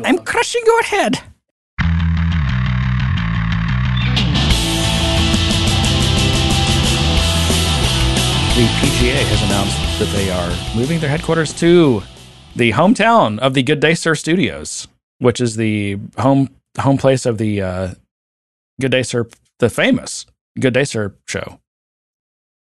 I'm 0.00 0.18
crushing 0.24 0.62
your 0.64 0.82
head. 0.84 1.18
The 8.52 8.66
PGA 8.80 9.16
has 9.24 9.42
announced 9.44 9.98
that 9.98 10.12
they 10.14 10.30
are 10.30 10.76
moving 10.76 11.00
their 11.00 11.08
headquarters 11.08 11.54
to 11.54 12.02
the 12.54 12.72
hometown 12.72 13.38
of 13.38 13.54
the 13.54 13.62
Good 13.62 13.80
Day 13.80 13.94
Sir 13.94 14.14
Studios, 14.14 14.86
which 15.20 15.40
is 15.40 15.56
the 15.56 15.98
home 16.18 16.50
home 16.78 16.98
place 16.98 17.24
of 17.24 17.38
the 17.38 17.62
uh, 17.62 17.94
Good 18.78 18.90
Day 18.90 19.02
Sir, 19.04 19.26
the 19.58 19.70
famous 19.70 20.26
Good 20.60 20.74
Day 20.74 20.84
Sir 20.84 21.14
show, 21.26 21.60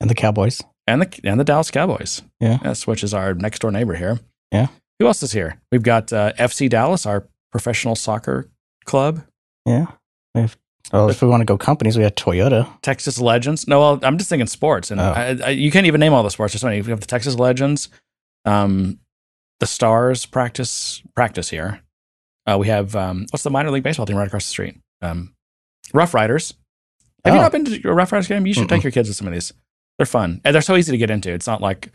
And 0.00 0.08
the 0.08 0.14
Cowboys. 0.14 0.62
and 0.86 1.02
the 1.02 1.20
and 1.24 1.40
the 1.40 1.44
Dallas 1.44 1.72
Cowboys. 1.72 2.22
Yeah. 2.38 2.58
Yes, 2.64 2.86
which 2.86 3.02
is 3.02 3.12
our 3.12 3.34
next 3.34 3.58
door 3.58 3.72
neighbor 3.72 3.94
here. 3.96 4.20
Yeah. 4.52 4.68
Who 4.98 5.06
else 5.06 5.22
is 5.22 5.32
here? 5.32 5.60
We've 5.70 5.82
got 5.82 6.12
uh, 6.12 6.32
FC 6.34 6.68
Dallas, 6.68 7.06
our 7.06 7.26
professional 7.50 7.94
soccer 7.96 8.50
club. 8.84 9.22
Yeah. 9.66 9.86
If, 10.34 10.56
well, 10.92 11.08
if 11.10 11.20
we 11.22 11.28
want 11.28 11.40
to 11.40 11.44
go 11.44 11.58
companies, 11.58 11.96
we 11.96 12.04
have 12.04 12.14
Toyota. 12.14 12.68
Texas 12.82 13.18
Legends. 13.20 13.66
No, 13.68 13.80
well, 13.80 14.00
I'm 14.02 14.18
just 14.18 14.30
thinking 14.30 14.46
sports, 14.46 14.90
and 14.90 15.00
Oh. 15.00 15.12
I, 15.14 15.38
I, 15.44 15.48
you 15.50 15.70
can't 15.70 15.86
even 15.86 16.00
name 16.00 16.12
all 16.12 16.22
the 16.22 16.30
sports. 16.30 16.52
There's 16.52 16.60
so 16.62 16.68
many. 16.68 16.80
We 16.82 16.90
have 16.90 17.00
the 17.00 17.06
Texas 17.06 17.34
Legends, 17.36 17.88
um, 18.44 18.98
the 19.60 19.66
Stars 19.66 20.26
practice 20.26 21.02
practice 21.14 21.50
here. 21.50 21.80
Uh, 22.46 22.56
we 22.58 22.66
have 22.68 22.96
um, 22.96 23.26
what's 23.30 23.44
the 23.44 23.50
minor 23.50 23.70
league 23.70 23.84
baseball 23.84 24.06
team 24.06 24.16
right 24.16 24.26
across 24.26 24.44
the 24.46 24.50
street? 24.50 24.76
Um, 25.00 25.34
Rough 25.94 26.14
Riders. 26.14 26.54
Have 27.24 27.34
you 27.34 27.38
Oh. 27.38 27.42
not 27.42 27.52
been 27.52 27.64
to 27.66 27.88
a 27.88 27.92
Rough 27.94 28.10
Riders 28.10 28.26
game? 28.26 28.46
You 28.46 28.54
should 28.54 28.68
take 28.68 28.80
Mm-mm. 28.80 28.84
your 28.84 28.92
kids 28.92 29.08
to 29.08 29.14
some 29.14 29.26
of 29.28 29.32
these. 29.32 29.52
They're 29.98 30.06
fun, 30.06 30.40
and 30.44 30.54
they're 30.54 30.62
so 30.62 30.74
easy 30.76 30.90
to 30.92 30.98
get 30.98 31.10
into. 31.10 31.30
It's 31.32 31.46
not 31.46 31.60
like 31.60 31.92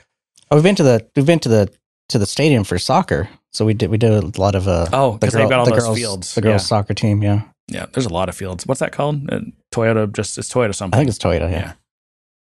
Oh, 0.50 0.56
we've 0.56 0.64
been 0.64 0.76
to 0.76 0.84
the 0.84 1.06
we've 1.16 1.26
been 1.26 1.40
to 1.40 1.50
the 1.50 1.70
to 2.10 2.18
the 2.20 2.26
stadium 2.26 2.64
for 2.64 2.78
soccer. 2.80 3.30
So 3.54 3.66
we 3.66 3.74
did 3.74 3.90
we 3.90 3.98
did 3.98 4.12
a 4.12 4.40
lot 4.42 4.56
of 4.56 4.68
uh 4.68 4.88
oh, 4.94 5.14
because 5.14 5.34
they've 5.34 5.50
got 5.50 5.60
all 5.60 5.66
the 5.66 5.72
those 5.72 5.84
girls 5.84 5.98
fields. 5.98 6.36
the 6.36 6.42
girls 6.42 6.62
Yeah. 6.64 6.68
soccer 6.68 6.94
team. 6.94 7.24
Yeah, 7.24 7.42
yeah, 7.68 7.86
there's 7.94 8.06
a 8.06 8.14
lot 8.14 8.30
of 8.30 8.36
fields. 8.36 8.66
What's 8.68 8.80
that 8.80 8.92
called? 8.92 9.32
Uh, 9.32 9.40
Toyota. 9.74 10.12
Just 10.14 10.38
it's 10.38 10.52
Toyota 10.54 10.76
something. 10.76 10.96
I 10.96 11.02
think 11.02 11.10
it's 11.10 11.18
Toyota. 11.18 11.50
Yeah. 11.52 11.74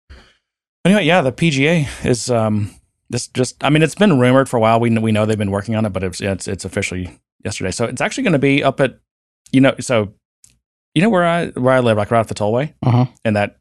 Yeah. 0.09 0.17
Anyway, 0.86 1.05
yeah, 1.05 1.22
the 1.22 1.31
PGA 1.31 1.88
is 2.05 2.30
um 2.30 2.72
this 3.09 3.27
just 3.30 3.64
I 3.64 3.69
mean 3.69 3.83
it's 3.83 3.95
been 3.95 4.19
rumored 4.19 4.49
for 4.49 4.58
a 4.58 4.59
while. 4.59 4.80
We 4.80 4.89
know, 4.89 5.02
we 5.02 5.11
know 5.11 5.25
they've 5.25 5.38
been 5.38 5.52
working 5.52 5.75
on 5.75 5.86
it, 5.86 5.89
but 5.94 6.03
it's 6.03 6.21
it's 6.21 6.47
it's 6.47 6.66
officially 6.66 7.19
yesterday. 7.44 7.71
So 7.71 7.86
it's 7.86 8.02
actually 8.02 8.23
going 8.23 8.33
to 8.33 8.39
be 8.39 8.64
up 8.64 8.80
at 8.81 8.99
you 9.52 9.61
know 9.61 9.75
so 9.80 10.14
you 10.94 11.02
know 11.02 11.09
where 11.09 11.25
I 11.25 11.47
where 11.52 11.73
I 11.73 11.80
live 11.80 11.97
like 11.97 12.11
right 12.11 12.19
off 12.19 12.27
the 12.27 12.36
tollway 12.36 12.73
Uh-huh. 12.83 13.05
and 13.23 13.36
that 13.36 13.58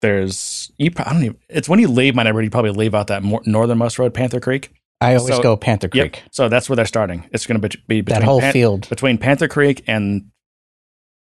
there's 0.00 0.70
you 0.78 0.90
I 0.96 1.12
don't 1.12 1.22
even 1.24 1.38
it's 1.48 1.68
when 1.68 1.78
you 1.78 1.88
leave 1.88 2.14
my 2.14 2.22
neighborhood 2.24 2.44
you 2.44 2.50
probably 2.50 2.72
leave 2.72 2.94
out 2.94 3.06
that 3.08 3.22
more, 3.22 3.40
northernmost 3.46 3.98
road 3.98 4.12
Panther 4.14 4.40
Creek. 4.40 4.70
I 5.02 5.14
always 5.16 5.36
So- 5.36 5.42
go 5.42 5.56
Panther 5.56 5.88
Creek. 5.88 6.16
Yep. 6.16 6.28
So 6.32 6.48
that's 6.48 6.68
where 6.68 6.76
they're 6.76 6.86
starting. 6.86 7.28
It's 7.32 7.46
going 7.46 7.60
to 7.60 7.68
be, 7.68 7.76
be 7.88 8.00
between 8.02 8.20
That 8.20 8.24
whole 8.26 8.40
Pan- 8.40 8.52
field. 8.52 8.88
between 8.88 9.18
Panther 9.18 9.48
Creek 9.48 9.82
and 9.86 10.30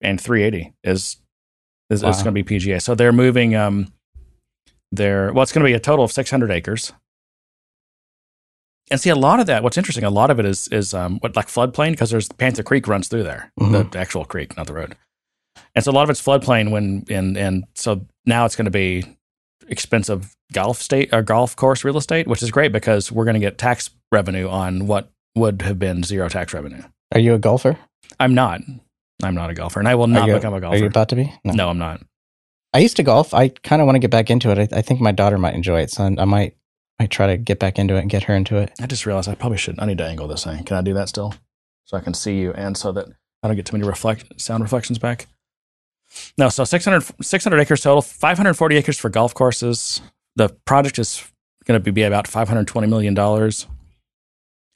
and 0.01 0.21
380 0.21 0.75
is 0.85 1.17
is, 1.91 2.03
Wow. 2.03 2.11
is 2.11 2.17
going 2.23 2.35
to 2.35 2.43
be 2.43 2.45
PGA. 2.45 2.81
So 2.81 2.95
they're 2.95 3.13
moving 3.13 3.55
um 3.55 3.93
their 4.93 5.33
well, 5.33 5.43
it's 5.43 5.53
going 5.53 5.65
to 5.65 5.69
be 5.69 5.75
a 5.75 5.81
total 5.81 6.05
of 6.05 6.13
600 6.13 6.51
acres. 6.51 6.93
And 8.91 8.99
see, 9.01 9.11
a 9.11 9.15
lot 9.17 9.39
of 9.39 9.47
that. 9.47 9.63
What's 9.63 9.77
interesting, 9.77 10.05
a 10.05 10.11
lot 10.11 10.31
of 10.31 10.39
it 10.41 10.47
is 10.47 10.69
is 10.69 10.95
um 10.95 11.19
what 11.21 11.37
like 11.37 11.49
floodplain 11.49 11.91
because 11.91 12.11
there's 12.11 12.29
Panther 12.29 12.63
Creek 12.63 12.87
runs 12.89 13.09
through 13.09 13.25
there, 13.25 13.53
Mhm. 13.61 13.91
the 13.93 13.99
actual 13.99 14.25
creek, 14.25 14.57
not 14.57 14.67
the 14.67 14.73
road. 14.73 14.97
And 15.75 15.85
so 15.85 15.91
a 15.91 15.93
lot 15.95 16.05
of 16.05 16.11
it's 16.11 16.23
floodplain 16.23 16.71
when 16.71 17.05
and 17.11 17.37
and 17.37 17.65
so 17.75 18.07
now 18.25 18.47
it's 18.47 18.57
going 18.57 18.65
to 18.65 18.71
be 18.71 19.05
expensive 19.69 20.35
golf 20.53 20.81
state 20.81 21.11
or 21.13 21.23
golf 21.23 21.57
course 21.57 21.85
real 21.85 21.97
estate, 21.97 22.27
which 22.27 22.43
is 22.43 22.51
great 22.51 22.73
because 22.73 23.11
we're 23.13 23.25
going 23.25 23.35
to 23.35 23.41
get 23.41 23.59
tax 23.59 23.91
revenue 24.13 24.49
on 24.49 24.87
what 24.87 25.11
would 25.35 25.63
have 25.63 25.79
been 25.79 26.03
zero 26.03 26.29
tax 26.29 26.55
revenue. 26.55 26.83
Are 27.13 27.21
you 27.21 27.35
a 27.35 27.39
golfer? 27.39 27.79
I'm 28.21 28.35
not. 28.35 28.61
I'm 29.23 29.35
not 29.35 29.51
a 29.51 29.55
golfer, 29.55 29.81
and 29.81 29.89
I 29.89 29.95
will 29.95 30.07
not 30.07 30.29
you, 30.29 30.35
become 30.35 30.55
a 30.55 30.61
golfer. 30.61 30.77
Are 30.77 30.79
you 30.79 30.87
about 30.87 31.09
to 31.09 31.17
be? 31.17 31.33
no. 31.45 31.69
I'm 31.69 31.79
not. 31.79 32.01
I 32.73 32.79
used 32.79 32.97
to 32.99 33.03
golf. 33.03 33.35
I 33.35 33.49
kind 33.49 33.81
of 33.83 33.87
want 33.87 33.97
to 33.97 34.01
get 34.01 34.11
back 34.11 34.31
into 34.31 34.51
it. 34.51 34.59
I, 34.59 34.79
I 34.79 34.83
think 34.83 35.01
my 35.01 35.11
daughter 35.11 35.39
might 35.39 35.55
enjoy 35.55 35.81
it, 35.81 35.91
so 35.91 36.05
I 36.05 36.25
might 36.25 36.55
might 37.01 37.11
try 37.11 37.29
to 37.29 37.37
get 37.37 37.59
back 37.59 37.79
into 37.79 37.97
it 37.97 38.01
and 38.01 38.11
get 38.11 38.25
her 38.25 38.35
into 38.35 38.57
it. 38.57 38.73
I 38.81 38.87
just 38.87 39.07
realized 39.07 39.29
I 39.29 39.35
probably 39.35 39.59
should. 39.59 39.79
I 39.81 39.87
need 39.87 39.99
to 39.99 40.07
angle 40.07 40.29
this 40.29 40.45
thing. 40.45 40.65
Can 40.65 40.77
I 40.77 40.83
do 40.83 40.95
that 40.95 41.09
still, 41.09 41.35
so 41.85 41.97
I 41.97 42.01
can 42.01 42.15
see 42.15 42.39
you, 42.39 42.53
and 42.53 42.77
so 42.77 42.93
that 42.93 43.09
I 43.43 43.49
don't 43.49 43.57
get 43.57 43.67
too 43.67 43.77
many 43.77 43.89
reflect 43.89 44.41
sound 44.41 44.63
reflections 44.63 44.99
back. 44.99 45.27
No, 46.37 46.49
so 46.49 46.65
600, 46.65 47.05
600 47.23 47.59
acres 47.59 47.81
total, 47.81 48.03
540 48.03 48.77
acres 48.77 48.99
for 48.99 49.09
golf 49.09 49.35
courses. 49.35 50.01
The 50.37 50.49
project 50.65 50.99
is 50.99 51.25
going 51.65 51.83
to 51.83 51.93
be 51.93 52.03
about 52.03 52.27
520 52.27 52.87
million 52.87 53.15
dollars. 53.15 53.67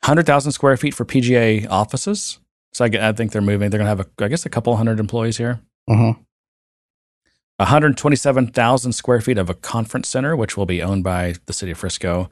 100,000 0.03 0.51
square 0.51 0.77
feet 0.77 0.95
for 0.95 1.05
PGA 1.05 1.69
offices. 1.71 2.41
So 2.73 2.85
I, 2.85 2.91
I 3.01 3.13
think 3.13 3.31
they're 3.31 3.41
moving. 3.41 3.71
They're 3.71 3.79
going 3.79 3.87
to 3.87 3.97
have, 3.97 4.01
a, 4.01 4.25
I 4.25 4.29
guess, 4.29 4.45
a 4.45 4.51
couple 4.51 4.75
hundred 4.77 4.99
employees 4.99 5.37
here. 5.37 5.61
Mm-hmm. 5.89 6.21
127,000 7.59 8.93
square 8.93 9.21
feet 9.21 9.39
of 9.39 9.49
a 9.49 9.55
conference 9.55 10.09
center, 10.09 10.35
which 10.35 10.57
will 10.57 10.67
be 10.67 10.83
owned 10.83 11.05
by 11.05 11.35
the 11.47 11.53
city 11.53 11.71
of 11.71 11.79
Frisco. 11.79 12.31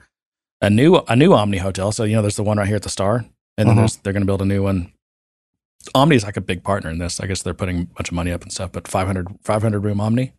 A 0.60 0.68
new 0.68 0.96
a 1.08 1.14
new 1.14 1.32
Omni 1.32 1.58
hotel. 1.58 1.92
So 1.92 2.04
you 2.04 2.16
know, 2.16 2.22
there's 2.22 2.36
the 2.36 2.42
one 2.42 2.58
right 2.58 2.66
here 2.66 2.76
at 2.76 2.82
the 2.82 2.90
Star, 2.90 3.24
and 3.56 3.68
then 3.68 3.76
there's, 3.76 3.96
they're 3.96 4.12
going 4.12 4.22
to 4.22 4.26
build 4.26 4.42
a 4.42 4.46
new 4.46 4.62
one. 4.62 4.92
Omni 5.94 6.16
is 6.16 6.24
like 6.24 6.36
a 6.36 6.40
big 6.42 6.62
partner 6.62 6.90
in 6.90 6.98
this. 6.98 7.20
I 7.20 7.26
guess 7.26 7.42
they're 7.42 7.54
putting 7.54 7.80
a 7.82 7.84
bunch 7.86 8.08
of 8.08 8.14
money 8.14 8.30
up 8.32 8.42
and 8.42 8.52
stuff. 8.52 8.72
But 8.72 8.86
500, 8.86 9.28
500 9.42 9.80
room 9.80 10.00
Omni, 10.00 10.32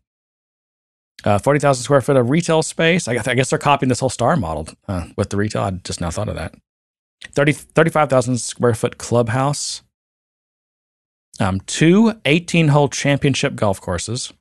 uh, 1.24 1.38
forty 1.40 1.60
thousand 1.60 1.84
square 1.84 2.02
foot 2.02 2.18
of 2.18 2.30
retail 2.30 2.62
space. 2.64 3.08
I 3.08 3.14
guess, 3.16 3.28
I 3.28 3.34
guess 3.34 3.50
they're 3.50 3.60
copying 3.60 3.90
this 3.90 4.00
whole 4.00 4.10
Star 4.10 4.36
model 4.36 4.68
uh, 4.88 5.08
with 5.18 5.30
the 5.30 5.38
retail. 5.38 5.64
I 5.64 5.72
just 5.72 6.00
now 6.02 6.10
thought 6.12 6.30
of 6.30 6.36
that. 6.36 6.54
30, 7.34 7.52
35,000 7.54 8.38
square 8.40 8.74
foot 8.74 8.98
clubhouse. 8.98 9.84
Um, 11.40 11.60
two 11.62 12.14
18 12.26 12.68
hole 12.70 12.90
championship 12.90 13.56
golf 13.56 13.80
courses 13.82 14.32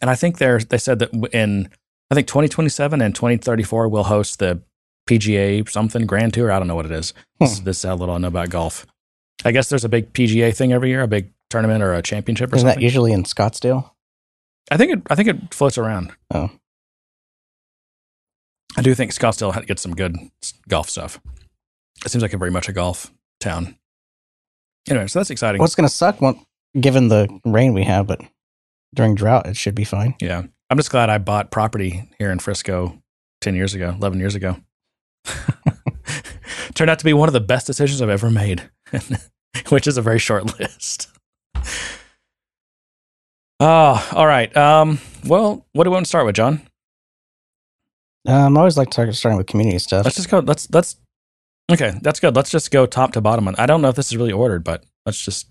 and 0.00 0.10
I 0.10 0.14
think 0.14 0.38
they're 0.38 0.58
they 0.60 0.78
said 0.78 0.98
that 1.00 1.12
in 1.32 1.70
I 2.10 2.14
think 2.14 2.28
2027 2.28 3.00
and 3.00 3.14
2034 3.14 3.88
we'll 3.88 4.04
host 4.04 4.38
the 4.38 4.62
PGA 5.08 5.68
something 5.68 6.06
Grand 6.06 6.34
Tour. 6.34 6.52
I 6.52 6.58
don't 6.58 6.68
know 6.68 6.74
what 6.76 6.86
it 6.86 6.92
is. 6.92 7.14
This, 7.40 7.58
Hmm. 7.58 7.64
this 7.64 7.78
is 7.78 7.82
how 7.84 7.96
little 7.96 8.14
I 8.14 8.18
know 8.18 8.28
about 8.28 8.50
golf. 8.50 8.86
I 9.44 9.52
guess 9.52 9.68
there's 9.68 9.84
a 9.84 9.88
big 9.88 10.12
PGA 10.12 10.54
thing 10.56 10.72
every 10.72 10.88
year, 10.88 11.02
a 11.02 11.08
big 11.08 11.30
tournament 11.50 11.82
or 11.82 11.94
a 11.94 12.02
championship 12.02 12.52
or 12.52 12.56
Isn't 12.56 12.66
that 12.66 12.72
something. 12.74 12.82
usually 12.82 13.12
in 13.12 13.24
Scottsdale? 13.24 13.90
I 14.70 14.76
think 14.76 14.92
it 14.92 15.02
I 15.10 15.14
think 15.14 15.28
it 15.28 15.52
floats 15.54 15.76
around. 15.78 16.12
Oh. 16.32 16.50
I 18.76 18.82
do 18.82 18.94
think 18.94 19.12
Scottsdale 19.12 19.52
had 19.54 19.66
gets 19.66 19.82
some 19.82 19.94
good 19.94 20.16
golf 20.68 20.88
stuff. 20.88 21.20
It 22.04 22.10
seems 22.10 22.22
like 22.22 22.32
a 22.32 22.38
very 22.38 22.50
much 22.50 22.68
a 22.68 22.72
golf 22.72 23.12
town. 23.40 23.76
Anyway, 24.88 25.06
so 25.06 25.18
that's 25.18 25.30
exciting. 25.30 25.60
What's 25.60 25.74
going 25.74 25.88
to 25.88 25.94
suck, 25.94 26.20
when, 26.20 26.38
given 26.78 27.08
the 27.08 27.28
rain 27.44 27.72
we 27.72 27.84
have, 27.84 28.06
but 28.06 28.20
during 28.94 29.14
drought 29.14 29.46
it 29.46 29.56
should 29.56 29.74
be 29.74 29.84
fine. 29.84 30.14
Yeah. 30.20 30.42
I'm 30.70 30.76
just 30.76 30.90
glad 30.90 31.08
I 31.10 31.18
bought 31.18 31.50
property 31.50 32.10
here 32.18 32.30
in 32.30 32.38
Frisco 32.38 33.00
10 33.42 33.54
years 33.54 33.74
ago, 33.74 33.94
11 33.96 34.18
years 34.18 34.34
ago. 34.34 34.56
Turned 36.74 36.90
out 36.90 36.98
to 36.98 37.04
be 37.04 37.12
one 37.12 37.28
of 37.28 37.32
the 37.32 37.40
best 37.40 37.66
decisions 37.66 38.02
I've 38.02 38.08
ever 38.08 38.30
made, 38.30 38.68
which 39.68 39.86
is 39.86 39.96
a 39.96 40.02
very 40.02 40.18
short 40.18 40.58
list. 40.60 41.08
Oh, 43.60 44.08
all 44.12 44.26
right. 44.26 44.54
Um, 44.56 44.98
well, 45.26 45.64
what 45.72 45.84
do 45.84 45.90
we 45.90 45.94
want 45.94 46.06
to 46.06 46.08
start 46.08 46.26
with, 46.26 46.34
John? 46.34 46.62
Um, 48.26 48.56
I 48.56 48.60
always 48.60 48.76
like 48.76 48.92
starting 48.92 49.36
with 49.36 49.46
community 49.46 49.78
stuff. 49.78 50.04
Let's 50.04 50.16
just 50.16 50.30
go. 50.30 50.38
Let's, 50.38 50.70
let's, 50.72 50.96
okay, 51.70 51.92
that's 52.02 52.20
good. 52.20 52.34
Let's 52.34 52.50
just 52.50 52.70
go 52.70 52.86
top 52.86 53.12
to 53.12 53.20
bottom. 53.20 53.48
I 53.58 53.66
don't 53.66 53.82
know 53.82 53.88
if 53.88 53.96
this 53.96 54.06
is 54.06 54.16
really 54.16 54.32
ordered, 54.32 54.64
but 54.64 54.84
let's 55.06 55.22
just, 55.22 55.48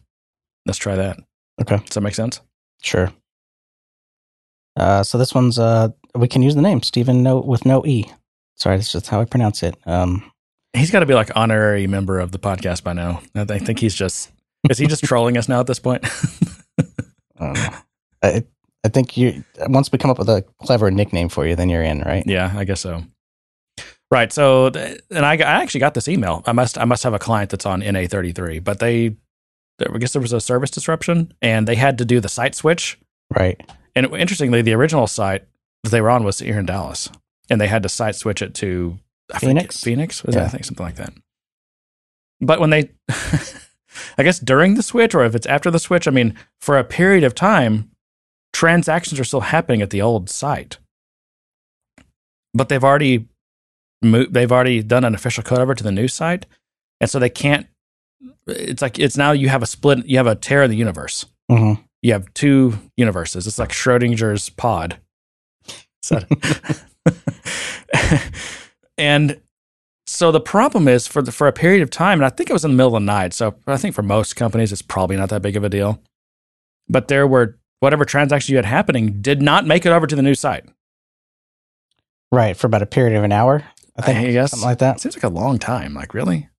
let's 0.65 0.77
try 0.79 0.95
that. 0.95 1.17
Okay. 1.61 1.77
Does 1.77 1.93
that 1.93 2.01
make 2.01 2.15
sense? 2.15 2.41
Sure. 2.81 3.11
Uh, 4.75 5.03
so 5.03 5.17
this 5.17 5.35
one's 5.35 5.59
uh, 5.59 5.89
we 6.15 6.27
can 6.27 6.41
use 6.41 6.55
the 6.55 6.61
name 6.61 6.81
Stephen 6.81 7.23
no 7.23 7.39
with 7.39 7.65
no 7.65 7.85
e. 7.85 8.05
Sorry, 8.55 8.77
that's 8.77 8.91
just 8.91 9.07
how 9.07 9.21
I 9.21 9.25
pronounce 9.25 9.63
it. 9.63 9.75
Um, 9.85 10.31
He's 10.75 10.91
got 10.91 11.01
to 11.01 11.05
be 11.05 11.13
like 11.13 11.29
honorary 11.35 11.85
member 11.87 12.19
of 12.19 12.31
the 12.31 12.39
podcast 12.39 12.83
by 12.83 12.93
now. 12.93 13.21
I 13.35 13.45
think- 13.45 13.79
he's 13.79 13.93
just, 13.95 14.31
is 14.69 14.77
he 14.77 14.87
just 14.87 15.03
trolling 15.05 15.37
us 15.37 15.47
now 15.47 15.59
at 15.59 15.67
this 15.67 15.79
point? 15.79 16.05
I, 17.39 17.79
I, 18.23 18.43
I 18.83 18.89
think 18.89 19.17
you 19.17 19.43
once 19.67 19.91
we 19.91 19.97
come 19.97 20.11
up 20.11 20.17
with 20.19 20.29
a 20.29 20.43
clever 20.61 20.91
nickname 20.91 21.29
for 21.29 21.45
you, 21.45 21.55
then 21.55 21.69
you're 21.69 21.83
in, 21.83 22.01
right? 22.01 22.23
Yeah, 22.25 22.53
I 22.55 22.63
guess 22.63 22.81
so. 22.81 23.03
Right. 24.11 24.31
So, 24.31 24.69
th- 24.69 24.99
and 25.09 25.25
I, 25.25 25.33
I 25.33 25.37
actually 25.61 25.79
got 25.79 25.93
this 25.95 26.07
email. 26.07 26.43
I 26.45 26.51
must, 26.51 26.77
I 26.77 26.85
must 26.85 27.03
have 27.03 27.13
a 27.13 27.19
client 27.19 27.49
that's 27.49 27.65
on 27.65 27.79
NA 27.79 28.05
thirty 28.07 28.31
three, 28.31 28.59
but 28.59 28.79
they, 28.79 29.15
I 29.81 29.97
guess 29.97 30.13
there 30.13 30.21
was 30.21 30.33
a 30.33 30.39
service 30.41 30.69
disruption, 30.69 31.33
and 31.41 31.67
they 31.67 31.75
had 31.75 31.97
to 31.97 32.05
do 32.05 32.19
the 32.19 32.29
site 32.29 32.53
switch. 32.55 32.99
Right. 33.35 33.59
And 33.95 34.05
it, 34.05 34.13
interestingly, 34.13 34.61
the 34.61 34.73
original 34.73 35.07
site 35.07 35.45
that 35.83 35.89
they 35.89 36.01
were 36.01 36.11
on 36.11 36.23
was 36.23 36.39
here 36.39 36.59
in 36.59 36.65
Dallas, 36.67 37.09
and 37.49 37.59
they 37.59 37.67
had 37.67 37.83
to 37.83 37.89
site 37.89 38.15
switch 38.15 38.41
it 38.41 38.53
to 38.55 38.99
I 39.31 39.39
forget- 39.39 39.49
Phoenix? 39.49 39.81
Phoenix 39.83 40.23
was 40.23 40.35
that? 40.35 40.45
I 40.45 40.49
think 40.49 40.65
something 40.65 40.85
like 40.85 40.95
that. 40.95 41.13
But 42.41 42.59
when 42.59 42.69
they, 42.71 42.89
I 44.17 44.23
guess 44.23 44.39
during 44.39 44.75
the 44.75 44.83
switch, 44.83 45.13
or 45.15 45.23
if 45.23 45.33
it's 45.35 45.47
after 45.47 45.71
the 45.71 45.79
switch, 45.79 46.07
I 46.07 46.11
mean, 46.11 46.35
for 46.59 46.77
a 46.77 46.83
period 46.83 47.23
of 47.23 47.33
time, 47.35 47.89
transactions 48.51 49.19
are 49.19 49.23
still 49.23 49.41
happening 49.41 49.81
at 49.81 49.91
the 49.91 50.01
old 50.01 50.29
site, 50.29 50.77
but 52.53 52.69
they've 52.69 52.83
already 52.83 53.27
moved. 54.01 54.33
They've 54.33 54.51
already 54.51 54.83
done 54.83 55.03
an 55.05 55.15
official 55.15 55.43
cutover 55.43 55.75
to 55.75 55.83
the 55.83 55.91
new 55.91 56.07
site, 56.09 56.45
and 56.99 57.09
so 57.09 57.17
they 57.19 57.29
can't. 57.29 57.67
it's 58.47 58.81
like 58.81 58.99
it's 58.99 59.15
now 59.17 59.31
you 59.31 59.47
have 59.49 59.63
a 59.63 59.67
split. 59.67 60.05
You 60.05 60.17
have 60.17 60.27
a 60.27 60.35
tear 60.35 60.63
in 60.63 60.69
the 60.71 60.77
universe. 60.77 61.25
hmm 61.49 61.73
You 62.01 62.11
have 62.13 62.33
two 62.33 62.77
universes. 62.97 63.47
It's 63.47 63.57
like 63.59 63.69
Schrodinger's 63.69 64.49
pod. 64.49 64.97
So, 66.01 66.19
and 68.97 69.39
so 70.05 70.31
the 70.31 70.41
problem 70.41 70.87
is 70.87 71.07
for 71.07 71.21
the, 71.21 71.31
for 71.31 71.47
a 71.47 71.53
period 71.53 71.81
of 71.81 71.89
time, 71.89 72.19
and 72.19 72.25
I 72.25 72.29
think 72.29 72.49
it 72.49 72.53
was 72.53 72.65
in 72.65 72.71
the 72.71 72.77
middle 72.77 72.95
of 72.95 73.01
the 73.01 73.05
night. 73.05 73.33
So 73.33 73.55
I 73.67 73.77
think 73.77 73.95
for 73.95 74.03
most 74.03 74.35
companies, 74.35 74.71
it's 74.71 74.81
probably 74.81 75.15
not 75.15 75.29
that 75.29 75.41
big 75.41 75.55
of 75.55 75.63
a 75.63 75.69
deal. 75.69 76.01
But 76.89 77.07
there 77.07 77.25
were 77.25 77.57
whatever 77.79 78.03
transactions 78.05 78.49
you 78.49 78.57
had 78.57 78.65
happening 78.65 79.21
did 79.21 79.41
not 79.41 79.65
make 79.65 79.85
it 79.85 79.91
over 79.91 80.05
to 80.07 80.15
the 80.15 80.21
new 80.21 80.35
site. 80.35 80.65
Right 82.31 82.57
for 82.57 82.67
about 82.67 82.81
a 82.81 82.85
period 82.87 83.15
of 83.15 83.23
an 83.23 83.31
hour. 83.31 83.63
I 83.95 84.01
think 84.01 84.17
I 84.17 84.31
guess 84.31 84.51
something 84.51 84.67
like 84.67 84.79
that. 84.79 84.99
Seems 84.99 85.15
like 85.15 85.23
a 85.23 85.29
long 85.29 85.59
time. 85.59 85.93
Like 85.93 86.13
really, 86.15 86.49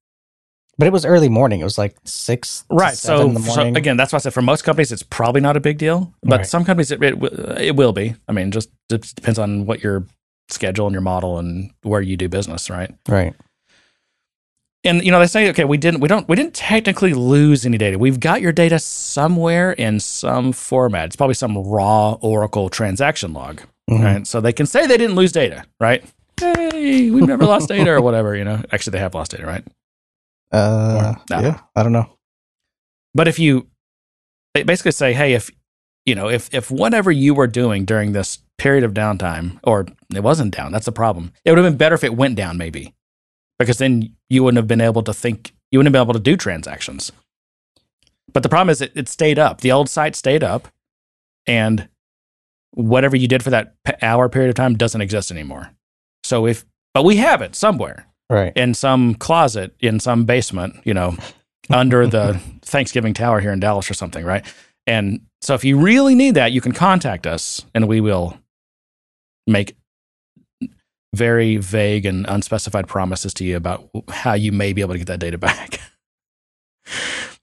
But 0.79 0.87
it 0.87 0.93
was 0.93 1.05
early 1.05 1.29
morning. 1.29 1.61
It 1.61 1.65
was 1.65 1.77
like 1.77 1.97
six. 2.05 2.65
right? 2.71 2.95
So, 2.97 3.27
in 3.29 3.35
the 3.35 3.41
so 3.41 3.63
again, 3.63 3.97
that's 3.97 4.13
why 4.13 4.19
I 4.19 4.21
said 4.21 4.33
for 4.33 4.43
most 4.43 4.63
companies, 4.63 4.93
it's 4.93 5.03
probably 5.03 5.41
not 5.41 5.57
a 5.57 5.61
big 5.61 5.79
deal. 5.79 6.15
But 6.23 6.39
Right. 6.41 6.47
some 6.47 6.65
companies, 6.65 6.93
it, 6.93 7.03
it 7.03 7.15
it 7.61 7.77
will 7.77 7.93
be. 7.93 8.15
I 8.29 8.33
mean, 8.33 8.53
just 8.53 8.71
it 8.89 9.03
depends 9.17 9.39
on 9.39 9.67
what 9.67 9.83
your 9.83 10.07
schedule 10.49 10.87
and 10.87 10.93
your 10.95 11.03
model 11.03 11.39
and 11.39 11.71
where 11.83 12.01
you 12.01 12.17
do 12.17 12.29
business, 12.29 12.69
right? 12.71 12.93
right. 13.09 13.35
and 14.85 15.03
you 15.03 15.11
know 15.11 15.19
they 15.19 15.27
say 15.27 15.49
okay 15.51 15.65
we 15.65 15.79
didn't 15.79 16.01
we 16.01 16.09
don't 16.09 16.29
we 16.29 16.37
didn't 16.37 16.55
technically 16.55 17.15
lose 17.15 17.65
any 17.65 17.79
data 17.79 17.99
we've 17.99 18.21
got 18.21 18.43
your 18.43 18.53
data 18.53 18.79
somewhere 18.79 19.73
in 19.73 19.99
some 19.99 20.53
format 20.53 21.07
it's 21.07 21.17
probably 21.17 21.35
some 21.35 21.57
raw 21.57 22.13
oracle 22.21 22.69
transaction 22.69 23.33
log 23.33 23.63
Mhm. 23.91 24.05
right 24.05 24.27
so 24.27 24.41
they 24.41 24.53
can 24.53 24.67
say 24.67 24.87
they 24.87 24.99
didn't 24.99 25.17
lose 25.17 25.33
data 25.33 25.65
right 25.81 26.05
hey 26.39 27.11
we've 27.11 27.27
never 27.27 27.45
lost 27.47 27.69
data 27.69 27.91
or 27.93 28.01
whatever 28.03 28.37
you 28.37 28.45
know 28.45 28.63
actually 28.73 28.91
they 28.93 28.99
have 28.99 29.15
lost 29.15 29.31
data 29.31 29.47
right 29.47 29.65
Uh, 30.53 31.15
Or- 31.33 31.43
yeah, 31.43 31.61
I 31.75 31.83
don't 31.83 31.93
know. 31.93 32.09
but 33.15 33.27
if 33.27 33.39
you 33.39 33.67
they 34.55 34.63
basically 34.65 34.93
say 34.93 35.13
hey 35.15 35.33
if 35.33 35.51
you 36.07 36.15
know 36.15 36.29
if 36.29 36.53
if 36.55 36.71
whatever 36.71 37.11
you 37.11 37.35
were 37.35 37.47
doing 37.47 37.85
during 37.85 38.13
this 38.13 38.39
period 38.59 38.85
of 38.85 38.93
downtime 38.93 39.59
or 39.65 39.87
it 40.15 40.23
wasn't 40.23 40.55
down 40.55 40.73
that's 40.73 40.87
the 40.87 40.93
problem. 40.93 41.33
It 41.45 41.51
would 41.51 41.59
have 41.59 41.71
been 41.71 41.79
better 41.79 41.95
if 41.95 42.05
it 42.05 42.17
went 42.17 42.37
down 42.37 42.57
maybe 42.57 42.95
because 43.59 43.79
then 43.79 44.15
you 44.29 44.45
wouldn't 44.45 44.59
have 44.59 44.69
been 44.69 44.81
able 44.81 45.03
to 45.03 45.15
think 45.15 45.53
you 45.71 45.79
wouldn't 45.79 45.95
have 45.95 46.01
been 46.01 46.07
able 46.07 46.19
to 46.19 46.31
do 46.31 46.37
transactions. 46.37 47.11
But 48.33 48.43
the 48.43 48.49
problem 48.49 48.71
is 48.71 48.81
it, 48.81 48.93
it 48.95 49.09
stayed 49.09 49.39
up. 49.39 49.61
The 49.61 49.73
old 49.73 49.89
site 49.89 50.17
stayed 50.17 50.43
up 50.43 50.69
and 51.47 51.89
whatever 52.73 53.17
you 53.17 53.29
did 53.29 53.43
for 53.43 53.51
that 53.51 53.75
hour 54.03 54.29
period 54.29 54.49
of 54.49 54.55
time 54.57 54.77
doesn't 54.77 55.01
exist 55.01 55.31
anymore. 55.31 55.71
So 56.25 56.47
if 56.47 56.65
but 56.93 57.05
we 57.05 57.17
have 57.17 57.43
it 57.43 57.55
somewhere. 57.55 58.07
Right. 58.31 58.57
in 58.57 58.73
some 58.73 59.15
closet 59.15 59.77
in 59.81 60.01
some 60.01 60.25
basement, 60.25 60.77
you 60.85 60.95
know, 60.95 61.17
under 61.71 62.07
the 62.07 62.41
Thanksgiving 62.63 63.13
Tower 63.15 63.41
here 63.41 63.53
in 63.53 63.61
Dallas 63.61 63.91
or 63.91 63.95
something, 63.95 64.25
right? 64.25 64.45
And 64.87 65.21
so 65.45 65.55
if 65.55 65.65
you 65.65 65.79
really 65.79 66.15
need 66.15 66.35
that, 66.37 66.53
you 66.53 66.61
can 66.61 66.73
contact 66.73 67.27
us 67.27 67.65
and 67.75 67.87
we 67.87 68.01
will 68.01 68.39
make 69.47 69.77
very 71.15 71.59
vague 71.59 72.07
and 72.07 72.27
unspecified 72.29 72.89
promises 72.89 73.35
to 73.35 73.45
you 73.45 73.57
about 73.57 73.89
how 74.09 74.33
you 74.33 74.53
may 74.53 74.73
be 74.73 74.81
able 74.81 74.95
to 74.95 74.99
get 74.99 75.07
that 75.07 75.21
data 75.21 75.39
back. 75.39 75.81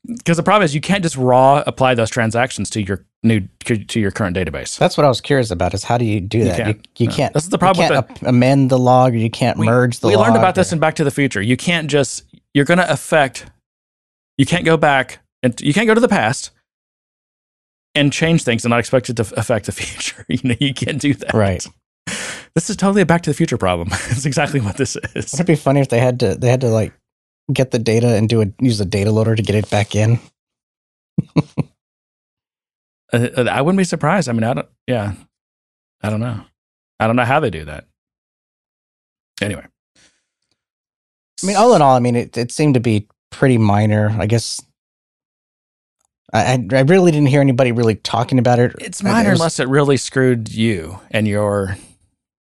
Because 0.07 0.35
the 0.35 0.43
problem 0.43 0.65
is 0.65 0.73
you 0.73 0.81
can't 0.81 1.03
just 1.03 1.15
raw 1.15 1.63
apply 1.67 1.93
those 1.93 2.09
transactions 2.09 2.71
to 2.71 2.81
your 2.81 3.05
new 3.21 3.41
to 3.65 3.99
your 3.99 4.09
current 4.09 4.35
database. 4.35 4.77
That's 4.79 4.97
what 4.97 5.05
I 5.05 5.07
was 5.07 5.21
curious 5.21 5.51
about. 5.51 5.75
Is 5.75 5.83
how 5.83 5.99
do 5.99 6.05
you 6.05 6.19
do 6.19 6.43
that? 6.43 6.57
You, 6.57 6.63
can't. 6.63 6.87
you 6.97 7.07
No. 7.07 7.13
can't. 7.13 7.33
This 7.35 7.43
is 7.43 7.49
the 7.49 7.59
problem 7.59 7.87
with 7.87 8.07
can't 8.07 8.23
ap- 8.23 8.27
amend 8.27 8.71
the 8.71 8.79
log, 8.79 9.13
or 9.13 9.17
you 9.17 9.29
can't 9.29 9.59
we, 9.59 9.67
merge 9.67 9.99
the 9.99 10.07
log. 10.07 10.15
we 10.15 10.23
learned 10.23 10.37
about 10.37 10.55
this 10.55 10.73
in 10.73 10.79
Back 10.79 10.95
to 10.95 11.03
the 11.03 11.11
Future. 11.11 11.39
You 11.39 11.55
can't 11.55 11.87
just 11.87 12.23
you're 12.55 12.65
going 12.65 12.79
to 12.79 12.91
affect. 12.91 13.45
You 14.39 14.45
can't 14.47 14.65
go 14.65 14.75
back 14.75 15.19
and 15.43 15.59
you 15.61 15.71
can't 15.71 15.85
go 15.85 15.93
to 15.93 16.01
the 16.01 16.09
past 16.09 16.49
and 17.95 18.11
change 18.11 18.43
things 18.43 18.63
and 18.63 18.69
not 18.69 18.79
expect 18.79 19.09
it 19.09 19.17
to 19.17 19.33
affect 19.37 19.65
the 19.65 19.71
future. 19.71 20.25
You 20.27 20.39
know, 20.43 20.55
you 20.59 20.73
can't 20.73 20.99
do 20.99 21.13
that. 21.15 21.33
Right. 21.33 21.65
This 22.53 22.69
is 22.69 22.75
totally 22.75 23.01
a 23.01 23.05
Back 23.05 23.21
to 23.23 23.29
the 23.29 23.33
Future 23.33 23.57
problem. 23.57 23.89
it's 23.91 24.25
exactly 24.25 24.59
what 24.59 24.77
this 24.77 24.95
is. 24.95 25.31
Wouldn't 25.31 25.39
it 25.39 25.47
be 25.47 25.55
funny 25.55 25.79
if 25.79 25.89
they 25.89 25.99
had 25.99 26.19
to 26.19 26.35
they 26.35 26.49
had 26.49 26.61
to 26.61 26.67
like 26.67 26.93
get 27.51 27.71
the 27.71 27.79
data 27.79 28.15
and 28.15 28.27
do 28.27 28.41
a 28.41 28.47
use 28.59 28.79
a 28.81 28.85
data 28.85 29.11
loader 29.11 29.35
to 29.35 29.43
get 29.43 29.55
it 29.55 29.69
back 29.69 29.95
in? 29.95 30.19
Uh, 33.13 33.27
uh, 33.35 33.43
I 33.51 33.61
wouldn't 33.61 33.77
be 33.77 33.83
surprised. 33.83 34.29
I 34.29 34.31
mean, 34.31 34.45
I 34.45 34.53
don't. 34.53 34.69
Yeah, 34.87 35.13
I 36.01 36.09
don't 36.09 36.21
know. 36.21 36.45
I 36.97 37.07
don't 37.07 37.17
know 37.17 37.25
how 37.25 37.41
they 37.41 37.49
do 37.49 37.65
that. 37.65 37.85
Anyway, 39.41 39.65
I 39.97 41.45
mean, 41.45 41.57
all 41.57 41.75
in 41.75 41.81
all, 41.81 41.95
I 41.95 41.99
mean, 41.99 42.15
it, 42.15 42.37
it 42.37 42.51
seemed 42.51 42.75
to 42.75 42.79
be 42.79 43.07
pretty 43.31 43.57
minor. 43.57 44.15
I 44.17 44.27
guess 44.27 44.61
I, 46.33 46.65
I 46.71 46.81
really 46.81 47.11
didn't 47.11 47.27
hear 47.27 47.41
anybody 47.41 47.71
really 47.71 47.95
talking 47.95 48.39
about 48.39 48.59
it. 48.59 48.73
it's 48.79 49.03
I- 49.03 49.09
it 49.09 49.11
minor 49.13 49.29
was- 49.31 49.39
unless 49.39 49.59
it 49.59 49.67
really 49.67 49.97
screwed 49.97 50.51
you 50.51 50.99
and 51.11 51.27
your. 51.27 51.77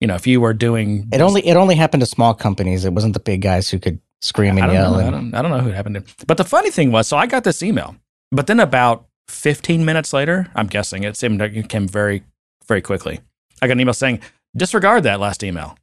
You 0.01 0.07
know, 0.07 0.15
if 0.15 0.27
you 0.27 0.41
were 0.41 0.53
doing 0.53 1.07
It 1.13 1.21
only 1.21 1.45
it 1.47 1.55
only 1.55 1.73
happened 1.75 2.01
to 2.01 2.05
small 2.05 2.33
companies. 2.33 2.83
It 2.83 2.93
wasn't 2.93 3.13
the 3.13 3.19
big 3.21 3.41
guys 3.41 3.69
who 3.69 3.79
could 3.79 3.99
scream 4.21 4.57
and 4.57 4.71
yell. 4.71 4.91
know. 4.91 4.99
I 4.99 5.03
and- 5.03 5.11
don't, 5.11 5.35
I 5.35 5.41
don't 5.41 5.51
know 5.51 5.59
who 5.59 5.69
it 5.69 5.75
happened 5.75 5.95
to. 6.05 6.25
But 6.27 6.35
the 6.37 6.43
funny 6.43 6.69
thing 6.69 6.91
was, 6.91 7.07
so 7.07 7.15
I 7.17 7.27
got 7.27 7.43
this 7.45 7.63
email, 7.63 7.95
but 8.31 8.45
then 8.47 8.59
about 8.59 9.05
15 9.29 9.85
minutes 9.85 10.11
later, 10.13 10.47
I'm 10.53 10.67
guessing 10.67 11.03
it 11.03 11.15
seemed 11.15 11.39
like 11.39 11.53
it 11.55 11.69
came 11.69 11.87
very, 11.87 12.23
very 12.67 12.81
quickly. 12.81 13.21
I 13.61 13.67
got 13.67 13.73
an 13.73 13.79
email 13.79 13.93
saying, 13.93 14.19
disregard 14.55 15.03
that 15.03 15.19
last 15.21 15.43
email. 15.43 15.77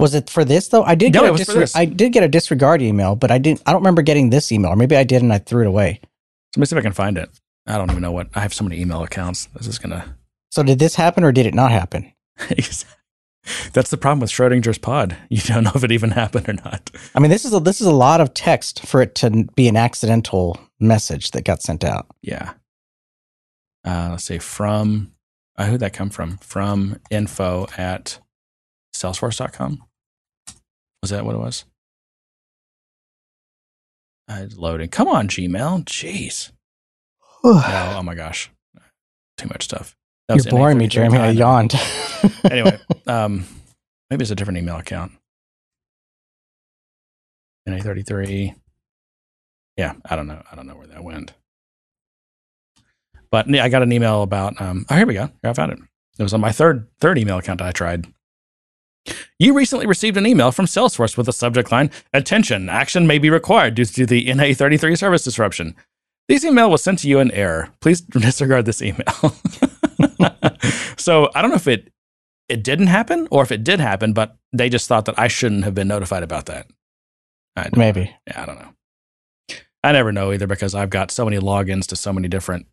Was 0.00 0.14
it 0.16 0.28
for 0.28 0.44
this 0.44 0.68
though? 0.68 0.82
I 0.82 0.96
did 0.96 1.14
No, 1.14 1.20
get 1.20 1.26
it 1.26 1.28
a 1.28 1.32
was 1.32 1.44
for 1.44 1.52
disre- 1.52 1.58
this. 1.60 1.76
I 1.76 1.84
did 1.84 2.12
get 2.12 2.24
a 2.24 2.28
disregard 2.28 2.82
email, 2.82 3.14
but 3.14 3.30
I 3.30 3.38
didn't. 3.38 3.62
I 3.66 3.72
don't 3.72 3.82
remember 3.82 4.02
getting 4.02 4.30
this 4.30 4.50
email, 4.50 4.72
or 4.72 4.76
maybe 4.76 4.96
I 4.96 5.04
did 5.04 5.22
and 5.22 5.32
I 5.32 5.38
threw 5.38 5.62
it 5.62 5.68
away. 5.68 6.00
So 6.52 6.58
let 6.58 6.60
me 6.60 6.66
see 6.66 6.76
if 6.76 6.80
I 6.80 6.82
can 6.82 6.92
find 6.92 7.16
it. 7.16 7.30
I 7.66 7.78
don't 7.78 7.90
even 7.90 8.02
know 8.02 8.12
what. 8.12 8.28
I 8.34 8.40
have 8.40 8.52
so 8.52 8.64
many 8.64 8.80
email 8.80 9.02
accounts. 9.02 9.46
This 9.54 9.66
is 9.66 9.78
going 9.78 9.90
to. 9.90 10.04
So 10.50 10.62
did 10.62 10.78
this 10.78 10.96
happen 10.96 11.24
or 11.24 11.32
did 11.32 11.46
it 11.46 11.54
not 11.54 11.70
happen? 11.70 12.12
That's 13.72 13.90
the 13.90 13.96
problem 13.96 14.20
with 14.20 14.30
Schrodinger's 14.30 14.78
pod. 14.78 15.16
You 15.30 15.40
don't 15.40 15.64
know 15.64 15.72
if 15.74 15.82
it 15.82 15.92
even 15.92 16.10
happened 16.10 16.48
or 16.48 16.52
not. 16.52 16.90
I 17.14 17.20
mean, 17.20 17.30
this 17.30 17.44
is 17.44 17.54
a, 17.54 17.60
this 17.60 17.80
is 17.80 17.86
a 17.86 17.92
lot 17.92 18.20
of 18.20 18.34
text 18.34 18.86
for 18.86 19.00
it 19.00 19.14
to 19.16 19.48
be 19.54 19.66
an 19.66 19.76
accidental 19.76 20.60
message 20.78 21.30
that 21.32 21.44
got 21.44 21.62
sent 21.62 21.84
out. 21.84 22.06
Yeah. 22.20 22.52
Uh, 23.84 24.08
let's 24.10 24.24
see. 24.24 24.38
From, 24.38 25.12
uh, 25.56 25.66
who'd 25.66 25.80
that 25.80 25.92
come 25.92 26.10
from? 26.10 26.36
From 26.38 27.00
info 27.10 27.66
at 27.76 28.18
salesforce.com. 28.94 29.82
Was 31.00 31.10
that 31.10 31.24
what 31.24 31.34
it 31.34 31.38
was? 31.38 31.64
It's 34.28 34.56
loading. 34.56 34.88
Come 34.88 35.08
on, 35.08 35.28
Gmail. 35.28 35.84
Jeez. 35.84 36.52
Oh, 37.44 37.94
oh 37.98 38.02
my 38.02 38.14
gosh. 38.14 38.50
Too 39.36 39.48
much 39.48 39.64
stuff. 39.64 39.96
You're 40.32 40.44
boring 40.44 40.78
me, 40.78 40.86
Jeremy. 40.86 41.18
I 41.18 41.30
yawned. 41.30 41.74
anyway, 42.50 42.78
um, 43.06 43.44
maybe 44.10 44.22
it's 44.22 44.30
a 44.30 44.34
different 44.34 44.58
email 44.58 44.76
account. 44.76 45.12
NA33. 47.68 48.54
Yeah, 49.76 49.94
I 50.04 50.16
don't 50.16 50.26
know. 50.26 50.42
I 50.50 50.54
don't 50.54 50.66
know 50.66 50.76
where 50.76 50.86
that 50.86 51.04
went. 51.04 51.32
But 53.30 53.52
I 53.54 53.68
got 53.68 53.82
an 53.82 53.92
email 53.92 54.22
about. 54.22 54.60
Um, 54.60 54.84
oh, 54.90 54.96
here 54.96 55.06
we 55.06 55.14
go. 55.14 55.26
Here 55.42 55.50
I 55.50 55.52
found 55.54 55.72
it. 55.72 55.78
It 56.18 56.22
was 56.22 56.34
on 56.34 56.40
my 56.40 56.52
third 56.52 56.88
third 57.00 57.18
email 57.18 57.38
account 57.38 57.62
I 57.62 57.72
tried. 57.72 58.06
You 59.38 59.54
recently 59.54 59.86
received 59.86 60.16
an 60.16 60.26
email 60.26 60.52
from 60.52 60.66
Salesforce 60.66 61.16
with 61.16 61.26
the 61.26 61.32
subject 61.32 61.72
line 61.72 61.90
"Attention! 62.12 62.68
Action 62.68 63.06
may 63.06 63.18
be 63.18 63.30
required 63.30 63.74
due 63.74 63.84
to 63.84 64.06
the 64.06 64.26
NA33 64.26 64.96
service 64.96 65.24
disruption." 65.24 65.74
This 66.28 66.44
email 66.44 66.70
was 66.70 66.82
sent 66.82 67.00
to 67.00 67.08
you 67.08 67.18
in 67.18 67.30
error. 67.32 67.70
Please 67.80 68.00
disregard 68.00 68.64
this 68.64 68.80
email. 68.80 69.34
so 70.96 71.30
I 71.34 71.42
don't 71.42 71.50
know 71.50 71.56
if 71.56 71.66
it 71.66 71.92
it 72.48 72.62
didn't 72.62 72.88
happen 72.88 73.28
or 73.30 73.42
if 73.42 73.50
it 73.50 73.64
did 73.64 73.80
happen, 73.80 74.12
but 74.12 74.36
they 74.52 74.68
just 74.68 74.86
thought 74.88 75.06
that 75.06 75.18
I 75.18 75.28
shouldn't 75.28 75.64
have 75.64 75.74
been 75.74 75.88
notified 75.88 76.22
about 76.22 76.46
that. 76.46 76.66
Maybe. 77.74 78.14
Yeah, 78.26 78.42
I 78.42 78.46
don't 78.46 78.58
know. 78.58 78.72
I 79.84 79.92
never 79.92 80.12
know 80.12 80.32
either 80.32 80.46
because 80.46 80.74
I've 80.74 80.90
got 80.90 81.10
so 81.10 81.24
many 81.24 81.38
logins 81.38 81.86
to 81.86 81.96
so 81.96 82.12
many 82.12 82.28
different 82.28 82.66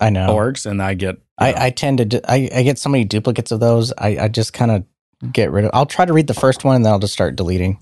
I 0.00 0.10
know. 0.10 0.28
orgs, 0.28 0.66
and 0.66 0.82
I 0.82 0.94
get. 0.94 1.16
know, 1.16 1.22
I, 1.38 1.66
I 1.66 1.70
tend 1.70 2.10
to. 2.10 2.30
I, 2.30 2.50
I 2.54 2.62
get 2.62 2.78
so 2.78 2.90
many 2.90 3.04
duplicates 3.04 3.50
of 3.50 3.60
those. 3.60 3.92
I, 3.96 4.18
I 4.18 4.28
just 4.28 4.52
kind 4.52 4.70
of 4.70 4.84
get 5.32 5.50
rid 5.50 5.64
of. 5.64 5.70
I'll 5.74 5.86
try 5.86 6.04
to 6.04 6.12
read 6.12 6.26
the 6.26 6.34
first 6.34 6.64
one 6.64 6.76
and 6.76 6.84
then 6.84 6.92
I'll 6.92 6.98
just 6.98 7.12
start 7.12 7.36
deleting. 7.36 7.78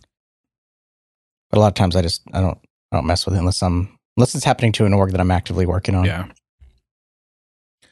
But 1.50 1.58
a 1.58 1.60
lot 1.60 1.68
of 1.68 1.74
times 1.74 1.96
I 1.96 2.02
just 2.02 2.22
I 2.32 2.40
don't 2.40 2.58
I 2.92 2.96
don't 2.96 3.06
mess 3.06 3.24
with 3.26 3.34
it 3.34 3.38
unless 3.38 3.62
I'm 3.62 3.96
unless 4.16 4.34
it's 4.34 4.44
happening 4.44 4.72
to 4.72 4.84
an 4.84 4.92
org 4.92 5.12
that 5.12 5.20
I'm 5.20 5.30
actively 5.30 5.66
working 5.66 5.94
on. 5.94 6.04
yeah, 6.04 6.26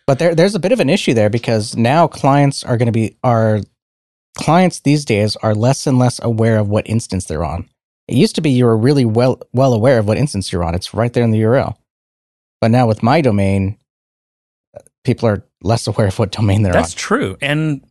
But 0.07 0.19
there 0.19 0.35
there's 0.35 0.55
a 0.55 0.61
bit 0.61 0.73
of 0.73 0.81
an 0.81 0.91
issue 0.91 1.15
there 1.15 1.31
because 1.31 1.77
now 1.77 2.07
clients 2.07 2.65
are 2.65 2.77
going 2.77 2.87
to 2.87 2.93
be 2.93 3.17
are 3.23 3.61
clients 4.37 4.81
these 4.81 5.05
days 5.05 5.37
are 5.37 5.55
less 5.55 5.87
and 5.87 5.99
less 5.99 6.21
aware 6.23 6.59
of 6.59 6.69
what 6.69 6.89
instance 6.89 7.25
they're 7.25 7.45
on. 7.45 7.69
It 8.09 8.17
used 8.17 8.35
to 8.37 8.41
be 8.41 8.51
you 8.51 8.67
were 8.67 8.77
really 8.77 9.05
well 9.05 9.41
well 9.53 9.73
aware 9.73 9.99
of 9.99 10.07
what 10.07 10.19
instance 10.19 10.53
you're 10.53 10.65
on. 10.65 10.75
It's 10.75 10.93
right 10.93 11.13
there 11.13 11.25
in 11.25 11.31
the 11.31 11.41
URL. 11.43 11.77
But 12.61 12.71
now 12.71 12.87
with 12.87 13.03
my 13.03 13.21
domain, 13.21 13.79
people 15.05 15.29
are 15.29 15.45
less 15.63 15.87
aware 15.91 16.09
of 16.09 16.19
what 16.19 16.33
domain 16.33 16.63
they're 16.63 16.73
that's 16.73 16.89
on. 16.89 16.91
That's 16.91 16.95
true. 16.95 17.37
And 17.41 17.83
uh, 17.83 17.87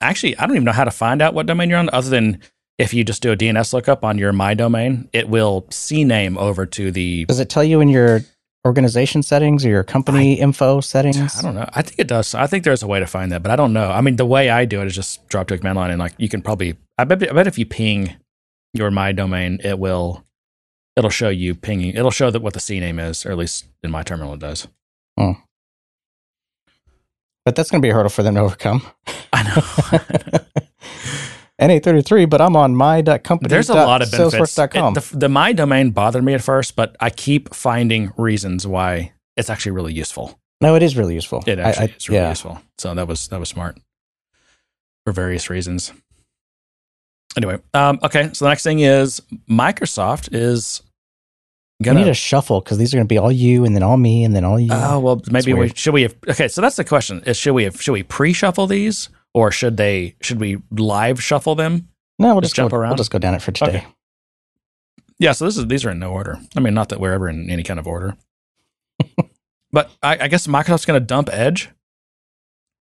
actually, 0.00 0.36
I 0.38 0.46
don't 0.46 0.56
even 0.56 0.64
know 0.64 0.72
how 0.72 0.84
to 0.84 0.90
find 0.90 1.22
out 1.22 1.34
what 1.34 1.46
domain 1.46 1.70
you're 1.70 1.78
on, 1.78 1.90
other 1.92 2.10
than 2.10 2.40
if 2.78 2.92
you 2.92 3.04
just 3.04 3.22
do 3.22 3.32
a 3.32 3.36
DNS 3.36 3.72
lookup 3.72 4.04
on 4.04 4.18
your 4.18 4.32
my 4.32 4.54
domain, 4.54 5.08
it 5.12 5.28
will 5.28 5.62
CNAME 5.70 6.36
over 6.36 6.66
to 6.66 6.90
the. 6.90 7.24
Does 7.24 7.40
it 7.40 7.48
tell 7.48 7.64
you 7.64 7.80
in 7.80 7.88
your 7.88 8.20
organization 8.66 9.22
settings 9.22 9.64
or 9.64 9.68
your 9.68 9.84
company 9.84 10.34
info 10.34 10.80
settings? 10.80 11.38
I 11.38 11.42
don't 11.42 11.54
know. 11.54 11.68
I 11.72 11.82
think 11.82 11.98
it 11.98 12.08
does. 12.08 12.34
I 12.34 12.46
think 12.46 12.64
there's 12.64 12.82
a 12.82 12.86
way 12.86 13.00
to 13.00 13.06
find 13.06 13.32
that, 13.32 13.42
but 13.42 13.50
I 13.50 13.56
don't 13.56 13.72
know. 13.72 13.90
I 13.90 14.00
mean, 14.00 14.16
the 14.16 14.26
way 14.26 14.50
I 14.50 14.64
do 14.64 14.80
it 14.82 14.86
is 14.86 14.94
just 14.94 15.26
drop 15.28 15.48
to 15.48 15.54
a 15.54 15.58
command 15.58 15.76
line 15.76 15.90
and 15.90 15.98
like 15.98 16.14
you 16.18 16.28
can 16.28 16.42
probably. 16.42 16.76
I 16.98 17.04
bet. 17.04 17.22
I 17.30 17.32
bet 17.32 17.46
if 17.46 17.58
you 17.58 17.66
ping 17.66 18.16
your 18.74 18.90
my 18.90 19.12
domain, 19.12 19.60
it 19.64 19.78
will. 19.78 20.24
It'll 20.96 21.10
show 21.10 21.28
you 21.28 21.54
pinging. 21.54 21.94
It'll 21.94 22.10
show 22.10 22.30
that 22.30 22.40
what 22.40 22.54
the 22.54 22.60
CNAME 22.60 23.10
is, 23.10 23.26
or 23.26 23.30
at 23.30 23.36
least 23.36 23.66
in 23.82 23.90
my 23.90 24.02
terminal 24.02 24.34
it 24.34 24.40
does. 24.40 24.66
Hmm. 25.18 25.32
But 27.46 27.54
that's 27.54 27.70
going 27.70 27.80
to 27.80 27.86
be 27.86 27.90
a 27.90 27.94
hurdle 27.94 28.10
for 28.10 28.24
them 28.24 28.34
to 28.34 28.40
overcome. 28.40 28.82
I 29.32 29.42
know. 29.44 29.98
NA33, 31.60 32.28
but 32.28 32.40
I'm 32.40 32.56
on 32.56 32.74
my.company. 32.74 33.48
There's 33.48 33.70
a 33.70 33.74
lot 33.74 34.02
of 34.02 34.10
benefits. 34.10 34.58
It- 34.58 34.72
the, 34.74 35.10
the 35.12 35.28
my 35.28 35.52
domain 35.52 35.90
bothered 35.92 36.24
me 36.24 36.34
at 36.34 36.42
first, 36.42 36.74
but 36.74 36.96
I 36.98 37.08
keep 37.08 37.54
finding 37.54 38.12
reasons 38.16 38.66
why 38.66 39.12
it's 39.36 39.48
actually 39.48 39.72
really 39.72 39.94
useful. 39.94 40.38
no, 40.60 40.74
it 40.74 40.82
is 40.82 40.96
really 40.96 41.14
useful. 41.14 41.44
It 41.46 41.60
I- 41.60 41.62
actually 41.62 41.92
I- 41.92 41.94
is 41.96 42.08
really 42.08 42.20
yeah. 42.20 42.28
useful. 42.30 42.60
So 42.78 42.92
that 42.94 43.06
was 43.06 43.28
that 43.28 43.38
was 43.38 43.48
smart 43.48 43.78
for 45.04 45.12
various 45.12 45.48
reasons. 45.48 45.92
Anyway, 47.36 47.58
um, 47.74 48.00
okay. 48.02 48.30
So 48.32 48.44
the 48.44 48.48
next 48.48 48.64
thing 48.64 48.80
is 48.80 49.22
Microsoft 49.48 50.30
is 50.32 50.82
We 51.80 51.84
gonna. 51.84 52.00
need 52.00 52.08
a 52.08 52.14
shuffle 52.14 52.60
because 52.60 52.78
these 52.78 52.94
are 52.94 52.96
going 52.96 53.06
to 53.06 53.12
be 53.12 53.18
all 53.18 53.30
you 53.30 53.64
and 53.64 53.74
then 53.74 53.82
all 53.82 53.98
me 53.98 54.24
and 54.24 54.34
then 54.34 54.44
all 54.44 54.58
you. 54.58 54.70
oh 54.72 54.98
well, 54.98 55.20
maybe 55.30 55.52
we 55.52 55.68
should 55.70 55.92
we 55.92 56.02
have. 56.02 56.14
Okay, 56.28 56.48
so 56.48 56.60
that's 56.60 56.76
the 56.76 56.84
question: 56.84 57.22
is 57.26 57.36
should 57.36 57.52
we 57.52 57.64
have 57.64 57.80
should 57.80 57.92
we 57.92 58.02
pre-shuffle 58.02 58.66
these 58.66 59.10
or 59.34 59.50
should 59.50 59.76
they 59.76 60.16
should 60.22 60.40
we 60.40 60.58
live 60.70 61.22
shuffle 61.22 61.54
them? 61.54 61.88
no, 62.18 62.32
we'll 62.32 62.40
just 62.40 62.50
just, 62.50 62.56
jump 62.56 62.70
go, 62.70 62.78
around? 62.78 62.90
We'll 62.90 62.98
just 62.98 63.10
go 63.10 63.18
down 63.18 63.34
it 63.34 63.42
for 63.42 63.52
today. 63.52 63.78
Okay. 63.78 63.86
Yeah, 65.18 65.32
so 65.32 65.44
this 65.44 65.56
is 65.56 65.66
these 65.66 65.84
are 65.84 65.90
in 65.90 65.98
no 65.98 66.12
order. 66.12 66.38
I 66.56 66.60
mean, 66.60 66.74
not 66.74 66.90
that 66.90 67.00
we're 67.00 67.12
ever 67.12 67.28
in 67.28 67.50
any 67.50 67.62
kind 67.62 67.78
of 67.78 67.86
order. 67.86 68.16
but 69.72 69.90
I, 70.02 70.18
I 70.20 70.28
guess 70.28 70.46
Microsoft's 70.46 70.84
going 70.84 71.00
to 71.00 71.04
dump 71.06 71.28
Edge. 71.32 71.70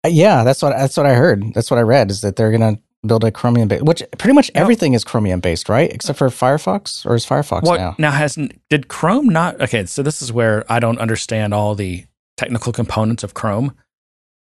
Uh, 0.04 0.08
yeah, 0.08 0.44
that's 0.44 0.62
what 0.62 0.70
that's 0.70 0.96
what 0.96 1.06
I 1.06 1.14
heard. 1.14 1.54
That's 1.54 1.70
what 1.70 1.78
I 1.78 1.82
read 1.82 2.10
is 2.10 2.20
that 2.22 2.36
they're 2.36 2.50
going 2.50 2.76
to 2.76 2.82
build 3.06 3.24
a 3.24 3.30
Chromium 3.30 3.68
based, 3.68 3.84
which 3.84 4.02
pretty 4.18 4.34
much 4.34 4.50
No. 4.54 4.60
everything 4.60 4.92
is 4.94 5.04
Chromium 5.04 5.40
based, 5.40 5.68
right? 5.68 5.90
Except 5.90 6.18
for 6.18 6.28
Firefox, 6.28 7.06
or 7.06 7.14
is 7.14 7.24
Firefox 7.24 7.62
What 7.62 7.80
now? 7.80 7.94
now 7.98 8.10
has 8.10 8.36
did 8.68 8.88
Chrome 8.88 9.28
not? 9.28 9.60
Okay, 9.60 9.86
so 9.86 10.02
this 10.02 10.20
is 10.20 10.32
where 10.32 10.64
I 10.70 10.80
don't 10.80 10.98
understand 10.98 11.54
all 11.54 11.74
the 11.74 12.04
technical 12.36 12.72
components 12.72 13.22
of 13.24 13.34
Chrome. 13.34 13.74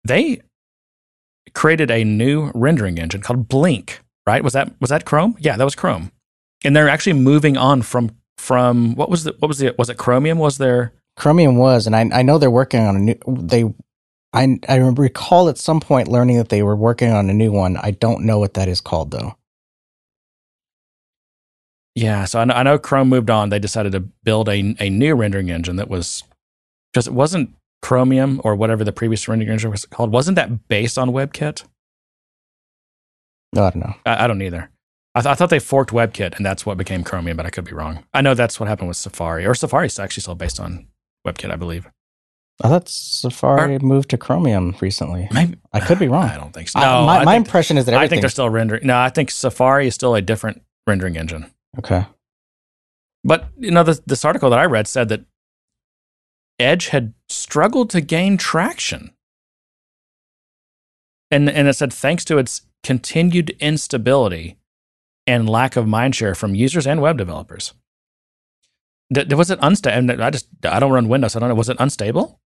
They 0.05 0.41
created 1.55 1.91
a 1.91 2.05
new 2.05 2.51
rendering 2.55 2.99
engine 2.99 3.21
called 3.21 3.49
Blink. 3.49 4.01
Right? 4.27 4.45
Was 4.45 4.53
that 4.53 4.73
was 4.81 4.91
that 4.91 5.05
Chrome? 5.07 5.37
Yeah, 5.39 5.57
that 5.57 5.65
was 5.65 5.75
Chrome. 5.75 6.13
And 6.65 6.77
they're 6.77 6.89
actually 6.89 7.15
moving 7.15 7.57
on 7.57 7.83
from 7.83 8.11
from 8.37 8.95
what 8.95 9.09
was 9.09 9.25
the 9.25 9.35
what 9.39 9.49
was 9.49 9.59
the 9.59 9.75
was 9.79 9.89
it 9.89 9.97
Chromium? 9.97 10.39
Was 10.39 10.59
there? 10.59 10.93
Chromium 11.17 11.57
was, 11.57 11.87
and 11.87 11.97
I 11.97 12.09
I 12.13 12.23
know 12.23 12.39
they're 12.39 12.51
working 12.51 12.81
on 12.81 12.95
a 12.97 12.99
new. 12.99 13.15
They, 13.27 13.65
I 14.33 14.59
I 14.69 14.77
recall 14.77 15.49
at 15.49 15.59
some 15.59 15.81
point 15.81 16.09
learning 16.09 16.39
that 16.39 16.51
they 16.51 16.63
were 16.63 16.77
working 16.77 17.13
on 17.13 17.31
a 17.31 17.35
new 17.35 17.53
one. 17.53 17.77
I 17.79 17.93
don't 17.93 18.25
know 18.25 18.39
what 18.39 18.55
that 18.55 18.69
is 18.69 18.81
called 18.81 19.11
though. 19.11 19.37
Yeah, 21.95 22.27
so 22.27 22.41
I 22.41 22.45
know, 22.45 22.55
I 22.55 22.63
know 22.63 22.79
Chrome 22.79 23.09
moved 23.09 23.31
on. 23.31 23.49
They 23.51 23.59
decided 23.59 23.93
to 23.93 24.01
build 24.01 24.49
a 24.49 24.75
a 24.79 24.91
new 24.91 25.15
rendering 25.15 25.51
engine 25.51 25.77
that 25.77 25.89
was 25.89 26.25
because 26.93 27.07
it 27.07 27.15
wasn't 27.15 27.55
Chromium 27.83 28.41
or 28.45 28.55
whatever 28.57 28.85
the 28.85 28.93
previous 28.93 29.29
rendering 29.29 29.51
engine 29.51 29.71
was 29.71 29.87
called. 29.87 30.13
Wasn't 30.13 30.37
that 30.37 30.69
based 30.69 30.99
on 30.99 31.11
WebKit? 31.11 31.65
No, 33.55 33.65
I 33.65 33.71
don't 33.71 33.81
know. 33.81 33.95
I, 34.07 34.25
I 34.25 34.27
don't 34.29 34.43
either. 34.43 34.71
I, 35.15 35.21
th- 35.23 35.33
I 35.33 35.35
thought 35.35 35.51
they 35.51 35.59
forked 35.59 35.91
WebKit 35.93 36.37
and 36.37 36.47
that's 36.47 36.67
what 36.67 36.79
became 36.79 37.05
Chromium, 37.05 37.37
but 37.37 37.47
I 37.47 37.51
could 37.51 37.65
be 37.65 37.73
wrong. 37.73 38.05
I 38.15 38.21
know 38.21 38.35
that's 38.35 38.61
what 38.61 38.69
happened 38.69 38.89
with 38.89 38.97
Safari, 38.99 39.47
or 39.47 39.55
Safari 39.55 39.87
is 39.87 39.99
actually 39.99 40.23
still 40.23 40.35
based 40.37 40.61
on 40.61 40.87
WebKit, 41.27 41.51
I 41.53 41.57
believe. 41.57 41.89
I 42.63 42.69
thought 42.69 42.89
Safari 42.89 43.79
moved 43.79 44.11
to 44.11 44.19
Chromium 44.19 44.75
recently. 44.81 45.29
Maybe 45.33 45.57
I 45.73 45.81
could 45.81 45.99
be 45.99 46.09
wrong. 46.15 46.25
I 46.29 46.37
don't 46.37 46.53
think 46.53 46.69
so. 46.69 46.81
I- 46.81 46.83
No, 46.83 47.07
my, 47.07 47.19
I 47.19 47.25
my 47.25 47.35
think, 47.35 47.47
impression 47.47 47.79
is 47.79 47.85
that 47.87 47.95
I 47.95 48.09
think 48.09 48.21
they're 48.23 48.31
still 48.31 48.51
rendering. 48.51 48.87
No, 48.87 48.99
I 48.99 49.11
think 49.11 49.31
Safari 49.31 49.87
is 49.87 49.95
still 49.95 50.15
a 50.15 50.21
different 50.23 50.63
rendering 50.87 51.17
engine. 51.17 51.51
okay. 51.79 52.07
But 53.25 53.49
you 53.59 53.71
know, 53.73 53.83
this, 53.83 54.01
this 54.07 54.25
article 54.25 54.49
that 54.51 54.59
I 54.59 54.65
read 54.65 54.87
said 54.87 55.09
that 55.11 55.25
Edge 56.61 56.89
had 56.89 57.15
struggled 57.29 57.91
to 57.91 58.01
gain 58.01 58.37
traction, 58.37 59.11
and 61.31 61.49
and 61.51 61.69
it 61.69 61.75
said 61.75 61.93
thanks 61.93 62.25
to 62.27 62.39
its 62.39 62.63
continued 62.85 63.51
instability 63.61 64.57
and 65.27 65.49
lack 65.49 65.77
of 65.77 65.85
mindshare 65.85 66.37
from 66.37 66.55
users 66.55 66.87
and 66.87 67.01
web 67.03 67.19
developers. 67.19 67.75
D- 69.13 69.35
was 69.35 69.51
it 69.51 69.59
unstable? 69.63 69.99
And 70.11 70.23
I 70.23 70.31
just 70.31 70.47
I 70.65 70.79
don't 70.81 70.93
run 70.93 71.09
Windows. 71.09 71.35
I 71.37 71.41
don't 71.41 71.49
know. 71.49 71.55
Was 71.55 71.69
it 71.69 71.77
unstable? 71.81 72.41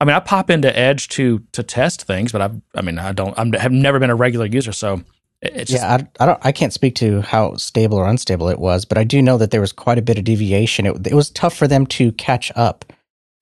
I 0.00 0.04
mean, 0.06 0.16
I 0.16 0.20
pop 0.20 0.48
into 0.50 0.76
Edge 0.76 1.08
to 1.10 1.40
to 1.52 1.62
test 1.62 2.04
things, 2.04 2.32
but 2.32 2.40
I 2.40 2.50
I 2.74 2.82
mean, 2.82 2.98
I 2.98 3.12
don't. 3.12 3.38
I'm, 3.38 3.52
have 3.52 3.72
never 3.72 3.98
been 3.98 4.10
a 4.10 4.14
regular 4.16 4.46
user, 4.46 4.72
so 4.72 5.02
it- 5.42 5.52
it's 5.54 5.70
just 5.70 5.82
yeah, 5.82 5.96
I, 6.18 6.22
I 6.22 6.26
don't. 6.26 6.38
I 6.46 6.52
can't 6.52 6.72
speak 6.72 6.94
to 6.96 7.20
how 7.22 7.56
stable 7.56 7.98
or 7.98 8.06
unstable 8.06 8.48
it 8.48 8.58
was, 8.58 8.84
but 8.84 8.96
I 8.98 9.04
do 9.04 9.20
know 9.20 9.36
that 9.38 9.50
there 9.50 9.60
was 9.60 9.72
quite 9.72 9.98
a 9.98 10.02
bit 10.02 10.18
of 10.18 10.24
deviation. 10.24 10.86
It, 10.86 11.06
it 11.08 11.14
was 11.14 11.30
tough 11.30 11.54
for 11.56 11.68
them 11.68 11.86
to 11.88 12.12
catch 12.12 12.50
up 12.56 12.92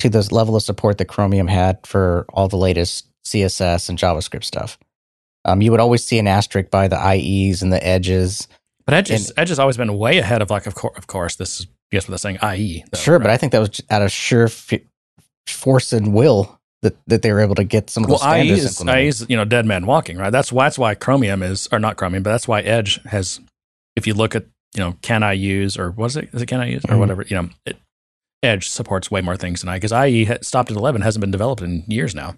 to 0.00 0.08
the 0.08 0.26
level 0.32 0.56
of 0.56 0.62
support 0.62 0.98
that 0.98 1.06
Chromium 1.06 1.48
had 1.48 1.84
for 1.86 2.24
all 2.30 2.48
the 2.48 2.56
latest 2.56 3.06
CSS 3.24 3.88
and 3.88 3.98
JavaScript 3.98 4.44
stuff. 4.44 4.78
Um, 5.44 5.60
you 5.62 5.70
would 5.70 5.80
always 5.80 6.04
see 6.04 6.18
an 6.18 6.26
asterisk 6.28 6.70
by 6.70 6.88
the 6.88 6.96
IEs 6.96 7.62
and 7.62 7.72
the 7.72 7.84
edges. 7.84 8.48
But 8.84 8.94
Edge, 8.94 9.10
is, 9.10 9.32
Edge 9.36 9.48
has 9.50 9.58
always 9.58 9.76
been 9.76 9.96
way 9.98 10.18
ahead 10.18 10.40
of 10.42 10.50
like 10.50 10.66
of, 10.66 10.74
cour- 10.74 10.92
of 10.96 11.06
course 11.06 11.36
this 11.36 11.60
is 11.60 11.66
guess 11.90 12.04
what 12.06 12.10
they're 12.12 12.18
saying 12.18 12.38
IE. 12.56 12.84
though, 12.90 12.98
sure, 12.98 13.18
but? 13.18 13.30
I 13.30 13.36
think 13.36 13.52
that 13.52 13.58
was 13.60 13.80
out 13.90 14.02
of 14.02 14.10
sheer 14.12 14.44
f- 14.44 14.72
force 15.54 15.92
and 15.92 16.12
will 16.12 16.58
that, 16.82 16.96
that 17.06 17.22
they 17.22 17.32
were 17.32 17.40
able 17.40 17.54
to 17.56 17.64
get 17.64 17.90
some 17.90 18.04
of 18.04 18.10
well 18.10 18.18
those 18.18 18.36
IE 18.44 18.50
is, 18.50 18.66
implemented. 18.80 19.04
IE 19.04 19.08
is 19.08 19.26
you 19.28 19.36
know 19.36 19.44
dead 19.44 19.66
man 19.66 19.86
walking 19.86 20.16
right. 20.16 20.30
That's 20.30 20.52
why 20.52 20.66
that's 20.66 20.78
why 20.78 20.94
Chromium 20.94 21.42
is 21.42 21.68
or 21.72 21.78
not 21.78 21.96
Chromium, 21.96 22.22
but 22.22 22.30
that's 22.30 22.46
why 22.48 22.60
Edge 22.60 23.00
has. 23.04 23.40
If 23.96 24.06
you 24.06 24.14
look 24.14 24.34
at 24.36 24.44
you 24.74 24.80
know 24.82 24.96
can 25.02 25.22
I 25.22 25.32
use 25.32 25.76
or 25.78 25.90
what 25.90 26.06
is 26.06 26.16
it 26.16 26.28
is 26.32 26.42
it 26.42 26.46
can 26.46 26.60
I 26.60 26.66
use 26.66 26.84
or 26.84 26.94
Mhm. 26.94 26.98
whatever 27.00 27.24
you 27.28 27.36
know 27.36 27.48
it, 27.66 27.76
Edge 28.42 28.68
supports 28.68 29.10
way 29.10 29.20
more 29.20 29.36
things 29.36 29.60
than 29.60 29.68
I 29.68 29.76
because 29.76 29.92
IE 29.92 30.28
stopped 30.42 30.70
at 30.70 30.76
eleven 30.76 31.02
hasn't 31.02 31.20
been 31.20 31.32
developed 31.32 31.62
in 31.62 31.82
years 31.88 32.14
now. 32.14 32.36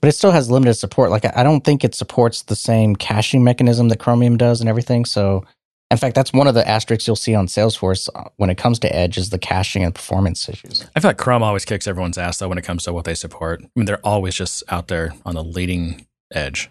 but 0.00 0.08
it 0.08 0.12
still 0.12 0.30
has 0.32 0.50
limited 0.50 0.74
support. 0.74 1.10
Like 1.10 1.24
I 1.36 1.42
don't 1.42 1.64
think 1.64 1.84
it 1.84 1.94
supports 1.94 2.42
the 2.42 2.56
same 2.56 2.94
caching 2.96 3.42
mechanism 3.44 3.88
that 3.88 3.98
Chromium 3.98 4.36
does 4.36 4.60
and 4.60 4.68
everything. 4.68 5.04
So, 5.04 5.44
in 5.90 5.96
fact, 5.96 6.14
that's 6.14 6.32
one 6.32 6.46
of 6.46 6.54
the 6.54 6.66
asterisks 6.68 7.06
you'll 7.06 7.16
see 7.16 7.34
on 7.34 7.46
Salesforce 7.46 8.08
uh, 8.14 8.24
when 8.36 8.50
it 8.50 8.56
comes 8.58 8.78
to 8.80 8.94
Edge 8.94 9.16
is 9.16 9.30
the 9.30 9.38
caching 9.38 9.82
and 9.84 9.94
performance 9.94 10.48
issues. 10.48 10.86
I 10.94 11.00
feel 11.00 11.08
like 11.10 11.16
Chrome 11.18 11.42
always 11.42 11.64
kicks 11.64 11.86
everyone's 11.86 12.18
ass 12.18 12.38
though 12.38 12.48
when 12.48 12.58
it 12.58 12.64
comes 12.64 12.84
to 12.84 12.92
what 12.92 13.04
they 13.04 13.14
support. 13.14 13.62
I 13.64 13.68
mean 13.74 13.86
they're 13.86 14.04
always 14.06 14.34
just 14.34 14.62
out 14.68 14.88
there 14.88 15.14
on 15.24 15.34
the 15.34 15.44
leading 15.44 16.06
edge. 16.32 16.70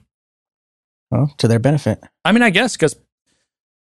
Well, 1.09 1.33
to 1.37 1.47
their 1.47 1.59
benefit. 1.59 1.99
I 2.25 2.31
mean, 2.31 2.43
I 2.43 2.49
guess 2.49 2.75
because 2.75 2.95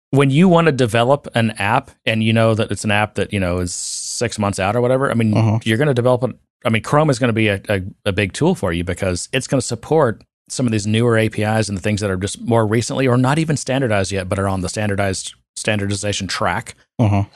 when 0.09 0.29
you 0.31 0.49
want 0.49 0.65
to 0.65 0.71
develop 0.73 1.27
an 1.35 1.51
app 1.51 1.91
and 2.05 2.23
you 2.23 2.33
know 2.33 2.53
that 2.55 2.71
it's 2.71 2.83
an 2.83 2.91
app 2.91 3.15
that 3.15 3.31
you 3.31 3.39
know 3.39 3.59
is 3.59 3.73
six 3.73 4.37
months 4.37 4.59
out 4.59 4.75
or 4.75 4.81
whatever, 4.81 5.09
I 5.09 5.13
mean, 5.13 5.33
Mhm. 5.33 5.65
you're 5.65 5.77
going 5.77 5.87
to 5.87 5.93
develop 5.93 6.23
it. 6.23 6.35
I 6.65 6.69
mean, 6.69 6.83
Chrome 6.83 7.09
is 7.09 7.17
going 7.19 7.29
to 7.29 7.33
be 7.33 7.47
a, 7.47 7.61
a, 7.69 7.81
a 8.07 8.11
big 8.11 8.33
tool 8.33 8.53
for 8.53 8.73
you 8.73 8.83
because 8.83 9.29
it's 9.31 9.47
going 9.47 9.61
to 9.61 9.65
support 9.65 10.23
some 10.51 10.65
of 10.65 10.71
these 10.71 10.85
newer 10.85 11.17
APIs 11.17 11.69
and 11.69 11.77
the 11.77 11.81
things 11.81 12.01
that 12.01 12.09
are 12.11 12.17
just 12.17 12.41
more 12.41 12.65
recently 12.67 13.07
or 13.07 13.17
not 13.17 13.39
even 13.39 13.55
standardized 13.57 14.11
yet, 14.11 14.27
but 14.27 14.37
are 14.37 14.47
on 14.47 14.61
the 14.61 14.69
standardized 14.69 15.33
standardization 15.55 16.27
track. 16.27 16.75
Mhm. 16.99 17.29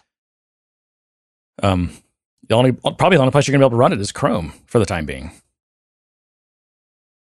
Um, 1.63 1.91
the 2.47 2.55
only 2.55 2.73
probably 2.73 3.17
the 3.17 3.21
only 3.21 3.31
place 3.31 3.47
you're 3.47 3.53
going 3.53 3.61
to 3.61 3.63
be 3.63 3.67
able 3.67 3.77
to 3.77 3.79
run 3.79 3.93
it 3.93 4.01
is 4.01 4.11
Chrome 4.11 4.53
for 4.65 4.79
the 4.79 4.85
time 4.85 5.05
being, 5.05 5.31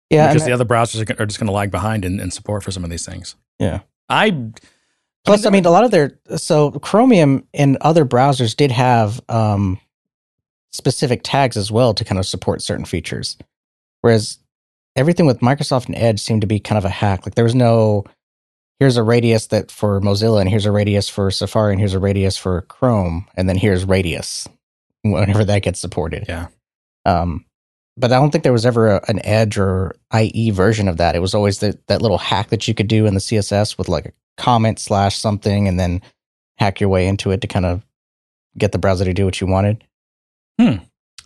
Yeah. 0.10 0.27
because 0.31 0.46
the 0.46 0.51
other 0.51 0.65
browsers 0.65 1.00
are, 1.10 1.22
are 1.22 1.25
just 1.25 1.39
going 1.39 1.48
to 1.48 1.53
lag 1.53 1.72
behind 1.72 2.05
in, 2.05 2.19
in 2.19 2.31
support 2.31 2.63
for 2.63 2.72
some 2.72 2.84
of 2.84 2.89
these 2.89 3.05
things. 3.05 3.36
Yeah. 3.60 3.79
I 4.08 4.51
Plus, 5.25 5.46
I 5.46 5.50
mean, 5.50 5.65
a 5.65 5.69
lot 5.72 5.84
of 5.84 5.91
their 5.91 6.17
so 6.38 6.72
Chromium 6.72 7.46
and 7.53 7.77
other 7.81 8.05
browsers 8.05 8.55
did 8.55 8.72
have 8.72 9.19
um, 9.29 9.79
specific 10.72 11.22
tags 11.24 11.58
as 11.58 11.72
well 11.72 11.93
to 11.93 12.05
kind 12.05 12.17
of 12.17 12.25
support 12.25 12.62
certain 12.62 12.86
features, 12.86 13.38
whereas 14.01 14.38
everything 14.96 15.25
with 15.25 15.39
Microsoft 15.39 15.88
and 15.88 15.96
Edge 15.96 16.19
seemed 16.19 16.41
to 16.41 16.48
be 16.48 16.60
kind 16.60 16.77
of 16.77 16.86
a 16.86 16.89
hack. 16.89 17.25
Like 17.25 17.36
there 17.36 17.43
was 17.43 17.55
no 17.55 18.05
here's 18.79 18.98
a 18.98 19.03
radius 19.03 19.48
that 19.48 19.72
for 19.72 20.00
Mozilla, 20.01 20.39
and 20.41 20.50
here's 20.50 20.65
a 20.65 20.72
radius 20.72 21.10
for 21.10 21.29
Safari, 21.31 21.74
and 21.74 21.79
here's 21.79 21.93
a 21.93 22.00
radius 22.00 22.38
for 22.38 22.62
Chrome, 22.63 23.27
and 23.36 23.48
then 23.50 23.58
here's 23.58 23.86
radius 23.86 24.48
whenever 25.03 25.43
that 25.46 25.63
gets 25.63 25.79
supported. 25.79 26.25
Yeah. 26.27 26.48
Um, 27.05 27.46
but 27.98 28.13
I 28.13 28.19
don't 28.19 28.31
think 28.31 28.43
there 28.43 28.53
was 28.53 28.65
ever 28.65 28.96
a, 28.96 29.01
an 29.10 29.24
Edge 29.25 29.58
or 29.58 29.96
IE 30.17 30.51
version 30.51 30.88
of 30.88 30.98
that. 30.98 31.15
It 31.15 31.19
was 31.19 31.34
always 31.34 31.60
the, 31.60 31.77
that 31.88 32.01
little 32.01 32.17
hack 32.17 32.50
that 32.50 32.67
you 32.67 32.74
could 32.74 32.88
do 32.88 33.05
in 33.05 33.13
the 33.13 33.19
CSS 33.19 33.77
with 33.77 33.89
like 33.89 34.05
a 34.05 34.13
comment 34.38 34.79
slash 34.79 35.17
something, 35.17 35.67
and 35.67 35.79
then 35.79 36.01
hack 36.58 36.79
your 36.79 36.89
way 36.89 37.08
into 37.08 37.31
it 37.31 37.41
to 37.41 37.48
kind 37.48 37.65
of 37.65 37.86
get 38.58 38.72
the 38.72 38.77
browser 38.77 39.05
to 39.05 39.13
do 39.13 39.25
what 39.25 39.39
you 39.39 39.48
wanted. 39.48 39.84
Hmm. 40.60 40.75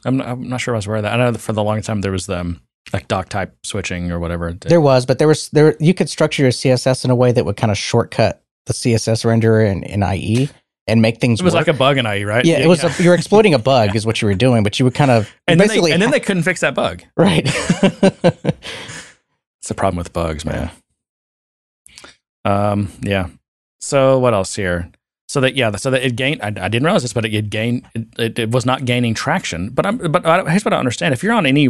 I'm 0.06 0.18
not, 0.18 0.28
I'm 0.28 0.50
not 0.50 0.62
sure 0.62 0.74
I 0.74 0.78
was 0.78 0.86
aware 0.86 0.98
of 0.98 1.04
that. 1.04 1.14
I 1.14 1.18
know 1.18 1.32
that 1.32 1.40
for 1.40 1.54
the 1.54 1.64
long 1.64 1.82
time 1.82 2.02
there 2.02 2.12
was 2.12 2.26
the 2.26 2.40
um, 2.40 2.62
like 2.92 3.08
doc 3.08 3.30
type 3.30 3.56
switching 3.64 4.12
or 4.12 4.20
whatever. 4.20 4.54
There 4.54 4.82
was, 4.82 5.06
but 5.06 5.20
there 5.20 5.28
was 5.28 5.50
there 5.50 5.76
you 5.80 5.94
could 5.94 6.10
structure 6.10 6.44
your 6.44 6.52
CSS 6.52 7.06
in 7.06 7.12
a 7.12 7.16
way 7.16 7.32
that 7.32 7.46
would 7.46 7.58
kind 7.58 7.72
of 7.72 7.78
shortcut 7.78 8.44
the 8.66 8.74
CSS 8.74 9.26
renderer 9.26 9.70
in, 9.70 9.84
in 9.84 10.04
IE 10.04 10.50
and 10.88 11.02
make 11.02 11.20
things. 11.20 11.40
It 11.40 11.44
was 11.44 11.54
work. 11.54 11.68
like 11.68 11.76
a 11.76 11.78
bug 11.78 11.98
in 11.98 12.06
IE, 12.06 12.24
right? 12.26 12.44
yeah, 12.46 12.58
it 12.58 12.68
was. 12.68 12.84
A, 12.84 13.04
you 13.04 13.10
were 13.10 13.16
exploiting 13.16 13.54
a 13.54 13.60
bug, 13.74 13.96
is 13.96 14.06
what 14.06 14.22
you 14.22 14.28
were 14.28 14.36
doing, 14.36 14.64
but 14.64 14.80
you 14.80 14.86
would 14.86 14.96
kind 14.96 15.12
of 15.12 15.34
and 15.48 15.60
then, 15.60 15.68
basically 15.68 15.92
they, 15.92 15.94
and 15.94 16.02
then 16.02 16.12
they 16.12 16.20
couldn't 16.20 16.44
fix 16.44 16.60
that 16.62 16.76
bug. 16.76 17.04
right. 17.16 17.46
It's 19.64 19.70
the 19.70 19.76
problem 19.76 19.96
with 19.96 20.12
bugs, 20.12 20.44
man. 20.44 20.70
Um, 22.44 22.92
yeah. 23.00 23.30
So 23.80 24.20
what 24.20 24.34
else 24.34 24.58
here? 24.58 24.92
So 25.30 25.40
that 25.40 25.56
yeah, 25.56 25.74
so 25.78 25.90
that 25.90 26.04
it 26.04 26.18
gained. 26.18 26.42
I, 26.42 26.48
I 26.48 26.68
didn't 26.68 26.84
realize 26.84 27.04
this, 27.04 27.14
but 27.14 27.24
it, 27.24 27.34
it 27.34 27.50
gained. 27.50 27.86
It, 27.96 28.08
it, 28.20 28.40
it 28.40 28.52
was 28.52 28.66
not 28.66 28.84
gaining 28.84 29.14
traction. 29.14 29.70
But 29.70 29.86
I'm. 29.86 30.00
But 30.00 30.26
I, 30.26 30.50
here's 30.50 30.66
what 30.66 30.74
I 30.74 30.78
understand: 30.78 31.14
if 31.14 31.24
you're 31.24 31.32
on 31.32 31.46
any 31.46 31.70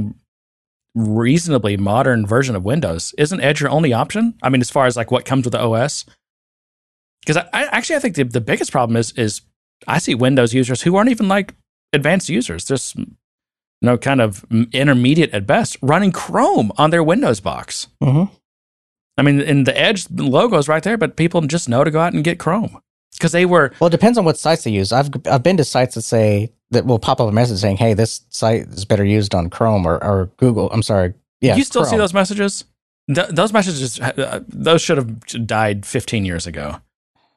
reasonably 0.95 1.77
modern 1.77 2.25
version 2.25 2.55
of 2.55 2.63
Windows, 2.63 3.13
isn't 3.17 3.41
Edge 3.41 3.61
your 3.61 3.69
only 3.69 3.93
option? 3.93 4.35
I 4.43 4.49
mean, 4.49 4.61
as 4.61 4.69
far 4.69 4.85
as 4.85 4.95
like 4.95 5.11
what 5.11 5.25
comes 5.25 5.45
with 5.45 5.53
the 5.53 5.59
OS, 5.59 6.05
because 7.21 7.37
I, 7.37 7.47
I 7.53 7.63
actually 7.65 7.95
I 7.97 7.99
think 7.99 8.15
the, 8.15 8.23
the 8.23 8.41
biggest 8.41 8.71
problem 8.71 8.95
is 8.97 9.11
is 9.13 9.41
I 9.87 9.97
see 9.97 10.15
Windows 10.15 10.53
users 10.53 10.81
who 10.81 10.95
aren't 10.95 11.09
even 11.09 11.27
like 11.27 11.55
advanced 11.93 12.29
users, 12.29 12.65
just 12.65 12.95
you 12.95 13.07
know, 13.81 13.97
kind 13.97 14.21
of 14.21 14.45
intermediate 14.71 15.33
at 15.33 15.45
best, 15.45 15.77
running 15.81 16.11
Chrome 16.11 16.71
on 16.77 16.89
their 16.89 17.03
Windows 17.03 17.39
box. 17.39 17.87
hmm 18.01 18.25
I 19.15 19.21
mean, 19.21 19.41
and 19.41 19.67
the 19.67 19.79
Edge 19.79 20.07
logo 20.09 20.57
is 20.57 20.67
right 20.67 20.81
there, 20.81 20.97
but 20.97 21.15
people 21.15 21.39
just 21.41 21.69
know 21.69 21.83
to 21.83 21.91
go 21.91 21.99
out 21.99 22.13
and 22.13 22.23
get 22.23 22.39
Chrome 22.39 22.81
because 23.13 23.31
they 23.31 23.45
were. 23.45 23.71
Well, 23.79 23.87
it 23.87 23.91
depends 23.91 24.17
on 24.17 24.25
what 24.25 24.37
sites 24.37 24.63
they 24.63 24.71
use. 24.71 24.91
I've 24.91 25.09
I've 25.29 25.43
been 25.43 25.57
to 25.57 25.63
sites 25.63 25.95
that 25.95 26.01
say 26.03 26.51
that 26.71 26.85
will 26.85 26.99
pop 26.99 27.19
up 27.21 27.27
a 27.29 27.31
message 27.31 27.59
saying, 27.59 27.77
"Hey, 27.77 27.93
this 27.93 28.21
site 28.29 28.61
is 28.63 28.85
better 28.85 29.03
used 29.05 29.33
on 29.35 29.49
Chrome 29.49 29.85
or, 29.85 30.03
or 30.03 30.27
Google." 30.37 30.69
I'm 30.71 30.83
sorry. 30.83 31.13
Yeah, 31.41 31.55
you 31.55 31.63
still 31.63 31.85
see 31.85 31.97
those 31.97 32.13
messages? 32.13 32.65
Th- 33.13 33.27
those 33.27 33.51
messages, 33.51 33.99
uh, 33.99 34.39
those 34.47 34.81
should 34.81 34.95
have 34.97 35.19
died 35.45 35.85
15 35.85 36.23
years 36.23 36.47
ago. 36.47 36.77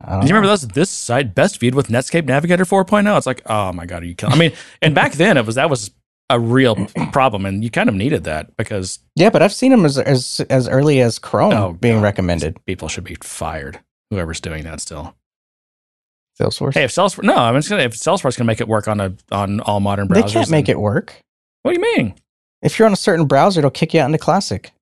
Don't 0.06 0.22
you 0.22 0.28
remember 0.28 0.46
those? 0.46 0.68
This 0.68 0.90
site 0.90 1.34
best 1.34 1.58
viewed 1.58 1.74
with 1.74 1.88
Netscape 1.88 2.24
Navigator 2.26 2.64
4.0. 2.64 3.16
It's 3.16 3.26
like, 3.26 3.42
oh 3.46 3.72
my 3.72 3.84
god, 3.86 4.02
are 4.02 4.06
you 4.06 4.14
killing? 4.14 4.34
I 4.34 4.38
mean, 4.38 4.52
and 4.82 4.94
back 4.94 5.12
then 5.14 5.36
it 5.36 5.44
was 5.44 5.56
that 5.56 5.68
was 5.70 5.90
a 6.30 6.38
real 6.38 6.86
problem, 7.12 7.46
and 7.46 7.64
you 7.64 7.70
kind 7.70 7.88
of 7.88 7.94
needed 7.96 8.24
that 8.24 8.56
because 8.56 9.00
Yeah, 9.16 9.30
but 9.30 9.42
I've 9.42 9.52
seen 9.52 9.72
them 9.72 9.84
as 9.84 9.98
as, 9.98 10.40
as 10.50 10.68
early 10.68 11.00
as 11.00 11.18
Chrome 11.18 11.52
Oh, 11.52 11.72
being 11.72 11.96
God. 11.96 12.02
recommended. 12.02 12.64
people 12.66 12.86
should 12.88 13.04
be 13.04 13.16
fired. 13.22 13.80
Whoever's 14.10 14.40
doing 14.40 14.62
that 14.64 14.80
still. 14.80 15.16
Salesforce. 16.40 16.74
Hey, 16.74 16.84
if 16.84 16.90
Salesforce, 16.90 17.22
no, 17.24 17.34
I'm 17.36 17.54
just 17.56 17.68
gonna 17.68 17.82
if 17.82 17.94
Salesforce 17.94 18.36
can 18.36 18.46
make 18.46 18.60
it 18.60 18.68
work 18.68 18.88
on 18.88 19.00
a 19.00 19.14
on 19.32 19.60
all 19.60 19.80
modern 19.80 20.08
browsers, 20.08 20.24
they 20.26 20.32
can't 20.32 20.50
make 20.50 20.66
then- 20.66 20.76
it 20.76 20.80
work. 20.80 21.14
What 21.62 21.74
do 21.74 21.80
you 21.80 21.96
mean? 21.96 22.14
If 22.62 22.78
you're 22.78 22.86
on 22.86 22.92
a 22.92 22.96
certain 22.96 23.26
browser, 23.26 23.60
it'll 23.60 23.70
kick 23.70 23.94
you 23.94 24.00
out 24.00 24.06
into 24.06 24.18
Classic. 24.18 24.72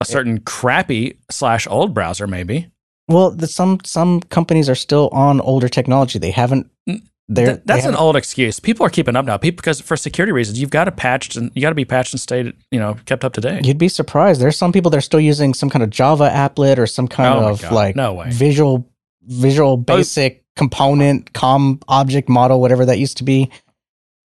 A 0.00 0.04
certain 0.04 0.40
crappy 0.40 1.18
slash 1.30 1.66
old 1.66 1.94
browser, 1.94 2.26
maybe. 2.26 2.68
Well, 3.08 3.30
the, 3.30 3.46
some 3.46 3.78
some 3.84 4.20
companies 4.20 4.68
are 4.68 4.74
still 4.74 5.08
on 5.12 5.40
older 5.40 5.68
technology. 5.68 6.18
They 6.18 6.30
haven't. 6.32 6.70
Th- 6.86 7.60
that's 7.64 7.82
they 7.82 7.88
an 7.88 7.96
old 7.96 8.14
excuse. 8.14 8.60
People 8.60 8.86
are 8.86 8.90
keeping 8.90 9.16
up 9.16 9.24
now. 9.24 9.36
People 9.36 9.56
because 9.56 9.80
for 9.80 9.96
security 9.96 10.32
reasons, 10.32 10.60
you've 10.60 10.70
got 10.70 10.84
to 10.84 10.92
patch 10.92 11.34
and 11.36 11.50
you 11.54 11.62
got 11.62 11.70
to 11.70 11.74
be 11.74 11.84
patched 11.84 12.12
and 12.12 12.20
stayed, 12.20 12.52
you 12.70 12.78
know, 12.78 12.96
kept 13.04 13.24
up 13.24 13.32
to 13.34 13.40
date. 13.40 13.64
You'd 13.66 13.78
be 13.78 13.88
surprised. 13.88 14.40
There's 14.40 14.56
some 14.56 14.72
people 14.72 14.90
that 14.92 14.98
are 14.98 15.02
still 15.02 15.18
using 15.20 15.52
some 15.54 15.68
kind 15.70 15.82
of 15.82 15.90
Java 15.90 16.28
applet 16.32 16.78
or 16.78 16.86
some 16.86 17.08
kind 17.08 17.34
Oh 17.44 17.48
of 17.48 17.72
like 17.72 17.96
no 17.96 18.14
way. 18.14 18.30
visual 18.30 18.88
visual 19.22 19.72
oh, 19.72 19.76
basic 19.76 20.44
component 20.56 21.32
com 21.34 21.78
object 21.88 22.28
model 22.28 22.60
whatever 22.60 22.84
that 22.84 22.98
used 22.98 23.16
to 23.18 23.24
be. 23.24 23.50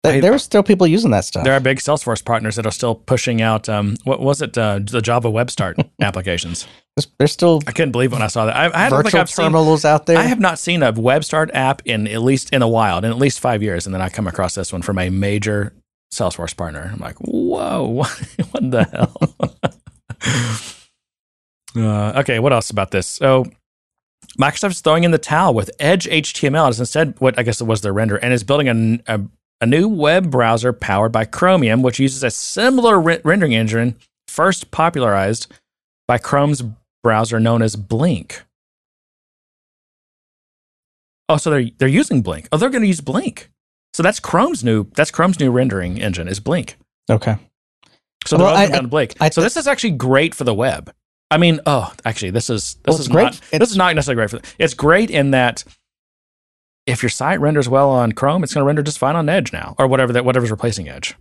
Th- 0.03 0.15
I- 0.15 0.19
there 0.19 0.31
were 0.31 0.39
still 0.39 0.63
people 0.63 0.87
using 0.87 1.11
that 1.11 1.25
stuff. 1.25 1.43
There 1.43 1.53
are 1.53 1.59
big 1.59 1.77
Salesforce 1.77 2.25
partners 2.25 2.55
that 2.55 2.65
are 2.65 2.71
still 2.71 2.95
pushing 2.95 3.41
out. 3.41 3.69
Um, 3.69 3.97
what 4.03 4.19
was 4.19 4.41
it? 4.41 4.57
Uh, 4.57 4.79
the 4.83 5.01
Java 5.01 5.29
Web 5.29 5.51
Start 5.51 5.77
applications. 6.01 6.67
There's, 7.17 7.31
still 7.31 7.61
I 7.67 7.71
couldn't 7.71 7.93
believe 7.93 8.11
when 8.11 8.21
I 8.21 8.27
saw 8.27 8.45
that. 8.45 8.55
I, 8.55 8.65
I 8.65 8.89
don't 8.89 9.03
think 9.03 9.05
virtual 9.05 9.21
I've 9.21 9.29
seen. 9.29 9.45
terminals 9.45 9.85
out 9.85 10.07
there. 10.07 10.17
I 10.17 10.23
have 10.23 10.39
not 10.39 10.59
seen 10.59 10.83
a 10.83 10.91
Web 10.91 11.23
Start 11.23 11.49
app 11.53 11.81
in 11.85 12.05
at 12.07 12.21
least 12.21 12.51
in 12.51 12.61
a 12.61 12.67
while, 12.67 12.97
in 12.97 13.05
at 13.05 13.17
least 13.17 13.39
five 13.39 13.63
years, 13.63 13.85
and 13.85 13.93
then 13.93 14.01
I 14.01 14.09
come 14.09 14.27
across 14.27 14.55
this 14.55 14.73
one 14.73 14.81
from 14.81 14.97
a 14.99 15.09
major 15.09 15.73
Salesforce 16.13 16.55
partner. 16.55 16.89
I'm 16.91 16.99
like, 16.99 17.15
whoa, 17.19 17.85
what 18.51 18.71
the 18.71 18.83
hell? 18.91 19.15
uh, 21.83 22.19
okay, 22.19 22.39
what 22.39 22.51
else 22.53 22.69
about 22.69 22.91
this? 22.91 23.07
So 23.07 23.45
Microsoft's 24.39 24.81
throwing 24.81 25.03
in 25.03 25.11
the 25.11 25.17
towel 25.17 25.53
with 25.53 25.69
Edge 25.79 26.05
HTML 26.07 26.69
as 26.69 26.79
instead 26.79 27.19
what 27.19 27.37
I 27.37 27.43
guess 27.43 27.59
it 27.61 27.65
was 27.65 27.81
their 27.81 27.93
render, 27.93 28.15
and 28.17 28.33
is 28.33 28.43
building 28.43 29.01
a, 29.07 29.13
a, 29.15 29.21
a 29.61 29.65
new 29.65 29.87
web 29.87 30.31
browser 30.31 30.71
powered 30.73 31.11
by 31.11 31.25
Chromium, 31.25 31.81
which 31.81 31.99
uses 31.99 32.23
a 32.23 32.31
similar 32.31 32.99
re- 32.99 33.19
rendering 33.23 33.53
engine 33.53 33.95
first 34.27 34.71
popularized 34.71 35.51
by 36.07 36.17
Chrome's 36.17 36.63
browser 37.03 37.39
known 37.39 37.61
as 37.61 37.75
Blink. 37.75 38.41
Oh, 41.29 41.37
so 41.37 41.49
they're 41.49 41.69
they're 41.77 41.87
using 41.87 42.21
Blink. 42.21 42.47
Oh, 42.51 42.57
they're 42.57 42.69
going 42.69 42.81
to 42.83 42.87
use 42.87 43.01
Blink. 43.01 43.49
So 43.93 44.03
that's 44.03 44.19
Chrome's 44.19 44.63
new 44.63 44.85
that's 44.95 45.11
Chrome's 45.11 45.39
new 45.39 45.51
rendering 45.51 46.01
engine 46.01 46.27
is 46.27 46.39
Blink. 46.39 46.77
okay. 47.09 47.35
So 48.27 48.37
they're 48.37 48.45
Well, 48.45 48.55
I- 48.55 48.67
going 48.67 48.83
to 48.83 48.87
Blink. 48.87 49.15
I 49.19 49.29
so 49.29 49.41
thi- 49.41 49.45
this 49.45 49.57
is 49.57 49.67
actually 49.67 49.91
great 49.91 50.35
for 50.35 50.43
the 50.43 50.53
web. 50.53 50.93
I 51.31 51.37
mean, 51.37 51.59
oh, 51.65 51.91
actually, 52.05 52.31
this 52.31 52.49
is 52.49 52.75
this 52.83 52.93
Well, 52.93 52.99
is 52.99 53.07
great. 53.07 53.23
not 53.23 53.41
this 53.51 53.71
is 53.71 53.77
not 53.77 53.95
necessarily 53.95 54.17
great 54.19 54.29
for. 54.29 54.37
The, 54.39 54.53
it's 54.59 54.73
great 54.75 55.09
in 55.09 55.31
that 55.31 55.63
if 56.85 57.01
your 57.01 57.09
site 57.09 57.39
renders 57.39 57.69
well 57.69 57.89
on 57.89 58.11
Chrome, 58.11 58.43
it's 58.43 58.53
going 58.53 58.61
to 58.63 58.67
render 58.67 58.81
just 58.83 58.99
fine 58.99 59.15
on 59.15 59.29
Edge 59.29 59.53
now, 59.53 59.75
or 59.79 59.87
whatever 59.87 60.11
that 60.13 60.25
whatever's 60.25 60.51
replacing 60.51 60.89
Edge. 60.89 61.15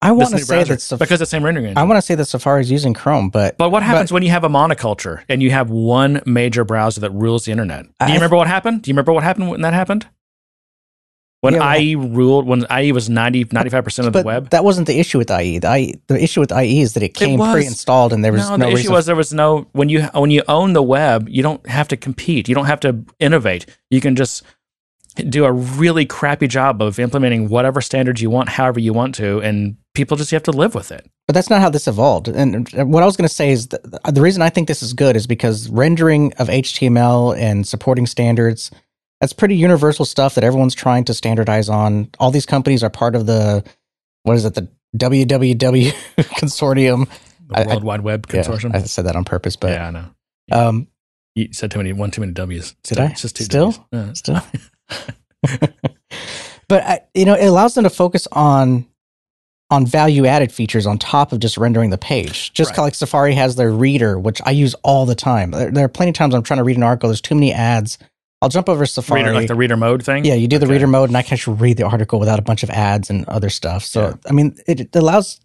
I 0.00 0.12
want 0.12 0.30
to 0.30 0.38
say 0.38 0.54
browser, 0.56 0.74
that 0.74 0.78
Saf- 0.80 0.98
because 1.00 1.18
the 1.18 1.26
same 1.26 1.44
rendering 1.44 1.66
engine. 1.66 1.78
I 1.78 1.82
want 1.82 1.96
to 1.96 2.02
say 2.02 2.14
that 2.14 2.26
Safari 2.26 2.60
is 2.60 2.70
using 2.70 2.94
Chrome, 2.94 3.30
but 3.30 3.56
But 3.58 3.70
what 3.70 3.82
happens 3.82 4.12
when 4.12 4.22
you 4.22 4.30
have 4.30 4.44
a 4.44 4.48
monoculture 4.48 5.22
and 5.28 5.42
you 5.42 5.50
have 5.50 5.70
one 5.70 6.22
major 6.24 6.64
browser 6.64 7.00
that 7.00 7.10
rules 7.10 7.44
the 7.46 7.52
internet? 7.52 7.84
Do 7.84 7.90
I- 8.00 8.08
you 8.08 8.14
remember 8.14 8.36
what 8.36 8.46
happened? 8.46 8.82
Do 8.82 8.90
you 8.90 8.92
remember 8.94 9.12
what 9.12 9.24
happened 9.24 9.50
when 9.50 9.60
that 9.62 9.74
happened? 9.74 10.06
When 11.40 11.54
Yeah, 11.54 11.60
well- 11.60 11.80
IE 11.80 11.94
ruled, 11.94 12.46
when 12.46 12.66
IE 12.68 12.90
was 12.90 13.08
90, 13.08 13.44
95% 13.46 14.06
of 14.08 14.12
the 14.12 14.22
web? 14.22 14.50
that 14.50 14.64
wasn't 14.64 14.88
the 14.88 14.98
issue 14.98 15.18
with 15.18 15.30
IE. 15.30 15.58
The, 15.58 15.76
IE. 15.78 15.94
the 16.08 16.20
issue 16.22 16.40
with 16.40 16.50
IE 16.52 16.80
is 16.80 16.94
that 16.94 17.02
it 17.02 17.14
came 17.14 17.38
was. 17.38 17.52
pre-installed 17.52 18.12
and 18.12 18.24
there 18.24 18.32
was 18.32 18.48
no, 18.48 18.56
no, 18.56 18.66
the 18.66 18.72
issue 18.72 18.90
was 18.90 19.06
there 19.06 19.14
was 19.14 19.32
no 19.32 19.68
when 19.72 19.88
you 19.88 20.02
when 20.14 20.32
you 20.32 20.42
own 20.48 20.72
the 20.72 20.82
web, 20.82 21.28
you 21.28 21.42
don't 21.42 21.64
have 21.68 21.86
to 21.88 21.96
compete. 21.96 22.48
You 22.48 22.54
don't 22.56 22.66
have 22.66 22.80
to 22.80 23.04
innovate. 23.20 23.66
You 23.90 24.00
can 24.00 24.16
just 24.16 24.42
do 25.28 25.44
a 25.44 25.52
really 25.52 26.06
crappy 26.06 26.46
job 26.46 26.82
of 26.82 26.98
implementing 26.98 27.48
whatever 27.48 27.80
standards 27.80 28.20
you 28.20 28.30
want, 28.30 28.48
however 28.48 28.80
you 28.80 28.92
want 28.92 29.14
to, 29.16 29.40
and 29.40 29.76
people 29.94 30.16
just 30.16 30.30
have 30.30 30.44
to 30.44 30.52
live 30.52 30.74
with 30.74 30.92
it. 30.92 31.08
But 31.26 31.34
that's 31.34 31.50
not 31.50 31.60
how 31.60 31.70
this 31.70 31.86
evolved. 31.88 32.28
And 32.28 32.68
what 32.72 33.02
I 33.02 33.06
was 33.06 33.16
going 33.16 33.28
to 33.28 33.34
say 33.34 33.50
is 33.50 33.68
the 33.68 34.20
reason 34.20 34.42
I 34.42 34.48
think 34.48 34.68
this 34.68 34.82
is 34.82 34.92
good 34.92 35.16
is 35.16 35.26
because 35.26 35.68
rendering 35.68 36.32
of 36.38 36.48
HTML 36.48 37.36
and 37.36 37.66
supporting 37.66 38.06
standards, 38.06 38.70
that's 39.20 39.32
pretty 39.32 39.56
universal 39.56 40.04
stuff 40.04 40.34
that 40.36 40.44
everyone's 40.44 40.74
trying 40.74 41.04
to 41.04 41.14
standardize 41.14 41.68
on. 41.68 42.10
All 42.18 42.30
these 42.30 42.46
companies 42.46 42.82
are 42.82 42.90
part 42.90 43.14
of 43.16 43.26
the, 43.26 43.64
what 44.22 44.36
is 44.36 44.44
it, 44.44 44.54
the 44.54 44.68
WWW 44.96 45.92
consortium. 46.18 47.08
The 47.48 47.58
I- 47.58 47.62
I- 47.62 47.66
World 47.66 47.84
Wide 47.84 48.00
Web 48.02 48.26
Yeah, 48.32 48.42
Consortium. 48.42 48.74
I 48.74 48.82
said 48.82 49.06
that 49.06 49.16
on 49.16 49.24
purpose, 49.24 49.56
but 49.56 49.72
yeah, 49.72 49.86
I 49.88 49.90
know. 49.90 50.04
um, 50.52 50.86
You 51.34 51.48
said 51.52 51.70
too 51.70 51.78
many, 51.78 51.92
one 51.92 52.10
too 52.10 52.20
many 52.20 52.32
W's. 52.32 52.74
Did 52.84 52.98
I? 52.98 53.06
It's 53.06 53.22
just 53.22 53.36
two 53.36 53.44
Still? 53.44 53.86
Yeah. 53.92 54.12
still. 54.12 54.40
but 56.68 56.82
I, 56.84 57.00
you 57.14 57.24
know, 57.24 57.34
it 57.34 57.46
allows 57.46 57.74
them 57.74 57.84
to 57.84 57.90
focus 57.90 58.26
on 58.32 58.86
on 59.70 59.84
value 59.84 60.24
added 60.24 60.50
features 60.50 60.86
on 60.86 60.96
top 60.98 61.30
of 61.30 61.40
just 61.40 61.58
rendering 61.58 61.90
the 61.90 61.98
page. 61.98 62.54
Just 62.54 62.70
Right. 62.70 62.84
like 62.84 62.94
Safari 62.94 63.34
has 63.34 63.56
their 63.56 63.70
reader, 63.70 64.18
which 64.18 64.40
I 64.46 64.50
use 64.52 64.74
all 64.82 65.04
the 65.04 65.14
time. 65.14 65.50
There, 65.50 65.70
there 65.70 65.84
are 65.84 65.88
plenty 65.90 66.08
of 66.08 66.14
times 66.14 66.34
I'm 66.34 66.42
trying 66.42 66.56
to 66.56 66.64
read 66.64 66.78
an 66.78 66.82
article. 66.82 67.10
There's 67.10 67.20
too 67.20 67.34
many 67.34 67.52
ads. 67.52 67.98
I'll 68.40 68.48
jump 68.48 68.68
over 68.68 68.86
to 68.86 68.90
Safari. 68.90 69.22
Reader, 69.22 69.34
like 69.34 69.48
the 69.48 69.54
reader 69.54 69.76
mode 69.76 70.04
thing. 70.04 70.24
yeah, 70.24 70.34
you 70.34 70.46
do 70.48 70.58
the 70.58 70.66
reader 70.66 70.86
mode, 70.86 71.10
and 71.10 71.16
I 71.16 71.22
can 71.22 71.34
actually 71.34 71.56
read 71.56 71.76
the 71.76 71.84
article 71.86 72.20
without 72.20 72.38
a 72.38 72.42
bunch 72.42 72.62
of 72.62 72.70
ads 72.70 73.10
and 73.10 73.28
other 73.28 73.50
stuff. 73.50 73.84
So, 73.84 74.00
Yeah. 74.02 74.14
I 74.28 74.32
mean, 74.32 74.56
it, 74.66 74.80
it 74.80 74.96
allows 74.96 75.40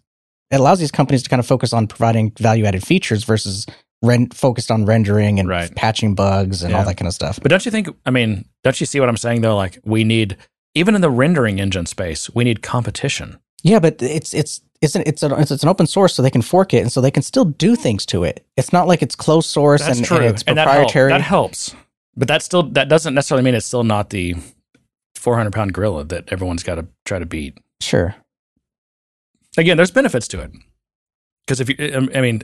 it 0.50 0.56
allows 0.60 0.78
these 0.78 0.92
companies 0.92 1.22
to 1.24 1.28
kind 1.30 1.40
of 1.40 1.46
focus 1.46 1.72
on 1.72 1.86
providing 1.88 2.30
value 2.38 2.64
added 2.66 2.84
features 2.86 3.24
versus 3.24 3.66
ren- 4.02 4.28
focused 4.30 4.70
on 4.70 4.84
rendering 4.84 5.40
and 5.40 5.48
Right. 5.48 5.74
patching 5.74 6.14
bugs 6.14 6.62
and 6.62 6.74
all 6.74 6.84
that 6.84 6.96
kind 6.96 7.08
of 7.08 7.14
stuff. 7.14 7.40
But 7.42 7.48
don't 7.50 7.64
you 7.64 7.72
think? 7.72 7.88
I 8.06 8.10
mean, 8.10 8.44
don't 8.62 8.78
you 8.78 8.86
see 8.86 9.00
what 9.00 9.08
I'm 9.08 9.16
saying 9.16 9.40
though? 9.40 9.56
Like 9.56 9.78
we 9.84 10.04
need 10.04 10.36
even 10.76 10.94
in 10.94 11.00
the 11.00 11.10
rendering 11.10 11.60
engine 11.60 11.86
space, 11.86 12.30
we 12.34 12.44
need 12.44 12.62
competition. 12.62 13.38
Yeah, 13.64 13.80
but 13.80 14.00
it's 14.02 14.32
it's 14.34 14.60
it's 14.82 14.94
an, 14.94 15.02
it's, 15.06 15.22
an, 15.22 15.32
it's 15.32 15.50
an 15.62 15.68
open 15.68 15.86
source, 15.86 16.14
so 16.14 16.20
they 16.20 16.30
can 16.30 16.42
fork 16.42 16.74
it, 16.74 16.80
and 16.82 16.92
so 16.92 17.00
they 17.00 17.10
can 17.10 17.22
still 17.22 17.46
do 17.46 17.74
things 17.74 18.04
to 18.06 18.22
it. 18.22 18.44
It's 18.56 18.70
not 18.70 18.86
like 18.86 19.00
it's 19.02 19.16
closed 19.16 19.48
source 19.48 19.80
and, 19.80 19.92
and 20.10 20.24
it's 20.26 20.42
that, 20.42 20.56
help- 20.58 20.66
proprietary. 20.68 21.10
that 21.10 21.22
helps. 21.22 21.74
But 22.16 22.28
that 22.28 22.42
still 22.42 22.62
that 22.70 22.88
doesn't 22.88 23.14
necessarily 23.14 23.44
mean 23.44 23.54
it's 23.54 23.66
still 23.66 23.84
not 23.84 24.10
the 24.10 24.36
400 25.16 25.52
pound 25.52 25.74
gorilla 25.74 26.04
that 26.04 26.32
everyone's 26.32 26.62
got 26.62 26.76
to 26.76 26.86
try 27.04 27.18
to 27.18 27.26
beat. 27.26 27.58
sure. 27.80 28.14
Again, 29.56 29.76
there's 29.76 29.92
benefits 29.92 30.26
to 30.28 30.40
it 30.40 30.50
because 31.46 31.60
if 31.60 31.68
you, 31.68 32.10
I 32.12 32.20
mean, 32.20 32.42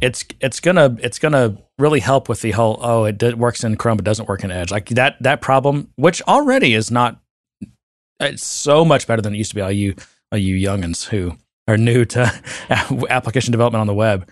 it's 0.00 0.24
it's 0.40 0.58
gonna 0.58 0.96
it's 1.00 1.18
gonna 1.18 1.58
really 1.78 2.00
help 2.00 2.28
with 2.30 2.40
the 2.40 2.52
whole 2.52 2.78
oh 2.80 3.04
it 3.04 3.18
did, 3.18 3.38
works 3.38 3.62
in 3.62 3.76
Chrome 3.76 3.96
but 3.98 4.04
doesn't 4.04 4.28
work 4.28 4.42
in 4.42 4.50
Edge 4.50 4.70
like 4.70 4.88
that 4.90 5.16
that 5.22 5.42
problem 5.42 5.90
which 5.96 6.22
already 6.22 6.72
is 6.72 6.90
not 6.90 7.20
it's 8.20 8.44
so 8.44 8.84
much 8.84 9.06
better 9.06 9.20
than 9.20 9.34
it 9.34 9.38
used 9.38 9.50
to 9.50 9.54
be 9.54 9.60
all 9.60 9.70
you 9.70 9.94
all 10.32 10.38
you 10.38 10.54
youngins 10.56 11.08
who 11.08 11.36
are 11.68 11.76
new 11.76 12.04
to 12.04 12.32
application 13.08 13.52
development 13.52 13.80
on 13.80 13.86
the 13.86 13.94
web. 13.94 14.28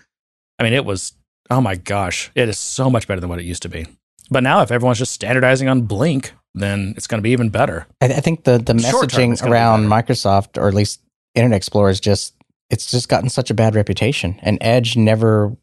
I 0.59 0.63
mean, 0.63 0.73
it 0.73 0.85
was 0.85 1.13
oh 1.49 1.61
my 1.61 1.75
gosh, 1.75 2.31
it 2.35 2.49
is 2.49 2.59
so 2.59 2.89
much 2.89 3.07
better 3.07 3.21
than 3.21 3.29
what 3.29 3.39
it 3.39 3.45
used 3.45 3.61
to 3.63 3.69
be. 3.69 3.85
But 4.29 4.43
now, 4.43 4.61
if 4.61 4.71
everyone's 4.71 4.97
just 4.97 5.11
standardizing 5.11 5.67
on 5.67 5.83
Blink, 5.83 6.33
then 6.53 6.93
it's 6.97 7.07
going 7.07 7.19
to 7.19 7.23
be 7.23 7.31
even 7.31 7.49
better. 7.49 7.87
I, 8.01 8.05
I 8.05 8.19
think 8.21 8.43
the 8.43 8.57
the 8.57 8.77
Short 8.79 9.09
term, 9.09 9.31
it's 9.33 9.41
messaging 9.41 9.49
around. 9.49 9.85
Microsoft 9.85 10.57
or 10.61 10.67
at 10.67 10.73
least 10.73 11.01
Internet 11.35 11.57
Explorer 11.57 11.89
is 11.89 11.99
just 11.99 12.33
it's 12.69 12.89
just 12.89 13.09
gotten 13.09 13.29
such 13.29 13.49
a 13.49 13.53
bad 13.53 13.75
reputation, 13.75 14.39
and 14.41 14.57
Edge 14.61 14.97
never 14.97 15.55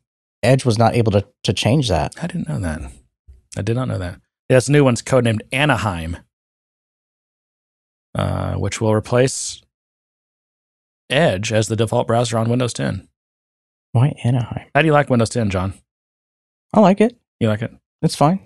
Edge 0.43 0.65
was 0.65 0.79
not 0.79 0.95
able 0.95 1.13
to 1.13 1.27
to 1.45 1.53
change 1.53 1.89
that. 1.89 2.15
I 2.23 2.27
didn't 2.27 2.49
know 2.49 2.61
that. 2.61 2.93
I 3.57 3.63
did 3.63 3.77
not 3.77 3.89
know 3.89 3.99
that. 3.99 4.21
Yeah, 4.49 4.57
this 4.57 4.69
new 4.69 4.85
one's 4.85 5.03
codenamed 5.03 5.41
Anaheim, 5.51 6.19
uh, 8.15 8.55
which 8.55 8.81
will 8.81 8.95
replace 8.95 9.63
Edge 11.11 11.53
as 11.53 11.69
the 11.69 11.77
default 11.77 12.07
browser 12.07 12.39
on 12.39 12.49
Windows 12.49 12.73
10. 12.73 13.09
Why 13.93 14.15
Anaheim? 14.25 14.69
How 14.75 14.83
do 14.83 14.87
you 14.87 14.93
like 14.93 15.11
Windows 15.11 15.29
10, 15.31 15.51
John? 15.51 15.75
I 16.73 16.81
like 16.81 17.01
it. 17.01 17.19
You 17.41 17.49
like 17.49 17.63
it? 17.63 17.73
It's 18.01 18.17
fine. 18.17 18.41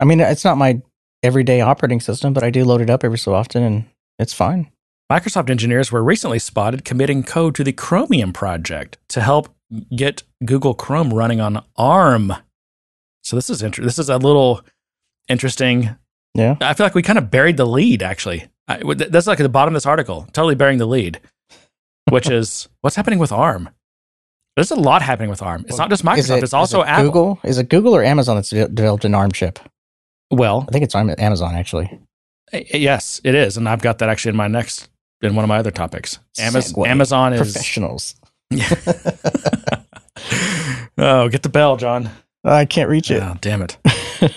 I 0.00 0.04
mean, 0.04 0.20
it's 0.20 0.44
not 0.44 0.56
my 0.58 0.80
everyday 1.22 1.60
operating 1.60 2.00
system, 2.00 2.32
but 2.32 2.42
I 2.44 2.50
do 2.50 2.64
load 2.64 2.80
it 2.80 2.90
up 2.90 3.04
every 3.04 3.18
so 3.18 3.34
often, 3.34 3.62
and 3.62 3.84
it's 4.18 4.32
fine. 4.32 4.70
Microsoft 5.10 5.50
engineers 5.50 5.90
were 5.90 6.04
recently 6.04 6.38
spotted 6.38 6.84
committing 6.84 7.22
code 7.22 7.54
to 7.56 7.64
the 7.64 7.72
Chromium 7.72 8.32
project 8.32 8.98
to 9.08 9.20
help 9.22 9.48
get 9.96 10.22
Google 10.44 10.74
Chrome 10.74 11.12
running 11.12 11.40
on 11.40 11.64
ARM. 11.76 12.32
So 13.24 13.36
this 13.36 13.48
is 13.50 13.62
inter- 13.62 13.82
this 13.82 13.98
is 13.98 14.08
a 14.08 14.18
little 14.18 14.60
interesting. 15.28 15.96
Yeah. 16.34 16.56
I 16.60 16.74
feel 16.74 16.84
like 16.86 16.94
we 16.94 17.02
kind 17.02 17.18
of 17.18 17.30
buried 17.30 17.56
the 17.56 17.66
lead. 17.66 18.02
Actually, 18.02 18.48
I, 18.68 18.80
that's 18.94 19.26
like 19.26 19.40
at 19.40 19.42
the 19.42 19.48
bottom 19.48 19.74
of 19.74 19.76
this 19.76 19.86
article. 19.86 20.26
Totally 20.32 20.54
burying 20.54 20.78
the 20.78 20.86
lead, 20.86 21.20
which 22.10 22.30
is 22.30 22.68
what's 22.82 22.96
happening 22.96 23.18
with 23.18 23.32
ARM. 23.32 23.70
There's 24.56 24.70
a 24.70 24.76
lot 24.76 25.02
happening 25.02 25.30
with 25.30 25.40
ARM. 25.42 25.64
It's 25.68 25.78
not 25.78 25.88
just 25.88 26.04
Microsoft. 26.04 26.38
It- 26.38 26.42
it's 26.44 26.52
also 26.52 26.82
it 26.82 26.88
Apple. 26.88 27.04
Google. 27.04 27.40
Is 27.44 27.58
it 27.58 27.68
Google 27.70 27.94
or 27.96 28.04
Amazon 28.04 28.36
that's 28.36 28.50
de- 28.50 28.68
developed 28.68 29.04
an 29.04 29.14
ARM 29.14 29.32
chip? 29.32 29.58
Well, 30.30 30.64
I 30.68 30.72
think 30.72 30.84
it's 30.84 30.94
Am- 30.94 31.14
Amazon 31.18 31.54
actually. 31.54 31.98
yes, 32.52 33.20
it 33.24 33.34
is, 33.34 33.56
and 33.56 33.68
I've 33.68 33.82
got 33.82 33.98
that 33.98 34.08
actually 34.08 34.30
in 34.30 34.36
my 34.36 34.48
next 34.48 34.88
in 35.22 35.34
one 35.34 35.44
of 35.44 35.48
my 35.48 35.58
other 35.58 35.70
topics. 35.70 36.18
Amaz- 36.38 36.72
Segue. 36.72 36.86
Amazon 36.86 37.32
is 37.32 37.40
Professionals. 37.40 38.14
oh, 40.98 41.28
get 41.28 41.42
the 41.42 41.50
bell, 41.50 41.76
John. 41.76 42.10
I 42.44 42.64
can't 42.64 42.88
reach 42.88 43.10
it. 43.10 43.22
Oh, 43.22 43.36
damn 43.40 43.62
it. 43.62 43.76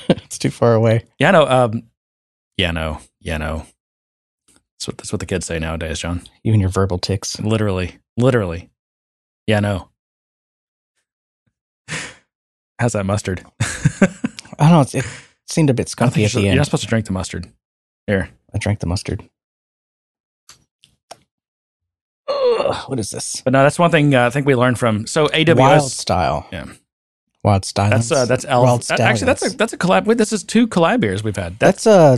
it's 0.09 0.37
too 0.37 0.49
far 0.49 0.73
away. 0.73 1.05
Yeah, 1.19 1.31
no. 1.31 1.47
Um, 1.47 1.83
yeah, 2.57 2.71
no. 2.71 2.99
Yeah, 3.19 3.37
no. 3.37 3.65
That's 4.47 4.87
what 4.87 4.97
that's 4.97 5.13
what 5.13 5.19
the 5.19 5.25
kids 5.25 5.45
say 5.45 5.59
nowadays, 5.59 5.99
John. 5.99 6.23
You 6.43 6.53
and 6.53 6.61
your 6.61 6.71
verbal 6.71 6.97
tics. 6.97 7.39
Literally, 7.39 7.99
literally. 8.17 8.69
Yeah, 9.47 9.59
no. 9.59 9.89
How's 12.79 12.93
that 12.93 13.05
mustard? 13.05 13.45
I 13.61 14.07
don't 14.59 14.71
know. 14.71 14.81
It's, 14.81 14.95
it 14.95 15.05
seemed 15.51 15.69
a 15.69 15.73
bit 15.73 15.87
skunky 15.87 16.17
you're, 16.17 16.25
at 16.27 16.31
the 16.33 16.41
you're 16.41 16.55
not 16.55 16.65
supposed 16.65 16.83
to 16.83 16.89
drink 16.89 17.05
the 17.05 17.13
mustard. 17.13 17.47
Here, 18.07 18.29
I 18.53 18.57
drank 18.57 18.79
the 18.79 18.87
mustard. 18.87 19.27
Ugh, 22.27 22.89
what 22.89 22.99
is 22.99 23.09
this? 23.09 23.41
but 23.41 23.53
no, 23.53 23.63
that's 23.63 23.79
one 23.79 23.91
thing 23.91 24.15
uh, 24.15 24.25
I 24.27 24.29
think 24.29 24.45
we 24.45 24.55
learned 24.55 24.79
from. 24.79 25.05
So 25.07 25.27
AWS. 25.27 25.57
Wild 25.57 25.91
style. 25.91 26.47
Yeah. 26.51 26.65
Wild 27.43 27.65
style. 27.65 27.89
That's 27.89 28.11
uh, 28.11 28.25
that's 28.25 28.45
Elf. 28.45 28.63
Wild 28.63 28.81
that- 28.83 28.99
actually, 28.99 29.25
that's 29.25 29.45
a 29.53 29.57
that's 29.57 29.73
a 29.73 29.77
collab. 29.77 30.05
Wait, 30.05 30.17
this 30.17 30.31
is 30.31 30.43
two 30.43 30.67
collab 30.67 30.99
beers 31.01 31.23
we've 31.23 31.35
had. 31.35 31.57
That's 31.59 31.83
that's 31.83 31.87
uh 31.87 32.17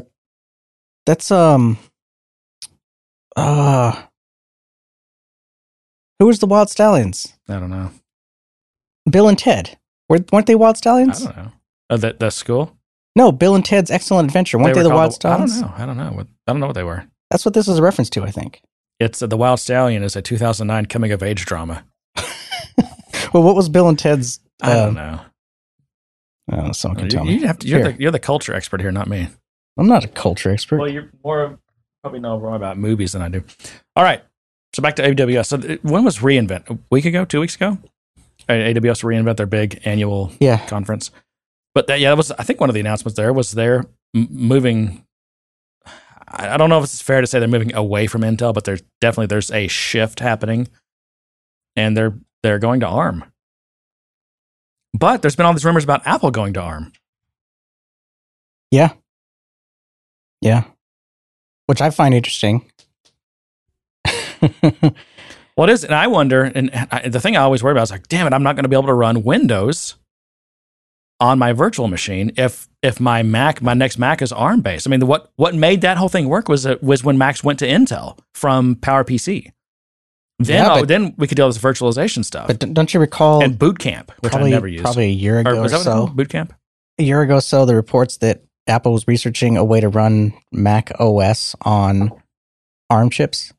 that's 1.06 1.32
um 1.32 1.78
uh 3.36 4.04
who 6.20 6.28
was 6.28 6.40
the 6.40 6.48
Wyld 6.48 6.68
Stallyns? 6.68 7.34
I 7.50 7.60
don't 7.60 7.70
know. 7.70 7.92
Bill 9.10 9.28
and 9.28 9.38
Ted. 9.38 9.78
Were, 10.10 10.20
weren't 10.32 10.46
they 10.48 10.56
Wyld 10.56 10.76
Stallyns? 10.76 11.22
I 11.22 11.26
don't 11.26 11.38
know. 11.38 11.52
Uh, 11.90 11.98
the 11.98 12.14
the 12.20 12.30
school. 12.30 12.78
No, 13.16 13.32
Bill 13.32 13.56
and 13.56 13.64
Ted's 13.64 13.92
Excellent 13.92 14.28
Adventure. 14.30 14.58
Weren't 14.58 14.74
they, 14.74 14.80
were 14.80 14.90
the 14.90 14.96
Wild 14.96 15.24
I 15.26 15.38
don't 15.38 15.62
know. 15.62 15.74
I 15.76 15.86
don't 15.86 15.98
know. 15.98 16.12
What, 16.12 16.28
I 16.48 16.52
don't 16.52 16.60
know 16.60 16.68
what 16.68 16.74
they 16.74 16.84
were. 16.84 17.06
That's 17.30 17.46
what 17.46 17.54
this 17.54 17.68
is 17.68 17.78
a 17.78 17.82
reference 17.82 18.10
to, 18.12 18.24
I 18.24 18.32
think. 18.32 18.62
It's 19.00 19.22
uh, 19.22 19.28
the 19.28 19.38
Wild 19.38 19.60
Stallion 19.60 20.04
is 20.04 20.16
a 20.16 20.22
2009 20.22 20.86
coming 20.88 21.12
of 21.12 21.22
age 21.24 21.46
drama. 21.46 21.86
Well, 23.34 23.42
what 23.42 23.56
was 23.56 23.68
Bill 23.68 23.90
and 23.90 23.98
Ted's? 23.98 24.40
I 24.62 24.72
uh, 24.74 24.86
don't 24.86 24.94
know. 24.94 25.22
Oh, 26.52 26.72
someone 26.72 26.98
can 26.98 27.06
You, 27.06 27.10
tell 27.10 27.26
me. 27.26 27.34
you 27.34 27.48
have 27.48 27.58
to, 27.60 27.68
you're, 27.68 27.80
Here. 27.80 27.92
the, 27.92 28.00
you're 28.00 28.12
the 28.12 28.20
culture 28.20 28.54
expert 28.54 28.80
here, 28.80 28.92
not 28.92 29.08
me. 29.08 29.28
I'm 29.78 29.88
not 29.88 30.04
a 30.04 30.08
culture 30.08 30.52
expert. 30.52 30.78
Well, 30.78 30.90
you're 30.90 31.10
more 31.24 31.58
probably 32.04 32.20
know 32.20 32.40
more 32.40 32.56
about 32.56 32.78
movies 32.78 33.14
than 33.14 33.22
I 33.22 33.30
do. 33.30 33.44
All 33.96 34.04
right, 34.04 34.22
so 34.74 34.84
back 34.84 34.96
to 34.98 35.04
AWS. 35.04 35.46
So 35.48 35.58
when 35.82 36.04
was 36.04 36.20
reInvent? 36.20 36.70
A 36.70 36.78
week 36.92 37.06
ago? 37.06 37.26
Two 37.26 37.40
weeks 37.40 37.56
ago? 37.56 37.80
Uh, 38.48 38.54
AWS 38.54 39.04
reInvent 39.04 39.38
their 39.38 39.46
big 39.48 39.82
annual 39.86 40.32
yeah, 40.40 40.64
conference. 40.68 41.10
But 41.76 41.88
that, 41.88 42.00
yeah, 42.00 42.10
that 42.10 42.18
was 42.18 42.32
I 42.32 42.44
think 42.44 42.60
one 42.60 42.70
of 42.70 42.74
the 42.74 42.80
announcements 42.80 43.16
there 43.18 43.34
was 43.34 43.52
they're 43.52 43.86
m- 44.16 44.28
moving. 44.30 45.06
I 46.28 46.50
I 46.54 46.58
don't 46.58 46.70
know 46.70 46.78
if 46.78 46.84
it's 46.86 47.02
fair 47.02 47.22
to 47.22 47.28
say 47.28 47.40
they're 47.40 47.48
moving 47.48 47.74
away 47.74 48.08
from 48.08 48.22
Intel, 48.22 48.54
but 48.54 48.64
there's 48.64 48.82
definitely 49.02 49.28
there's 49.28 49.52
a 49.52 49.68
shift 49.68 50.20
happening, 50.20 50.68
and 51.76 51.98
they're 51.98 52.16
they're 52.44 52.60
going 52.60 52.80
to 52.82 52.88
ARM. 52.88 53.24
But 54.94 55.22
there's 55.24 55.36
been 55.36 55.46
all 55.48 55.54
these 55.54 55.66
rumors 55.66 55.84
about 55.84 56.06
Apple 56.06 56.30
going 56.30 56.54
to 56.54 56.62
ARM. 56.62 56.94
yeah, 58.70 58.94
Yeah. 60.42 60.66
which 61.66 61.82
I 61.82 61.90
find 61.90 62.14
interesting. 62.14 62.70
Well, 65.56 65.70
it 65.70 65.74
is, 65.74 65.84
and 65.84 65.94
I 65.94 66.08
wonder, 66.08 66.44
and 66.46 66.72
I, 66.92 67.08
the 67.10 67.20
thing 67.20 67.38
I 67.38 67.42
always 67.42 67.62
worry 67.62 67.74
about 67.74 67.84
is 67.84 67.92
like, 67.92 68.08
damn 68.08 68.26
it, 68.26 68.34
I'm 68.34 68.42
not 68.42 68.56
going 68.56 68.64
to 68.64 68.70
be 68.70 68.76
able 68.76 68.88
to 68.88 68.94
run 68.96 69.22
Windows 69.22 69.94
on 71.24 71.40
my 71.40 71.54
virtual 71.54 71.88
machine 71.88 72.34
if 72.36 72.68
if 72.82 73.00
my 73.00 73.24
Mac, 73.24 73.62
my 73.62 73.74
next 73.74 73.98
Mac 73.98 74.22
is 74.22 74.34
ARM 74.34 74.60
based. 74.60 74.86
I 74.86 74.90
mean, 74.90 75.00
the, 75.00 75.06
what 75.06 75.32
what 75.38 75.56
made 75.56 75.82
that 75.82 75.96
whole 75.96 76.10
thing 76.10 76.28
work 76.28 76.50
was 76.50 76.64
that, 76.64 76.84
was 76.84 77.02
when 77.02 77.18
Macs 77.18 77.42
went 77.42 77.60
to 77.60 77.68
Intel 77.68 78.20
from 78.34 78.76
PowerPC. 78.76 79.52
Then 80.40 80.66
Yeah, 80.66 80.74
oh, 80.74 80.86
then 80.86 81.16
we 81.18 81.28
could 81.28 81.38
do 81.38 81.44
all 81.44 81.50
this 81.50 81.60
virtualization 81.60 82.26
stuff 82.26 82.48
but 82.48 82.60
don't 82.60 82.94
you 82.94 83.00
recall? 83.00 83.42
and 83.42 83.58
Boot 83.58 83.80
Camp, 83.80 84.12
which 84.20 84.32
probably, 84.32 84.52
I 84.52 84.56
never 84.56 84.68
used. 84.68 84.84
probably 84.84 85.06
a 85.06 85.10
year 85.10 85.40
ago 85.40 85.52
or, 85.52 85.62
what 85.62 85.72
so. 85.72 86.08
Boot 86.08 86.28
Camp? 86.28 86.54
a 87.00 87.04
year 87.04 87.22
ago 87.22 87.40
so 87.40 87.66
the 87.66 87.76
reports 87.76 88.18
that 88.18 88.44
Apple 88.68 88.92
was 88.92 89.08
researching 89.08 89.56
a 89.56 89.64
way 89.64 89.80
to 89.80 89.88
run 89.88 90.34
Mac 90.52 90.92
OS 91.00 91.56
on 91.62 92.12
ARM 92.90 93.10
chips. 93.10 93.54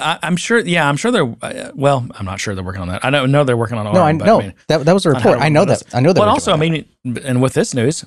I, 0.00 0.18
I'm 0.22 0.36
sure. 0.36 0.58
Yeah, 0.58 0.88
I'm 0.88 0.96
sure 0.96 1.10
they're. 1.10 1.34
Uh, 1.42 1.70
well, 1.74 2.06
I'm 2.14 2.24
not 2.24 2.40
sure 2.40 2.54
they're 2.54 2.64
working 2.64 2.82
on 2.82 2.88
that. 2.88 3.04
I 3.04 3.10
know, 3.10 3.26
know 3.26 3.44
they're 3.44 3.56
working 3.56 3.78
on 3.78 3.86
ARM. 3.86 3.94
no, 3.94 4.02
I 4.02 4.12
know 4.12 4.40
mean, 4.40 4.54
that 4.68 4.84
that 4.84 4.92
was 4.92 5.06
a 5.06 5.10
report. 5.10 5.38
I 5.40 5.48
know 5.48 5.64
that. 5.64 5.82
I 5.94 6.00
know 6.00 6.12
that. 6.12 6.20
But 6.20 6.28
also, 6.28 6.52
I 6.52 6.56
mean, 6.56 6.86
and 7.24 7.42
with 7.42 7.52
this 7.54 7.74
news, 7.74 8.04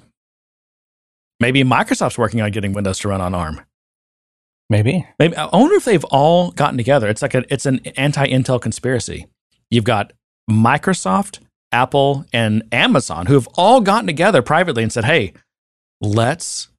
maybe 1.39 1.63
Microsoft's 1.63 2.17
working 2.17 2.41
on 2.41 2.51
getting 2.51 2.73
Windows 2.73 2.99
to 2.99 3.09
run 3.09 3.21
on 3.21 3.33
ARM. 3.35 3.61
maybe 4.69 5.07
Maybe 5.19 5.35
I 5.35 5.55
wonder 5.55 5.75
if 5.75 5.85
they've 5.85 6.03
all 6.05 6.51
gotten 6.51 6.77
together. 6.77 7.07
It's 7.07 7.21
like 7.21 7.33
a 7.35 7.43
it's 7.53 7.65
an 7.65 7.79
anti-Intel 7.97 8.61
conspiracy. 8.61 9.27
You've 9.69 9.83
got 9.83 10.13
Microsoft, 10.49 11.39
Apple, 11.71 12.25
and 12.33 12.63
Amazon 12.71 13.27
who 13.27 13.35
have 13.35 13.47
all 13.55 13.81
gotten 13.81 14.07
together 14.07 14.41
privately 14.41 14.83
and 14.83 14.91
said, 14.91 15.05
"Hey, 15.05 15.33
let's 16.01 16.69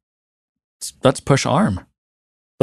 let's 1.03 1.21
push 1.21 1.47
ARM. 1.47 1.81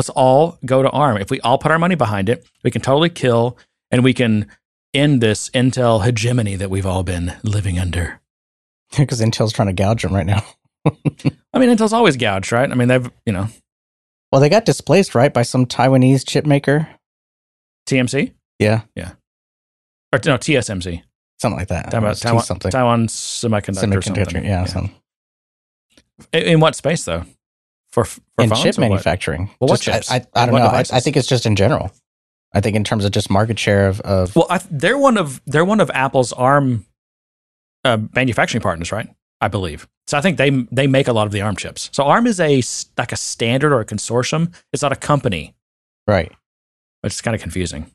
Let's 0.01 0.09
all 0.09 0.57
go 0.65 0.81
to 0.81 0.89
ARM. 0.89 1.17
If 1.17 1.29
we 1.29 1.39
all 1.41 1.59
put 1.59 1.69
our 1.69 1.77
money 1.77 1.93
behind 1.93 2.27
it, 2.27 2.43
we 2.63 2.71
can 2.71 2.81
totally 2.81 3.11
kill 3.11 3.55
and 3.91 4.03
we 4.03 4.15
can 4.15 4.47
end 4.95 5.21
this 5.21 5.51
Intel 5.51 6.03
hegemony 6.03 6.55
that 6.55 6.71
we've 6.71 6.87
all 6.87 7.03
been 7.03 7.33
living 7.43 7.77
under." 7.77 8.19
because 8.97 9.21
Intel's 9.21 9.53
trying 9.53 9.67
to 9.67 9.73
gouge 9.73 10.01
them 10.01 10.11
right 10.11 10.25
now. 10.25 10.43
I 11.53 11.59
mean, 11.59 11.69
Intel's 11.69 11.93
always 11.93 12.17
gouged, 12.17 12.51
right? 12.51 12.71
I 12.71 12.73
mean, 12.73 12.87
they've 12.87 13.11
you 13.27 13.31
know 13.33 13.49
Well, 14.31 14.41
they 14.41 14.49
got 14.49 14.65
displaced 14.65 15.13
right 15.13 15.31
by 15.31 15.43
some 15.43 15.67
Taiwanese 15.67 16.27
chip 16.27 16.47
maker. 16.47 16.87
TMC 17.87 18.33
Yeah, 18.57 18.81
Yeah. 18.95 19.11
or 20.11 20.19
no 20.25 20.39
TSMC, 20.39 21.03
something 21.39 21.59
like 21.59 21.67
that. 21.67 21.91
Taiwan, 21.91 22.15
Taiwan, 22.15 22.43
something 22.43 22.71
Taiwan 22.71 23.05
Semiconductor, 23.05 24.01
semiconductor. 24.01 24.15
something. 24.15 24.45
Yeah, 24.45 24.65
some 24.65 24.95
In, 26.33 26.41
in 26.41 26.59
what 26.59 26.75
space 26.75 27.03
though? 27.05 27.23
For, 27.91 28.05
for 28.05 28.21
in 28.39 28.49
chip 28.51 28.77
or 28.77 28.81
what? 28.81 28.89
manufacturing. 28.89 29.49
Well, 29.59 29.67
what 29.67 29.81
Just- 29.81 30.09
chips? 30.09 30.11
I, 30.11 30.15
I, 30.15 30.43
I 30.43 30.45
don't 30.45 30.53
What 30.53 30.59
know. 30.59 30.65
I. 30.67 30.97
I 30.97 30.99
think 31.01 31.17
it's 31.17 31.27
just 31.27 31.45
in 31.45 31.55
general. 31.55 31.91
I 32.53 32.61
think 32.61 32.75
in 32.75 32.83
terms 32.83 33.05
of 33.05 33.11
just 33.11 33.29
market 33.29 33.57
share 33.57 33.87
of, 33.87 34.01
of 34.01 34.35
Well, 34.35 34.47
I, 34.49 34.59
they're 34.69 34.97
one 34.97 35.17
of 35.17 35.41
they're 35.45 35.65
one 35.65 35.79
of 35.79 35.89
Apple's 35.91 36.33
ARM 36.33 36.85
uh, 37.85 37.97
manufacturing 38.13 38.61
partners, 38.61 38.91
right? 38.91 39.07
I 39.39 39.47
believe. 39.47 39.87
So 40.07 40.17
I 40.17 40.21
think 40.21 40.37
they 40.37 40.49
they 40.71 40.87
make 40.87 41.07
a 41.07 41.13
lot 41.13 41.25
of 41.27 41.31
the 41.33 41.41
ARM 41.41 41.55
chips. 41.55 41.89
So 41.93 42.03
ARM 42.03 42.27
is 42.27 42.39
a 42.39 42.61
like 42.97 43.11
a 43.11 43.15
standard 43.17 43.73
or 43.73 43.79
a 43.79 43.85
consortium. 43.85 44.53
It's 44.71 44.81
not 44.83 44.91
a 44.91 44.97
company, 44.97 45.55
right. 46.07 46.31
which 47.01 47.13
is 47.13 47.21
kind 47.21 47.35
of 47.35 47.41
confusing. 47.41 47.89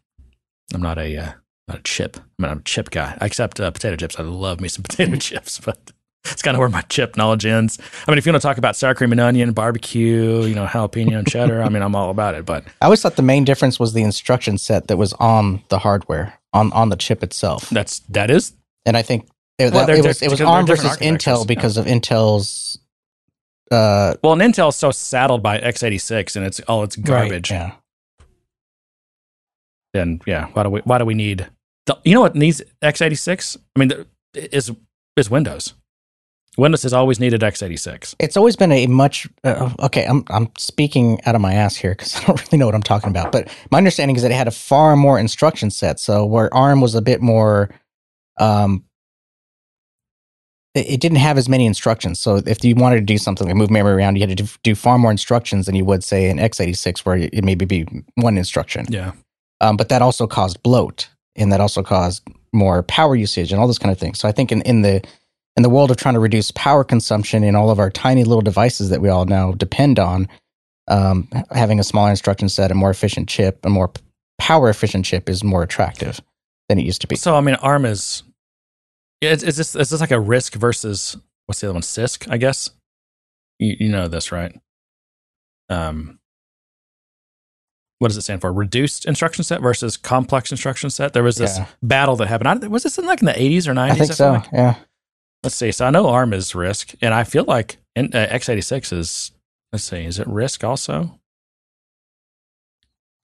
I'm 0.74 0.82
not 0.82 0.98
a 0.98 1.16
uh, 1.16 1.32
not 1.68 1.78
a 1.78 1.82
chip. 1.82 2.16
I 2.16 2.42
mean, 2.42 2.50
I'm 2.50 2.58
a 2.58 2.62
chip 2.62 2.90
guy. 2.90 3.16
I 3.20 3.26
accept 3.26 3.60
uh, 3.60 3.70
potato 3.70 3.96
chips. 3.96 4.18
I 4.18 4.22
love 4.22 4.60
me 4.60 4.68
some 4.68 4.82
potato 4.88 5.16
chips, 5.16 5.60
but 5.60 5.92
it's 6.30 6.42
kind 6.42 6.54
of 6.56 6.58
where 6.60 6.68
my 6.68 6.82
chip 6.82 7.16
knowledge 7.16 7.46
ends. 7.46 7.78
I 8.06 8.10
mean, 8.10 8.18
if 8.18 8.26
you 8.26 8.32
want 8.32 8.42
to 8.42 8.46
talk 8.48 8.58
about 8.58 8.76
sour 8.76 8.94
cream 8.94 9.12
and 9.12 9.20
onion, 9.20 9.52
barbecue, 9.52 10.44
you 10.44 10.54
know, 10.54 10.66
jalapeno 10.66 11.18
and 11.18 11.26
cheddar, 11.28 11.62
I 11.62 11.68
mean, 11.68 11.82
I'm 11.82 11.94
all 11.94 12.10
about 12.10 12.34
it. 12.34 12.44
But 12.44 12.64
I 12.80 12.86
always 12.86 13.02
thought 13.02 13.16
the 13.16 13.22
main 13.22 13.44
difference 13.44 13.78
was 13.80 13.92
the 13.92 14.02
instruction 14.02 14.58
set 14.58 14.88
that 14.88 14.96
was 14.96 15.12
on 15.14 15.62
the 15.68 15.78
hardware 15.78 16.34
on 16.52 16.72
on 16.72 16.88
the 16.88 16.96
chip 16.96 17.22
itself. 17.22 17.68
that's 17.70 18.00
that 18.10 18.30
is 18.30 18.52
And 18.86 18.96
I 18.96 19.02
think 19.02 19.28
It, 19.58 19.72
Well, 19.72 19.86
that- 19.86 19.98
it 19.98 20.04
was 20.04 20.22
it 20.22 20.30
was 20.30 20.40
ARM 20.40 20.66
versus 20.66 20.96
Intel 20.98 21.46
because 21.46 21.76
of 21.76 21.86
Intel's. 21.86 22.78
Uh, 23.70 24.14
Well, 24.22 24.32
and 24.32 24.42
Intel's 24.42 24.76
so 24.76 24.90
saddled 24.92 25.42
by 25.42 25.58
x86 25.58 26.36
and 26.36 26.46
it's 26.46 26.60
all 26.68 26.84
it's 26.84 26.94
garbage. 26.96 27.50
Right, 27.50 27.58
yeah. 27.58 27.72
Then 29.94 30.20
yeah, 30.26 30.46
why 30.52 30.62
do 30.62 30.70
we 30.70 30.80
why 30.80 30.98
do 30.98 31.04
we 31.04 31.14
need? 31.14 31.48
The, 31.86 31.98
you 32.04 32.14
know 32.14 32.20
what 32.20 32.34
needs 32.34 32.62
x86? 32.82 33.56
I 33.74 33.78
mean, 33.78 33.88
the, 33.88 34.06
is 34.34 34.70
is 35.16 35.30
Windows. 35.30 35.74
Windows 36.56 36.82
has 36.84 36.92
always 36.92 37.20
needed 37.20 37.42
x86. 37.42 38.14
It's 38.18 38.36
always 38.36 38.56
been 38.56 38.72
a 38.72 38.86
much 38.86 39.28
uh, 39.44 39.70
okay. 39.80 40.04
I'm 40.04 40.24
I'm 40.30 40.50
speaking 40.56 41.20
out 41.26 41.34
of 41.34 41.40
my 41.40 41.54
ass 41.54 41.76
here 41.76 41.92
because 41.92 42.16
I 42.22 42.24
don't 42.24 42.42
really 42.46 42.58
know 42.58 42.66
what 42.66 42.74
I'm 42.74 42.82
talking 42.82 43.10
about. 43.10 43.32
But 43.32 43.48
my 43.70 43.78
understanding 43.78 44.16
is 44.16 44.22
that 44.22 44.30
it 44.30 44.36
had 44.36 44.48
a 44.48 44.52
far 44.52 44.96
more 44.96 45.18
instruction 45.18 45.70
set. 45.70 46.00
So 46.00 46.24
where 46.24 46.52
ARM 46.54 46.80
was 46.80 46.94
a 46.94 47.02
bit 47.02 47.20
more, 47.20 47.70
um, 48.38 48.84
it, 50.74 50.88
it 50.88 51.00
didn't 51.00 51.18
have 51.18 51.36
as 51.36 51.48
many 51.48 51.66
instructions. 51.66 52.20
So 52.20 52.36
if 52.46 52.64
you 52.64 52.74
wanted 52.74 52.96
to 52.96 53.02
do 53.02 53.18
something 53.18 53.46
like 53.46 53.56
move 53.56 53.70
memory 53.70 53.92
around, 53.92 54.16
you 54.16 54.26
had 54.26 54.36
to 54.36 54.44
do, 54.44 54.48
do 54.62 54.74
far 54.74 54.98
more 54.98 55.10
instructions 55.10 55.66
than 55.66 55.74
you 55.74 55.84
would 55.84 56.02
say 56.02 56.30
in 56.30 56.38
x86, 56.38 57.00
where 57.00 57.16
it 57.16 57.44
maybe 57.44 57.64
be 57.66 57.86
one 58.14 58.38
instruction. 58.38 58.86
Yeah. 58.88 59.12
Um, 59.60 59.76
but 59.76 59.88
that 59.90 60.02
also 60.02 60.26
caused 60.26 60.62
bloat, 60.62 61.08
and 61.34 61.52
that 61.52 61.60
also 61.60 61.82
caused 61.82 62.22
more 62.52 62.82
power 62.82 63.14
usage 63.14 63.52
and 63.52 63.60
all 63.60 63.66
this 63.66 63.78
kind 63.78 63.92
of 63.92 63.98
thing. 63.98 64.14
So 64.14 64.28
I 64.28 64.32
think 64.32 64.52
in, 64.52 64.62
in 64.62 64.82
the 64.82 65.02
in 65.56 65.62
the 65.62 65.70
world 65.70 65.90
of 65.90 65.96
trying 65.96 66.14
to 66.14 66.20
reduce 66.20 66.50
power 66.52 66.84
consumption 66.84 67.42
in 67.44 67.54
all 67.56 67.70
of 67.70 67.78
our 67.78 67.90
tiny 67.90 68.24
little 68.24 68.42
devices 68.42 68.90
that 68.90 69.00
we 69.00 69.08
all 69.08 69.24
now 69.24 69.52
depend 69.52 69.98
on, 69.98 70.28
um, 70.88 71.28
having 71.50 71.80
a 71.80 71.84
smaller 71.84 72.10
instruction 72.10 72.48
set, 72.48 72.70
a 72.70 72.74
more 72.74 72.90
efficient 72.90 73.28
chip, 73.28 73.64
a 73.64 73.68
more 73.70 73.90
power 74.38 74.68
efficient 74.68 75.04
chip 75.04 75.28
is 75.28 75.42
more 75.42 75.62
attractive 75.62 76.20
than 76.68 76.78
it 76.78 76.82
used 76.84 77.00
to 77.00 77.06
be. 77.06 77.16
So 77.16 77.34
I 77.36 77.40
mean, 77.40 77.54
ARM 77.56 77.84
is. 77.84 78.22
Is, 79.22 79.42
is 79.42 79.56
this 79.56 79.74
is 79.74 79.88
this 79.88 80.00
like 80.00 80.10
a 80.10 80.16
RISC 80.16 80.54
versus 80.56 81.16
what's 81.46 81.60
the 81.62 81.68
other 81.68 81.72
one? 81.74 81.82
CISC, 81.82 82.30
I 82.30 82.36
guess. 82.36 82.68
You, 83.58 83.74
you 83.80 83.88
know 83.88 84.08
this, 84.08 84.30
right? 84.30 84.54
Um, 85.70 86.18
what 87.98 88.08
does 88.08 88.18
it 88.18 88.22
stand 88.22 88.42
for? 88.42 88.52
Reduced 88.52 89.06
instruction 89.06 89.42
set 89.42 89.62
versus 89.62 89.96
complex 89.96 90.50
instruction 90.50 90.90
set. 90.90 91.14
There 91.14 91.22
was 91.22 91.36
this 91.36 91.56
Yeah. 91.56 91.66
battle 91.82 92.14
that 92.16 92.28
happened. 92.28 92.64
I, 92.64 92.68
was 92.68 92.82
this 92.82 92.98
in 92.98 93.06
like 93.06 93.20
in 93.20 93.26
the 93.26 93.40
eighties 93.40 93.66
or 93.66 93.72
90s? 93.72 93.90
I 93.90 93.94
think 93.94 94.12
so. 94.12 94.42
Yeah. 94.52 94.74
Let's 95.42 95.56
see. 95.56 95.72
So 95.72 95.86
I 95.86 95.90
know 95.90 96.08
ARM 96.08 96.32
is 96.32 96.52
RISC, 96.52 96.96
and 97.00 97.14
I 97.14 97.24
feel 97.24 97.44
like 97.44 97.78
in, 97.94 98.06
uh, 98.12 98.26
x86 98.30 98.92
is. 98.92 99.32
Let's 99.72 99.84
see. 99.84 100.04
Is 100.04 100.18
it 100.18 100.28
RISC 100.28 100.64
also? 100.64 101.18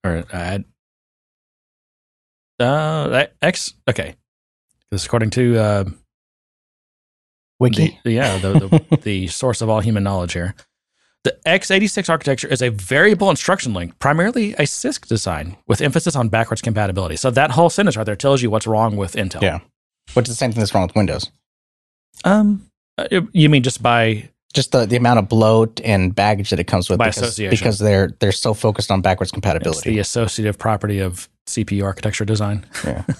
Or 0.04 0.24
uh, 0.32 0.58
uh 2.60 3.26
X? 3.40 3.74
Okay. 3.88 4.16
This 4.90 5.06
according 5.06 5.30
to 5.30 5.58
uh, 5.58 5.84
Wiki. 7.58 7.98
the, 8.04 8.12
yeah 8.12 8.38
the, 8.38 8.52
the 8.88 8.96
the 9.02 9.26
source 9.28 9.60
of 9.62 9.68
all 9.68 9.80
human 9.80 10.02
knowledge 10.02 10.32
here. 10.32 10.54
The 11.24 11.38
x86 11.46 12.10
architecture 12.10 12.48
is 12.48 12.60
a 12.60 12.70
variable 12.70 13.30
instruction 13.30 13.72
link, 13.72 13.96
primarily 14.00 14.54
a 14.54 14.62
CISC 14.62 15.06
design 15.06 15.56
with 15.68 15.80
emphasis 15.80 16.16
on 16.16 16.28
backwards 16.28 16.60
compatibility. 16.60 17.14
So 17.14 17.30
that 17.30 17.52
whole 17.52 17.70
sentence 17.70 17.96
right 17.96 18.04
there 18.04 18.16
tells 18.16 18.42
you 18.42 18.50
what's 18.50 18.66
wrong 18.66 18.96
with 18.96 19.14
Intel. 19.14 19.40
Yeah. 19.40 19.60
Which 20.14 20.28
is 20.28 20.34
the 20.34 20.38
same 20.38 20.50
thing 20.50 20.58
that's 20.58 20.74
wrong 20.74 20.88
with 20.88 20.96
Windows. 20.96 21.30
Um, 22.24 22.66
uh, 22.98 23.06
you 23.32 23.48
mean 23.48 23.62
just 23.62 23.82
by 23.82 24.28
Just 24.54 24.72
the, 24.72 24.86
the 24.86 24.96
amount 24.96 25.18
of 25.18 25.28
bloat 25.28 25.80
and 25.82 26.14
baggage 26.14 26.50
that 26.50 26.60
it 26.60 26.64
comes 26.66 26.88
with 26.90 26.98
By 26.98 27.06
because, 27.08 27.22
association. 27.22 27.50
because 27.50 27.78
they're 27.78 28.08
they're 28.20 28.32
so 28.32 28.54
focused 28.54 28.90
on 28.90 29.00
backwards 29.00 29.28
it's 29.30 29.34
compatibility. 29.34 29.90
the 29.90 29.98
associative 29.98 30.58
property 30.58 30.98
of 31.00 31.28
CPU 31.46 31.84
architecture 31.84 32.24
design? 32.24 32.64
Yeah. 32.84 33.04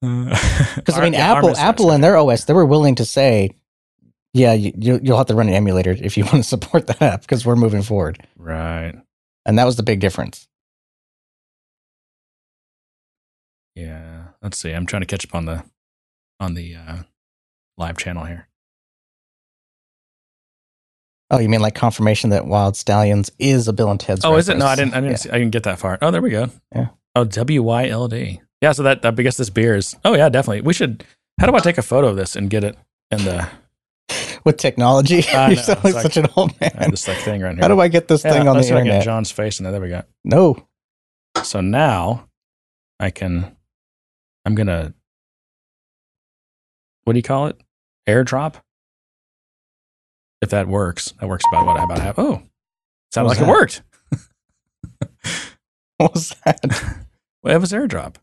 Because 0.00 0.74
Because 0.74 0.98
I 0.98 1.04
mean, 1.04 1.14
Apple, 1.14 1.56
Apple, 1.56 1.92
and 1.92 2.02
their 2.02 2.16
OS, 2.16 2.44
they 2.46 2.52
were 2.54 2.66
willing 2.66 2.96
to 2.96 3.04
say, 3.04 3.50
"Yeah, 4.34 4.52
you, 4.52 4.72
you, 4.76 4.98
you'll 5.00 5.16
have 5.16 5.28
to 5.28 5.34
run 5.36 5.46
an 5.48 5.54
emulator 5.54 5.92
if 5.92 6.16
you 6.16 6.24
want 6.32 6.38
to 6.38 6.42
support 6.42 6.88
that 6.88 7.00
app 7.00 7.20
because 7.20 7.46
we're 7.46 7.54
moving 7.54 7.82
forward." 7.82 8.18
right, 8.36 8.94
And 9.46 9.56
that 9.60 9.64
was 9.64 9.76
the 9.76 9.84
big 9.84 10.00
difference. 10.00 10.48
yeah. 13.76 14.24
Let's 14.42 14.58
see. 14.58 14.72
I'm 14.72 14.86
trying 14.86 15.02
to 15.02 15.06
catch 15.06 15.24
up 15.24 15.34
on 15.36 15.44
the 15.44 15.62
on 16.40 16.54
the 16.54 16.74
uh, 16.74 16.96
live 17.82 17.96
channel 17.98 18.24
here. 18.24 18.46
Oh, 21.30 21.38
you 21.38 21.48
mean 21.48 21.60
like 21.60 21.74
confirmation 21.74 22.30
that 22.30 22.42
Wyld 22.44 22.74
Stallyns 22.74 23.30
is 23.38 23.66
a 23.66 23.72
Bill 23.72 23.90
and 23.90 23.98
Ted's? 23.98 24.24
Oh, 24.24 24.36
is 24.36 24.48
it? 24.48 24.58
No, 24.58 24.66
I 24.66 24.76
didn't. 24.76 24.94
I 24.94 25.00
didn't. 25.00 25.12
Yeah. 25.12 25.16
See, 25.16 25.30
I 25.30 25.38
didn't 25.38 25.52
get 25.52 25.62
that 25.64 25.78
far. 25.78 25.98
Oh, 26.02 26.10
there 26.10 26.20
we 26.22 26.30
go. 26.30 26.48
Yeah. 26.74 26.88
Oh, 27.16 27.24
W 27.24 27.62
Y 27.62 27.88
L 27.88 28.06
D. 28.08 28.40
Yeah. 28.60 28.72
So 28.72 28.82
that 28.82 29.04
I 29.04 29.10
guess 29.12 29.36
this 29.36 29.50
beer 29.50 29.74
is. 29.76 29.96
Oh 30.04 30.14
yeah, 30.14 30.28
definitely. 30.28 30.60
We 30.60 30.74
should. 30.74 31.04
How 31.40 31.46
do 31.46 31.54
I 31.56 31.60
take 31.60 31.78
a 31.78 31.82
photo 31.82 32.08
of 32.08 32.16
this 32.16 32.36
and 32.36 32.50
get 32.50 32.64
it 32.64 32.76
in 33.10 33.24
the 33.24 33.48
With 34.44 34.58
technology, 34.58 35.26
I 35.28 35.48
you 35.50 35.56
know, 35.56 35.62
sound 35.62 35.84
like, 35.84 35.94
like- 35.94 36.02
such 36.02 36.16
an 36.18 36.26
old 36.36 36.50
uh, 36.60 36.68
man. 36.78 36.90
this 36.90 37.08
like 37.08 37.16
thing 37.18 37.40
right 37.40 37.54
here? 37.54 37.62
How 37.62 37.68
do 37.68 37.80
I 37.80 37.88
get 37.88 38.08
this 38.08 38.24
Yeah, 38.24 38.32
thing 38.32 38.48
on 38.48 38.56
the 38.56 38.62
see 38.62 38.68
if 38.70 38.74
get 38.74 38.80
internet? 38.80 39.04
John's 39.04 39.30
face 39.30 39.58
in 39.58 39.64
there. 39.64 39.72
There 39.72 39.80
we 39.80 39.88
go. 39.88 40.02
No, 40.24 40.66
So 41.42 41.60
now 41.62 42.28
I 43.00 43.10
can. 43.10 43.56
I'm 44.44 44.54
gonna. 44.54 44.92
What 47.04 47.14
do 47.14 47.18
you 47.18 47.22
call 47.22 47.46
it? 47.46 47.56
Airdrop. 48.08 48.56
If 50.40 50.50
that 50.50 50.66
works, 50.66 51.12
that 51.20 51.28
works 51.28 51.44
about 51.52 51.66
what 51.66 51.78
I 51.80 51.84
about 51.84 52.00
have. 52.00 52.18
Oh, 52.18 52.42
sounded 53.12 53.28
What 53.28 53.38
like 53.38 53.38
was 53.38 53.48
it 53.48 53.48
worked. 53.48 53.82
what 55.98 56.12
was 56.14 56.34
that? 56.44 56.60
Well, 57.42 57.54
it 57.56 57.60
was 57.60 57.72
airdrop. 57.72 58.16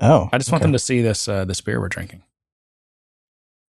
Oh, 0.00 0.28
I 0.32 0.38
just 0.38 0.50
want 0.52 0.62
okay. 0.62 0.66
them 0.68 0.72
to 0.72 0.78
see 0.78 1.02
this 1.02 1.28
uh, 1.28 1.44
this 1.44 1.60
beer 1.60 1.80
we're 1.80 1.88
drinking. 1.88 2.22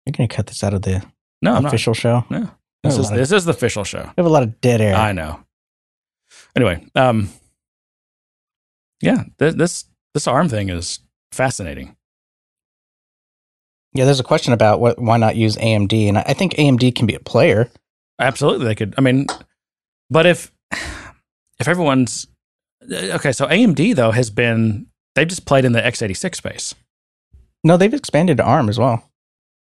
You're 0.05 0.13
gonna 0.13 0.27
cut 0.27 0.47
this 0.47 0.63
out 0.63 0.73
of 0.73 0.81
the 0.83 1.03
No, 1.41 1.53
I'm 1.53 1.63
not. 1.63 1.69
official 1.69 1.93
show. 1.93 2.25
No, 2.29 2.49
this 2.83 2.93
is 2.97 3.05
lot 3.05 3.13
of- 3.13 3.17
this 3.19 3.31
is 3.31 3.45
the 3.45 3.51
official 3.51 3.83
show. 3.83 4.01
we 4.03 4.13
have 4.17 4.25
a 4.25 4.29
lot 4.29 4.43
of 4.43 4.59
dead 4.61 4.81
air. 4.81 4.95
I 4.95 5.11
know. 5.11 5.43
Anyway, 6.55 6.85
um, 6.95 7.29
yeah, 9.01 9.23
th- 9.39 9.55
this 9.55 9.85
this 10.13 10.27
arm 10.27 10.49
thing 10.49 10.69
is 10.69 10.99
fascinating. 11.31 11.95
Yeah, 13.93 14.05
there's 14.05 14.19
a 14.19 14.23
question 14.23 14.53
about 14.53 14.79
what 14.79 14.99
why 14.99 15.17
not 15.17 15.35
use 15.35 15.55
AMD, 15.57 16.07
and 16.07 16.17
I 16.17 16.23
I 16.27 16.33
think 16.33 16.53
AMD 16.55 16.95
can 16.95 17.05
be 17.05 17.15
a 17.15 17.19
player. 17.19 17.69
Absolutely, 18.19 18.65
they 18.65 18.75
could. 18.75 18.93
I 18.97 19.01
mean, 19.01 19.27
but 20.09 20.25
if 20.25 20.51
if 21.59 21.67
everyone's 21.67 22.27
okay, 22.91 23.31
so 23.31 23.47
AMD 23.47 23.95
though 23.95 24.11
has 24.11 24.29
been 24.29 24.87
they've 25.15 25.27
just 25.27 25.45
played 25.45 25.65
in 25.65 25.71
the 25.73 25.81
x86 25.81 26.35
space, 26.35 26.75
No, 27.63 27.77
they've 27.77 27.93
expanded 27.93 28.37
to 28.37 28.43
ARM 28.43 28.69
as 28.69 28.79
well. 28.79 29.09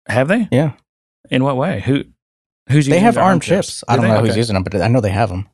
have 0.08 0.28
they? 0.28 0.48
Yeah. 0.52 0.74
In 1.30 1.44
what 1.44 1.58
way? 1.58 1.82
Who 1.82 2.04
who's 2.70 2.88
using 2.88 2.94
They 2.94 3.00
have 3.00 3.18
ARM 3.18 3.40
chips. 3.40 3.84
I 3.88 3.96
Do 3.96 4.02
don't 4.02 4.10
they? 4.10 4.16
know 4.16 4.26
who's 4.26 4.38
using 4.38 4.54
them, 4.56 4.64
but 4.64 4.76
I 4.76 4.88
know 4.88 5.02
they 5.02 5.10
have 5.10 5.30
them. 5.30 5.48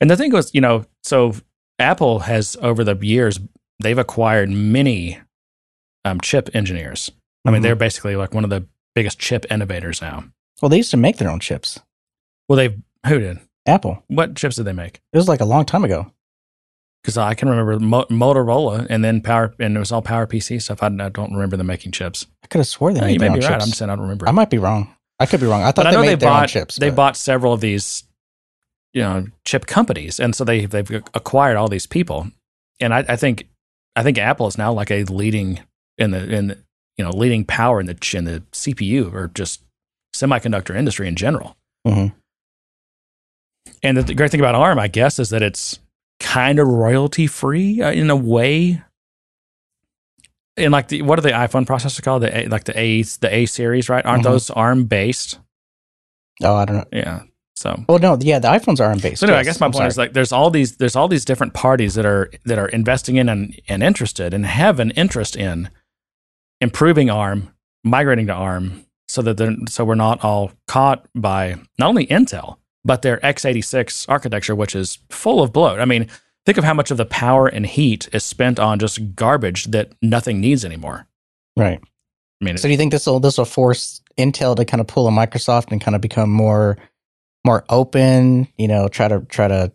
And 0.00 0.10
the 0.10 0.16
thing 0.16 0.30
was, 0.32 0.52
you 0.54 0.60
know, 0.60 0.84
so 1.02 1.34
Apple 1.78 2.20
has 2.20 2.56
over 2.60 2.84
the 2.84 2.96
years 2.96 3.38
they've 3.82 3.98
acquired 3.98 4.50
many 4.50 5.18
um, 6.04 6.20
chip 6.20 6.48
engineers. 6.54 7.10
I 7.46 7.50
mean, 7.50 7.60
Mhm. 7.60 7.62
they're 7.62 7.76
basically 7.76 8.16
like 8.16 8.34
one 8.34 8.44
of 8.44 8.50
the 8.50 8.66
biggest 8.94 9.18
chip 9.18 9.46
innovators 9.50 10.00
now. 10.02 10.24
Well, 10.60 10.68
they 10.68 10.78
used 10.78 10.90
to 10.92 10.96
make 10.96 11.18
their 11.18 11.30
own 11.30 11.40
chips. 11.40 11.78
Well, 12.48 12.56
they 12.56 12.76
who 13.06 13.18
did? 13.20 13.38
Apple. 13.66 14.02
What 14.08 14.34
chips 14.36 14.56
did 14.56 14.64
they 14.64 14.72
make? 14.72 15.00
It 15.12 15.16
was 15.16 15.28
like 15.28 15.40
a 15.40 15.44
long 15.44 15.64
time 15.64 15.84
ago. 15.84 16.12
Because 17.02 17.16
I 17.18 17.34
can 17.34 17.48
remember 17.48 17.78
Mo- 17.78 18.06
Motorola 18.10 18.86
and 18.90 19.04
then 19.04 19.20
Power, 19.20 19.54
and 19.60 19.76
it 19.76 19.78
was 19.78 19.92
all 19.92 20.02
Power 20.02 20.26
PC 20.26 20.60
stuff. 20.60 20.82
I, 20.82 20.86
I 20.86 21.08
don't 21.08 21.32
remember 21.32 21.56
them 21.56 21.68
making 21.68 21.92
chips. 21.92 22.26
I 22.42 22.48
could 22.48 22.58
have 22.58 22.66
swore 22.66 22.92
they 22.92 23.00
made 23.00 23.12
you 23.14 23.20
may 23.20 23.26
be 23.28 23.34
own 23.34 23.38
right. 23.40 23.42
chips. 23.42 23.52
I'm 23.64 23.68
just 23.68 23.78
saying 23.78 23.90
I 23.90 23.94
don't 23.94 24.02
remember. 24.02 24.28
I 24.28 24.32
might 24.32 24.50
be 24.50 24.58
wrong. 24.58 24.92
I 25.20 25.26
could 25.26 25.40
be 25.40 25.46
wrong. 25.46 25.62
I 25.62 25.66
thought 25.66 25.76
but 25.76 25.86
I 25.86 25.90
they 25.92 25.96
know 25.96 26.02
made 26.02 26.08
they 26.10 26.14
their 26.16 26.30
own 26.30 26.34
bought 26.40 26.48
chips. 26.48 26.76
they 26.76 26.90
but- 26.90 26.96
bought 26.96 27.16
several 27.16 27.52
of 27.52 27.60
these, 27.60 28.02
you 28.92 29.02
know, 29.02 29.26
chip 29.44 29.66
companies, 29.66 30.18
and 30.18 30.34
so 30.34 30.42
they 30.44 30.66
they've 30.66 30.90
acquired 31.14 31.56
all 31.56 31.68
these 31.68 31.86
people. 31.86 32.28
And 32.80 32.92
I, 32.92 33.04
I 33.08 33.16
think 33.16 33.48
I 33.94 34.02
think 34.02 34.18
Apple 34.18 34.46
is 34.48 34.58
now 34.58 34.72
like 34.72 34.90
a 34.90 35.04
leading 35.04 35.60
in 35.98 36.10
the 36.10 36.28
in 36.34 36.46
the, 36.48 36.58
you 36.96 37.04
know 37.04 37.10
leading 37.10 37.44
power 37.44 37.80
in 37.80 37.86
the 37.86 37.96
in 38.14 38.24
the 38.24 38.40
CPU 38.52 39.12
or 39.12 39.28
just 39.34 39.62
semiconductor 40.14 40.74
industry 40.76 41.08
in 41.08 41.14
general. 41.16 41.56
Mhm. 41.86 42.14
And 43.82 43.96
the, 43.96 44.02
the 44.02 44.14
great 44.14 44.30
thing 44.30 44.40
about 44.40 44.54
ARM, 44.54 44.78
I 44.78 44.88
guess, 44.88 45.18
is 45.18 45.30
that 45.30 45.42
it's 45.42 45.78
kind 46.20 46.58
of 46.58 46.66
royalty 46.66 47.26
free 47.26 47.82
uh, 47.82 47.90
in 47.92 48.08
a 48.10 48.16
way. 48.16 48.82
And 50.56 50.72
like 50.72 50.88
the 50.88 51.02
what 51.02 51.18
are 51.18 51.22
the 51.22 51.30
iPhone 51.32 51.66
processors 51.66 52.02
called? 52.02 52.22
The 52.22 52.36
A, 52.36 52.46
like 52.48 52.64
the 52.64 52.78
A 52.78 53.02
the 53.02 53.28
A 53.34 53.46
series, 53.46 53.88
right? 53.88 54.04
Aren't 54.06 54.22
Mhm. 54.22 54.30
those 54.30 54.50
ARM 54.50 54.84
based? 54.84 55.38
Oh, 56.42 56.54
I 56.54 56.64
don't 56.64 56.76
know. 56.76 56.84
Yeah. 56.92 57.22
So 57.56 57.84
Well, 57.88 57.98
no, 57.98 58.16
yeah, 58.20 58.38
the 58.38 58.48
iPhones 58.48 58.80
are 58.80 58.84
ARM 58.84 58.98
based. 58.98 59.20
so 59.20 59.26
anyway, 59.26 59.40
I 59.40 59.42
guess 59.44 59.60
my 59.60 59.66
I'm 59.66 59.72
point 59.72 59.80
sorry. 59.80 59.88
is 59.88 59.98
like 59.98 60.12
there's 60.14 60.32
all 60.32 60.50
these 60.50 60.76
there's 60.76 60.96
all 60.96 61.08
these 61.08 61.24
different 61.26 61.52
parties 61.54 61.94
that 61.94 62.06
are 62.06 62.30
that 62.44 62.58
are 62.58 62.68
investing 62.68 63.16
in 63.16 63.28
and, 63.28 63.58
and 63.68 63.82
interested 63.82 64.32
and 64.32 64.46
have 64.46 64.80
an 64.80 64.90
interest 64.92 65.36
in 65.36 65.68
improving 66.60 67.10
ARM, 67.10 67.54
migrating 67.84 68.26
to 68.26 68.32
ARM, 68.32 68.84
so 69.08 69.22
that 69.22 69.36
they're, 69.36 69.56
so 69.68 69.84
we're 69.84 69.94
not 69.94 70.24
all 70.24 70.52
caught 70.66 71.06
by 71.14 71.56
not 71.78 71.88
only 71.88 72.06
Intel 72.06 72.58
but 72.86 73.02
their 73.02 73.18
x86 73.18 74.06
architecture, 74.08 74.54
which 74.54 74.74
is 74.74 74.98
full 75.10 75.42
of 75.42 75.52
bloat. 75.52 75.80
I 75.80 75.84
mean, 75.84 76.06
think 76.46 76.56
of 76.56 76.62
how 76.62 76.72
much 76.72 76.92
of 76.92 76.96
the 76.96 77.04
power 77.04 77.48
and 77.48 77.66
heat 77.66 78.08
is 78.12 78.22
spent 78.22 78.60
on 78.60 78.78
just 78.78 79.16
garbage 79.16 79.64
that 79.66 79.92
nothing 80.00 80.40
needs 80.40 80.64
anymore. 80.64 81.06
Right. 81.56 81.80
I 82.40 82.44
mean, 82.44 82.56
So 82.56 82.68
do 82.68 82.72
you 82.72 82.76
think 82.76 82.92
this 82.92 83.06
will 83.06 83.18
this 83.18 83.38
will 83.38 83.44
force 83.44 84.00
Intel 84.16 84.54
to 84.56 84.64
kind 84.64 84.80
of 84.80 84.86
pull 84.86 85.08
a 85.08 85.10
Microsoft 85.10 85.72
and 85.72 85.80
kind 85.80 85.96
of 85.96 86.00
become 86.00 86.30
more 86.30 86.78
more 87.44 87.64
open? 87.68 88.46
You 88.56 88.68
know, 88.68 88.88
try 88.88 89.08
to 89.08 89.20
try 89.28 89.48
to 89.48 89.72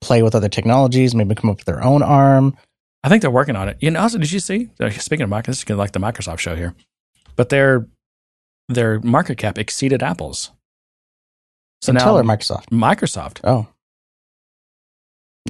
play 0.00 0.22
with 0.22 0.34
other 0.34 0.48
technologies, 0.48 1.14
maybe 1.14 1.34
come 1.36 1.50
up 1.50 1.58
with 1.58 1.66
their 1.66 1.84
own 1.84 2.02
ARM. 2.02 2.56
I 3.04 3.08
think 3.08 3.22
they're 3.22 3.30
working 3.30 3.56
on 3.56 3.68
it. 3.68 3.76
You 3.80 3.90
know, 3.90 4.00
also, 4.00 4.18
did 4.18 4.30
you 4.30 4.38
see? 4.40 4.70
uh, 4.80 4.90
Speaking 4.90 5.24
of 5.24 5.30
Microsoft, 5.30 5.46
this 5.46 5.64
is 5.64 5.70
like 5.70 5.92
the 5.92 5.98
Microsoft 5.98 6.38
show 6.38 6.54
here, 6.56 6.74
but 7.36 7.48
their 7.48 7.86
their 8.68 9.00
market 9.00 9.38
cap 9.38 9.58
exceeded 9.58 10.02
Apple's. 10.02 10.50
So 11.82 11.92
Intel 11.92 11.96
now 11.96 12.16
or 12.18 12.22
Microsoft? 12.22 12.66
Microsoft, 12.70 13.40
Oh, 13.42 13.66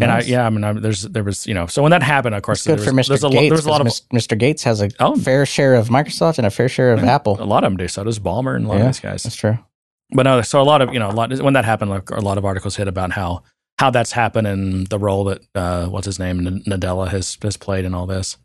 and 0.01 0.11
I 0.11 0.21
yeah, 0.21 0.47
I 0.47 0.51
mean, 0.51 0.65
I, 0.65 0.73
there's 0.73 1.03
there 1.03 1.23
was 1.23 1.47
you 1.47 1.53
know, 1.53 1.67
so 1.67 1.83
when 1.83 1.91
that 1.91 2.03
happened, 2.03 2.35
of 2.35 2.43
course, 2.43 2.61
It's 2.61 2.67
good 2.67 2.79
there 2.79 2.87
for 2.87 2.95
was, 2.97 3.07
Mr. 3.07 3.09
there's 3.11 3.23
a, 3.23 3.29
lo- 3.29 3.33
Gates. 3.35 3.51
there 3.51 3.57
was 3.57 3.67
a 3.67 3.71
lot 3.71 3.81
of 3.83 3.87
Mr. 3.87 4.39
Gates 4.39 4.63
has 4.65 4.81
a 4.81 4.89
Oh. 4.99 5.15
fair 5.17 5.45
share 5.45 5.75
of 5.75 5.89
Microsoft 5.89 6.39
and 6.39 6.47
a 6.47 6.51
fair 6.51 6.71
share 6.71 6.95
of. 6.95 7.05
Apple. 7.05 7.37
a 7.41 7.45
lot 7.45 7.65
of 7.65 7.71
them 7.71 7.77
do. 7.77 7.87
So 7.89 8.03
does 8.03 8.19
Ballmer 8.19 8.57
and 8.57 8.65
a 8.65 8.69
lot 8.69 8.75
Yeah. 8.77 8.81
of 8.83 8.87
these 8.89 9.01
guys. 9.01 9.23
That's 9.25 9.37
true. 9.37 9.59
But 10.15 10.23
no, 10.23 10.41
so 10.41 10.61
a 10.61 10.65
lot 10.65 10.81
of 10.81 10.93
you 10.95 10.99
know, 10.99 11.11
a 11.11 11.13
lot 11.13 11.31
when 11.43 11.53
that 11.53 11.67
happened, 11.67 11.91
like 11.91 12.09
a 12.11 12.21
lot 12.21 12.39
of 12.39 12.45
articles 12.47 12.77
hit 12.77 12.89
about 12.89 13.13
how 13.13 13.43
how 13.83 13.91
that's 13.91 14.13
happened 14.13 14.47
and 14.47 14.87
the 14.87 14.99
role 14.99 15.25
that 15.25 15.41
uh, 15.57 15.87
what's 15.87 16.07
his 16.07 16.21
name 16.21 16.47
N- 16.47 16.63
Nadella 16.69 17.09
has 17.09 17.37
has 17.43 17.57
played 17.57 17.85
in 17.85 17.95
all 17.95 18.07
this. 18.07 18.37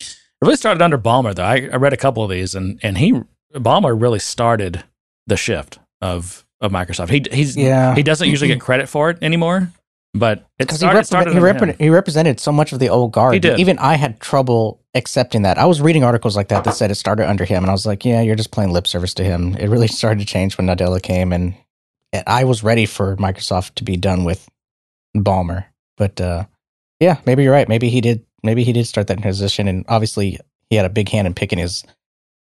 It 0.00 0.06
really 0.40 0.54
started 0.56 0.80
under 0.82 0.96
Ballmer 0.96 1.34
though. 1.34 1.42
I, 1.42 1.68
I 1.72 1.76
read 1.76 1.92
a 1.92 1.96
couple 1.96 2.22
of 2.22 2.30
these, 2.30 2.54
and 2.54 2.78
and 2.84 2.96
he 2.96 3.20
Ballmer 3.54 4.00
really 4.00 4.20
started 4.20 4.84
the 5.26 5.36
shift 5.36 5.80
of 6.00 6.44
of 6.60 6.70
Microsoft. 6.70 7.08
He 7.08 7.24
he's 7.36 7.56
Yeah. 7.56 7.96
he 7.96 8.04
doesn't 8.04 8.28
usually 8.28 8.46
get 8.48 8.60
credit 8.68 8.88
for 8.88 9.10
it 9.10 9.18
anymore, 9.20 9.72
but 10.14 10.38
it 10.38 10.44
Because 10.60 10.78
started, 10.78 10.98
he, 11.00 11.04
started 11.06 11.34
he, 11.34 11.40
him. 11.40 11.76
he 11.78 11.90
represented 11.90 12.38
so 12.38 12.52
much 12.52 12.72
of 12.72 12.78
the 12.78 12.88
old 12.88 13.10
guard. 13.10 13.34
He 13.34 13.40
did. 13.40 13.58
Even 13.58 13.80
I 13.80 13.96
had 13.96 14.20
trouble 14.20 14.80
accepting 14.94 15.42
that. 15.42 15.58
I 15.58 15.64
was 15.66 15.80
reading 15.80 16.04
articles 16.04 16.36
like 16.36 16.48
that 16.48 16.62
that 16.62 16.74
said 16.74 16.92
it 16.92 16.94
started 16.94 17.28
under 17.28 17.44
him, 17.44 17.64
and 17.64 17.70
I 17.70 17.72
was 17.74 17.84
like, 17.84 18.04
"Yeah, 18.04 18.20
you're 18.22 18.36
just 18.36 18.52
playing 18.52 18.70
lip 18.72 18.86
service 18.86 19.12
to 19.14 19.24
him." 19.24 19.56
It 19.56 19.68
really 19.68 19.88
started 20.00 20.20
to 20.20 20.24
change 20.26 20.56
when 20.56 20.68
Nadella 20.68 21.02
came, 21.02 21.32
and 21.32 21.54
I 22.26 22.44
was 22.44 22.62
ready 22.64 22.86
for 22.86 23.16
Microsoft 23.16 23.74
to 23.76 23.84
be 23.84 23.96
done 23.96 24.24
with 24.24 24.48
Ballmer. 25.16 25.64
But 25.96 26.20
uh, 26.20 26.44
yeah, 26.98 27.18
maybe 27.26 27.42
you're 27.44 27.52
right. 27.52 27.68
Maybe 27.68 27.88
he 27.88 28.00
did. 28.00 28.24
Maybe 28.42 28.64
he 28.64 28.72
did 28.72 28.86
start 28.86 29.06
that 29.08 29.20
transition, 29.20 29.68
and 29.68 29.84
obviously 29.88 30.38
he 30.70 30.76
had 30.76 30.86
a 30.86 30.90
big 30.90 31.08
hand 31.10 31.26
in 31.26 31.34
picking 31.34 31.58
his 31.58 31.84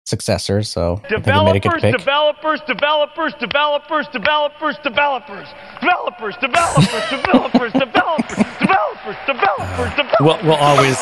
successor. 0.05 0.63
So 0.63 1.01
I 1.03 1.07
think 1.09 1.25
he 1.25 1.31
made 1.43 1.55
a 1.57 1.59
good 1.59 1.81
Developers, 1.81 2.61
developers, 2.67 3.33
developers, 3.33 3.33
developers, 3.39 4.07
developers, 4.13 4.77
developers, 4.81 5.47
developers, 5.71 6.35
developers, 6.41 7.13
developers, 7.13 7.73
developers, 7.73 7.73
developers, 7.73 9.15
developers, 9.27 9.95
developers. 9.95 10.15
We'll, 10.21 10.39
we'll 10.43 10.55
always 10.55 10.95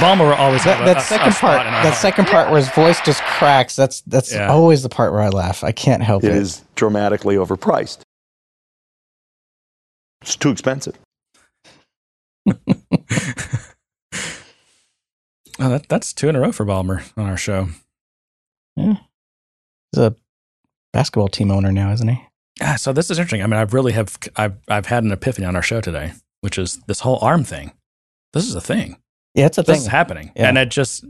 Ballmer 0.00 0.20
will 0.28 0.34
always 0.34 0.64
That, 0.64 0.78
have 0.78 0.86
that 0.86 0.96
a- 0.96 1.00
a 1.00 1.02
second 1.02 1.32
part, 1.34 1.62
that 1.64 1.96
second 1.96 2.26
part 2.26 2.48
where 2.50 2.58
his 2.58 2.68
voice 2.70 3.00
just 3.00 3.22
cracks. 3.22 3.76
That's 3.76 4.00
that's 4.02 4.34
always 4.36 4.82
the 4.82 4.88
part 4.88 5.12
where 5.12 5.20
I 5.22 5.28
laugh. 5.30 5.64
I 5.64 5.72
can't 5.72 6.02
help 6.02 6.22
It 6.24 6.30
it. 6.30 6.36
is 6.36 6.62
dramatically 6.74 7.36
overpriced. 7.36 7.98
It's 10.24 10.36
too 10.36 10.48
expensive. 10.50 10.98
Oh, 15.60 15.68
that, 15.68 15.88
that's 15.88 16.12
two 16.12 16.28
in 16.28 16.34
a 16.34 16.40
row 16.40 16.50
for 16.50 16.66
Ballmer 16.66 17.04
on 17.16 17.26
our 17.26 17.36
show. 17.36 17.68
Yeah. 18.76 18.96
He's 19.92 20.02
a 20.02 20.16
basketball 20.92 21.28
team 21.28 21.52
owner 21.52 21.70
now, 21.70 21.92
isn't 21.92 22.08
he? 22.08 22.20
Yeah, 22.60 22.74
so 22.74 22.92
this 22.92 23.08
is 23.08 23.20
interesting. 23.20 23.40
I 23.40 23.46
mean, 23.46 23.60
I've 23.60 23.72
really 23.72 23.92
have 23.92 24.18
I've 24.34 24.56
I've 24.68 24.86
had 24.86 25.04
an 25.04 25.12
epiphany 25.12 25.46
on 25.46 25.54
our 25.54 25.62
show 25.62 25.80
today, 25.80 26.12
which 26.40 26.58
is 26.58 26.78
this 26.88 27.00
whole 27.00 27.18
ARM 27.22 27.44
thing. 27.44 27.70
This 28.32 28.48
is 28.48 28.56
a 28.56 28.60
thing. 28.60 28.96
Yeah, 29.36 29.46
it's 29.46 29.56
a 29.58 29.62
This 29.62 29.76
thing. 29.76 29.82
is 29.82 29.86
happening, 29.86 30.32
Yeah. 30.34 30.48
and 30.48 30.58
it 30.58 30.70
just 30.70 31.04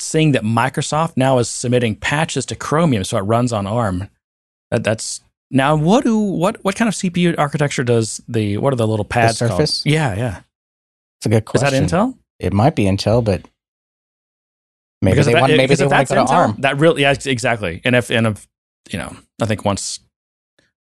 seeing 0.00 0.32
that 0.32 0.42
Microsoft 0.42 1.12
now 1.16 1.38
is 1.38 1.48
submitting 1.48 1.94
patches 1.94 2.44
to 2.46 2.56
Chromium 2.56 3.04
so 3.04 3.18
it 3.18 3.22
runs 3.22 3.52
on 3.52 3.68
ARM. 3.68 4.08
That, 4.72 4.82
that's 4.82 5.20
now 5.52 5.76
what 5.76 6.02
do 6.02 6.18
what 6.18 6.62
what 6.64 6.74
kind 6.74 6.88
of 6.88 6.94
CPU 6.94 7.38
architecture 7.38 7.84
does 7.84 8.20
the 8.26 8.56
what 8.56 8.72
are 8.72 8.76
the 8.76 8.88
little 8.88 9.04
pads 9.04 9.38
called? 9.38 9.52
Surface? 9.52 9.86
Yeah, 9.86 10.14
yeah. 10.16 10.40
It's 11.18 11.26
a 11.26 11.28
good 11.28 11.44
question. 11.44 11.84
Is 11.84 11.90
that. 11.92 11.96
Intel? 11.96 12.18
It 12.40 12.52
might 12.52 12.74
be 12.74 12.84
Intel, 12.86 13.22
but 13.22 13.42
maybe 15.00 15.12
Because 15.14 15.26
they 15.26 15.34
that- 15.34 15.40
want 15.42 15.56
maybe 15.56 15.74
they 15.74 15.86
want 15.86 16.08
to 16.08 16.14
go 16.14 16.26
to 16.26 16.32
ARM. 16.32 16.56
That 16.58 16.78
really, 16.78 17.02
yeah, 17.02 17.14
exactly. 17.26 17.80
And 17.84 17.94
if 17.94 18.10
and 18.10 18.26
if 18.26 18.48
you 18.90 18.98
know, 18.98 19.14
I 19.40 19.46
think 19.46 19.64
once, 19.64 20.00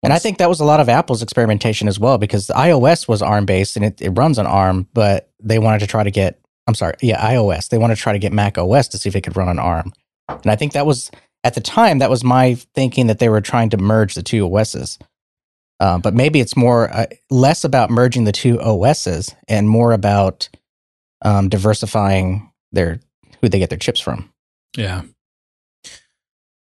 And 0.04 0.14
I 0.14 0.20
think 0.20 0.38
that 0.38 0.50
was 0.50 0.60
a 0.60 0.66
lot 0.66 0.80
of 0.80 0.88
Apple's 0.90 1.24
experimentation 1.24 1.88
as 1.88 2.00
well, 2.00 2.20
because 2.20 2.46
the 2.46 2.54
iOS 2.54 3.08
was 3.08 3.24
ARM 3.24 3.46
based 3.46 3.76
and 3.76 3.84
it, 3.84 4.00
it 4.02 4.12
runs 4.12 4.38
on 4.38 4.46
ARM, 4.46 4.88
but 4.94 5.32
they 5.42 5.58
wanted 5.58 5.80
to 5.80 5.88
try 5.88 6.04
to 6.04 6.12
get 6.12 6.40
I'm 6.68 6.76
sorry, 6.76 6.96
yeah, 7.02 7.20
iOS. 7.26 7.70
They 7.70 7.78
wanted 7.78 7.96
to 7.96 8.02
try 8.02 8.12
to 8.14 8.20
get 8.20 8.34
Mac 8.34 8.58
OS 8.58 8.90
to 8.90 8.98
see 8.98 9.08
if 9.08 9.16
it 9.16 9.22
could 9.22 9.38
run 9.38 9.48
on 9.48 9.58
ARM. 9.58 9.94
And 10.30 10.48
I 10.48 10.56
think 10.58 10.74
that 10.74 10.86
was 10.86 11.10
at 11.48 11.54
the 11.54 11.62
time 11.62 12.00
that 12.00 12.10
was 12.10 12.24
my 12.26 12.56
thinking 12.76 13.08
that 13.08 13.20
they 13.20 13.30
were 13.30 13.40
trying 13.42 13.70
to 13.70 13.78
merge 13.78 14.14
the 14.16 14.22
two 14.22 14.46
OSs. 14.46 15.00
Um, 15.80 16.02
but 16.02 16.14
maybe 16.14 16.40
it's 16.42 16.58
more 16.58 16.90
uh, 16.94 17.06
less 17.30 17.64
about 17.64 17.90
merging 17.90 18.26
the 18.26 18.32
two 18.32 18.60
OSs 18.60 19.34
and 19.48 19.70
more 19.70 19.94
about 19.94 20.50
um, 21.22 21.48
diversifying 21.50 22.52
their 22.72 23.00
who 23.42 23.48
they 23.48 23.60
get 23.60 23.70
their 23.70 23.78
chips 23.80 24.00
from. 24.00 24.30
Yeah. 24.76 25.04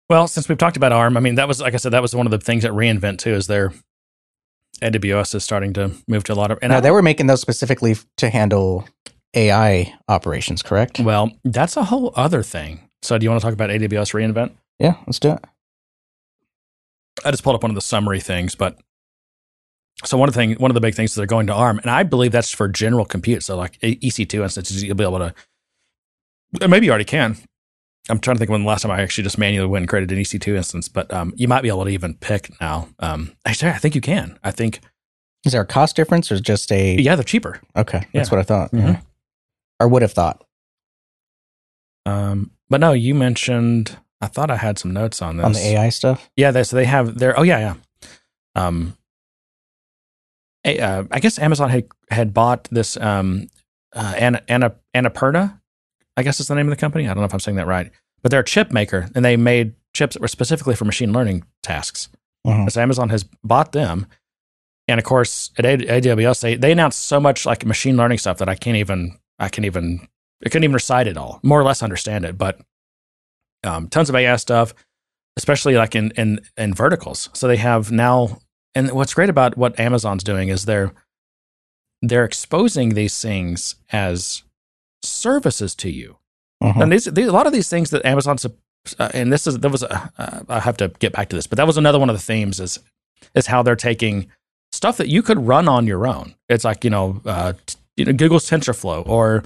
Well, 0.09 0.27
since 0.27 0.49
we've 0.49 0.57
talked 0.57 0.77
about 0.77 0.91
ARM, 0.91 1.17
I 1.17 1.19
mean, 1.19 1.35
that 1.35 1.47
was 1.47 1.61
like 1.61 1.73
I 1.73 1.77
said, 1.77 1.93
that 1.93 2.01
was 2.01 2.13
one 2.15 2.27
of 2.27 2.31
the 2.31 2.39
things 2.39 2.63
that 2.63 2.71
reInvent 2.73 3.19
too 3.19 3.33
is 3.33 3.47
their 3.47 3.71
AWS 4.81 5.35
is 5.35 5.43
starting 5.43 5.71
to 5.73 5.91
move 6.07 6.23
to 6.25 6.33
a 6.33 6.35
lot 6.35 6.51
of. 6.51 6.59
And 6.61 6.71
no, 6.71 6.77
I- 6.77 6.81
they 6.81 6.91
were 6.91 7.01
making 7.01 7.27
those 7.27 7.41
specifically 7.41 7.95
to 8.17 8.29
handle 8.29 8.87
AI 9.35 9.93
operations, 10.07 10.61
correct? 10.61 10.99
well, 10.99 11.31
that's 11.43 11.77
a 11.77 11.85
whole 11.85 12.11
other 12.15 12.43
thing. 12.43 12.81
So, 13.01 13.17
do 13.17 13.23
you 13.23 13.29
want 13.29 13.41
to 13.41 13.45
talk 13.45 13.53
about 13.53 13.69
AWS 13.69 14.13
reInvent? 14.13 14.51
Yeah, 14.79 14.95
let's 15.07 15.19
do 15.19 15.31
it. 15.31 15.43
I 17.23 17.31
just 17.31 17.43
pulled 17.43 17.55
up 17.55 17.63
one 17.63 17.71
of 17.71 17.75
the 17.75 17.81
summary 17.81 18.19
things, 18.19 18.55
but 18.55 18.77
so 20.03 20.17
one 20.17 20.27
of 20.27 20.35
the 20.35 20.39
thing, 20.39 20.53
one 20.55 20.69
of 20.69 20.75
the 20.75 20.81
big 20.81 20.95
things 20.95 21.11
is 21.11 21.15
they're 21.15 21.25
going 21.25 21.47
to 21.47 21.53
ARM, 21.53 21.79
and 21.79 21.89
I 21.89 22.03
believe 22.03 22.31
that's 22.33 22.51
for 22.51 22.67
general 22.67 23.05
compute. 23.05 23.43
So, 23.43 23.55
like 23.55 23.77
E- 23.83 23.97
EC2 24.09 24.43
instances, 24.43 24.83
you'll 24.83 24.95
be 24.95 25.03
able 25.05 25.19
to. 25.19 25.33
Maybe 26.67 26.85
you 26.87 26.91
already 26.91 27.05
can. 27.05 27.37
I'm 28.09 28.19
trying 28.19 28.35
to 28.35 28.39
think 28.39 28.51
when 28.51 28.61
the 28.61 28.67
last 28.67 28.81
time 28.83 28.91
I 28.91 29.01
actually 29.01 29.23
just 29.23 29.37
manually 29.37 29.67
went 29.67 29.83
and 29.83 29.89
created 29.89 30.11
an 30.11 30.19
EC2 30.19 30.55
instance, 30.55 30.87
but 30.89 31.11
um, 31.11 31.33
you 31.35 31.47
might 31.47 31.61
be 31.63 31.69
able 31.69 31.85
to 31.85 31.89
even 31.89 32.13
pick 32.15 32.51
now. 32.61 32.89
Um, 32.99 33.31
actually, 33.45 33.71
I 33.71 33.77
think 33.77 33.95
you 33.95 34.01
can. 34.01 34.37
I 34.43 34.51
think 34.51 34.81
Is 35.45 35.53
there 35.53 35.61
a 35.61 35.65
cost 35.65 35.95
difference 35.95 36.31
or 36.31 36.39
just 36.39 36.71
a? 36.71 36.95
yeah, 37.01 37.15
they're 37.15 37.23
cheaper. 37.23 37.61
Okay, 37.75 38.05
that's 38.13 38.29
Yeah. 38.29 38.35
what 38.35 38.39
I 38.39 38.43
thought. 38.43 38.71
Mhm. 38.73 38.79
Yeah. 38.87 39.01
Or 39.79 39.87
would 39.87 40.01
have 40.03 40.11
thought. 40.13 40.43
Um, 42.05 42.51
but 42.69 42.79
no, 42.81 42.91
you 42.93 43.15
mentioned. 43.15 43.97
I 44.21 44.27
thought 44.27 44.49
I 44.49 44.55
had 44.57 44.77
some 44.79 44.91
notes 44.93 45.21
on 45.21 45.37
this 45.37 45.45
on 45.45 45.53
the 45.53 45.59
AI 45.59 45.89
stuff. 45.89 46.29
Yeah, 46.35 46.51
they, 46.51 46.63
so 46.63 46.75
they 46.75 46.85
have 46.85 47.17
their. 47.19 47.37
Oh 47.37 47.43
yeah, 47.43 47.59
yeah. 47.59 47.73
Um, 48.55 48.97
a- 50.65 50.79
uh, 50.79 51.03
I 51.11 51.19
guess 51.19 51.37
Amazon 51.39 51.69
had 51.69 51.87
had 52.09 52.33
bought 52.33 52.67
this 52.71 52.97
um, 52.97 53.47
uh, 53.93 54.13
Anna, 54.17 54.41
Anna, 54.47 54.75
Annapurna. 54.95 55.59
I 56.17 56.23
guess 56.23 56.39
is 56.39 56.47
the 56.47 56.55
name 56.55 56.67
of 56.67 56.69
the 56.71 56.79
company. 56.79 57.05
I 57.05 57.13
don't 57.13 57.17
know 57.21 57.25
if 57.25 57.33
I'm 57.33 57.39
saying 57.39 57.57
that 57.57 57.67
right, 57.67 57.91
but 58.21 58.31
they're 58.31 58.39
a 58.39 58.45
chip 58.45 58.71
maker, 58.71 59.09
and 59.15 59.23
they 59.25 59.35
made 59.37 59.73
chips 59.93 60.13
that 60.15 60.21
were 60.21 60.27
specifically 60.27 60.75
for 60.75 60.85
machine 60.85 61.11
learning 61.13 61.43
tasks. 61.61 62.09
Mhm. 62.47 62.71
So 62.71 62.81
Amazon 62.81 63.09
has 63.09 63.25
bought 63.43 63.73
them, 63.73 64.07
and 64.87 64.99
of 64.99 65.03
course 65.03 65.51
at 65.57 65.65
AWS 65.65 66.41
they 66.41 66.55
they 66.55 66.71
announced 66.71 66.99
so 66.99 67.19
much 67.19 67.45
like 67.45 67.65
machine 67.65 67.97
learning 67.97 68.17
stuff 68.19 68.37
that 68.37 68.47
I 68.49 68.55
can't 68.55 68.77
even 68.77 69.17
I 69.39 69.49
can't 69.49 69.65
even 69.65 70.07
I 70.45 70.49
couldn't 70.49 70.63
even 70.63 70.73
recite 70.73 71.07
it 71.07 71.17
all, 71.17 71.39
more 71.43 71.59
or 71.59 71.63
less 71.63 71.83
understand 71.83 72.23
it, 72.25 72.37
but 72.37 72.59
um, 73.65 73.87
tons 73.89 74.09
of 74.09 74.15
AI 74.15 74.35
stuff, 74.37 74.73
especially 75.37 75.75
like 75.75 75.95
in 75.95 76.11
in 76.11 76.39
in 76.57 76.73
verticals. 76.73 77.29
So 77.33 77.47
they 77.47 77.57
have 77.57 77.91
now, 77.91 78.39
and 78.73 78.91
what's 78.91 79.13
great 79.13 79.29
about 79.29 79.57
what 79.57 79.79
Amazon's 79.79 80.23
doing 80.23 80.49
is 80.49 80.65
they're 80.65 80.93
they're 82.01 82.25
exposing 82.25 82.93
these 82.93 83.19
things 83.21 83.75
as 83.91 84.43
services 85.03 85.75
to 85.75 85.89
you. 85.89 86.17
Mhm. 86.63 86.81
And 86.83 86.91
these, 86.91 87.05
these, 87.05 87.27
a 87.27 87.31
lot 87.31 87.47
of 87.47 87.53
these 87.53 87.69
things 87.69 87.89
that 87.89 88.05
Amazon's, 88.05 88.45
uh, 88.45 89.09
and 89.13 89.31
this 89.31 89.47
is, 89.47 89.59
there 89.59 89.71
was, 89.71 89.83
a, 89.83 90.11
uh, 90.17 90.43
I 90.49 90.59
have 90.59 90.77
to 90.77 90.89
get 90.99 91.13
back 91.13 91.29
to 91.29 91.35
this, 91.35 91.47
but 91.47 91.57
that 91.57 91.67
was 91.67 91.77
another 91.77 91.99
one 91.99 92.09
of 92.09 92.15
the 92.15 92.21
themes 92.21 92.59
is, 92.59 92.79
is 93.33 93.47
how 93.47 93.63
they're 93.63 93.75
taking 93.75 94.27
stuff 94.71 94.97
that 94.97 95.07
you 95.09 95.21
could 95.21 95.47
run 95.47 95.67
on 95.67 95.87
your 95.87 96.05
own. 96.07 96.35
It's 96.49 96.63
like, 96.63 96.83
you 96.83 96.89
know, 96.89 97.21
uh, 97.25 97.53
t- 97.65 97.77
you 97.97 98.05
know 98.05 98.13
Google's 98.13 98.49
TensorFlow 98.49 99.07
or 99.07 99.43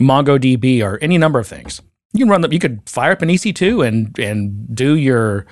MongoDB 0.00 0.82
or 0.82 0.98
any 1.00 1.18
number 1.18 1.38
of 1.38 1.46
things. 1.46 1.80
You 2.12 2.20
can 2.20 2.28
run 2.28 2.40
them, 2.40 2.52
you 2.52 2.58
could 2.58 2.80
fire 2.88 3.12
up 3.12 3.22
an 3.22 3.28
EC2 3.28 3.86
and, 3.86 4.18
and 4.18 4.74
do 4.74 4.94
your 4.96 5.46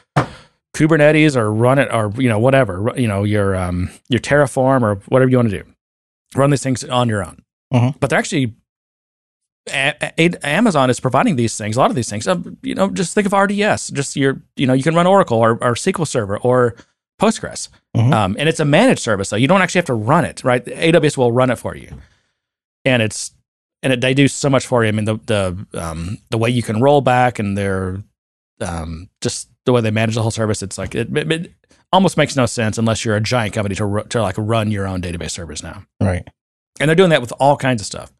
Kubernetes 0.74 1.36
or 1.36 1.52
run 1.52 1.78
it 1.78 1.88
or, 1.92 2.12
you 2.16 2.28
know, 2.28 2.38
whatever, 2.38 2.92
you 2.96 3.06
know, 3.08 3.24
your, 3.24 3.54
um, 3.56 3.90
your 4.08 4.20
Terraform 4.20 4.82
or 4.82 4.96
whatever 5.08 5.30
you 5.30 5.36
want 5.38 5.50
to 5.50 5.62
do. 5.62 5.70
Run 6.34 6.50
these 6.50 6.62
things 6.62 6.82
on 6.84 7.08
your 7.08 7.24
own. 7.24 7.42
Mhm. 7.72 7.98
But 8.00 8.10
they're 8.10 8.18
actually 8.18 8.54
a- 9.72 10.12
a- 10.18 10.46
Amazon 10.46 10.90
is 10.90 11.00
providing 11.00 11.34
these 11.36 11.56
things, 11.58 11.76
a 11.76 11.80
lot 11.80 11.90
of 11.90 11.96
these 11.96 12.08
things. 12.08 12.28
Um, 12.28 12.56
you 12.62 12.74
know, 12.74 12.88
just 12.90 13.14
think 13.14 13.26
of 13.26 13.32
RDS. 13.34 13.88
Just 13.88 14.14
your, 14.16 14.40
you 14.54 14.66
know, 14.66 14.74
you 14.74 14.82
can 14.84 14.94
run 14.94 15.06
Oracle 15.08 15.38
or, 15.38 15.52
or 15.62 15.74
SQL 15.74 16.06
Server 16.06 16.38
or 16.38 16.76
Postgres. 17.20 17.68
Mhm. 17.96 18.12
Um, 18.12 18.36
and 18.38 18.48
it's 18.48 18.60
a 18.60 18.64
managed 18.64 19.00
service, 19.00 19.28
so 19.28 19.36
You 19.36 19.48
don't 19.48 19.62
actually 19.62 19.80
have 19.80 19.86
to 19.86 19.94
run 19.94 20.24
it, 20.24 20.44
right? 20.44 20.64
AWS 20.66 21.16
will 21.16 21.32
run 21.32 21.50
it 21.50 21.56
for 21.58 21.74
you, 21.74 21.88
and 22.84 23.02
it's 23.02 23.32
and 23.82 23.92
it, 23.92 24.00
they 24.00 24.14
do 24.14 24.28
so 24.28 24.50
much 24.50 24.66
for 24.66 24.82
you. 24.82 24.88
I 24.88 24.92
mean, 24.92 25.04
the 25.04 25.16
the 25.26 25.66
um, 25.80 26.18
the 26.30 26.38
way 26.38 26.50
you 26.50 26.62
can 26.62 26.80
roll 26.80 27.00
back 27.00 27.38
and 27.38 27.56
their 27.56 28.02
um, 28.60 29.08
just 29.20 29.48
the 29.64 29.72
way 29.72 29.80
they 29.80 29.90
manage 29.90 30.14
the 30.14 30.22
whole 30.22 30.30
service. 30.30 30.62
It's 30.62 30.78
like 30.78 30.94
it, 30.94 31.14
it, 31.16 31.32
it 31.32 31.54
almost 31.92 32.16
makes 32.16 32.36
no 32.36 32.46
sense 32.46 32.78
unless 32.78 33.04
you're 33.04 33.16
a 33.16 33.20
giant 33.20 33.54
company 33.54 33.74
to 33.76 34.04
to 34.08 34.22
like 34.22 34.36
run 34.38 34.70
your 34.70 34.86
own 34.86 35.02
database 35.02 35.32
service 35.32 35.62
now. 35.62 35.84
Right. 36.00 36.26
And 36.78 36.88
they're 36.88 36.96
doing 36.96 37.10
that 37.10 37.20
with 37.20 37.32
all 37.38 37.56
kinds 37.56 37.80
of 37.80 37.86
stuff. 37.86 38.12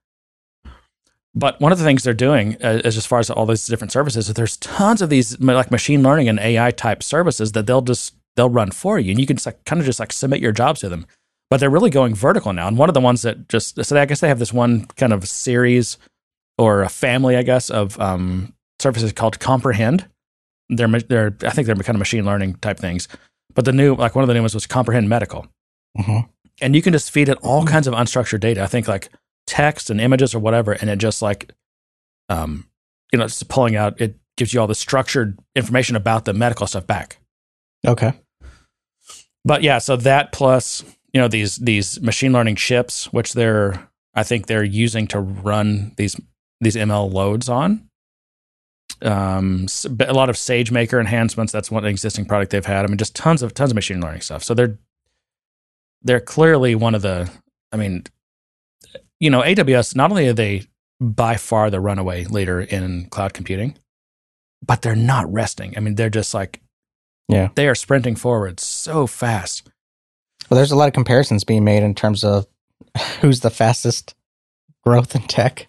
But 1.35 1.61
one 1.61 1.71
of 1.71 1.79
the 1.79 1.85
things 1.85 2.03
they're 2.03 2.15
doing, 2.15 2.57
uh, 2.65 2.81
is 2.83 2.97
as 2.97 3.05
far 3.05 3.19
as 3.19 3.29
all 3.29 3.45
these 3.45 3.67
different 3.67 3.93
services, 3.93 4.29
is 4.29 4.35
there's 4.35 4.57
tons 4.57 5.03
of 5.03 5.11
these 5.11 5.39
like 5.39 5.71
machine 5.71 6.03
learning 6.03 6.31
and 6.31 6.39
AI 6.39 6.71
type 6.71 7.03
services 7.03 7.53
that 7.53 7.67
they'll 7.67 7.83
just 7.83 8.15
they'll 8.37 8.49
run 8.49 8.71
for 8.71 8.99
you, 8.99 9.11
and 9.11 9.21
you 9.21 9.27
can 9.27 9.37
just 9.37 9.45
like, 9.45 9.63
kind 9.67 9.79
of 9.79 9.87
just 9.87 10.01
like 10.01 10.13
submit 10.13 10.41
your 10.41 10.53
jobs 10.53 10.81
to 10.81 10.89
them. 10.89 11.07
But 11.49 11.61
they're 11.61 11.71
really 11.71 11.91
going 11.91 12.15
vertical 12.15 12.53
now. 12.53 12.67
And 12.67 12.77
one 12.77 12.89
of 12.89 12.95
the 12.95 13.01
ones 13.01 13.23
that 13.23 13.49
just 13.49 13.83
so 13.85 13.97
I 13.97 14.05
guess 14.05 14.21
they 14.21 14.29
have 14.29 14.41
this 14.41 14.53
one 14.53 14.87
kind 14.97 15.13
of 15.13 15.29
series 15.29 15.97
or 16.59 16.83
a 16.83 16.89
family, 16.89 17.37
I 17.37 17.43
guess, 17.43 17.71
of 17.71 17.99
um, 18.01 18.53
services 18.81 19.13
called 19.13 19.39
Comprehend. 19.39 20.09
They're 20.69 20.89
they're 20.89 21.37
I 21.43 21.51
think 21.51 21.67
they're 21.67 21.77
kind 21.77 21.91
of 21.91 21.99
machine 21.99 22.25
learning 22.25 22.57
type 22.57 22.79
things. 22.79 23.07
But 23.55 23.65
the 23.65 23.73
new 23.73 23.95
like 23.95 24.15
one 24.15 24.25
of 24.25 24.29
the 24.29 24.35
new 24.35 24.41
ones 24.41 24.55
was 24.55 24.67
Comprehend 24.67 25.09
Medical 25.09 25.47
hmm 25.97 26.21
and 26.61 26.75
you 26.75 26.83
can 26.83 26.93
just 26.93 27.11
feed 27.11 27.29
it 27.29 27.39
all 27.43 27.65
kinds 27.65 27.87
of 27.87 27.95
unstructured 27.95 28.41
data. 28.41 28.63
I 28.63 28.67
think 28.67 28.89
like 28.89 29.11
text 29.47 29.91
and 29.91 30.01
images 30.01 30.35
or 30.35 30.39
whatever, 30.39 30.73
and 30.73 30.89
it 30.89 30.99
just 30.99 31.23
like, 31.23 31.53
um, 32.29 32.69
you 33.13 33.19
know, 33.19 33.25
it's 33.25 33.43
pulling 33.43 33.77
out. 33.77 34.01
It 34.01 34.17
gives 34.37 34.53
you 34.53 34.61
all 34.61 34.67
the 34.67 34.75
structured 34.75 35.39
information 35.55 35.97
about 35.97 36.25
the 36.25 36.33
medical 36.33 36.67
stuff 36.67 36.87
back. 36.87 37.19
Okay. 37.87 38.13
But 39.45 39.63
yeah, 39.63 39.79
so 39.79 39.97
that 39.97 40.33
plus 40.33 40.83
you 41.17 41.23
know 41.23 41.29
these 41.29 41.57
these 41.57 41.99
machine 42.03 42.35
learning 42.35 42.57
chips, 42.57 43.11
which 43.11 43.33
they're 43.33 43.89
I 44.15 44.23
think 44.23 44.49
they're 44.49 44.63
using 44.63 45.07
to 45.07 45.19
run 45.19 45.93
these 45.97 46.15
these 46.61 46.77
ML 46.77 47.11
loads 47.11 47.49
on. 47.49 47.89
Um, 49.01 49.67
a 50.01 50.13
lot 50.13 50.29
of 50.29 50.37
SageMaker 50.37 51.01
enhancements. 51.01 51.55
That's 51.55 51.71
one 51.71 51.87
existing 51.87 52.27
product 52.27 52.51
they've 52.53 52.67
had. 52.67 52.85
I 52.85 52.89
mean, 52.89 52.99
just 52.99 53.17
tons 53.17 53.41
of 53.41 53.55
tons 53.55 53.71
of 53.71 53.77
machine 53.77 54.03
learning 54.03 54.21
stuff. 54.21 54.45
So 54.45 54.53
they're 54.53 54.79
they're 56.03 56.21
clearly 56.21 56.75
one 56.75 56.95
of 56.95 57.01
the. 57.01 57.31
I 57.73 57.79
mean, 57.79 58.05
you 59.19 59.31
know, 59.31 59.41
AWS. 59.41 59.97
Not 59.97 60.11
only 60.11 60.29
are 60.29 60.35
they 60.35 60.65
by 61.01 61.37
far 61.39 61.71
the 61.71 61.81
runaway 61.81 62.25
leader 62.25 62.61
in 62.61 63.07
cloud 63.07 63.33
computing, 63.33 63.79
but 64.63 64.83
they're 64.83 64.95
not 64.95 65.33
resting. 65.33 65.79
I 65.79 65.81
mean, 65.81 65.95
they're 65.95 66.11
just 66.11 66.35
like 66.35 66.61
Yeah. 67.31 67.49
they 67.55 67.69
are 67.69 67.75
sprinting 67.75 68.17
forward 68.17 68.61
so 68.61 69.07
fast. 69.07 69.71
Well, 70.51 70.57
there's 70.57 70.73
a 70.73 70.77
lot 70.77 70.89
of 70.89 70.95
comparisons 70.95 71.45
being 71.45 71.65
made 71.65 71.83
in 71.83 71.95
terms 71.95 72.25
of 72.25 72.47
who's 73.21 73.41
the 73.41 73.51
fastest 73.51 74.15
growth 74.85 75.15
in 75.15 75.23
tech. 75.23 75.69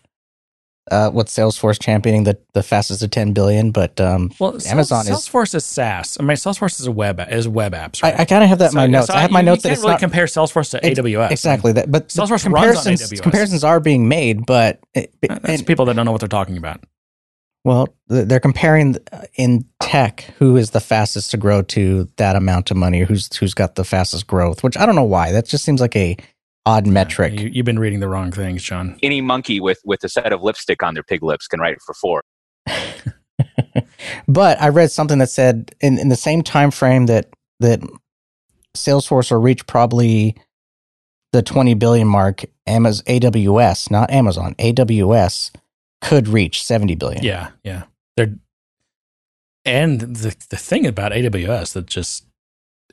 Uh, 0.89 1.09
what 1.09 1.27
Salesforce 1.27 1.77
championing 1.81 2.23
the, 2.23 2.37
the 2.53 2.63
fastest 2.63 3.01
to 3.01 3.09
10 3.09 3.33
billion, 3.33 3.71
but 3.71 3.99
um, 3.99 4.31
Well, 4.39 4.53
Amazon 4.67 5.03
Sales- 5.03 5.23
is- 5.23 5.29
Salesforce 5.29 5.53
is 5.55 5.65
SaaS. 5.65 6.15
I 6.17 6.23
mean, 6.23 6.37
Salesforce 6.37 6.79
is 6.79 6.87
a 6.87 6.93
web 6.93 7.19
is 7.29 7.45
web 7.45 7.73
apps. 7.73 8.01
Right? 8.01 8.15
I, 8.17 8.21
I 8.21 8.25
kind 8.25 8.41
of 8.41 8.49
have 8.49 8.59
that 8.59 8.71
in 8.71 8.77
my 8.77 8.87
notes. 8.87 9.07
so 9.07 9.13
I 9.13 9.19
have 9.19 9.29
my 9.31 9.41
you- 9.41 9.47
notes 9.47 9.57
You 9.57 9.61
that 9.63 9.69
can't 9.71 9.77
it's 9.79 9.81
really 9.83 9.93
not 9.95 9.99
compare 9.99 10.25
Salesforce 10.27 10.71
to 10.71 10.85
Ex- 10.85 10.97
AWS. 10.97 11.31
exactly 11.31 11.73
that, 11.73 11.91
but 11.91 12.07
Salesforce 12.07 12.29
runs 12.29 12.45
on 12.45 12.51
comparisons 12.53 13.01
AWS. 13.11 13.21
comparisons 13.21 13.63
are 13.65 13.81
being 13.81 14.07
made, 14.07 14.45
but 14.45 14.79
it, 14.93 15.13
That's 15.21 15.43
and- 15.45 15.67
people 15.67 15.83
that 15.87 15.95
don't 15.97 16.05
know 16.05 16.13
what 16.13 16.21
they're 16.21 16.29
talking 16.29 16.55
about. 16.55 16.81
Well, 17.67 17.93
they're 18.07 18.39
comparing 18.39 18.95
uh, 19.11 19.25
in 19.35 19.65
tech 19.81 20.21
who 20.39 20.55
is 20.55 20.69
the 20.69 20.79
fastest 20.79 21.31
to 21.31 21.37
grow 21.37 21.61
to 21.63 22.07
that 22.15 22.37
amount 22.37 22.71
of 22.71 22.77
money, 22.77 23.01
who's 23.01 23.35
who's 23.35 23.53
got 23.53 23.75
the 23.75 23.83
fastest 23.83 24.25
growth. 24.25 24.63
Which 24.63 24.77
I 24.77 24.85
don't 24.85 24.95
know 24.95 25.03
why. 25.03 25.33
That 25.33 25.45
just 25.45 25.65
seems 25.65 25.81
like 25.81 25.93
a 25.97 26.15
odd 26.65 26.87
metric. 26.87 27.37
You, 27.37 27.49
you've 27.51 27.65
been 27.65 27.77
reading 27.77 27.99
the 27.99 28.07
wrong 28.07 28.31
things, 28.31 28.63
John. 28.63 28.97
Any 29.03 29.19
monkey 29.19 29.59
with, 29.59 29.81
with 29.83 30.01
a 30.05 30.09
set 30.09 30.31
of 30.31 30.41
lipstick 30.41 30.81
on 30.81 30.93
their 30.93 31.03
pig 31.03 31.21
lips 31.23 31.45
can 31.45 31.59
write 31.59 31.73
it 31.73 31.81
for 31.85 31.93
four. 31.93 32.23
But 34.27 34.61
I 34.61 34.69
read 34.69 34.91
something 34.91 35.19
that 35.19 35.29
said 35.29 35.75
in, 35.81 35.99
in 35.99 36.09
the 36.09 36.15
same 36.15 36.43
time 36.43 36.71
frame 36.71 37.07
that 37.07 37.27
that 37.59 37.81
Salesforce 38.75 39.31
will 39.31 39.41
reach 39.41 39.65
probably 39.67 40.35
the 41.33 41.41
20 41.41 41.73
billion 41.73 42.07
mark, 42.07 42.45
Amaz 42.67 43.03
AWS, 43.03 43.91
not 43.91 44.11
Amazon, 44.11 44.55
AWS 44.55 45.51
could 46.01 46.27
reach 46.27 46.63
70 46.63 46.95
billion. 46.95 47.23
Yeah, 47.23 47.49
yeah. 47.63 47.83
They're 48.15 48.35
and 49.65 49.99
the 49.99 50.35
the 50.49 50.55
thing 50.55 50.85
about 50.85 51.11
AWS 51.11 51.73
that 51.73 51.87
just 51.87 52.25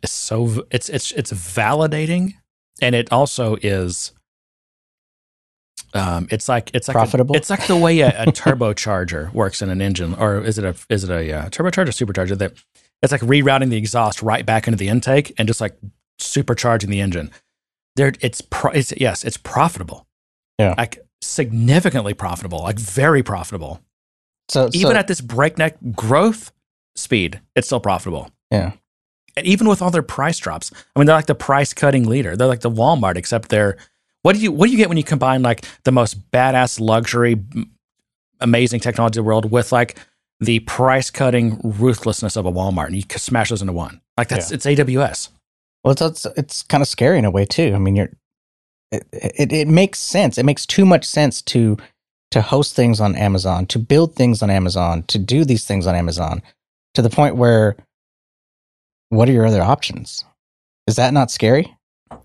is 0.02 0.10
so 0.10 0.64
it's 0.70 0.88
it's 0.88 1.12
it's 1.12 1.32
validating, 1.32 2.34
and 2.80 2.94
it 2.94 3.12
also 3.12 3.56
is. 3.62 4.12
Um, 5.92 6.26
it's 6.32 6.48
like 6.48 6.72
it's 6.74 6.88
like 6.88 6.96
a- 6.96 6.98
Profitable? 6.98 7.36
it's 7.36 7.50
like 7.50 7.66
the 7.68 7.76
way 7.76 8.00
a, 8.00 8.08
a 8.24 8.26
turbocharger 8.32 9.32
works 9.32 9.62
in 9.62 9.70
an 9.70 9.80
engine, 9.80 10.14
or 10.14 10.42
is 10.42 10.58
it 10.58 10.64
a 10.64 10.74
is 10.88 11.04
it 11.04 11.10
a 11.10 11.32
uh, 11.32 11.48
turbocharger, 11.50 11.88
supercharger? 11.88 12.36
That 12.36 12.52
it's 13.02 13.12
like 13.12 13.20
rerouting 13.20 13.70
the 13.70 13.76
exhaust 13.76 14.20
right 14.22 14.44
back 14.44 14.66
into 14.66 14.76
the 14.76 14.88
intake 14.88 15.32
and 15.38 15.46
just 15.46 15.60
like 15.60 15.76
supercharging 16.20 16.88
the 16.88 17.00
engine. 17.00 17.30
There, 17.94 18.12
it's 18.20 18.40
pro, 18.40 18.72
it's 18.72 18.92
yes, 18.96 19.22
it's 19.22 19.36
profitable. 19.36 20.06
Yeah. 20.58 20.74
like 20.76 21.03
significantly 21.24 22.14
profitable, 22.14 22.58
like 22.60 22.78
very 22.78 23.22
profitable 23.22 23.80
So, 24.48 24.68
even 24.72 24.92
so 24.92 24.98
at 24.98 25.08
this 25.08 25.20
breakneck 25.20 25.76
growth 25.92 26.52
speed, 26.96 27.40
it's 27.56 27.66
still 27.68 27.80
profitable. 27.80 28.30
yeah. 28.50 28.72
And 29.36 29.44
even 29.48 29.68
with 29.68 29.82
all 29.82 29.90
their 29.90 30.02
price 30.02 30.38
drops, 30.38 30.70
I 30.94 30.98
mean, 31.00 31.06
they're 31.06 31.16
like 31.16 31.26
the 31.26 31.34
price 31.34 31.74
cutting 31.74 32.04
leader. 32.04 32.36
They're 32.36 32.46
like 32.46 32.60
the 32.60 32.70
Walmart, 32.70 33.16
except 33.16 33.48
they're 33.48 33.76
what 34.22 34.36
do 34.36 34.40
you 34.40 34.52
what 34.52 34.66
do 34.66 34.72
you 34.72 34.78
get 34.78 34.88
when 34.88 34.96
you 34.96 35.02
combine 35.02 35.42
like 35.42 35.64
the 35.82 35.90
most 35.90 36.30
badass 36.30 36.78
luxury, 36.78 37.42
amazing 38.40 38.78
technology 38.78 39.18
in 39.18 39.24
the 39.24 39.26
world 39.26 39.50
with 39.50 39.72
like 39.72 39.98
the 40.38 40.60
price 40.60 41.10
cutting 41.10 41.60
ruthlessness 41.64 42.36
of 42.36 42.46
a 42.46 42.52
Walmart, 42.52 42.86
and 42.86 42.96
you 42.96 43.02
smash 43.16 43.48
those 43.50 43.60
into 43.60 43.72
one. 43.72 44.00
Like 44.16 44.28
that's 44.28 44.52
it's 44.52 44.66
AWS. 44.66 45.30
Well, 45.82 45.92
it's 45.92 46.00
it's, 46.00 46.26
it's 46.36 46.62
kind 46.62 46.80
of 46.80 46.86
scary 46.86 47.18
in 47.18 47.24
a 47.24 47.30
way 47.32 47.44
too. 47.44 47.72
I 47.74 47.78
mean, 47.78 47.96
you're 47.96 48.10
it, 48.92 49.06
it 49.12 49.52
it 49.52 49.68
makes 49.68 49.98
sense. 49.98 50.38
It 50.38 50.44
makes 50.44 50.66
too 50.66 50.86
much 50.86 51.04
sense 51.04 51.42
to 51.42 51.76
to 52.30 52.42
host 52.42 52.74
things 52.74 53.00
on 53.00 53.14
Amazon, 53.16 53.66
to 53.66 53.78
build 53.78 54.14
things 54.14 54.42
on 54.42 54.50
Amazon, 54.50 55.04
to 55.04 55.18
do 55.18 55.44
these 55.44 55.64
things 55.64 55.86
on 55.86 55.94
Amazon, 55.94 56.42
to 56.94 57.02
the 57.02 57.10
point 57.10 57.36
where 57.36 57.76
what 59.10 59.28
are 59.28 59.32
your 59.32 59.46
other 59.46 59.62
options? 59.62 60.24
Is 60.86 60.96
that 60.96 61.12
not 61.12 61.30
scary? 61.30 61.76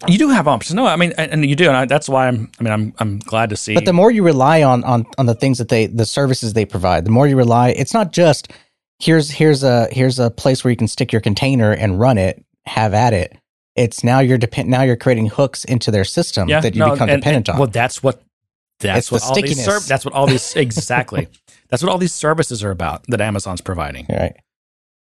You 0.07 0.18
do 0.18 0.30
have 0.30 0.47
options. 0.47 0.76
No, 0.76 0.86
I 0.86 0.95
mean, 0.95 1.14
and, 1.18 1.32
and 1.32 1.45
you 1.45 1.55
do, 1.55 1.68
and 1.68 1.76
I, 1.76 1.86
that's 1.86 2.10
why 2.10 2.28
I'm. 2.28 2.51
I 2.60 2.64
mean, 2.64 2.74
I'm 2.74 2.93
I'm 2.99 3.20
glad 3.20 3.49
to 3.49 3.57
see. 3.57 3.74
But 3.74 3.86
the 3.86 3.93
more 3.93 4.12
you 4.12 4.24
rely 4.24 4.64
on 4.64 4.84
on 4.84 5.05
on 5.18 5.26
the 5.26 5.36
things 5.36 5.57
that 5.57 5.70
they 5.70 5.88
the 5.88 6.05
services 6.05 6.53
they 6.53 6.66
provide, 6.66 7.05
the 7.05 7.12
more 7.12 7.28
you 7.28 7.36
rely. 7.36 7.70
It's 7.70 7.93
not 7.93 8.12
just 8.12 8.51
here's 8.99 9.30
here's 9.32 9.64
a 9.64 9.88
here's 9.91 10.20
a 10.20 10.30
place 10.30 10.64
where 10.64 10.72
you 10.72 10.78
can 10.78 10.88
stick 10.88 11.12
your 11.12 11.22
container 11.22 11.72
and 11.72 11.99
run 11.99 12.18
it, 12.18 12.43
have 12.66 12.93
at 12.93 13.14
it. 13.14 13.38
It's 13.80 14.03
now 14.03 14.19
you're 14.19 14.38
depend 14.38 14.69
now 14.69 14.82
you're 14.84 14.95
creating 14.97 15.27
hooks 15.27 15.63
into 15.65 15.89
their 15.91 16.03
system 16.03 16.47
that 16.49 16.75
you 16.75 16.80
no, 16.80 16.91
become 16.91 17.09
and- 17.09 17.21
dependent 17.21 17.47
and- 17.47 17.53
on. 17.55 17.59
Well, 17.59 17.69
that's 17.69 18.03
what 18.03 18.21
that's 18.80 18.97
It's 18.99 19.11
what 19.11 19.23
all 19.23 19.36
these 19.36 19.51
stickiness. 19.61 19.88
that's 19.88 20.05
what 20.05 20.13
all 20.13 20.27
these 20.27 20.55
exactly. 20.65 21.27
that's 21.69 21.84
what 21.84 21.91
all 21.91 21.97
these 21.97 22.13
services 22.13 22.63
are 22.63 22.71
about 22.71 23.03
that 23.07 23.19
Amazon's 23.21 23.61
providing. 23.61 24.05
right. 24.09 24.36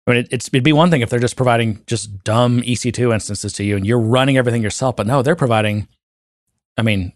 I 0.09 0.11
mean, 0.13 0.21
it, 0.21 0.29
it's 0.31 0.49
it'd 0.49 0.63
be 0.63 0.73
one 0.73 0.91
thing 0.91 1.01
if 1.01 1.11
they're 1.11 1.19
just 1.19 1.37
providing 1.37 1.83
just 1.87 2.23
dumb 2.23 2.63
EC2 2.63 3.13
instances 3.13 3.53
to 3.55 3.65
you 3.65 3.77
and 3.77 3.85
you're 3.85 3.99
running 3.99 4.37
everything 4.37 4.63
yourself, 4.63 4.95
but 4.95 5.07
no, 5.07 5.21
they're 5.23 5.35
providing. 5.35 5.89
I 6.79 6.83
mean, 6.83 7.13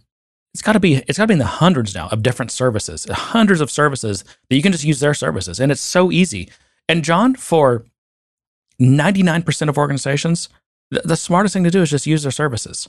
it's 0.55 0.62
got 0.62 0.72
to 0.72 0.80
be 0.80 0.94
it's 1.07 1.16
got 1.16 1.24
to 1.24 1.28
be 1.28 1.34
in 1.34 1.38
the 1.38 1.46
hundreds 1.46 1.94
now 1.94 2.09
of 2.09 2.22
different 2.24 2.51
services, 2.51 3.07
hundreds 3.09 3.61
of 3.61 3.70
services 3.70 4.24
that 4.48 4.57
you 4.57 4.62
can 4.62 4.72
just 4.72 4.82
use 4.84 4.98
their 4.98 5.14
services, 5.14 5.61
and 5.61 5.70
it's 5.70 5.80
so 5.80 6.11
easy. 6.11 6.48
And 6.88 7.05
John, 7.05 7.36
for 7.36 7.84
ninety 8.80 9.22
nine 9.22 9.42
percent 9.44 9.68
of 9.68 9.78
organizations, 9.78 10.48
the, 10.91 11.03
the 11.05 11.16
smartest 11.16 11.53
thing 11.53 11.64
to 11.64 11.70
do 11.70 11.82
is 11.82 11.91
just 11.91 12.07
use 12.07 12.22
their 12.22 12.32
services. 12.32 12.88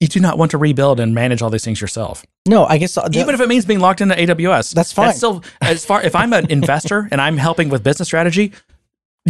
You 0.00 0.08
do 0.08 0.20
not 0.20 0.36
want 0.36 0.50
to 0.50 0.58
rebuild 0.58 1.00
and 1.00 1.14
manage 1.14 1.40
all 1.40 1.48
these 1.48 1.64
things 1.64 1.80
yourself 1.80 2.22
No, 2.46 2.66
I 2.66 2.76
guess 2.76 2.98
uh, 2.98 3.08
the, 3.08 3.18
even 3.18 3.34
if 3.34 3.40
it 3.40 3.48
means 3.48 3.64
being 3.64 3.80
locked 3.80 4.02
into 4.02 4.14
AWS. 4.14 4.74
That's 4.74 4.92
fine. 4.92 5.14
still 5.14 5.42
as 5.62 5.86
far 5.86 6.02
if 6.02 6.14
I'm 6.14 6.34
an 6.34 6.46
investor 6.50 7.08
and 7.10 7.20
I'm 7.20 7.38
helping 7.38 7.70
with 7.70 7.82
business 7.82 8.08
strategy, 8.08 8.52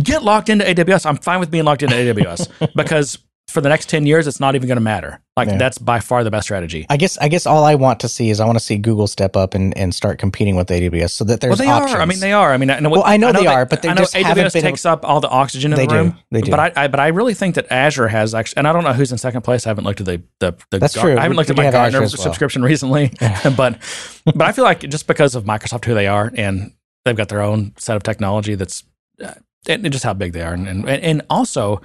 get 0.03 0.25
locked 0.25 0.49
into 0.49 0.65
AWS. 0.65 1.07
I'm 1.07 1.19
fine 1.19 1.39
with 1.39 1.51
being 1.53 1.65
locked 1.65 1.85
into 1.85 1.95
AWS 1.95 2.75
because 2.75 3.19
for 3.57 3.63
the 3.63 3.71
next 3.71 3.89
10 3.89 4.05
years 4.05 4.27
it's 4.27 4.39
not 4.39 4.55
even 4.55 4.69
going 4.69 4.77
to 4.77 4.83
matter. 4.83 5.19
Like 5.35 5.49
Yeah. 5.49 5.57
that's 5.57 5.79
by 5.79 5.99
far 5.99 6.23
the 6.25 6.31
best 6.31 6.45
strategy. 6.45 6.85
I 6.91 6.99
guess 6.99 7.17
I 7.17 7.29
guess 7.29 7.47
all 7.47 7.65
I 7.65 7.75
want 7.75 8.01
to 8.01 8.09
see 8.09 8.29
is 8.29 8.39
I 8.39 8.45
want 8.45 8.59
to 8.59 8.65
see 8.65 8.77
Google 8.77 9.07
step 9.07 9.35
up 9.35 9.55
and, 9.55 9.75
and 9.79 9.95
start 9.95 10.19
competing 10.19 10.57
with 10.57 10.69
AWS 10.69 11.13
so 11.13 11.25
that 11.25 11.41
there's 11.41 11.59
well, 11.59 11.67
they 11.67 11.73
options. 11.73 11.95
are. 11.95 12.03
I 12.03 12.05
mean, 12.05 12.21
they 12.21 12.35
are. 12.35 12.53
I 12.53 12.59
mean, 12.59 12.69
I 12.71 12.81
know, 12.81 12.91
Well, 12.91 13.03
I 13.07 13.17
know 13.17 13.33
they 13.33 13.47
are, 13.47 13.65
but 13.65 13.81
they 13.81 13.89
I 13.89 13.95
know 13.95 14.03
just 14.03 14.15
haven't 14.15 14.45
AWS 14.47 14.61
takes 14.61 14.85
up 14.85 15.07
all 15.09 15.21
the 15.21 15.29
oxygen 15.31 15.73
in 15.73 15.79
They 15.79 15.87
the 15.87 15.93
do. 15.93 15.97
room. 15.97 16.19
They 16.31 16.43
do. 16.43 16.51
But 16.51 16.61
I, 16.77 16.85
I, 16.85 16.89
but 16.89 17.01
I 17.01 17.07
really 17.09 17.33
think 17.33 17.55
that 17.55 17.67
Azure 17.73 18.09
has 18.09 18.35
actually, 18.35 18.59
and 18.59 18.69
I 18.69 18.75
don't 18.75 18.85
know 18.85 18.93
who's 18.93 19.11
in 19.13 19.17
second 19.19 19.41
place. 19.41 19.67
I 19.67 19.71
haven't 19.71 19.85
looked 19.85 20.01
at 20.01 20.07
the 20.07 20.23
the. 20.41 20.55
the 20.71 20.79
That's 20.79 20.95
Gar- 20.95 21.05
true. 21.05 21.17
I 21.17 21.23
haven't 21.23 21.39
looked 21.39 21.49
we 21.49 21.55
at 21.65 21.65
my 21.65 21.71
Gartner 21.71 22.01
well. 22.01 22.09
subscription 22.11 22.63
recently, 22.63 23.11
but 23.57 23.79
but 24.27 24.43
I 24.43 24.53
feel 24.53 24.65
like 24.65 24.81
just 24.81 25.07
because 25.07 25.35
of 25.35 25.45
Microsoft 25.45 25.87
who 25.87 25.95
they 25.95 26.07
are 26.07 26.31
and 26.37 26.73
they've 27.07 27.17
got 27.17 27.31
their 27.31 27.41
own 27.41 27.73
set 27.79 27.97
of 27.97 28.03
technology 28.03 28.55
that's 28.55 28.85
uh, 29.25 29.33
and 29.67 29.91
just 29.91 30.05
how 30.05 30.13
big 30.13 30.35
they 30.35 30.43
are, 30.43 30.53
and 30.53 30.69
and, 30.69 30.89
and 30.89 31.23
also 31.31 31.81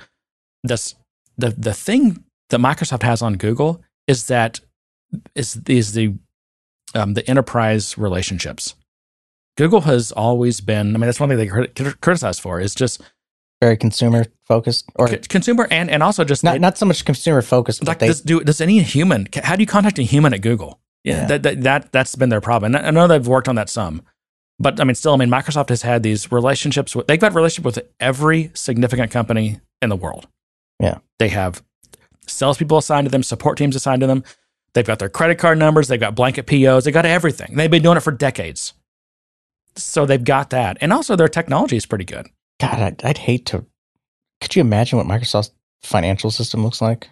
this 0.63 0.93
the 1.41 1.49
the 1.49 1.73
thing 1.73 2.23
that 2.49 2.59
Microsoft 2.59 3.03
has 3.03 3.21
on 3.21 3.35
Google 3.35 3.81
is 4.07 4.27
that 4.27 4.59
is 5.35 5.59
is 5.67 5.93
the 5.93 6.13
um, 6.95 7.13
the 7.13 7.27
enterprise 7.29 7.97
relationships. 7.97 8.75
Google 9.57 9.81
has 9.81 10.11
always 10.11 10.61
been. 10.61 10.95
I 10.95 10.97
mean, 10.99 11.07
that's 11.07 11.19
one 11.19 11.29
thing 11.29 11.37
they 11.37 11.47
crit- 11.47 12.01
criticize 12.01 12.39
for 12.39 12.59
is 12.59 12.73
just 12.73 13.01
Very 13.61 13.77
consumer 13.77 14.25
focused, 14.47 14.85
or 14.95 15.07
consumer 15.29 15.67
and 15.69 15.89
and 15.89 16.01
also 16.01 16.23
just 16.23 16.43
not 16.43 16.55
it- 16.55 16.61
not 16.61 16.77
so 16.77 16.85
much 16.85 17.03
consumer 17.05 17.41
focused, 17.41 17.79
but 17.81 17.87
like 17.89 17.99
they 17.99 18.07
does 18.07 18.21
do 18.21 18.39
does 18.41 18.61
any 18.61 18.81
human 18.81 19.27
how 19.43 19.55
do 19.55 19.61
you 19.61 19.67
contact 19.67 19.99
a 19.99 20.03
human 20.03 20.33
at 20.33 20.41
Google? 20.41 20.79
Yeah, 21.03 21.21
Yeah. 21.21 21.27
That, 21.27 21.43
that 21.43 21.61
that 21.63 21.91
that's 21.91 22.15
been 22.15 22.29
their 22.29 22.41
problem. 22.41 22.75
And 22.75 22.85
I 22.87 22.91
know 22.91 23.07
they've 23.07 23.27
worked 23.27 23.47
on 23.49 23.55
that 23.55 23.69
some, 23.69 24.01
but 24.59 24.79
I 24.79 24.83
mean, 24.83 24.95
still, 24.95 25.13
I 25.13 25.17
mean, 25.17 25.29
Microsoft 25.29 25.69
has 25.69 25.81
had 25.81 26.01
these 26.03 26.31
relationships 26.31 26.95
with 26.95 27.07
they've 27.07 27.19
got 27.19 27.33
relationship 27.33 27.65
with 27.65 27.79
every 27.99 28.51
significant 28.53 29.11
company 29.11 29.59
in 29.81 29.89
the 29.89 29.95
world. 29.95 30.27
Yeah. 30.81 30.97
they 31.19 31.29
have 31.29 31.63
salespeople 32.27 32.77
assigned 32.77 33.05
to 33.05 33.11
them, 33.11 33.23
support 33.23 33.57
teams 33.57 33.75
assigned 33.75 34.01
to 34.01 34.07
them. 34.07 34.23
They've 34.73 34.85
got 34.85 34.99
their 34.99 35.09
credit 35.09 35.37
card 35.37 35.57
numbers, 35.57 35.87
they've 35.87 35.99
got 35.99 36.15
blanket 36.15 36.47
POs, 36.47 36.85
they've 36.85 36.93
got 36.93 37.05
everything. 37.05 37.55
They've 37.55 37.69
been 37.69 37.83
doing 37.83 37.97
it 37.97 38.01
for 38.01 38.11
decades. 38.11 38.73
So 39.75 40.05
they've 40.05 40.23
got 40.23 40.49
that, 40.49 40.77
and 40.81 40.91
also 40.91 41.15
their 41.15 41.29
technology 41.29 41.77
is 41.77 41.85
pretty 41.85 42.05
good. 42.05 42.27
God, 42.59 42.79
I'd, 42.79 43.03
I'd 43.03 43.17
hate 43.17 43.45
to. 43.47 43.65
Could 44.39 44.55
you 44.55 44.61
imagine 44.61 44.97
what 44.97 45.07
Microsoft's 45.07 45.51
financial 45.81 46.31
system 46.31 46.63
looks 46.63 46.81
like? 46.81 47.09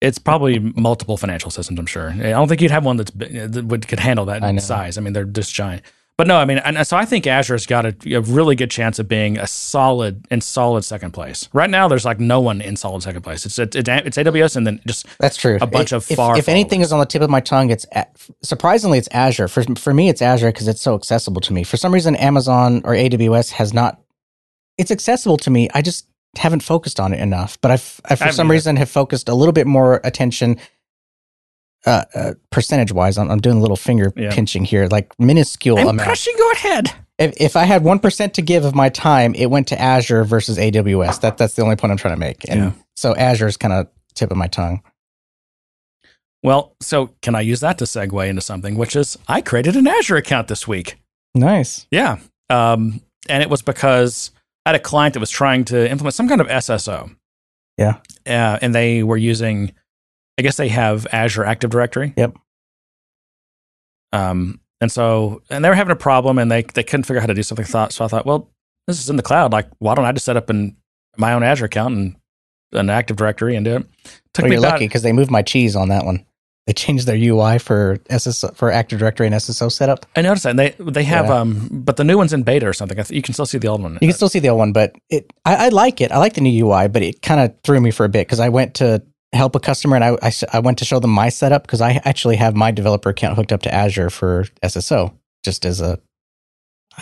It's 0.00 0.18
probably 0.18 0.58
multiple 0.58 1.16
financial 1.16 1.50
systems. 1.50 1.78
I'm 1.78 1.86
sure. 1.86 2.10
I 2.10 2.30
don't 2.30 2.48
think 2.48 2.60
you'd 2.60 2.72
have 2.72 2.84
one 2.84 2.96
that's 2.96 3.12
that 3.12 3.64
would 3.66 3.86
could 3.86 4.00
handle 4.00 4.24
that 4.26 4.42
I 4.42 4.56
size. 4.56 4.98
I 4.98 5.00
mean, 5.00 5.12
they're 5.12 5.24
just 5.24 5.54
giant. 5.54 5.82
But 6.22 6.28
no, 6.28 6.36
I 6.36 6.44
mean, 6.44 6.58
and 6.58 6.86
so 6.86 6.96
I 6.96 7.04
think 7.04 7.26
Azure's 7.26 7.66
got 7.66 7.84
a, 7.84 7.96
a 8.14 8.20
really 8.20 8.54
good 8.54 8.70
chance 8.70 9.00
of 9.00 9.08
being 9.08 9.38
a 9.38 9.46
solid 9.48 10.24
in 10.30 10.40
solid 10.40 10.84
second 10.84 11.10
place. 11.10 11.48
Right 11.52 11.68
now, 11.68 11.88
there's 11.88 12.04
like 12.04 12.20
no 12.20 12.40
one 12.40 12.60
in 12.60 12.76
solid 12.76 13.02
second 13.02 13.22
place. 13.22 13.44
It's 13.44 13.58
it's, 13.58 13.74
it's 13.74 13.88
AWS 14.16 14.54
and 14.54 14.64
then 14.64 14.80
just 14.86 15.04
That's 15.18 15.36
true. 15.36 15.58
A 15.60 15.66
bunch 15.66 15.92
If- 15.92 16.08
of 16.08 16.16
far 16.16 16.38
If 16.38 16.48
anything 16.48 16.80
is 16.80 16.92
on 16.92 17.00
the 17.00 17.06
tip 17.06 17.22
of 17.22 17.28
my 17.30 17.40
tongue, 17.40 17.70
it's 17.70 17.86
surprisingly 18.40 18.98
it's 18.98 19.08
Azure. 19.10 19.48
For 19.48 19.64
for 19.74 19.92
me, 19.92 20.10
it's 20.10 20.22
Azure 20.22 20.52
because 20.52 20.68
it's 20.68 20.80
so 20.80 20.94
accessible 20.94 21.40
to 21.40 21.52
me. 21.52 21.64
For 21.64 21.76
some 21.76 21.92
reason, 21.92 22.14
Amazon 22.14 22.82
or 22.84 22.92
AWS 22.92 23.50
has 23.54 23.74
not. 23.74 24.00
It's 24.78 24.92
accessible 24.92 25.38
to 25.38 25.50
me. 25.50 25.70
I 25.74 25.82
just 25.82 26.06
haven't 26.36 26.62
focused 26.62 27.00
on 27.00 27.12
it 27.12 27.18
enough. 27.18 27.60
But 27.60 27.72
I've, 27.72 28.00
I, 28.04 28.14
for 28.14 28.30
some 28.30 28.46
either. 28.46 28.52
reason, 28.52 28.76
have 28.76 28.90
focused 28.90 29.28
a 29.28 29.34
little 29.34 29.52
bit 29.52 29.66
more 29.66 30.00
attention. 30.04 30.58
Uh, 31.84 32.04
uh, 32.14 32.34
percentage 32.50 32.92
wise, 32.92 33.18
I'm, 33.18 33.28
I'm 33.30 33.40
doing 33.40 33.56
a 33.56 33.60
little 33.60 33.76
finger 33.76 34.12
Yeah. 34.16 34.32
pinching 34.32 34.64
here, 34.64 34.86
like 34.86 35.12
minuscule 35.18 35.78
I'm 35.78 35.88
amount. 35.88 36.06
crushing 36.06 36.34
your 36.38 36.54
head. 36.54 36.92
If, 37.18 37.34
if 37.40 37.56
I 37.56 37.64
had 37.64 37.82
one 37.82 37.98
percent 37.98 38.34
to 38.34 38.42
give 38.42 38.64
of 38.64 38.74
my 38.74 38.88
time, 38.88 39.34
it 39.34 39.46
went 39.50 39.66
to 39.68 39.80
Azure 39.80 40.22
versus 40.24 40.58
AWS. 40.58 41.20
That 41.22 41.38
that's 41.38 41.54
the 41.54 41.62
only 41.62 41.74
point 41.76 41.90
I'm 41.90 41.96
trying 41.96 42.14
to 42.14 42.20
make. 42.20 42.48
And 42.48 42.60
Yeah. 42.60 42.72
so 42.96 43.16
Azure 43.16 43.48
is 43.48 43.56
kind 43.56 43.74
of 43.74 43.88
tip 44.14 44.30
of 44.30 44.36
my 44.36 44.46
tongue. 44.46 44.80
Well, 46.42 46.74
so 46.80 47.08
can 47.22 47.34
I 47.34 47.40
use 47.40 47.60
that 47.60 47.78
to 47.78 47.84
segue 47.84 48.28
into 48.28 48.42
something, 48.42 48.76
which 48.76 48.96
is 48.96 49.16
I 49.28 49.40
created 49.40 49.76
an 49.76 49.86
Azure 49.86 50.16
account 50.16 50.48
this 50.48 50.66
week. 50.66 50.98
Nice. 51.34 51.86
Yeah. 51.90 52.18
Um, 52.50 53.00
and 53.28 53.42
it 53.42 53.48
was 53.50 53.62
because 53.62 54.32
I 54.66 54.70
had 54.70 54.76
a 54.76 54.80
client 54.82 55.14
that 55.14 55.20
was 55.20 55.30
trying 55.30 55.64
to 55.66 55.88
implement 55.90 56.14
some 56.14 56.28
kind 56.28 56.40
of 56.40 56.48
SSO. 56.48 57.14
Yeah. 57.78 57.98
Uh, 58.26 58.58
and 58.60 58.74
they 58.74 59.02
were 59.02 59.16
using, 59.16 59.72
I 60.38 60.42
guess 60.42 60.56
they 60.56 60.68
have 60.68 61.06
Azure 61.12 61.44
Active 61.44 61.70
Directory. 61.70 62.14
Yep. 62.16 62.36
Um, 64.12 64.60
and 64.80 64.90
so, 64.90 65.42
and 65.50 65.64
they 65.64 65.68
were 65.68 65.74
having 65.74 65.92
a 65.92 65.96
problem 65.96 66.38
and 66.38 66.50
they, 66.50 66.62
they 66.62 66.82
couldn't 66.82 67.04
figure 67.04 67.18
out 67.18 67.22
how 67.22 67.26
to 67.28 67.34
do 67.34 67.42
something. 67.42 67.64
Thought, 67.64 67.92
so 67.92 68.04
I 68.04 68.08
thought, 68.08 68.26
well, 68.26 68.50
this 68.86 68.98
is 69.00 69.08
in 69.08 69.16
the 69.16 69.22
cloud. 69.22 69.52
Like, 69.52 69.68
why 69.78 69.94
don't 69.94 70.04
I 70.04 70.12
just 70.12 70.24
set 70.26 70.36
up 70.36 70.50
in 70.50 70.76
my 71.16 71.32
own 71.32 71.42
Azure 71.42 71.66
account 71.66 71.94
and 71.94 72.16
an 72.72 72.90
Active 72.90 73.16
Directory 73.16 73.54
and 73.56 73.64
do 73.64 73.76
it? 73.76 73.86
Took 74.34 74.42
Well, 74.44 74.50
me 74.50 74.56
you're 74.56 74.64
about, 74.64 74.72
lucky 74.74 74.86
because 74.86 75.02
they 75.02 75.12
moved 75.12 75.30
my 75.30 75.42
cheese 75.42 75.76
on 75.76 75.88
that 75.88 76.04
one. 76.04 76.26
They 76.66 76.72
changed 76.72 77.06
their 77.08 77.16
UI 77.16 77.58
for 77.58 77.96
SSO 78.08 78.54
for 78.54 78.70
Active 78.70 78.98
Directory 79.00 79.26
and 79.26 79.34
SSO 79.34 79.70
setup. 79.70 80.06
I 80.14 80.22
noticed 80.22 80.44
that. 80.44 80.50
And 80.50 80.58
they, 80.58 80.70
they 80.78 81.02
have, 81.04 81.26
Yeah. 81.26 81.38
um, 81.40 81.68
but 81.72 81.96
the 81.96 82.04
new 82.04 82.16
one's 82.16 82.32
in 82.32 82.44
beta 82.44 82.66
or 82.68 82.72
something. 82.72 82.98
I 82.98 83.02
th- 83.02 83.16
you 83.16 83.22
can 83.22 83.34
still 83.34 83.46
see 83.46 83.58
the 83.58 83.66
old 83.68 83.82
one. 83.82 83.94
You 83.94 84.08
can 84.08 84.12
still 84.12 84.28
see 84.28 84.38
the 84.38 84.48
old 84.48 84.58
one, 84.58 84.72
but 84.72 84.94
it 85.10 85.32
I, 85.44 85.66
I 85.66 85.68
like 85.70 86.00
it. 86.00 86.12
I 86.12 86.18
like 86.18 86.34
the 86.34 86.40
new 86.40 86.66
UI, 86.66 86.86
but 86.88 87.02
it 87.02 87.20
kind 87.20 87.40
of 87.40 87.52
threw 87.64 87.80
me 87.80 87.90
for 87.90 88.04
a 88.04 88.08
bit 88.08 88.26
because 88.28 88.38
I 88.40 88.48
went 88.48 88.74
to 88.74 89.02
help 89.32 89.54
a 89.56 89.60
customer 89.60 89.96
and 89.96 90.04
I 90.04 90.32
I 90.52 90.58
went 90.58 90.78
to 90.78 90.84
show 90.84 90.98
them 91.00 91.10
my 91.10 91.28
setup 91.28 91.62
because 91.62 91.80
I 91.80 92.00
actually 92.04 92.36
have 92.36 92.54
my 92.54 92.70
developer 92.70 93.08
account 93.10 93.36
hooked 93.36 93.52
up 93.52 93.62
to 93.62 93.72
Azure 93.74 94.10
for 94.10 94.44
SSO 94.62 95.14
just 95.44 95.64
as 95.64 95.80
a 95.80 95.98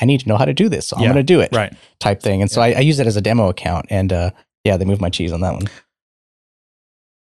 I 0.00 0.04
need 0.04 0.20
to 0.20 0.28
know 0.28 0.36
how 0.36 0.44
to 0.44 0.54
do 0.54 0.68
this, 0.68 0.86
so 0.86 0.96
I'm 0.96 1.02
Yeah, 1.02 1.08
going 1.08 1.16
to 1.16 1.22
do 1.24 1.40
it 1.40 1.50
right. 1.52 1.72
type 1.98 2.22
thing. 2.22 2.40
And 2.42 2.50
so 2.50 2.60
I, 2.62 2.68
I 2.74 2.78
use 2.80 3.00
it 3.00 3.08
as 3.08 3.16
a 3.16 3.20
demo 3.20 3.48
account, 3.48 3.86
and 3.90 4.12
uh, 4.12 4.30
yeah, 4.62 4.76
they 4.76 4.84
moved 4.84 5.00
my 5.00 5.10
cheese 5.10 5.32
on 5.32 5.40
that 5.40 5.52
one. 5.54 5.64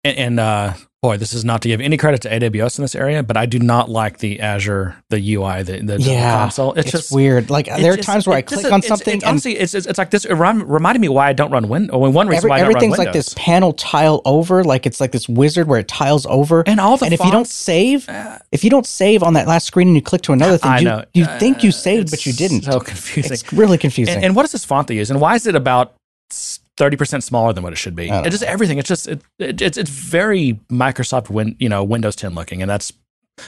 And, 0.05 0.17
and 0.19 0.41
uh, 0.41 0.75
boy, 1.01 1.17
this 1.17 1.33
is 1.33 1.45
not 1.45 1.63
to 1.63 1.69
give 1.69 1.81
any 1.81 1.97
credit 1.97 2.23
to 2.23 2.29
AWS 2.29 2.79
in 2.79 2.83
this 2.83 2.97
area, 2.97 3.23
but 3.23 3.37
I 3.37 3.47
do 3.47 3.61
not 3.61 3.89
like 3.89 4.19
the 4.19 4.41
Azure, 4.41 4.97
the 5.11 5.35
UI, 5.35 5.63
the, 5.63 5.79
the 5.81 6.01
Yeah, 6.01 6.39
console. 6.39 6.73
It's, 6.73 6.87
It's, 6.87 6.91
just 6.91 7.13
weird. 7.15 7.51
Like 7.51 7.67
there 7.67 7.93
are 7.93 7.97
just- 7.97 8.07
times 8.09 8.27
where 8.27 8.35
I 8.37 8.41
it 8.41 8.49
just- 8.49 8.63
click 8.63 8.73
on 8.73 8.81
it's- 8.81 8.89
something 8.89 9.15
It's, 9.15 9.23
and 9.25 9.31
honestly, 9.31 9.57
it's, 9.57 9.75
it's, 9.75 9.97
like 9.99 10.11
this. 10.11 10.25
It 10.25 10.35
rem- 10.35 10.69
reminded 10.69 11.01
me 11.01 11.09
why 11.09 11.29
I 11.29 11.33
don't 11.35 11.53
run 11.53 11.69
Windows. 11.69 11.97
Well, 11.97 12.11
one 12.11 12.27
reason 12.27 12.39
every, 12.39 12.51
why 12.51 12.57
I 12.57 12.59
don't 12.61 12.67
run 12.69 12.77
everything's 12.77 12.99
Windows. 12.99 13.07
like 13.07 13.13
this 13.15 13.35
panel 13.35 13.73
tile 13.75 14.23
over, 14.25 14.65
like 14.65 14.87
it's 14.87 15.01
like 15.01 15.13
this 15.13 15.29
wizard 15.29 15.69
where 15.69 15.79
it 15.79 15.87
tiles 15.87 16.27
over. 16.27 16.65
and 16.67 16.81
all 16.81 16.97
the 16.97 17.05
and 17.05 17.15
if 17.15 17.21
you 17.25 17.31
don't 17.31 17.47
save, 17.47 18.09
uh, 18.09 18.39
if 18.51 18.65
you 18.65 18.71
don't 18.71 18.87
save 18.87 19.23
on 19.23 19.35
that 19.35 19.47
last 19.47 19.67
screen 19.69 19.87
and 19.89 19.97
you 19.97 20.03
click 20.03 20.23
to 20.23 20.33
another 20.33 20.59
thing, 20.59 20.71
I 20.71 20.79
you, 20.81 20.85
know. 20.85 21.05
you 21.15 21.25
think 21.39 21.63
you 21.63 21.69
Uh, 21.69 21.73
saved, 21.73 22.11
but 22.11 22.27
you 22.27 22.33
didn't. 22.33 22.63
So 22.63 22.81
confusing. 22.81 23.33
it's 23.33 23.53
really 23.53 23.79
confusing. 23.79 24.17
And, 24.17 24.25
and 24.25 24.35
what 24.37 24.45
is 24.45 24.51
this 24.53 24.65
font 24.65 24.89
they 24.89 24.97
use? 24.97 25.11
And 25.13 25.21
why 25.21 25.37
is 25.37 25.47
it 25.47 25.55
about 25.55 25.95
thirty 26.79 26.97
percent 26.97 27.25
smaller 27.25 27.53
than 27.53 27.63
what 27.63 27.73
it 27.73 27.77
should 27.77 27.95
be? 27.95 28.09
It's 28.09 28.31
just 28.31 28.45
everything. 28.45 28.79
It's 28.79 28.89
just 28.89 29.07
it, 29.09 29.23
it, 29.39 29.61
it's 29.61 29.77
it's 29.77 29.91
very 29.91 30.55
Microsoft 30.71 31.29
Win, 31.29 31.57
you 31.59 31.69
know 31.69 31.85
Windows 31.85 32.17
10 32.17 32.35
looking, 32.35 32.63
and 32.63 32.71
that's. 32.71 32.93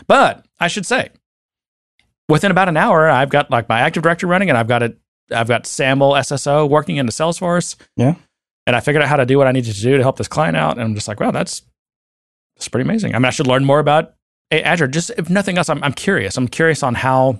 But 0.06 0.44
I 0.58 0.68
should 0.68 0.86
say, 0.86 1.10
within 2.28 2.50
about 2.50 2.68
an 2.68 2.76
hour, 2.76 3.08
I've 3.08 3.30
got 3.30 3.50
like 3.50 3.68
my 3.68 3.80
Active 3.80 4.02
Directory 4.02 4.28
running, 4.28 4.50
and 4.50 4.58
I've 4.58 4.68
got 4.68 4.82
it. 4.82 4.98
I've 5.32 5.48
got 5.48 5.66
SAML 5.66 6.12
SSO 6.12 6.68
working 6.68 6.96
into 6.96 7.12
Salesforce. 7.12 7.76
Yeah. 7.96 8.16
And 8.66 8.76
I 8.76 8.80
figured 8.80 9.02
out 9.02 9.08
how 9.08 9.16
to 9.16 9.26
do 9.26 9.38
what 9.38 9.46
I 9.46 9.52
needed 9.52 9.74
to 9.74 9.80
do 9.80 9.96
to 9.96 10.02
help 10.02 10.16
this 10.16 10.28
client 10.28 10.56
out, 10.56 10.72
and 10.72 10.82
I'm 10.82 10.94
just 10.94 11.08
like, 11.08 11.18
wow, 11.18 11.30
that's 11.30 11.62
that's 12.56 12.68
pretty 12.68 12.88
amazing. 12.88 13.14
I 13.14 13.18
mean, 13.18 13.26
I 13.26 13.30
should 13.30 13.46
learn 13.46 13.64
more 13.64 13.78
about 13.78 14.14
Azure. 14.50 14.88
Just 14.88 15.10
if 15.16 15.30
nothing 15.30 15.56
else, 15.56 15.68
I'm 15.68 15.82
I'm 15.82 15.92
curious. 15.92 16.36
I'm 16.36 16.48
curious 16.48 16.82
on 16.82 16.94
how, 16.94 17.38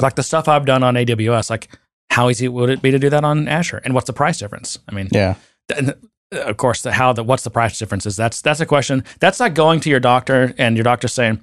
like 0.00 0.14
the 0.16 0.22
stuff 0.22 0.48
I've 0.48 0.66
done 0.66 0.82
on 0.82 0.94
AWS, 0.94 1.48
like 1.50 1.68
how 2.12 2.28
easy 2.30 2.46
would 2.48 2.70
it 2.70 2.82
be 2.82 2.90
to 2.90 2.98
do 2.98 3.10
that 3.10 3.24
on 3.24 3.48
Azure, 3.48 3.80
and 3.84 3.94
what's 3.94 4.06
the 4.06 4.12
price 4.12 4.38
difference? 4.38 4.78
I 4.88 4.94
mean, 4.94 5.08
yeah, 5.12 5.34
th- 5.68 5.96
of 6.32 6.56
course, 6.56 6.82
the 6.82 6.92
how 6.92 7.12
the 7.12 7.22
what's 7.24 7.42
the 7.44 7.50
price 7.50 7.78
difference 7.78 8.06
is 8.06 8.16
that's 8.16 8.40
that's 8.42 8.60
a 8.60 8.66
question. 8.66 9.04
That's 9.20 9.40
like 9.40 9.54
going 9.54 9.80
to 9.80 9.90
your 9.90 10.00
doctor 10.00 10.54
and 10.58 10.76
your 10.76 10.84
doctor 10.84 11.08
saying, 11.08 11.40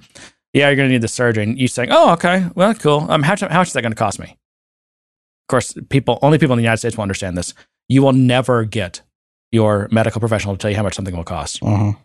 "Yeah, 0.52 0.68
you're 0.68 0.76
going 0.76 0.88
to 0.88 0.92
need 0.92 1.02
the 1.02 1.08
surgery," 1.08 1.44
and 1.44 1.58
you 1.58 1.68
saying, 1.68 1.90
"Oh, 1.92 2.12
okay, 2.12 2.46
well, 2.54 2.74
cool. 2.74 3.06
Um, 3.08 3.22
how, 3.22 3.36
how 3.36 3.58
much 3.60 3.68
is 3.68 3.72
that 3.74 3.82
going 3.82 3.92
to 3.92 3.96
cost 3.96 4.18
me?" 4.18 4.26
Of 4.28 5.48
course, 5.48 5.74
people 5.88 6.18
only 6.22 6.38
people 6.38 6.54
in 6.54 6.58
the 6.58 6.62
United 6.62 6.78
States 6.78 6.96
will 6.96 7.02
understand 7.02 7.36
this. 7.36 7.54
You 7.88 8.02
will 8.02 8.12
never 8.12 8.64
get 8.64 9.02
your 9.52 9.88
medical 9.90 10.20
professional 10.20 10.54
to 10.54 10.58
tell 10.58 10.70
you 10.70 10.76
how 10.76 10.84
much 10.84 10.94
something 10.94 11.16
will 11.16 11.24
cost. 11.24 11.60
mhm, 11.60 11.90
it- 11.90 11.96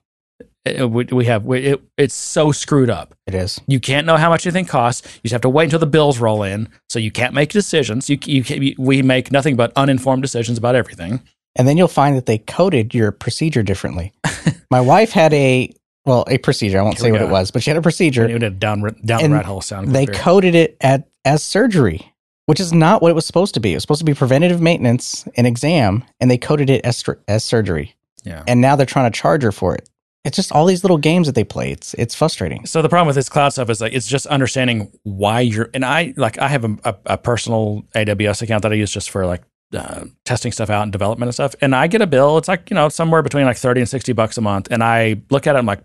Uh, 0.80 0.88
we, 0.88 1.04
we 1.06 1.26
have 1.26 1.46
we, 1.46 1.60
it, 1.60 1.82
it's 1.98 2.16
so 2.16 2.52
screwed 2.52 2.90
up. 2.90 3.14
it 3.28 3.36
is. 3.36 3.62
You 3.68 3.80
can't 3.80 4.08
know 4.08 4.18
how 4.18 4.30
much 4.30 4.46
anything 4.46 4.66
costs. 4.66 5.06
You 5.18 5.22
just 5.24 5.34
have 5.34 5.42
to 5.42 5.50
wait 5.50 5.66
until 5.66 5.80
the 5.80 5.86
bills 5.86 6.20
roll 6.20 6.44
in, 6.44 6.70
so 6.90 6.98
you 6.98 7.12
can't 7.12 7.34
make 7.34 7.52
decisions. 7.52 8.10
You, 8.10 8.18
you, 8.26 8.76
we 8.78 9.02
make 9.02 9.32
nothing 9.32 9.56
but 9.56 9.72
uninformed 9.76 10.24
decisions 10.24 10.58
about 10.58 10.76
everything. 10.76 11.22
And 11.56 11.68
then 11.68 11.78
you'll 11.78 11.88
find 11.88 12.18
that 12.18 12.26
they 12.26 12.40
coded 12.40 12.94
your 12.94 13.12
procedure 13.12 13.64
differently. 13.64 14.12
My 14.72 14.82
wife 14.82 15.12
had 15.12 15.34
a 15.34 15.72
well, 16.06 16.26
a 16.28 16.38
procedure. 16.38 16.80
I 16.80 16.82
won't 16.84 16.98
Here 16.98 17.06
say 17.06 17.12
what 17.12 17.20
go. 17.20 17.28
it 17.28 17.32
was, 17.32 17.52
but 17.52 17.64
she 17.64 17.70
had 17.70 17.78
a 17.78 17.82
procedure. 17.82 18.26
It 18.26 18.40
did 18.40 18.60
down 18.60 18.82
down 19.06 19.32
rat 19.32 19.46
hole 19.46 19.62
sound. 19.62 19.90
They 19.90 20.06
clear. 20.06 20.18
coded 20.20 20.56
it 20.56 20.78
at 20.82 21.08
as 21.24 21.44
surgery, 21.44 22.14
which 22.46 22.60
is 22.60 22.74
not 22.74 23.02
what 23.02 23.10
it 23.10 23.16
was 23.16 23.26
supposed 23.26 23.54
to 23.56 23.60
be. 23.60 23.72
It 23.72 23.76
was 23.76 23.84
supposed 23.84 24.00
to 24.00 24.06
be 24.06 24.14
preventative 24.14 24.62
maintenance, 24.62 25.28
and 25.36 25.48
exam, 25.48 26.04
and 26.20 26.30
they 26.30 26.38
coded 26.38 26.70
it 26.70 26.84
as 26.86 27.04
as 27.28 27.44
surgery. 27.44 27.96
yeah. 28.24 28.44
And 28.48 28.62
now 28.62 28.76
they're 28.76 28.86
trying 28.86 29.12
to 29.12 29.18
charge 29.18 29.44
her 29.44 29.52
for 29.52 29.76
it. 29.76 29.90
It's 30.26 30.36
just 30.36 30.52
all 30.52 30.66
these 30.66 30.84
little 30.84 30.98
games 30.98 31.28
that 31.28 31.36
they 31.36 31.44
play. 31.44 31.72
It's 31.72 31.94
it's 31.94 32.16
frustrating. 32.16 32.66
So 32.66 32.82
the 32.82 32.90
problem 32.90 33.08
with 33.08 33.16
this 33.16 33.30
cloud 33.30 33.50
stuff 33.50 33.70
is 33.70 33.80
like 33.80 33.94
it's 33.94 34.08
just 34.08 34.26
understanding 34.28 34.92
why 35.04 35.40
you're 35.42 35.70
and 35.74 35.86
I 35.86 36.14
like 36.18 36.38
I 36.40 36.48
have 36.50 36.66
a, 36.66 36.76
a, 36.84 36.96
a 37.06 37.18
personal 37.18 37.84
AWS 37.96 38.42
account 38.42 38.64
that 38.64 38.72
I 38.72 38.76
use 38.76 38.92
just 38.92 39.10
for 39.12 39.26
like 39.26 39.44
uh, 39.74 40.06
testing 40.26 40.52
stuff 40.52 40.70
out 40.70 40.84
and 40.84 40.92
development 40.92 41.28
and 41.28 41.34
stuff. 41.34 41.56
And 41.62 41.76
I 41.76 41.88
get 41.88 42.02
a 42.02 42.08
bill. 42.08 42.38
It's 42.38 42.48
like 42.48 42.70
you 42.70 42.76
know 42.76 42.90
somewhere 42.90 43.22
between 43.22 43.46
like 43.46 43.58
thirty 43.58 43.82
and 43.82 43.88
sixty 43.90 44.14
bucks 44.14 44.38
a 44.38 44.42
month. 44.42 44.68
And 44.72 44.84
I 44.84 45.22
look 45.30 45.46
at 45.48 45.56
it. 45.56 45.60
I'm 45.60 45.66
like, 45.66 45.82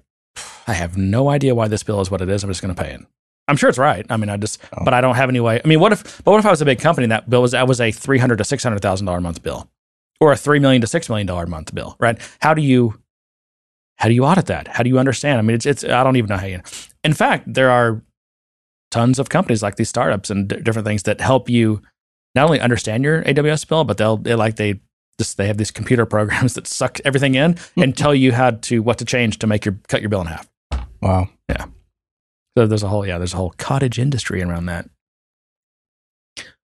I 0.66 0.72
have 0.72 0.96
no 0.96 1.28
idea 1.28 1.54
why 1.54 1.68
this 1.68 1.82
bill 1.82 2.00
is 2.00 2.10
what 2.10 2.20
it 2.22 2.28
is. 2.30 2.42
I'm 2.42 2.50
just 2.50 2.62
going 2.62 2.74
to 2.74 2.82
pay 2.82 2.92
it. 2.92 3.00
I'm 3.48 3.56
sure 3.56 3.68
it's 3.68 3.78
right. 3.78 4.06
I 4.08 4.16
mean, 4.16 4.30
I 4.30 4.36
just, 4.36 4.60
Oh. 4.72 4.84
but 4.84 4.94
I 4.94 5.00
don't 5.00 5.16
have 5.16 5.28
any 5.28 5.40
way. 5.40 5.60
I 5.64 5.66
mean, 5.66 5.80
what 5.80 5.92
if? 5.92 6.22
But 6.24 6.30
what 6.30 6.38
if 6.38 6.46
I 6.46 6.50
was 6.50 6.62
a 6.62 6.64
big 6.64 6.78
company 6.78 7.04
and 7.04 7.12
that 7.12 7.28
bill 7.28 7.42
was 7.42 7.50
that 7.50 7.66
was 7.68 7.80
a 7.80 7.90
three 7.90 8.18
hundred 8.18 8.38
to 8.38 8.44
six 8.44 8.62
hundred 8.62 8.80
thousand 8.80 9.06
dollar 9.06 9.20
month 9.20 9.42
bill, 9.42 9.68
or 10.20 10.32
a 10.32 10.36
three 10.36 10.60
million 10.60 10.80
to 10.80 10.86
six 10.86 11.08
million 11.10 11.26
dollar 11.26 11.46
month 11.46 11.74
bill, 11.74 11.96
right? 11.98 12.16
How 12.40 12.54
do 12.54 12.62
you 12.62 13.00
how 14.00 14.08
do 14.08 14.14
you 14.14 14.24
audit 14.24 14.46
that? 14.46 14.66
How 14.66 14.82
do 14.82 14.88
you 14.88 14.98
understand? 14.98 15.38
I 15.38 15.42
mean, 15.42 15.54
it's, 15.54 15.66
it's 15.66 15.84
I 15.84 16.02
don't 16.02 16.16
even 16.16 16.30
know 16.30 16.38
how 16.38 16.46
you. 16.46 16.62
In 17.04 17.12
fact, 17.12 17.52
there 17.52 17.70
are 17.70 18.02
tons 18.90 19.18
of 19.18 19.28
companies 19.28 19.62
like 19.62 19.76
these 19.76 19.90
startups 19.90 20.30
and 20.30 20.48
d- 20.48 20.60
different 20.60 20.86
things 20.86 21.02
that 21.02 21.20
help 21.20 21.50
you 21.50 21.82
not 22.34 22.46
only 22.46 22.60
understand 22.60 23.04
your 23.04 23.22
AWS 23.24 23.68
bill, 23.68 23.84
but 23.84 23.98
they'll 23.98 24.16
they 24.16 24.34
like 24.34 24.56
they 24.56 24.80
Just 25.18 25.36
they 25.36 25.46
have 25.46 25.58
these 25.58 25.70
computer 25.70 26.06
programs 26.16 26.54
that 26.54 26.66
suck 26.66 26.98
everything 27.04 27.34
in 27.34 27.58
and 27.76 27.94
tell 27.94 28.14
you 28.14 28.32
how 28.32 28.52
to 28.52 28.82
what 28.82 28.96
to 28.98 29.04
change 29.04 29.38
to 29.40 29.46
make 29.46 29.66
your 29.66 29.78
cut 29.88 30.00
your 30.00 30.08
bill 30.08 30.22
in 30.22 30.28
half. 30.28 30.48
Wow. 31.02 31.28
Yeah. 31.50 31.66
So 32.56 32.66
there's 32.66 32.82
a 32.82 32.88
whole 32.88 33.06
yeah, 33.06 33.18
there's 33.18 33.34
a 33.34 33.36
whole 33.36 33.54
cottage 33.58 33.98
industry 33.98 34.42
around 34.42 34.64
that. 34.66 34.88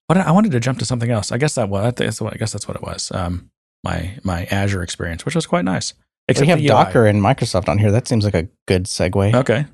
What 0.06 0.16
I 0.16 0.30
wanted 0.30 0.52
to 0.52 0.60
jump 0.60 0.78
to 0.78 0.86
something 0.86 1.10
else. 1.10 1.32
I 1.32 1.36
guess 1.38 1.54
that 1.56 1.68
was 1.68 1.84
I, 1.84 1.90
that's 1.90 2.20
what, 2.20 2.32
I 2.32 2.38
guess 2.38 2.52
that's 2.52 2.66
what 2.66 2.76
it 2.76 2.82
was. 2.82 3.12
Um, 3.12 3.50
my 3.84 4.18
my 4.22 4.46
Azure 4.46 4.82
experience, 4.82 5.26
which 5.26 5.34
was 5.34 5.44
quite 5.44 5.66
nice. 5.66 5.92
We 6.40 6.46
have. 6.48 6.64
Docker 6.64 7.06
and 7.06 7.22
Microsoft 7.22 7.68
on 7.68 7.78
here. 7.78 7.90
That 7.90 8.08
seems 8.08 8.24
like 8.24 8.34
a 8.34 8.48
good 8.66 8.84
segue. 8.84 9.34
Okay. 9.34 9.66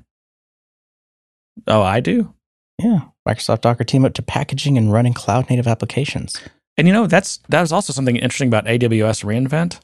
Oh, 1.67 1.81
I 1.81 1.99
do. 1.99 2.33
Yeah. 2.81 3.01
Microsoft 3.27 3.61
Docker 3.61 3.83
team 3.83 4.05
up 4.05 4.13
to 4.15 4.21
packaging 4.21 4.77
and 4.77 4.91
running 4.91 5.13
cloud 5.13 5.49
native 5.49 5.67
applications. 5.67 6.41
And 6.77 6.87
you 6.87 6.93
know 6.93 7.07
that's 7.07 7.37
that 7.49 7.61
was 7.61 7.71
also 7.71 7.93
something 7.93 8.15
interesting 8.15 8.47
about 8.47 8.65
AWS 8.65 9.23
reInvent. 9.23 9.79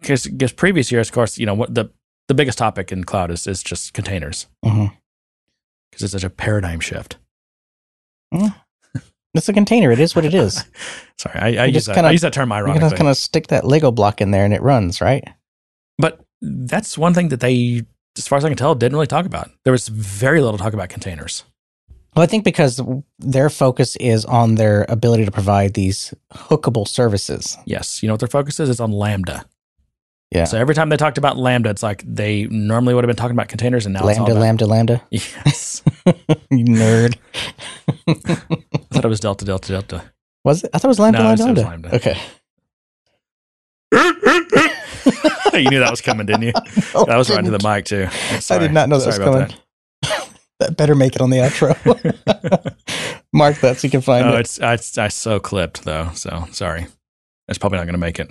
Because 0.00 0.26
because 0.26 0.52
previous 0.52 0.90
years, 0.90 1.08
of 1.08 1.14
course, 1.14 1.38
you 1.38 1.46
know 1.46 1.54
what 1.54 1.74
the 1.74 1.90
the 2.28 2.34
biggest 2.34 2.58
topic 2.58 2.92
in 2.92 3.04
cloud 3.04 3.30
is 3.30 3.46
is 3.46 3.62
just 3.62 3.92
containers 3.92 4.46
mm-hmm. 4.64 4.94
because 5.90 6.02
it's 6.02 6.12
such 6.12 6.24
a 6.24 6.30
paradigm 6.30 6.80
shift. 6.80 7.16
It's 9.34 9.48
a 9.48 9.52
container. 9.52 9.90
It 9.90 9.98
is 9.98 10.14
what 10.14 10.24
it 10.24 10.34
is. 10.34 10.64
Sorry, 11.18 11.38
I, 11.58 11.62
I 11.62 11.66
use 11.66 11.86
that. 11.86 11.94
kinda- 11.94 12.08
I 12.08 12.12
use 12.12 12.20
that 12.20 12.32
term 12.32 12.52
ironically. 12.52 12.80
gonna 12.80 12.96
kind 12.96 13.08
of 13.08 13.16
stick 13.16 13.46
that 13.48 13.64
Lego 13.66 13.90
block 13.90 14.20
in 14.20 14.30
there 14.30 14.44
and 14.44 14.52
it 14.52 14.60
runs, 14.62 15.00
right? 15.00 15.24
But 15.98 16.20
that's 16.40 16.98
one 16.98 17.14
thing 17.14 17.28
that 17.28 17.40
they, 17.40 17.82
as 18.18 18.28
far 18.28 18.36
as 18.38 18.44
I 18.44 18.48
can 18.48 18.56
tell, 18.58 18.74
didn't 18.74 18.94
really 18.94 19.06
talk 19.06 19.24
about. 19.26 19.50
There 19.64 19.72
was 19.72 19.88
very 19.88 20.40
little 20.42 20.58
talk 20.58 20.74
about 20.74 20.88
containers. 20.90 21.44
Well, 22.14 22.22
I 22.22 22.26
think 22.26 22.44
because 22.44 22.78
their 23.20 23.48
focus 23.48 23.96
is 23.96 24.26
on 24.26 24.56
their 24.56 24.84
ability 24.90 25.24
to 25.24 25.30
provide 25.30 25.72
these 25.72 26.12
hookable 26.34 26.86
services. 26.86 27.56
Yes, 27.64 28.02
you 28.02 28.06
know 28.06 28.12
what 28.12 28.20
their 28.20 28.28
focus 28.28 28.60
is? 28.60 28.68
It's 28.68 28.80
on 28.80 28.92
Lambda. 28.92 29.46
Yeah. 30.30 30.44
So 30.44 30.58
every 30.58 30.74
time 30.74 30.88
they 30.90 30.96
talked 30.98 31.16
about 31.18 31.38
Lambda, 31.38 31.70
it's 31.70 31.82
like 31.82 32.02
they 32.06 32.44
normally 32.48 32.92
would 32.94 33.04
have 33.04 33.08
been 33.08 33.16
talking 33.16 33.36
about 33.36 33.48
containers, 33.48 33.86
and 33.86 33.94
now 33.94 34.06
it's 34.08 34.18
all 34.18 34.26
lambda, 34.26 34.40
lambda, 34.40 34.66
lambda. 34.66 35.02
Yes, 35.10 35.82
you 36.50 36.64
nerd. 36.64 37.16
I 38.08 38.14
thought 38.92 39.04
it 39.04 39.08
was 39.08 39.20
Delta, 39.20 39.44
Delta, 39.44 39.68
Delta. 39.72 40.04
Was 40.44 40.64
it? 40.64 40.70
I 40.74 40.78
thought 40.78 40.88
it 40.88 40.88
was 40.88 40.98
lambda, 40.98 41.22
No, 41.22 41.28
it 41.28 41.32
was- 41.32 41.40
lambda, 41.40 41.60
it 41.60 41.64
was 41.64 41.70
lambda. 41.70 41.88
lambda. 41.90 42.10
Okay. 42.10 42.20
you 45.62 45.68
knew 45.70 45.80
that 45.80 45.90
was 45.90 46.00
coming, 46.00 46.26
didn't 46.26 46.42
you? 46.42 46.52
No, 46.94 47.04
That 47.04 47.16
was 47.16 47.28
right 47.30 47.44
to 47.44 47.50
the 47.50 47.68
mic 47.68 47.84
too. 47.84 48.08
I 48.50 48.58
did 48.58 48.72
not 48.72 48.88
know 48.88 48.98
that 48.98 49.06
was 49.06 49.16
Sorry 49.16 49.28
about 49.28 49.48
coming. 49.50 50.28
That 50.60 50.76
better 50.76 50.94
make 50.94 51.14
it 51.16 51.20
on 51.22 51.30
the 51.30 51.38
outro. 51.38 51.74
Mark 53.32 53.56
that 53.60 53.78
so 53.78 53.86
you 53.86 53.90
can 53.90 54.00
find 54.00 54.26
No, 54.26 54.36
it. 54.36 54.40
it's 54.40 54.60
I, 54.60 54.74
it's 54.74 54.96
I 54.96 55.08
so 55.08 55.40
clipped 55.40 55.84
though. 55.84 56.10
So 56.14 56.46
sorry. 56.52 56.86
It's 57.48 57.58
probably 57.58 57.78
not 57.78 57.84
going 57.84 57.94
to 57.94 57.98
make 57.98 58.20
it. 58.20 58.30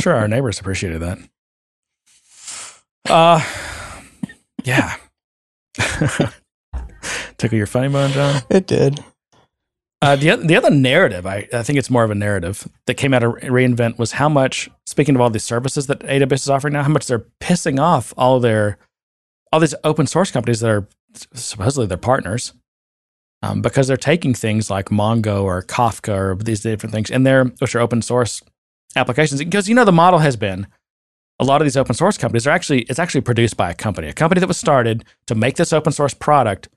sure, 0.00 0.14
our 0.14 0.28
neighbors 0.28 0.58
appreciated 0.60 1.00
that. 1.00 1.18
Uh, 3.08 3.40
yeah. 4.64 4.96
Tickle 7.38 7.58
your 7.58 7.66
funny 7.66 7.88
bone, 7.88 8.10
John. 8.12 8.42
It 8.50 8.66
did. 8.66 9.02
Uh, 10.04 10.16
the 10.16 10.36
the 10.36 10.54
other 10.54 10.70
narrative, 10.70 11.24
I, 11.24 11.48
I 11.50 11.62
think 11.62 11.78
it's 11.78 11.88
more 11.88 12.04
of 12.04 12.10
a 12.10 12.14
narrative 12.14 12.68
that 12.86 12.94
came 12.94 13.14
out 13.14 13.22
of 13.22 13.32
reInvent 13.36 13.98
was 13.98 14.12
how 14.12 14.28
much. 14.28 14.68
Speaking 14.84 15.14
of 15.14 15.20
all 15.22 15.30
these 15.30 15.44
services 15.44 15.86
that 15.86 16.00
AWS 16.00 16.32
is 16.32 16.50
offering 16.50 16.74
now, 16.74 16.82
how 16.82 16.90
much 16.90 17.06
they're 17.06 17.26
pissing 17.40 17.80
off 17.80 18.12
all 18.18 18.38
their 18.38 18.76
all 19.50 19.60
these 19.60 19.74
open 19.82 20.06
source 20.06 20.30
companies 20.30 20.60
that 20.60 20.70
are 20.70 20.86
supposedly 21.32 21.86
their 21.86 21.96
partners, 21.96 22.52
um, 23.42 23.62
because 23.62 23.88
they're 23.88 23.96
taking 23.96 24.34
things 24.34 24.68
like 24.68 24.90
Mongo 24.90 25.42
or 25.42 25.62
Kafka 25.62 26.14
or 26.14 26.34
these 26.34 26.60
different 26.60 26.92
things, 26.92 27.10
and 27.10 27.26
they're 27.26 27.44
which 27.44 27.74
are 27.74 27.80
open 27.80 28.02
source 28.02 28.42
applications. 28.96 29.42
Because 29.42 29.70
you 29.70 29.74
know 29.74 29.86
the 29.86 29.92
model 29.92 30.18
has 30.18 30.36
been 30.36 30.66
a 31.40 31.44
lot 31.44 31.60
of 31.60 31.66
these 31.66 31.76
open 31.76 31.94
source 31.94 32.16
companies 32.16 32.46
are 32.46 32.50
actually 32.50 32.82
it's 32.82 32.98
actually 32.98 33.20
produced 33.20 33.56
by 33.56 33.70
a 33.70 33.74
company, 33.74 34.08
a 34.08 34.12
company 34.12 34.40
that 34.40 34.48
was 34.48 34.56
started 34.56 35.04
to 35.26 35.34
make 35.34 35.56
this 35.56 35.72
open 35.72 35.92
source 35.92 36.14
product 36.14 36.68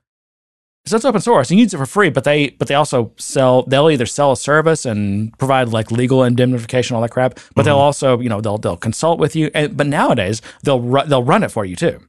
so 0.88 0.96
it's 0.96 1.04
open 1.04 1.20
source 1.20 1.50
and 1.50 1.58
you 1.58 1.64
use 1.64 1.74
it 1.74 1.76
for 1.76 1.86
free, 1.86 2.08
but 2.08 2.24
they 2.24 2.50
but 2.50 2.68
they 2.68 2.74
also 2.74 3.12
sell 3.18 3.62
they'll 3.62 3.90
either 3.90 4.06
sell 4.06 4.32
a 4.32 4.36
service 4.36 4.86
and 4.86 5.36
provide 5.38 5.68
like 5.68 5.90
legal 5.90 6.24
indemnification, 6.24 6.96
all 6.96 7.02
that 7.02 7.10
crap. 7.10 7.38
But 7.54 7.64
they'll 7.64 7.74
mm-hmm. 7.74 7.82
also 7.82 8.20
you 8.20 8.28
know 8.28 8.40
they'll 8.40 8.58
they'll 8.58 8.76
consult 8.76 9.20
with 9.20 9.36
you. 9.36 9.50
And, 9.54 9.76
but 9.76 9.86
nowadays 9.86 10.40
they'll 10.62 10.80
ru- 10.80 11.04
they'll 11.04 11.22
run 11.22 11.44
it 11.44 11.50
for 11.50 11.64
you 11.64 11.76
too. 11.76 12.00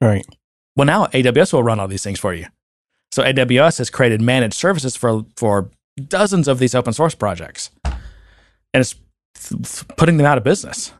Right. 0.00 0.26
Well, 0.74 0.86
now 0.86 1.06
AWS 1.06 1.52
will 1.52 1.62
run 1.62 1.78
all 1.78 1.88
these 1.88 2.02
things 2.02 2.18
for 2.18 2.34
you. 2.34 2.46
So 3.12 3.22
AWS 3.22 3.78
has 3.78 3.90
created 3.90 4.20
managed 4.20 4.54
services 4.54 4.96
for 4.96 5.26
for 5.36 5.70
dozens 6.08 6.48
of 6.48 6.58
these 6.58 6.74
open 6.74 6.92
source 6.92 7.14
projects, 7.14 7.70
and 7.84 7.94
it's 8.74 8.94
putting 9.96 10.16
them 10.16 10.26
out 10.26 10.38
of 10.38 10.44
business. 10.44 10.92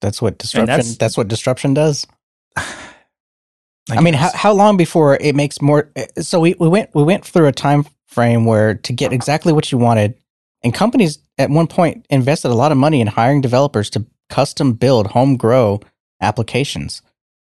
That's 0.00 0.22
what 0.22 0.38
disruption. 0.38 0.66
that's- 0.66 0.96
That's, 0.96 1.16
what 1.16 1.28
disruption 1.28 1.74
does. 1.74 2.06
I 2.56 3.96
I 3.96 4.00
mean, 4.00 4.14
how, 4.14 4.30
how 4.34 4.52
long 4.52 4.76
before 4.76 5.16
it 5.20 5.34
makes 5.34 5.60
more? 5.60 5.90
Eh, 5.96 6.06
so 6.20 6.38
we, 6.40 6.54
we 6.60 6.68
went 6.68 6.90
we 6.94 7.02
went 7.02 7.24
through 7.24 7.46
a 7.46 7.52
time 7.52 7.84
frame 8.06 8.44
where 8.44 8.74
to 8.74 8.92
get 8.92 9.12
exactly 9.12 9.52
what 9.52 9.72
you 9.72 9.78
wanted, 9.78 10.14
and 10.62 10.72
companies 10.72 11.18
at 11.38 11.50
one 11.50 11.66
point 11.66 12.06
invested 12.08 12.50
a 12.50 12.54
lot 12.54 12.70
of 12.70 12.78
money 12.78 13.00
in 13.00 13.08
hiring 13.08 13.40
developers 13.40 13.90
to 13.90 14.06
custom 14.28 14.74
build, 14.74 15.08
home 15.08 15.36
grow 15.36 15.80
applications 16.20 17.02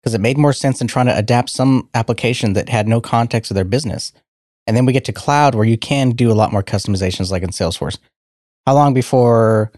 because 0.02 0.16
it 0.16 0.22
made 0.22 0.38
more 0.38 0.54
sense 0.54 0.80
than 0.80 0.88
trying 0.88 1.06
to 1.06 1.18
adapt 1.18 1.50
some 1.50 1.88
application 1.94 2.54
that 2.54 2.68
had 2.68 2.88
no 2.88 3.00
context 3.00 3.52
of 3.52 3.56
their 3.56 3.64
business. 3.64 4.12
And 4.66 4.76
then 4.76 4.86
we 4.86 4.94
get 4.94 5.06
to 5.06 5.14
cloud 5.14 5.56
where 5.56 5.66
you 5.66 5.78
can 5.78 6.12
do 6.12 6.32
a 6.32 6.34
lot 6.34 6.52
more 6.52 6.64
customizations, 6.64 7.32
like 7.32 7.44
in 7.44 7.50
Salesforce. 7.50 8.00
How 8.66 8.74
long 8.74 8.94
before 8.94 9.72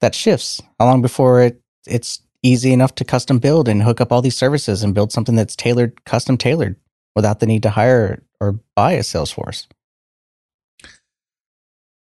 that 0.00 0.14
shifts? 0.14 0.60
How 0.78 0.86
long 0.86 1.02
before 1.02 1.42
it 1.42 1.60
it's 1.86 2.20
easy 2.42 2.72
enough 2.72 2.94
to 2.96 3.04
custom 3.04 3.38
build 3.38 3.68
and 3.68 3.82
hook 3.82 4.00
up 4.00 4.12
all 4.12 4.22
these 4.22 4.36
services 4.36 4.82
and 4.82 4.94
build 4.94 5.12
something 5.12 5.34
that's 5.34 5.56
tailored, 5.56 6.04
custom 6.04 6.36
tailored 6.36 6.76
without 7.14 7.40
the 7.40 7.46
need 7.46 7.62
to 7.62 7.70
hire 7.70 8.22
or 8.40 8.60
buy 8.74 8.92
a 8.92 9.00
Salesforce. 9.00 9.66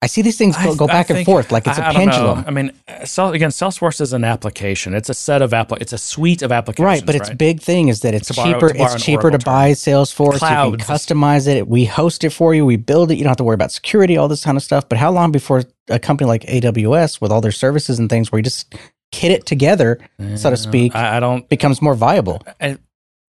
I 0.03 0.07
see 0.07 0.21
these 0.21 0.37
things 0.37 0.57
go, 0.57 0.73
I- 0.73 0.75
go 0.75 0.85
I 0.87 0.89
back 0.89 1.11
and 1.11 1.25
forth 1.25 1.53
like 1.53 1.65
it's 1.67 1.79
a 1.79 1.87
I 1.87 1.93
don't 1.93 2.07
know. 2.07 2.13
pendulum. 2.13 2.45
I 2.47 2.51
mean, 2.51 2.67
again, 2.89 3.51
Salesforce 3.51 4.01
is 4.01 4.13
an 4.13 4.25
application. 4.25 4.95
It's 4.95 5.09
a 5.09 5.15
set 5.15 5.43
of 5.43 5.53
appli- 5.53 5.81
It's 5.81 5.93
a 5.93 5.99
suite 5.99 6.43
of 6.43 6.51
applications. 6.51 6.85
Right, 6.85 7.07
but 7.07 7.15
its 7.15 7.31
big 7.31 7.61
thing 7.61 7.87
is 7.87 8.01
that 8.01 8.13
it's 8.13 8.27
To 8.29 8.35
cheaper. 8.35 8.69
to 8.69 8.75
borrow 8.75 8.85
it's 8.85 8.95
an 8.95 9.01
cheaper 9.01 9.23
Oracle 9.29 9.39
to 9.39 9.45
term. 9.45 9.55
buy 9.55 9.71
Salesforce. 9.73 10.35
You 10.71 10.77
can 10.77 10.87
customize 10.87 11.47
it. 11.47 11.69
We 11.69 11.85
host 11.85 12.25
it 12.25 12.31
for 12.31 12.53
you. 12.53 12.67
We 12.67 12.77
build 12.77 13.13
it. 13.13 13.15
You 13.17 13.23
don't 13.23 13.31
have 13.31 13.37
to 13.37 13.45
worry 13.45 13.55
about 13.55 13.71
security, 13.71 14.17
all 14.17 14.27
this 14.27 14.43
kind 14.45 14.57
of 14.57 14.65
stuff. 14.65 14.89
But 14.89 14.99
how 14.99 15.13
long 15.13 15.31
before 15.31 15.63
a 15.89 16.01
company 16.01 16.27
like 16.27 16.43
AWS, 16.47 17.21
with 17.21 17.31
all 17.31 17.41
their 17.41 17.53
services 17.53 18.01
and 18.01 18.11
things, 18.11 18.33
where 18.33 18.41
you 18.41 18.43
just 18.43 18.75
kit 19.13 19.31
it 19.31 19.47
together, 19.47 20.01
so 20.35 20.51
to 20.51 20.57
speak, 20.57 20.97
I, 20.97 21.19
I 21.19 21.21
don't. 21.21 21.49
becomes 21.49 21.81
more 21.81 21.95
viable? 21.95 22.43
I, 22.61 22.77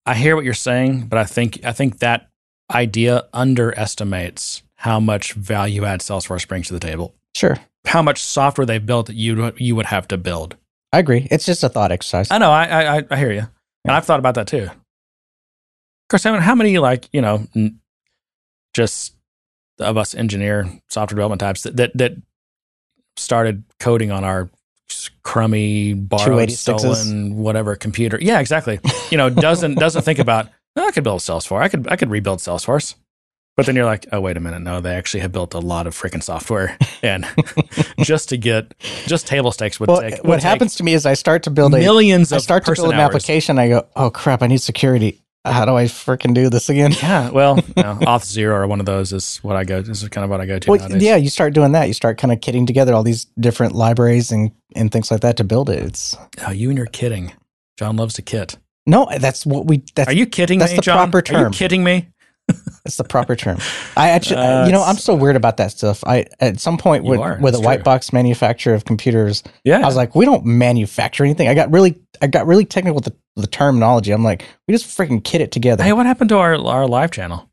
I 0.06 0.14
hear 0.14 0.34
what 0.34 0.44
you're 0.44 0.54
saying, 0.54 1.06
but 1.06 1.18
I 1.20 1.24
think 1.24 1.60
I 1.64 1.70
think 1.72 2.00
that 2.00 2.30
idea 2.74 3.24
underestimates 3.32 4.62
how 4.84 5.00
much 5.00 5.32
value 5.32 5.86
add 5.86 6.00
Salesforce 6.00 6.46
brings 6.46 6.66
to 6.66 6.74
the 6.74 6.78
table. 6.78 7.14
Sure, 7.34 7.56
How 7.86 8.02
much 8.02 8.22
software 8.22 8.66
they've 8.66 8.84
built 8.84 9.06
that 9.06 9.16
you 9.16 9.50
you 9.56 9.74
would 9.74 9.86
have 9.86 10.06
to 10.08 10.18
build. 10.18 10.56
I 10.92 10.98
agree. 10.98 11.26
It's 11.30 11.46
just 11.46 11.64
a 11.64 11.70
thought 11.70 11.90
exercise. 11.90 12.30
I 12.30 12.36
know. 12.36 12.50
I 12.50 12.98
I, 12.98 13.02
I 13.10 13.16
hear 13.16 13.32
you, 13.32 13.48
and 13.84 13.96
I've 13.96 14.04
thought 14.04 14.18
about 14.18 14.34
that 14.34 14.46
too. 14.46 14.64
Of 14.64 16.08
course, 16.10 16.26
I 16.26 16.32
mean, 16.32 16.42
how 16.42 16.54
many 16.54 16.76
like 16.78 17.08
you 17.14 17.22
know, 17.22 17.46
n- 17.56 17.80
just 18.74 19.14
of 19.80 19.96
us 19.96 20.14
engineer 20.14 20.70
software 20.90 21.16
development 21.16 21.40
types 21.40 21.62
that 21.62 21.76
that, 21.76 21.90
that 21.96 22.12
started 23.16 23.64
coding 23.80 24.12
on 24.12 24.22
our 24.22 24.50
crummy, 25.22 25.94
borrowed, 25.94 26.50
286s? 26.50 26.56
stolen, 26.56 27.36
whatever 27.38 27.74
computer. 27.74 28.18
Yeah, 28.20 28.38
exactly. 28.38 28.80
You 29.10 29.16
know, 29.16 29.30
doesn't 29.30 29.76
doesn't 29.76 30.02
think 30.02 30.18
about 30.18 30.50
"Oh, 30.76 30.86
I 30.86 30.90
could 30.90 31.04
build 31.04 31.20
Salesforce. 31.22 31.62
I 31.62 31.68
could 31.68 31.88
I 31.88 31.96
could 31.96 32.10
rebuild 32.10 32.40
Salesforce. 32.40 32.96
But 33.56 33.66
then 33.66 33.76
you're 33.76 33.84
like, 33.84 34.06
oh 34.10 34.20
wait 34.20 34.36
a 34.36 34.40
minute, 34.40 34.62
no, 34.62 34.80
they 34.80 34.94
actually 34.94 35.20
have 35.20 35.30
built 35.30 35.54
a 35.54 35.60
lot 35.60 35.86
of 35.86 35.94
freaking 35.94 36.22
software, 36.22 36.76
and 37.02 37.24
just 38.00 38.30
to 38.30 38.36
get 38.36 38.74
just 39.06 39.26
table 39.28 39.52
stakes 39.52 39.78
would 39.78 39.88
Well, 39.88 40.00
take. 40.00 40.24
what 40.24 40.36
take 40.36 40.42
happens 40.44 40.74
to 40.76 40.82
me 40.84 40.92
is 40.94 41.06
I 41.06 41.14
start 41.14 41.44
to 41.44 41.50
build 41.50 41.72
a 41.74 41.78
millions 41.78 42.32
I 42.32 42.36
of 42.36 42.42
start 42.42 42.64
to 42.66 42.74
build 42.74 42.88
an 42.92 42.94
hours. 43.00 43.06
application. 43.14 43.58
I 43.58 43.68
go, 43.68 43.86
oh 43.94 44.10
crap, 44.10 44.42
I 44.42 44.48
need 44.48 44.60
security. 44.60 45.20
How 45.46 45.66
do 45.66 45.76
I 45.76 45.84
freaking 45.84 46.32
do 46.34 46.48
this 46.48 46.68
again? 46.70 46.92
Yeah, 47.02 47.28
well, 47.30 47.58
you 47.76 47.82
know, 47.82 47.96
Auth 48.00 48.24
Zero 48.24 48.56
or 48.56 48.66
one 48.66 48.80
of 48.80 48.86
those 48.86 49.12
is 49.12 49.36
what 49.42 49.56
I 49.56 49.64
go. 49.64 49.82
This 49.82 50.02
is 50.02 50.08
kind 50.08 50.24
of 50.24 50.30
what 50.30 50.40
I 50.40 50.46
go 50.46 50.58
to 50.58 50.70
Well, 50.70 50.80
nowadays. 50.80 51.02
yeah, 51.02 51.16
you 51.16 51.28
start 51.28 51.52
doing 51.52 51.72
that. 51.72 51.86
You 51.86 51.92
start 51.92 52.16
kind 52.16 52.32
of 52.32 52.40
kidding 52.40 52.64
together 52.64 52.94
all 52.94 53.02
these 53.02 53.26
different 53.38 53.74
libraries 53.74 54.32
and, 54.32 54.52
and 54.74 54.90
things 54.90 55.10
like 55.10 55.20
that 55.20 55.36
to 55.36 55.44
build 55.44 55.68
it. 55.68 55.82
It's 55.82 56.16
Oh, 56.46 56.50
you 56.50 56.70
and 56.70 56.78
your 56.78 56.86
kidding. 56.86 57.32
John 57.78 57.96
loves 57.96 58.14
to 58.14 58.22
kit. 58.22 58.56
no, 58.86 59.06
that's 59.20 59.44
what 59.44 59.66
we. 59.66 59.82
That's 59.94 60.08
Are 60.08 60.14
you 60.14 60.24
kidding 60.26 60.58
that's 60.60 60.72
me, 60.72 60.76
the 60.76 60.82
John? 60.82 61.10
proper 61.10 61.36
Are 61.36 61.42
you 61.44 61.50
kidding 61.50 61.84
me? 61.84 62.08
That's 62.48 62.96
the 62.96 63.04
proper 63.04 63.34
term. 63.36 63.58
I 63.96 64.10
actually, 64.10 64.36
Uh, 64.40 64.66
you 64.66 64.72
know, 64.72 64.82
I'm 64.82 64.96
so 64.96 65.14
weird 65.14 65.36
about 65.36 65.56
that 65.56 65.70
stuff. 65.70 66.04
I 66.06 66.26
at 66.40 66.60
some 66.60 66.76
point 66.78 67.04
with 67.04 67.18
are. 67.20 67.38
with 67.40 67.54
a 67.54 67.60
white 67.60 67.76
true. 67.76 67.84
box 67.84 68.12
manufacturer 68.12 68.74
of 68.74 68.84
computers, 68.84 69.42
Yeah. 69.64 69.78
I 69.80 69.86
was 69.86 69.96
like, 69.96 70.14
we 70.14 70.24
don't 70.24 70.44
manufacture 70.44 71.24
anything. 71.24 71.48
I 71.48 71.54
got 71.54 71.70
really, 71.72 71.98
I 72.20 72.26
got 72.26 72.46
really 72.46 72.64
technical 72.66 72.96
with 72.96 73.04
the, 73.04 73.14
the 73.36 73.46
terminology. 73.46 74.12
I'm 74.12 74.22
like, 74.24 74.44
we 74.68 74.74
just 74.74 74.86
freaking 74.86 75.22
kit 75.24 75.40
it 75.40 75.52
together. 75.52 75.82
hey, 75.84 75.92
what 75.94 76.06
happened 76.06 76.28
to 76.30 76.36
our 76.38 76.54
our 76.54 76.86
live 76.86 77.10
channel? 77.10 77.48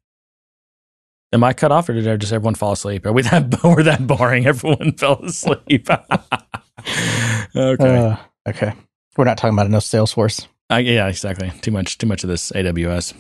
Am 1.34 1.46
I 1.46 1.54
cut 1.54 1.72
off, 1.72 1.88
or 1.88 1.94
did 1.94 2.20
just 2.20 2.34
everyone 2.34 2.56
fall 2.56 2.74
asleep? 2.74 3.06
Are 3.06 3.14
we 3.14 3.22
that 3.22 3.60
we're 3.64 3.84
that 3.84 4.06
boring? 4.06 4.46
Everyone 4.46 4.92
fell 4.98 5.24
asleep. 5.24 5.88
okay. 7.56 7.98
Uh, 7.98 8.16
okay. 8.50 8.74
We're 9.18 9.24
not 9.26 9.38
talking 9.38 9.54
about 9.56 9.66
enough 9.68 9.84
Salesforce. 9.84 10.48
Uh, 10.70 10.76
yeah, 10.78 11.08
exactly. 11.08 11.52
Too 11.62 11.72
much. 11.72 11.98
Too 11.98 12.08
much 12.08 12.24
of 12.26 12.30
this 12.30 12.52
AWS. 12.52 13.14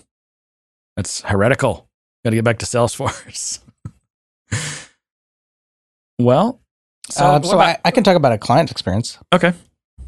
That's 0.96 1.22
heretical. 1.22 1.88
Got 2.24 2.32
to 2.32 2.36
get 2.36 2.46
back 2.46 2.60
to 2.60 2.66
Salesforce. 2.66 3.60
well, 6.20 6.60
so, 7.10 7.26
Uh, 7.26 7.42
so 7.42 7.56
about- 7.56 7.68
I, 7.68 7.80
I 7.86 7.92
can 7.92 8.04
talk 8.04 8.16
about 8.16 8.32
a 8.32 8.38
client 8.38 8.72
experience. 8.72 9.18
okay. 9.34 9.54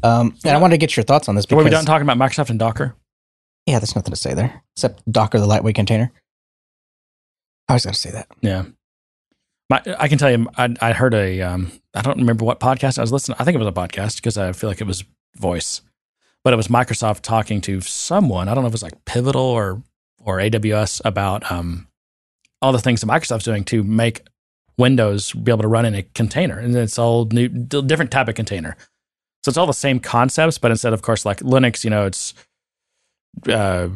Um, 0.02 0.36
and 0.44 0.54
I 0.54 0.60
wanted 0.60 0.74
to 0.74 0.78
get 0.78 0.96
your 0.96 1.04
thoughts 1.04 1.30
on 1.30 1.34
this 1.34 1.46
So 1.48 1.58
are 1.58 1.64
we 1.64 1.70
done 1.70 1.86
talking 1.86 2.06
about 2.06 2.18
Microsoft 2.18 2.50
and 2.50 2.58
Docker? 2.58 2.94
yeah, 3.66 3.78
there's 3.78 3.96
nothing 3.96 4.10
to 4.12 4.16
say 4.20 4.34
there 4.34 4.62
except 4.76 5.10
Docker, 5.10 5.38
the 5.40 5.46
lightweight 5.46 5.74
container. 5.74 6.12
I 7.66 7.72
always 7.72 7.86
got 7.86 7.94
to 7.94 7.98
say 8.00 8.10
that. 8.10 8.28
Yeah. 8.42 8.64
My, 9.70 9.80
I 9.98 10.08
can 10.08 10.18
tell 10.18 10.30
you, 10.30 10.46
I, 10.58 10.74
I 10.82 10.92
heard 10.92 11.14
a, 11.14 11.40
um, 11.40 11.72
I 11.94 12.02
don't 12.02 12.18
remember 12.18 12.44
what 12.44 12.60
podcast 12.60 12.98
I 12.98 13.00
was 13.00 13.10
listening. 13.12 13.36
I 13.40 13.44
think 13.44 13.54
it 13.54 13.58
was 13.58 13.68
a 13.68 13.72
podcast 13.72 14.16
because 14.16 14.36
I 14.36 14.52
feel 14.52 14.68
like 14.68 14.82
it 14.82 14.86
was 14.86 15.04
voice, 15.36 15.80
but 16.42 16.52
it 16.52 16.56
was 16.56 16.68
Microsoft 16.68 17.22
talking 17.22 17.62
to 17.62 17.80
someone. 17.80 18.50
I 18.50 18.54
don't 18.54 18.62
know 18.64 18.68
if 18.68 18.72
it 18.72 18.74
was 18.74 18.82
like 18.82 19.02
Pivotal 19.06 19.40
or 19.40 19.82
or 20.24 20.38
AWS 20.38 21.00
about 21.04 21.50
um, 21.50 21.86
all 22.62 22.72
the 22.72 22.78
things 22.78 23.00
that 23.00 23.06
Microsoft's 23.06 23.44
doing 23.44 23.64
to 23.64 23.82
make 23.84 24.22
Windows 24.76 25.32
be 25.32 25.52
able 25.52 25.62
to 25.62 25.68
run 25.68 25.84
in 25.84 25.94
a 25.94 26.02
container, 26.02 26.58
and 26.58 26.74
it's 26.74 26.98
all 26.98 27.26
new, 27.26 27.48
different 27.48 28.10
type 28.10 28.28
of 28.28 28.34
container. 28.34 28.76
So 29.44 29.50
it's 29.50 29.58
all 29.58 29.66
the 29.66 29.72
same 29.72 30.00
concepts, 30.00 30.58
but 30.58 30.70
instead, 30.70 30.92
of 30.92 31.02
course, 31.02 31.24
like 31.24 31.40
Linux, 31.40 31.84
you 31.84 31.90
know, 31.90 32.06
it's 32.06 32.34
uh, 33.48 33.88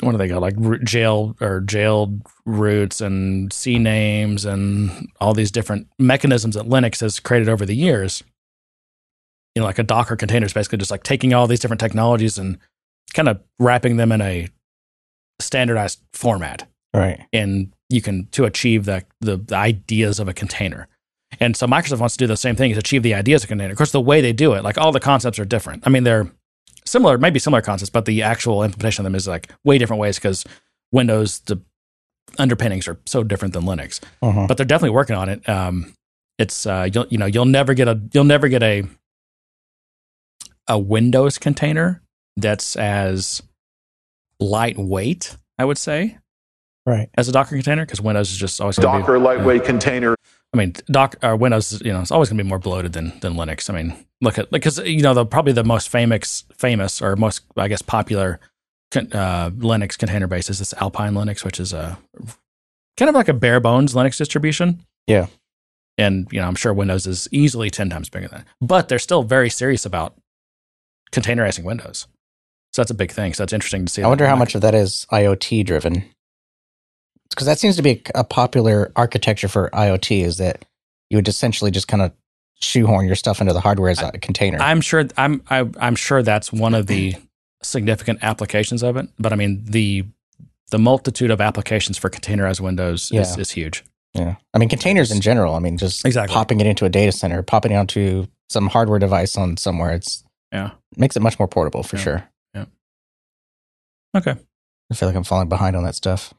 what 0.00 0.12
do 0.12 0.18
they 0.18 0.28
got 0.28 0.42
like 0.42 0.56
jail 0.84 1.34
or 1.40 1.60
jailed 1.60 2.22
roots 2.44 3.00
and 3.00 3.52
C 3.52 3.78
names 3.78 4.44
and 4.44 5.08
all 5.20 5.32
these 5.32 5.50
different 5.50 5.88
mechanisms 5.98 6.54
that 6.54 6.66
Linux 6.66 7.00
has 7.00 7.18
created 7.18 7.48
over 7.48 7.64
the 7.64 7.74
years. 7.74 8.22
You 9.54 9.60
know, 9.60 9.66
like 9.66 9.78
a 9.78 9.82
Docker 9.82 10.16
container 10.16 10.44
is 10.44 10.52
basically 10.52 10.78
just 10.78 10.90
like 10.90 11.02
taking 11.02 11.32
all 11.32 11.46
these 11.46 11.60
different 11.60 11.80
technologies 11.80 12.36
and 12.36 12.58
kind 13.14 13.28
of 13.28 13.40
wrapping 13.58 13.96
them 13.96 14.12
in 14.12 14.20
a 14.20 14.48
standardized 15.40 16.00
format 16.12 16.68
Right. 16.94 17.20
and 17.32 17.72
you 17.90 18.00
can 18.00 18.26
to 18.32 18.44
achieve 18.44 18.84
the, 18.86 19.04
the 19.20 19.36
the 19.36 19.54
ideas 19.54 20.18
of 20.18 20.28
a 20.28 20.32
container. 20.34 20.88
And 21.40 21.56
so 21.56 21.66
Microsoft 21.66 21.98
wants 22.00 22.16
to 22.16 22.24
do 22.24 22.26
the 22.26 22.36
same 22.36 22.56
thing 22.56 22.70
is 22.70 22.78
achieve 22.78 23.02
the 23.02 23.14
ideas 23.14 23.42
of 23.42 23.48
a 23.48 23.50
container. 23.50 23.72
Of 23.72 23.76
course, 23.76 23.92
the 23.92 24.00
way 24.00 24.20
they 24.20 24.32
do 24.32 24.54
it, 24.54 24.64
like 24.64 24.78
all 24.78 24.92
the 24.92 25.00
concepts 25.00 25.38
are 25.38 25.44
different. 25.44 25.82
I 25.86 25.90
mean, 25.90 26.04
they're 26.04 26.30
similar, 26.86 27.18
maybe 27.18 27.38
similar 27.38 27.60
concepts, 27.62 27.90
but 27.90 28.06
the 28.06 28.22
actual 28.22 28.62
implementation 28.62 29.02
of 29.02 29.04
them 29.04 29.14
is 29.14 29.28
like 29.28 29.50
way 29.64 29.76
different 29.76 30.00
ways 30.00 30.16
because 30.16 30.44
Windows 30.92 31.40
the 31.40 31.60
underpinnings 32.38 32.88
are 32.88 32.98
so 33.06 33.22
different 33.22 33.52
than 33.54 33.64
Linux. 33.64 34.00
Uh-huh. 34.22 34.46
But 34.48 34.56
they're 34.56 34.66
definitely 34.66 34.94
working 34.94 35.16
on 35.16 35.28
it. 35.28 35.46
Um, 35.48 35.92
it's 36.38 36.64
uh, 36.66 36.88
you'll 36.92 37.06
you 37.08 37.18
know 37.18 37.26
you'll 37.26 37.44
never 37.44 37.74
get 37.74 37.88
a 37.88 38.00
you'll 38.12 38.24
never 38.24 38.48
get 38.48 38.62
a 38.62 38.84
a 40.68 40.78
Windows 40.78 41.38
container 41.38 42.02
that's 42.36 42.76
as 42.76 43.42
lightweight. 44.40 45.36
I 45.58 45.64
would 45.64 45.78
say 45.78 46.18
Right. 46.84 47.08
as 47.16 47.28
a 47.28 47.32
Docker 47.32 47.56
container 47.56 47.84
because 47.84 48.00
Windows 48.00 48.30
is 48.30 48.38
just 48.38 48.60
always 48.60 48.78
going 48.78 48.92
to 48.92 48.98
be. 48.98 49.02
Docker 49.02 49.18
lightweight 49.18 49.64
container. 49.64 50.14
I 50.54 50.56
mean, 50.56 50.74
Doc 50.90 51.16
or 51.22 51.34
Windows, 51.36 51.82
you 51.84 51.92
know, 51.92 52.00
it's 52.00 52.10
always 52.12 52.28
going 52.28 52.38
to 52.38 52.44
be 52.44 52.48
more 52.48 52.58
bloated 52.58 52.92
than 52.92 53.18
than 53.20 53.34
Linux. 53.34 53.68
I 53.68 53.74
mean, 53.74 53.96
look 54.20 54.38
at 54.38 54.50
because 54.50 54.78
you 54.78 55.02
know 55.02 55.12
the 55.14 55.26
probably 55.26 55.52
the 55.52 55.64
most 55.64 55.88
famous 55.88 56.44
famous 56.56 57.02
or 57.02 57.16
most 57.16 57.42
I 57.56 57.68
guess 57.68 57.82
popular 57.82 58.38
con- 58.92 59.12
uh, 59.12 59.50
Linux 59.50 59.98
container 59.98 60.26
base 60.28 60.48
is 60.48 60.58
this 60.60 60.72
Alpine 60.74 61.14
Linux, 61.14 61.44
which 61.44 61.58
is 61.58 61.72
a 61.72 61.98
kind 62.96 63.08
of 63.08 63.14
like 63.14 63.28
a 63.28 63.34
bare 63.34 63.60
bones 63.60 63.94
Linux 63.94 64.16
distribution. 64.16 64.82
Yeah. 65.06 65.26
and 65.98 66.28
you 66.30 66.40
know 66.40 66.46
I'm 66.46 66.54
sure 66.54 66.72
Windows 66.72 67.06
is 67.06 67.28
easily 67.32 67.68
ten 67.70 67.90
times 67.90 68.08
bigger 68.08 68.28
than, 68.28 68.38
that. 68.44 68.46
but 68.60 68.88
they're 68.88 68.98
still 69.00 69.22
very 69.24 69.50
serious 69.50 69.84
about 69.84 70.14
containerizing 71.12 71.64
Windows. 71.64 72.06
So 72.76 72.82
that's 72.82 72.90
a 72.90 72.94
big 72.94 73.10
thing. 73.10 73.32
So 73.32 73.42
that's 73.42 73.54
interesting 73.54 73.86
to 73.86 73.90
see. 73.90 74.02
I 74.02 74.06
wonder 74.06 74.26
how 74.26 74.36
much 74.36 74.54
of 74.54 74.60
that 74.60 74.74
is 74.74 75.06
IoT 75.10 75.64
driven. 75.64 76.04
Because 77.30 77.46
that 77.46 77.58
seems 77.58 77.74
to 77.76 77.82
be 77.82 78.02
a, 78.14 78.22
popular 78.22 78.92
architecture 78.94 79.48
for 79.48 79.70
IoT 79.70 80.22
is 80.22 80.36
that 80.36 80.62
you 81.08 81.16
would 81.16 81.26
essentially 81.26 81.70
just 81.70 81.88
kind 81.88 82.02
of 82.02 82.12
shoehorn 82.60 83.06
your 83.06 83.14
stuff 83.14 83.40
into 83.40 83.54
the 83.54 83.60
hardware 83.62 83.88
as 83.88 84.02
a 84.02 84.12
container. 84.12 84.58
I'm 84.60 84.82
sure 84.82 85.06
I'm 85.16 85.40
I, 85.48 85.66
I'm 85.80 85.96
sure 85.96 86.22
that's 86.22 86.52
one 86.52 86.74
of 86.74 86.86
the 86.86 87.14
significant 87.62 88.18
applications 88.22 88.82
of 88.82 88.98
it. 88.98 89.08
But 89.18 89.32
I 89.32 89.36
mean 89.36 89.64
the 89.64 90.04
the 90.70 90.78
multitude 90.78 91.30
of 91.30 91.40
applications 91.40 91.96
for 91.96 92.10
containerized 92.10 92.60
Windows 92.60 93.10
is, 93.10 93.38
is 93.38 93.50
huge. 93.52 93.84
yeah. 94.12 94.34
I 94.52 94.58
mean, 94.58 94.68
containers 94.68 95.10
in 95.10 95.22
general. 95.22 95.54
I 95.54 95.60
mean, 95.60 95.78
just 95.78 96.04
Exactly. 96.04 96.34
popping 96.34 96.60
it 96.60 96.66
into 96.66 96.84
a 96.84 96.90
data 96.90 97.12
center, 97.12 97.42
popping 97.42 97.72
it 97.72 97.76
onto 97.76 98.26
some 98.50 98.66
hardware 98.66 98.98
device 98.98 99.34
on 99.38 99.56
somewhere. 99.56 99.92
It's 99.92 100.24
Yeah. 100.52 100.72
makes 100.94 101.16
it 101.16 101.20
much 101.20 101.38
more 101.38 101.48
portable 101.48 101.82
for 101.82 101.96
Yeah. 101.96 102.02
sure. 102.02 102.28
Okay. 104.16 104.34
I 104.90 104.94
feel 104.94 105.08
like 105.08 105.16
I'm 105.16 105.24
falling 105.24 105.48
behind 105.48 105.76
on 105.76 105.84
that 105.84 105.94
stuff. 105.94 106.32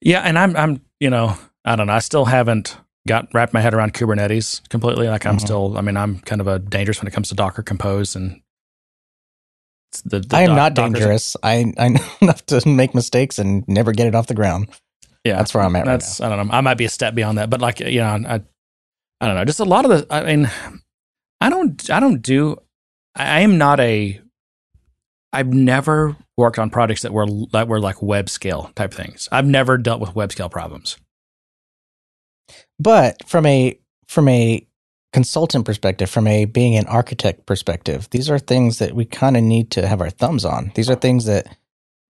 Yeah, 0.00 0.20
and 0.20 0.38
I'm 0.38 0.56
I'm 0.56 0.80
you 1.00 1.10
know 1.10 1.36
I 1.64 1.76
don't 1.76 1.86
know 1.86 1.92
I 1.92 1.98
still 2.00 2.24
haven't 2.26 2.76
got 3.08 3.28
wrapped 3.32 3.52
my 3.54 3.60
head 3.60 3.74
around 3.74 3.94
Kubernetes 3.94 4.66
completely. 4.68 5.08
Like 5.08 5.24
I'm 5.26 5.36
Mhm. 5.36 5.40
still 5.40 5.78
I 5.78 5.80
mean 5.80 5.96
I'm 5.96 6.18
kind 6.20 6.40
of 6.40 6.46
a 6.48 6.58
dangerous 6.58 7.00
when 7.00 7.06
it 7.08 7.12
comes 7.14 7.28
to 7.28 7.34
Docker 7.34 7.62
Compose 7.62 8.16
and 8.16 8.40
the, 10.04 10.20
the 10.20 10.36
I 10.36 10.42
am 10.42 10.48
doc- 10.50 10.56
not 10.56 10.74
Docker's- 10.74 10.92
dangerous. 11.00 11.36
I 11.42 11.72
I 11.78 11.88
know 11.88 12.04
enough 12.20 12.44
to 12.46 12.68
make 12.68 12.94
mistakes 12.94 13.38
and 13.38 13.66
never 13.68 13.92
get 13.92 14.06
it 14.06 14.14
off 14.14 14.26
the 14.26 14.34
ground. 14.34 14.68
Yeah, 15.24 15.36
That's 15.38 15.54
where 15.54 15.64
I'm 15.64 15.74
at 15.74 15.80
right 15.86 15.92
That's 15.92 16.20
I 16.20 16.28
don't 16.28 16.46
know. 16.46 16.52
I 16.52 16.60
might 16.60 16.78
be 16.78 16.84
a 16.84 16.88
step 16.88 17.14
beyond 17.14 17.38
that, 17.38 17.50
but 17.50 17.60
like 17.60 17.80
you 17.80 17.98
know, 18.00 18.06
I 18.06 18.40
I 19.20 19.26
don't 19.26 19.34
know. 19.36 19.44
Just 19.44 19.60
a 19.60 19.64
lot 19.64 19.84
of 19.84 19.90
the. 19.90 20.06
I 20.14 20.24
mean, 20.36 20.50
I 21.40 21.48
don't 21.50 21.90
I 21.90 22.00
don't 22.00 22.20
do. 22.22 22.58
I 23.16 23.40
am 23.40 23.56
not 23.58 23.80
a. 23.80 24.20
I've 25.36 25.52
never 25.52 26.16
worked 26.38 26.58
on 26.58 26.70
projects 26.70 27.02
that 27.02 27.12
were 27.12 27.26
that 27.52 27.68
were 27.68 27.78
like 27.78 28.00
web 28.00 28.30
scale 28.30 28.70
type 28.74 28.94
things. 28.94 29.28
I've 29.30 29.44
never 29.44 29.76
dealt 29.76 30.00
with 30.00 30.14
web 30.14 30.32
scale 30.32 30.48
problems. 30.48 30.96
But 32.78 33.22
from 33.28 33.44
a 33.44 33.78
from 34.08 34.28
a 34.28 34.66
consultant 35.12 35.66
perspective, 35.66 36.08
from 36.08 36.26
a 36.26 36.46
being 36.46 36.74
an 36.76 36.86
architect 36.86 37.44
perspective, 37.44 38.08
these 38.12 38.30
are 38.30 38.38
things 38.38 38.78
that 38.78 38.94
we 38.94 39.04
kind 39.04 39.36
of 39.36 39.42
need 39.42 39.70
to 39.72 39.86
have 39.86 40.00
our 40.00 40.08
thumbs 40.08 40.46
on. 40.46 40.72
These 40.74 40.88
are 40.88 40.94
things 40.94 41.26
that 41.26 41.54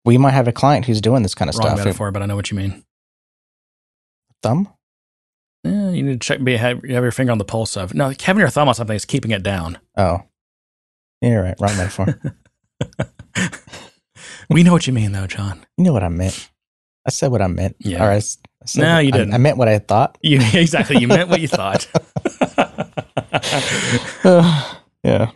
we 0.05 0.17
might 0.17 0.31
have 0.31 0.47
a 0.47 0.53
client 0.53 0.85
who's 0.87 1.01
doing 1.01 1.25
this 1.25 1.35
kind 1.35 1.49
of 1.49 1.57
Wrong 1.57 1.71
stuff. 1.71 1.79
metaphor, 1.79 2.13
but 2.13 2.23
I 2.23 2.27
know 2.27 2.37
what 2.37 2.53
you 2.53 2.57
mean. 2.57 2.85
Thumb? 4.45 4.69
Yeah, 5.65 5.91
you 5.91 6.05
need 6.05 6.21
to 6.21 6.25
check. 6.25 6.45
Be 6.45 6.57
have, 6.57 6.85
have 6.85 7.03
your 7.03 7.11
finger 7.11 7.33
on 7.33 7.39
the 7.39 7.45
pulse 7.45 7.77
of. 7.77 7.95
No, 7.95 8.13
having 8.23 8.39
your 8.41 8.49
thumb 8.49 8.69
on 8.69 8.75
something 8.75 8.95
is 8.95 9.05
keeping 9.05 9.33
it 9.33 9.43
down. 9.43 9.79
Oh, 9.97 10.23
yeah, 11.21 11.31
you're 11.31 11.43
right. 11.43 11.57
Wrong 11.61 11.77
metaphor. 11.77 12.21
we 14.51 14.63
know 14.63 14.73
what 14.73 14.87
you 14.87 14.93
mean, 14.93 15.13
though, 15.13 15.27
John. 15.27 15.65
you 15.77 15.85
know 15.85 15.93
what 15.93 16.05
I 16.05 16.09
meant. 16.09 16.51
I 17.07 17.11
said 17.11 17.31
what 17.31 17.41
I 17.43 17.47
meant. 17.47 17.77
Yeah. 17.79 18.05
Or 18.05 18.11
I, 18.11 18.17
I 18.17 18.21
said 18.67 18.83
No, 18.83 18.99
you 18.99 19.13
didn't. 19.13 19.33
I, 19.33 19.39
meant 19.39 19.57
what 19.57 19.69
I 19.69 19.79
thought. 19.79 20.19
You 20.23 20.41
exactly. 20.53 20.99
You 20.99 21.09
meant 21.09 21.29
what 21.29 21.41
you 21.41 21.49
thought. 21.49 21.87
yeah. 25.03 25.31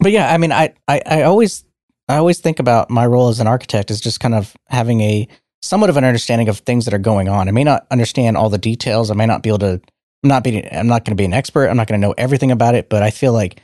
But 0.00 0.12
yeah, 0.12 0.32
I 0.32 0.38
mean, 0.38 0.52
I, 0.52 0.74
I, 0.86 1.02
I 1.06 1.22
always, 1.22 1.64
I 2.08 2.16
always 2.16 2.38
think 2.38 2.60
about 2.60 2.90
my 2.90 3.06
role 3.06 3.28
as 3.28 3.40
an 3.40 3.46
architect 3.46 3.90
as 3.90 4.00
just 4.00 4.20
kind 4.20 4.34
of 4.34 4.54
having 4.68 5.00
a 5.00 5.26
somewhat 5.62 5.90
of 5.90 5.96
an 5.96 6.04
understanding 6.04 6.48
of 6.48 6.58
things 6.58 6.84
that 6.84 6.94
are 6.94 6.98
going 6.98 7.28
on. 7.28 7.48
I 7.48 7.52
may 7.52 7.64
not 7.64 7.86
understand 7.90 8.36
all 8.36 8.50
the 8.50 8.58
details. 8.58 9.10
I 9.10 9.14
may 9.14 9.26
not 9.26 9.42
be 9.42 9.48
able 9.48 9.60
to, 9.60 9.80
I'm 10.22 10.28
not 10.28 10.44
be, 10.44 10.64
I'm 10.70 10.86
not 10.86 11.04
going 11.04 11.16
to 11.16 11.20
be 11.20 11.24
an 11.24 11.32
expert. 11.32 11.68
I'm 11.68 11.76
not 11.76 11.86
going 11.86 12.00
to 12.00 12.06
know 12.06 12.14
everything 12.18 12.50
about 12.50 12.74
it, 12.74 12.88
but 12.88 13.02
I 13.02 13.10
feel 13.10 13.32
like 13.32 13.63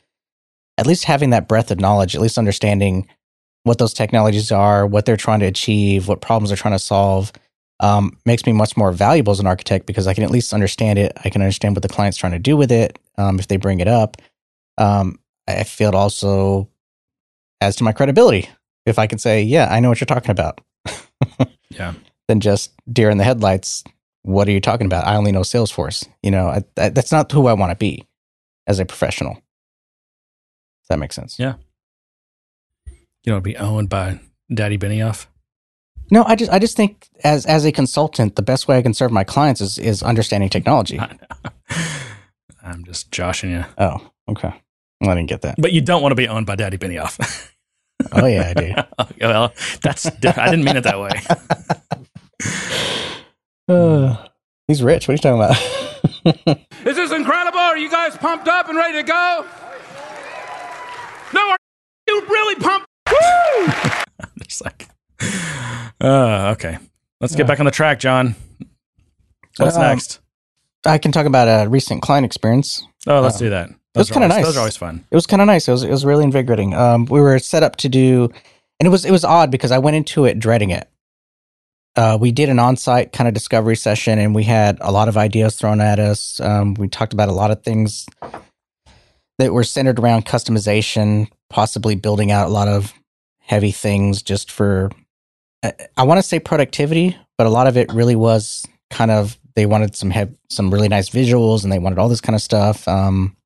at 0.80 0.86
least 0.86 1.04
having 1.04 1.30
that 1.30 1.46
breadth 1.46 1.70
of 1.70 1.78
knowledge, 1.78 2.14
at 2.14 2.22
least 2.22 2.38
understanding 2.38 3.06
what 3.64 3.78
those 3.78 3.92
technologies 3.92 4.50
are, 4.50 4.86
what 4.86 5.04
they're 5.04 5.16
trying 5.16 5.40
to 5.40 5.46
achieve, 5.46 6.08
what 6.08 6.22
problems 6.22 6.48
they're 6.48 6.56
trying 6.56 6.74
to 6.74 6.78
solve, 6.78 7.32
um, 7.80 8.16
makes 8.24 8.46
me 8.46 8.52
much 8.52 8.76
more 8.76 8.90
valuable 8.90 9.30
as 9.30 9.40
an 9.40 9.46
architect 9.46 9.86
because 9.86 10.06
I 10.06 10.14
can 10.14 10.24
at 10.24 10.30
least 10.30 10.54
understand 10.54 10.98
it. 10.98 11.12
I 11.22 11.28
can 11.28 11.42
understand 11.42 11.76
what 11.76 11.82
the 11.82 11.88
client's 11.88 12.16
trying 12.16 12.32
to 12.32 12.38
do 12.38 12.56
with 12.56 12.72
it 12.72 12.98
um, 13.18 13.38
if 13.38 13.48
they 13.48 13.58
bring 13.58 13.80
it 13.80 13.88
up. 13.88 14.16
Um, 14.78 15.18
I 15.46 15.64
feel 15.64 15.90
it 15.90 15.94
also 15.94 16.68
adds 17.60 17.76
to 17.76 17.84
my 17.84 17.92
credibility 17.92 18.48
if 18.86 18.98
I 18.98 19.06
can 19.06 19.18
say, 19.18 19.42
"Yeah, 19.42 19.68
I 19.70 19.80
know 19.80 19.90
what 19.90 20.00
you're 20.00 20.06
talking 20.06 20.30
about." 20.30 20.60
Yeah. 21.70 21.94
Than 22.26 22.40
just 22.40 22.72
deer 22.92 23.10
in 23.10 23.18
the 23.18 23.24
headlights. 23.24 23.84
What 24.22 24.48
are 24.48 24.50
you 24.50 24.60
talking 24.60 24.86
about? 24.86 25.06
I 25.06 25.14
only 25.14 25.30
know 25.32 25.40
Salesforce. 25.40 26.06
You 26.20 26.32
know, 26.32 26.48
I, 26.48 26.64
I, 26.76 26.88
that's 26.88 27.12
not 27.12 27.30
who 27.30 27.46
I 27.46 27.52
want 27.52 27.70
to 27.70 27.76
be 27.76 28.04
as 28.66 28.80
a 28.80 28.84
professional. 28.84 29.40
Does 30.90 30.96
that 30.96 30.98
makes 30.98 31.14
sense? 31.14 31.38
Yeah. 31.38 31.54
You 32.88 32.96
don't 33.26 33.34
want 33.34 33.44
to 33.44 33.50
be 33.50 33.56
owned 33.56 33.88
by 33.88 34.18
Daddy 34.52 34.76
Benioff? 34.76 35.26
No, 36.10 36.24
I 36.24 36.34
just 36.34 36.50
I 36.50 36.58
just 36.58 36.76
think 36.76 37.06
as 37.22 37.46
as 37.46 37.64
a 37.64 37.70
consultant, 37.70 38.34
the 38.34 38.42
best 38.42 38.66
way 38.66 38.76
I 38.76 38.82
can 38.82 38.92
serve 38.92 39.12
my 39.12 39.22
clients 39.22 39.60
is 39.60 39.78
is 39.78 40.02
understanding 40.02 40.48
technology. 40.48 40.98
I 40.98 41.06
know. 41.06 41.50
I'm 42.64 42.82
just 42.82 43.12
joshing 43.12 43.52
you. 43.52 43.64
Oh, 43.78 44.10
okay. 44.30 44.52
Well, 45.00 45.10
I 45.10 45.14
didn't 45.14 45.28
get 45.28 45.42
that. 45.42 45.54
But 45.58 45.72
you 45.72 45.80
don't 45.80 46.02
want 46.02 46.10
to 46.10 46.16
be 46.16 46.26
owned 46.26 46.46
by 46.46 46.56
Daddy 46.56 46.76
Benioff. 46.76 47.46
Oh 48.12 48.24
yeah, 48.24 48.48
I 48.48 48.54
do. 48.54 48.74
well, 49.20 49.52
that's 49.82 50.06
I 50.06 50.50
didn't 50.50 50.64
mean 50.64 50.78
it 50.78 50.84
that 50.84 50.98
way. 50.98 51.10
Uh, 53.68 54.26
he's 54.66 54.82
rich. 54.82 55.06
What 55.06 55.12
are 55.12 55.16
you 55.16 55.18
talking 55.18 55.38
about? 55.38 56.64
this 56.82 56.86
Is 56.86 56.96
this 56.96 57.12
incredible? 57.12 57.58
Are 57.58 57.76
you 57.76 57.90
guys 57.90 58.16
pumped 58.16 58.48
up 58.48 58.70
and 58.70 58.78
ready 58.78 58.94
to 58.94 59.02
go? 59.02 59.44
No, 61.32 61.40
are 61.50 61.56
you 62.08 62.20
really 62.28 62.54
pumped? 62.56 62.86
Just 64.48 64.64
like, 64.64 64.88
uh, 66.00 66.52
okay. 66.56 66.78
Let's 67.20 67.34
get 67.36 67.46
back 67.46 67.60
on 67.60 67.66
the 67.66 67.70
track, 67.70 68.00
John. 68.00 68.34
What's 69.58 69.76
Um, 69.76 69.82
next? 69.82 70.20
I 70.86 70.98
can 70.98 71.12
talk 71.12 71.26
about 71.26 71.46
a 71.46 71.68
recent 71.68 72.02
client 72.02 72.24
experience. 72.24 72.82
Oh, 73.06 73.20
let's 73.20 73.36
uh, 73.36 73.40
do 73.40 73.50
that. 73.50 73.70
It 73.70 73.76
was 73.98 74.10
are 74.10 74.14
kinda 74.14 74.26
always- 74.28 74.36
nice. 74.38 74.46
Those 74.46 74.56
are 74.56 74.60
always 74.60 74.76
fun. 74.76 75.04
It 75.10 75.14
was 75.14 75.26
kind 75.26 75.42
of 75.42 75.46
nice. 75.46 75.68
It 75.68 75.72
was 75.72 75.82
it 75.82 75.90
was 75.90 76.04
really 76.04 76.24
invigorating. 76.24 76.74
Um, 76.74 77.04
we 77.06 77.20
were 77.20 77.38
set 77.38 77.62
up 77.62 77.76
to 77.76 77.88
do, 77.88 78.24
and 78.78 78.86
it 78.86 78.88
was 78.88 79.04
it 79.04 79.10
was 79.10 79.24
odd 79.24 79.50
because 79.50 79.70
I 79.72 79.78
went 79.78 79.96
into 79.96 80.24
it 80.24 80.38
dreading 80.38 80.70
it. 80.70 80.88
Uh, 81.96 82.16
we 82.20 82.30
did 82.30 82.48
an 82.48 82.60
on-site 82.60 83.12
kind 83.12 83.26
of 83.26 83.34
discovery 83.34 83.74
session, 83.76 84.18
and 84.20 84.32
we 84.34 84.44
had 84.44 84.78
a 84.80 84.92
lot 84.92 85.08
of 85.08 85.16
ideas 85.16 85.56
thrown 85.56 85.80
at 85.80 85.98
us. 85.98 86.38
Um, 86.40 86.74
we 86.74 86.88
talked 86.88 87.12
about 87.12 87.28
a 87.28 87.32
lot 87.32 87.50
of 87.50 87.62
things 87.64 88.06
that 89.40 89.52
were 89.52 89.64
centered 89.64 89.98
around 89.98 90.26
customization, 90.26 91.28
possibly 91.48 91.94
building 91.94 92.30
out 92.30 92.46
a 92.46 92.50
lot 92.52 92.68
of 92.68 92.92
heavy 93.40 93.70
things 93.70 94.22
just 94.22 94.50
for. 94.50 94.90
I, 95.62 95.72
I 95.96 96.02
want 96.04 96.18
to 96.18 96.22
say 96.22 96.38
productivity, 96.38 97.16
but 97.36 97.46
a 97.46 97.50
lot 97.50 97.66
of 97.66 97.76
it 97.76 97.92
really 97.92 98.16
was 98.16 98.66
kind 98.90 99.10
of 99.10 99.38
they 99.54 99.66
wanted 99.66 99.96
some 99.96 100.10
hev- 100.10 100.38
some 100.48 100.72
really 100.72 100.88
nice 100.88 101.10
visuals, 101.10 101.64
and 101.64 101.72
they 101.72 101.78
wanted 101.78 101.98
all 101.98 102.08
this 102.08 102.20
kind 102.20 102.36
of 102.36 102.42
stuff. 102.42 102.86
Um, 102.86 103.36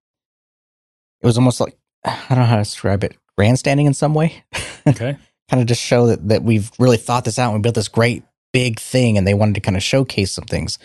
it 1.22 1.26
was 1.26 1.38
almost 1.38 1.60
like 1.60 1.76
I 2.04 2.26
don't 2.28 2.38
know 2.38 2.44
how 2.44 2.56
to 2.56 2.62
describe 2.62 3.04
it, 3.04 3.16
grandstanding 3.36 3.86
in 3.86 3.94
some 3.94 4.14
way. 4.14 4.44
Okay. 4.86 5.16
kind 5.48 5.62
of 5.62 5.66
just 5.66 5.80
show 5.80 6.08
that, 6.08 6.28
that 6.28 6.42
we've 6.42 6.70
really 6.78 6.98
thought 6.98 7.24
this 7.24 7.38
out 7.38 7.46
and 7.46 7.54
we 7.54 7.62
built 7.62 7.74
this 7.74 7.88
great 7.88 8.22
big 8.52 8.78
thing 8.78 9.16
and 9.16 9.26
they 9.26 9.32
wanted 9.32 9.54
to 9.54 9.62
kind 9.62 9.78
of 9.78 9.82
showcase 9.82 10.30
some 10.30 10.44
things. 10.44 10.78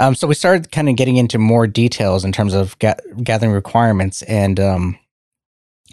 Um, 0.00 0.14
so 0.14 0.26
we 0.26 0.34
started 0.34 0.72
kind 0.72 0.88
of 0.88 0.96
getting 0.96 1.16
into 1.18 1.38
more 1.38 1.66
details 1.66 2.24
in 2.24 2.32
terms 2.32 2.54
of 2.54 2.78
ga- 2.78 2.94
gathering 3.22 3.52
requirements 3.52 4.22
and 4.22 4.58
um, 4.58 4.98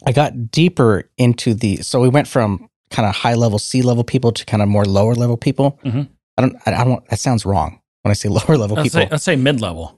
I 0.05 0.11
got 0.13 0.51
deeper 0.51 1.09
into 1.17 1.53
the, 1.53 1.77
so 1.77 1.99
we 1.99 2.07
went 2.07 2.27
from 2.27 2.69
kind 2.89 3.07
of 3.07 3.15
high 3.15 3.33
level 3.33 3.59
C 3.59 3.81
level 3.81 4.03
people 4.03 4.31
to 4.31 4.45
kind 4.45 4.63
of 4.63 4.69
more 4.69 4.85
lower 4.85 5.13
level 5.13 5.35
people. 5.37 5.77
Mhm. 5.83 6.07
I 6.37 6.41
don't, 6.41 6.55
I, 6.65 6.73
I 6.73 6.83
don't, 6.83 7.05
that 7.09 7.19
sounds 7.19 7.45
wrong 7.45 7.81
when 8.03 8.11
I 8.11 8.13
say 8.13 8.29
lower 8.39 8.57
level 8.57 8.77
Let's 8.77 8.89
people 8.89 9.01
say, 9.01 9.07
let's 9.11 9.23
say 9.23 9.35
mid 9.35 9.59
level. 9.59 9.96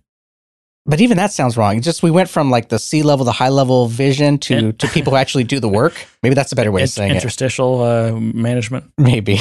But 0.90 1.00
even 1.02 1.18
that 1.18 1.32
sounds 1.32 1.56
wrong. 1.56 1.78
It's 1.78 1.86
just 1.86 2.02
we 2.02 2.10
went 2.10 2.30
from 2.30 2.50
like 2.50 2.70
the 2.70 2.80
C 2.80 3.04
level, 3.04 3.24
the 3.24 3.32
high 3.32 3.50
level 3.50 3.88
vision 3.88 4.40
to 4.40 4.74
to 4.74 4.88
people 4.88 5.12
who 5.12 5.18
actually 5.18 5.44
do 5.44 5.60
the 5.60 5.70
work. 5.70 5.94
Maybe 6.24 6.34
that's 6.34 6.52
a 6.52 6.56
better 6.56 6.72
way 6.72 6.82
of 6.82 6.90
saying 6.90 7.12
it. 7.12 7.16
interstitial 7.16 7.84
uh, 7.84 8.12
management. 8.20 8.92
Maybe. 8.98 9.40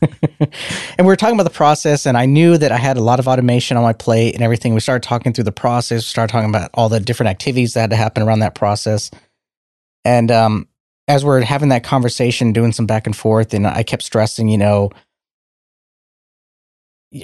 and 0.02 0.98
we 0.98 1.04
were 1.04 1.16
talking 1.16 1.34
about 1.34 1.44
the 1.44 1.56
process, 1.56 2.04
and 2.04 2.18
I 2.18 2.26
knew 2.26 2.58
that 2.58 2.70
I 2.70 2.76
had 2.76 2.98
a 2.98 3.00
lot 3.00 3.18
of 3.18 3.26
automation 3.26 3.78
on 3.78 3.82
my 3.82 3.94
plate 3.94 4.34
and 4.34 4.42
everything. 4.42 4.74
We 4.74 4.80
started 4.80 5.02
talking 5.08 5.32
through 5.32 5.44
the 5.44 5.52
process, 5.52 6.04
started 6.04 6.30
talking 6.30 6.50
about 6.50 6.70
all 6.74 6.90
the 6.90 7.00
different 7.00 7.30
activities 7.30 7.72
that 7.74 7.80
had 7.80 7.90
to 7.90 7.96
happen 7.96 8.22
around 8.22 8.40
that 8.40 8.54
process. 8.54 9.10
And 10.04 10.30
um, 10.30 10.68
as 11.08 11.24
we're 11.24 11.40
having 11.40 11.70
that 11.70 11.82
conversation, 11.82 12.52
doing 12.52 12.72
some 12.72 12.84
back 12.84 13.06
and 13.06 13.16
forth, 13.16 13.54
and 13.54 13.66
I 13.66 13.84
kept 13.84 14.02
stressing, 14.02 14.48
you 14.48 14.58
know, 14.58 14.90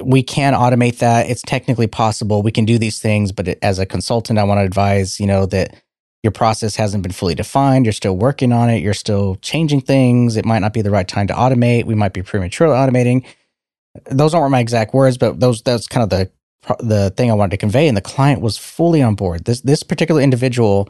we 0.03 0.23
can 0.23 0.55
automate 0.55 0.99
that. 0.99 1.29
It's 1.29 1.43
technically 1.43 1.87
possible. 1.87 2.43
We 2.43 2.53
can 2.53 2.65
do 2.65 2.79
these 2.79 3.01
things, 3.01 3.33
but 3.33 3.49
as 3.63 3.79
a 3.79 3.87
consultant, 3.87 4.39
I 4.39 4.45
want 4.45 4.59
to 4.59 4.65
advise, 4.65 5.19
you 5.19 5.27
know, 5.27 5.47
that 5.47 5.75
your 6.23 6.31
process 6.31 6.77
hasn't 6.77 7.03
been 7.03 7.13
fully 7.13 7.35
defined. 7.35 7.87
You're 7.87 7.93
still 7.93 8.17
working 8.17 8.53
on 8.53 8.71
it. 8.71 8.83
You're 8.83 8.95
still 8.95 9.37
changing 9.37 9.81
things. 9.81 10.37
It 10.37 10.45
might 10.45 10.59
not 10.61 10.73
be 10.73 10.83
the 10.83 10.91
right 10.91 11.09
time 11.09 11.27
to 11.29 11.35
automate. 11.35 11.87
We 11.87 11.95
might 11.95 12.13
be 12.13 12.23
premature 12.23 12.69
automating. 12.69 13.25
Those 14.11 14.35
aren't 14.35 14.53
my 14.53 14.61
exact 14.61 14.95
words, 14.95 15.19
but 15.19 15.41
those 15.41 15.63
that's 15.63 15.87
kind 15.87 16.05
of 16.05 16.11
the 16.11 16.31
the 16.79 17.11
thing 17.17 17.31
I 17.31 17.35
wanted 17.35 17.53
to 17.53 17.57
convey. 17.57 17.89
And 17.89 17.97
the 17.97 18.03
client 18.03 18.43
was 18.43 18.59
fully 18.59 19.03
on 19.03 19.15
board. 19.15 19.47
This 19.47 19.63
this 19.63 19.83
particular 19.83 20.21
individual 20.21 20.89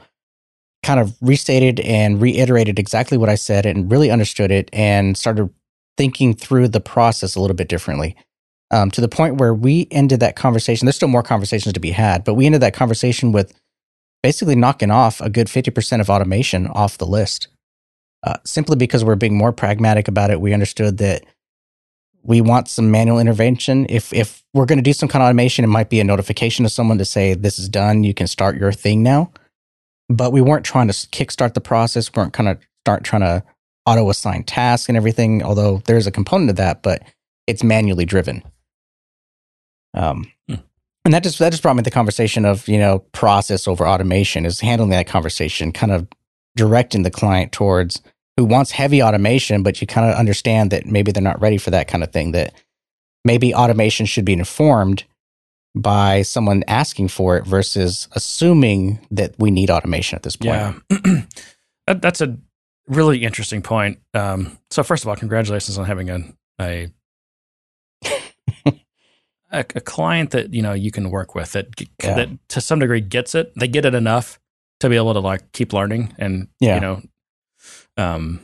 kind 0.83 0.99
of 0.99 1.15
restated 1.21 1.79
and 1.81 2.21
reiterated 2.21 2.79
exactly 2.79 3.17
what 3.17 3.29
I 3.29 3.35
said 3.37 3.67
and 3.67 3.91
really 3.91 4.11
understood 4.11 4.51
it 4.51 4.69
and 4.73 5.17
started 5.17 5.49
thinking 5.97 6.35
through 6.35 6.69
the 6.69 6.81
process 6.81 7.37
a 7.37 7.41
little 7.41 7.57
bit 7.57 7.69
differently. 7.69 8.17
Um, 8.73 8.91
to 8.93 9.01
the 9.01 9.09
point 9.09 9.39
where 9.39 9.53
we 9.53 9.89
ended 9.91 10.21
that 10.21 10.37
conversation. 10.37 10.87
There's 10.87 10.95
still 10.95 11.09
more 11.09 11.25
conversations 11.25 11.73
to 11.73 11.81
be 11.81 11.91
had, 11.91 12.23
but 12.23 12.35
we 12.35 12.47
ended 12.47 12.63
that 12.63 12.73
conversation 12.73 13.33
with 13.33 13.53
basically 14.23 14.55
knocking 14.55 14.93
off 14.93 15.21
a 15.21 15.29
good 15.29 15.49
50% 15.49 16.01
of 16.01 16.09
automation 16.09 16.69
off 16.69 16.99
the 16.99 17.07
list. 17.07 17.49
Uh, 18.23 18.37
simply 18.45 18.77
because 18.77 19.03
we're 19.03 19.17
being 19.17 19.37
more 19.37 19.51
pragmatic 19.51 20.07
about 20.07 20.31
it. 20.31 20.41
We 20.41 20.53
understood 20.53 20.99
that 20.99 21.25
we 22.23 22.43
want 22.43 22.69
some 22.69 22.91
manual 22.91 23.19
intervention. 23.19 23.87
If 23.89 24.13
if 24.13 24.45
we're 24.53 24.67
going 24.67 24.79
to 24.79 24.83
do 24.83 24.93
some 24.93 25.09
kind 25.09 25.23
of 25.23 25.29
automation, 25.29 25.65
it 25.65 25.69
might 25.69 25.89
be 25.89 26.01
a 26.01 26.05
notification 26.05 26.65
to 26.65 26.69
someone 26.69 26.99
to 26.99 27.05
say 27.07 27.33
this 27.33 27.59
is 27.59 27.69
done. 27.69 28.05
You 28.05 28.13
can 28.13 28.27
start 28.27 28.59
your 28.59 28.73
thing 28.73 29.03
now. 29.03 29.33
But 30.11 30.33
we 30.33 30.43
weren't 30.43 30.67
trying 30.67 30.89
to 30.89 30.93
kickstart 30.93 31.55
the 31.55 31.61
process. 31.63 32.11
We 32.13 32.21
weren't 32.21 32.35
kind 32.35 32.49
of 32.51 32.59
start 32.85 33.05
trying 33.05 33.23
to 33.23 33.43
auto 33.87 34.11
assign 34.11 34.45
tasks 34.45 34.89
and 34.89 34.99
everything. 34.99 35.43
Although 35.43 35.83
there's 35.87 36.07
a 36.07 36.13
component 36.13 36.51
of 36.51 36.57
that, 36.57 36.83
but 36.83 37.03
it's 37.47 37.65
manually 37.65 38.05
driven. 38.05 38.43
Um, 39.95 40.31
Hmm. 40.49 40.57
and 41.05 41.15
that 41.15 41.23
just 41.23 41.39
that 41.39 41.51
just 41.51 41.63
brought 41.63 41.77
me 41.77 41.83
the 41.83 41.91
conversation 41.91 42.45
of 42.45 42.69
you 42.69 42.79
know 42.79 43.01
process 43.13 43.67
over 43.69 43.87
automation 43.87 44.47
is 44.47 44.61
handling 44.61 44.91
that 44.91 45.07
conversation, 45.07 45.73
kind 45.73 45.93
of 45.93 46.07
directing 46.57 47.03
the 47.03 47.11
client 47.11 47.53
towards 47.53 48.01
who 48.37 48.45
wants 48.45 48.71
heavy 48.71 49.03
automation, 49.03 49.63
but 49.63 49.81
you 49.81 49.87
kind 49.87 50.11
of 50.11 50.17
understand 50.17 50.71
that 50.71 50.87
maybe 50.87 51.13
they're 51.13 51.23
not 51.23 51.41
ready 51.41 51.59
for 51.59 51.71
that 51.71 51.89
kind 51.89 52.03
of 52.05 52.13
thing. 52.13 52.33
That 52.33 52.53
maybe 53.25 53.55
automation 53.55 54.07
should 54.07 54.25
be 54.25 54.33
informed 54.33 55.05
by 55.75 56.23
someone 56.23 56.65
asking 56.67 57.09
for 57.09 57.37
it 57.37 57.47
versus 57.47 58.09
assuming 58.13 59.07
that 59.11 59.35
we 59.39 59.51
need 59.51 59.71
automation 59.71 60.17
at 60.17 60.23
this 60.25 60.35
point. 60.37 60.83
Yeah, 60.91 60.99
that, 61.87 62.03
that's 62.03 62.21
a 62.21 62.37
really 62.89 63.23
interesting 63.23 63.63
point. 63.63 64.01
Um, 64.15 64.59
so 64.71 64.83
first 64.83 65.05
of 65.05 65.09
all, 65.09 65.17
congratulations 65.17 65.79
on 65.79 65.85
having 65.87 66.11
a 66.11 66.21
a, 66.61 66.89
a 69.51 69.61
a 69.75 69.81
client 69.81 70.31
that 70.31 70.53
you 70.55 70.63
know 70.63 70.73
you 70.73 70.91
can 70.91 71.11
work 71.11 71.35
with 71.35 71.53
that 71.53 71.69
Yeah. 72.03 72.15
that 72.15 72.29
to 72.51 72.61
some 72.61 72.79
degree 72.79 73.01
gets 73.01 73.35
it. 73.35 73.53
They 73.59 73.69
get 73.69 73.85
it 73.85 73.95
enough 73.95 74.39
to 74.81 74.89
be 74.89 74.97
able 74.97 75.13
to 75.15 75.21
like 75.21 75.53
keep 75.53 75.73
learning 75.73 76.15
and 76.19 76.49
Yeah. 76.61 76.75
you 76.77 76.81
know, 76.81 77.03
um, 77.97 78.41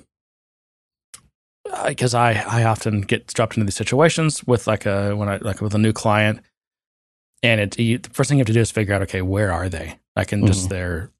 because 1.86 2.14
I 2.14 2.32
I 2.32 2.64
often 2.64 3.00
get 3.02 3.26
dropped 3.28 3.56
into 3.56 3.64
these 3.66 3.76
situations 3.76 4.44
with 4.46 4.66
like 4.66 4.86
a 4.86 5.14
when 5.16 5.28
I 5.28 5.36
like 5.38 5.60
with 5.60 5.74
a 5.74 5.78
new 5.78 5.92
client, 5.92 6.40
and 7.42 7.60
it 7.60 7.78
you, 7.78 7.98
the 7.98 8.10
first 8.10 8.28
thing 8.28 8.38
you 8.38 8.42
have 8.42 8.46
to 8.48 8.52
do 8.52 8.60
is 8.60 8.70
figure 8.70 8.94
out 8.94 9.02
okay 9.02 9.22
where 9.22 9.52
are 9.52 9.68
they 9.68 9.98
like 10.16 10.32
in 10.32 10.46
just 10.46 10.66
Mhm. 10.66 10.70
their 10.70 11.10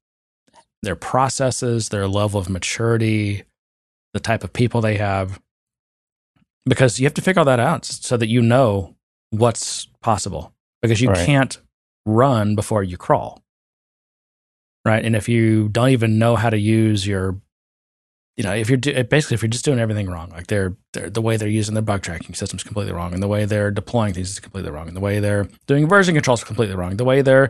their 0.83 0.95
processes, 0.95 1.89
their 1.89 2.07
level 2.07 2.39
of 2.39 2.49
maturity, 2.49 3.43
the 4.13 4.19
type 4.19 4.43
of 4.43 4.53
people 4.53 4.79
they 4.79 4.97
have, 4.97 5.39
because 6.65 6.99
you 6.99 7.05
have 7.05 7.13
to 7.15 7.21
figure 7.21 7.39
all 7.39 7.45
that 7.45 7.59
out 7.59 7.83
so 7.85 8.15
that 8.17 8.27
you 8.27 8.41
know 8.41 8.95
what's 9.31 9.85
possible. 10.01 10.53
Because 10.81 11.01
you 11.01 11.09
Right. 11.09 11.25
can't 11.25 11.57
run 12.05 12.55
before 12.55 12.83
you 12.83 12.97
crawl, 12.97 13.43
right? 14.85 15.03
And 15.03 15.15
if 15.15 15.27
you 15.27 15.69
don't 15.69 15.89
even 15.89 16.19
know 16.19 16.35
how 16.35 16.49
to 16.49 16.57
use 16.57 17.05
your 17.05 17.37
you 18.37 18.43
know, 18.43 18.53
if 18.53 18.69
you're 18.69 18.77
do, 18.77 19.03
basically 19.05 19.33
if 19.33 19.41
you're 19.41 19.49
just 19.49 19.65
doing 19.65 19.79
everything 19.79 20.07
wrong, 20.07 20.29
like 20.29 20.45
they're, 20.45 20.77
they're 20.93 21.09
the 21.09 21.23
way 21.23 21.37
they're 21.37 21.47
using 21.47 21.73
their 21.73 21.81
bug 21.81 22.03
tracking 22.03 22.35
system 22.35 22.57
is 22.57 22.63
completely 22.63 22.93
wrong, 22.93 23.11
and 23.11 23.23
the 23.23 23.27
way 23.27 23.45
they're 23.45 23.71
deploying 23.71 24.13
things 24.13 24.29
is 24.29 24.39
completely 24.39 24.69
wrong, 24.69 24.87
and 24.87 24.95
the 24.95 25.01
way 25.01 25.19
they're 25.19 25.47
doing 25.65 25.87
version 25.87 26.13
controls 26.13 26.41
is 26.41 26.43
completely 26.43 26.75
wrong, 26.75 26.97
the 26.97 27.03
way 27.03 27.23
their 27.23 27.49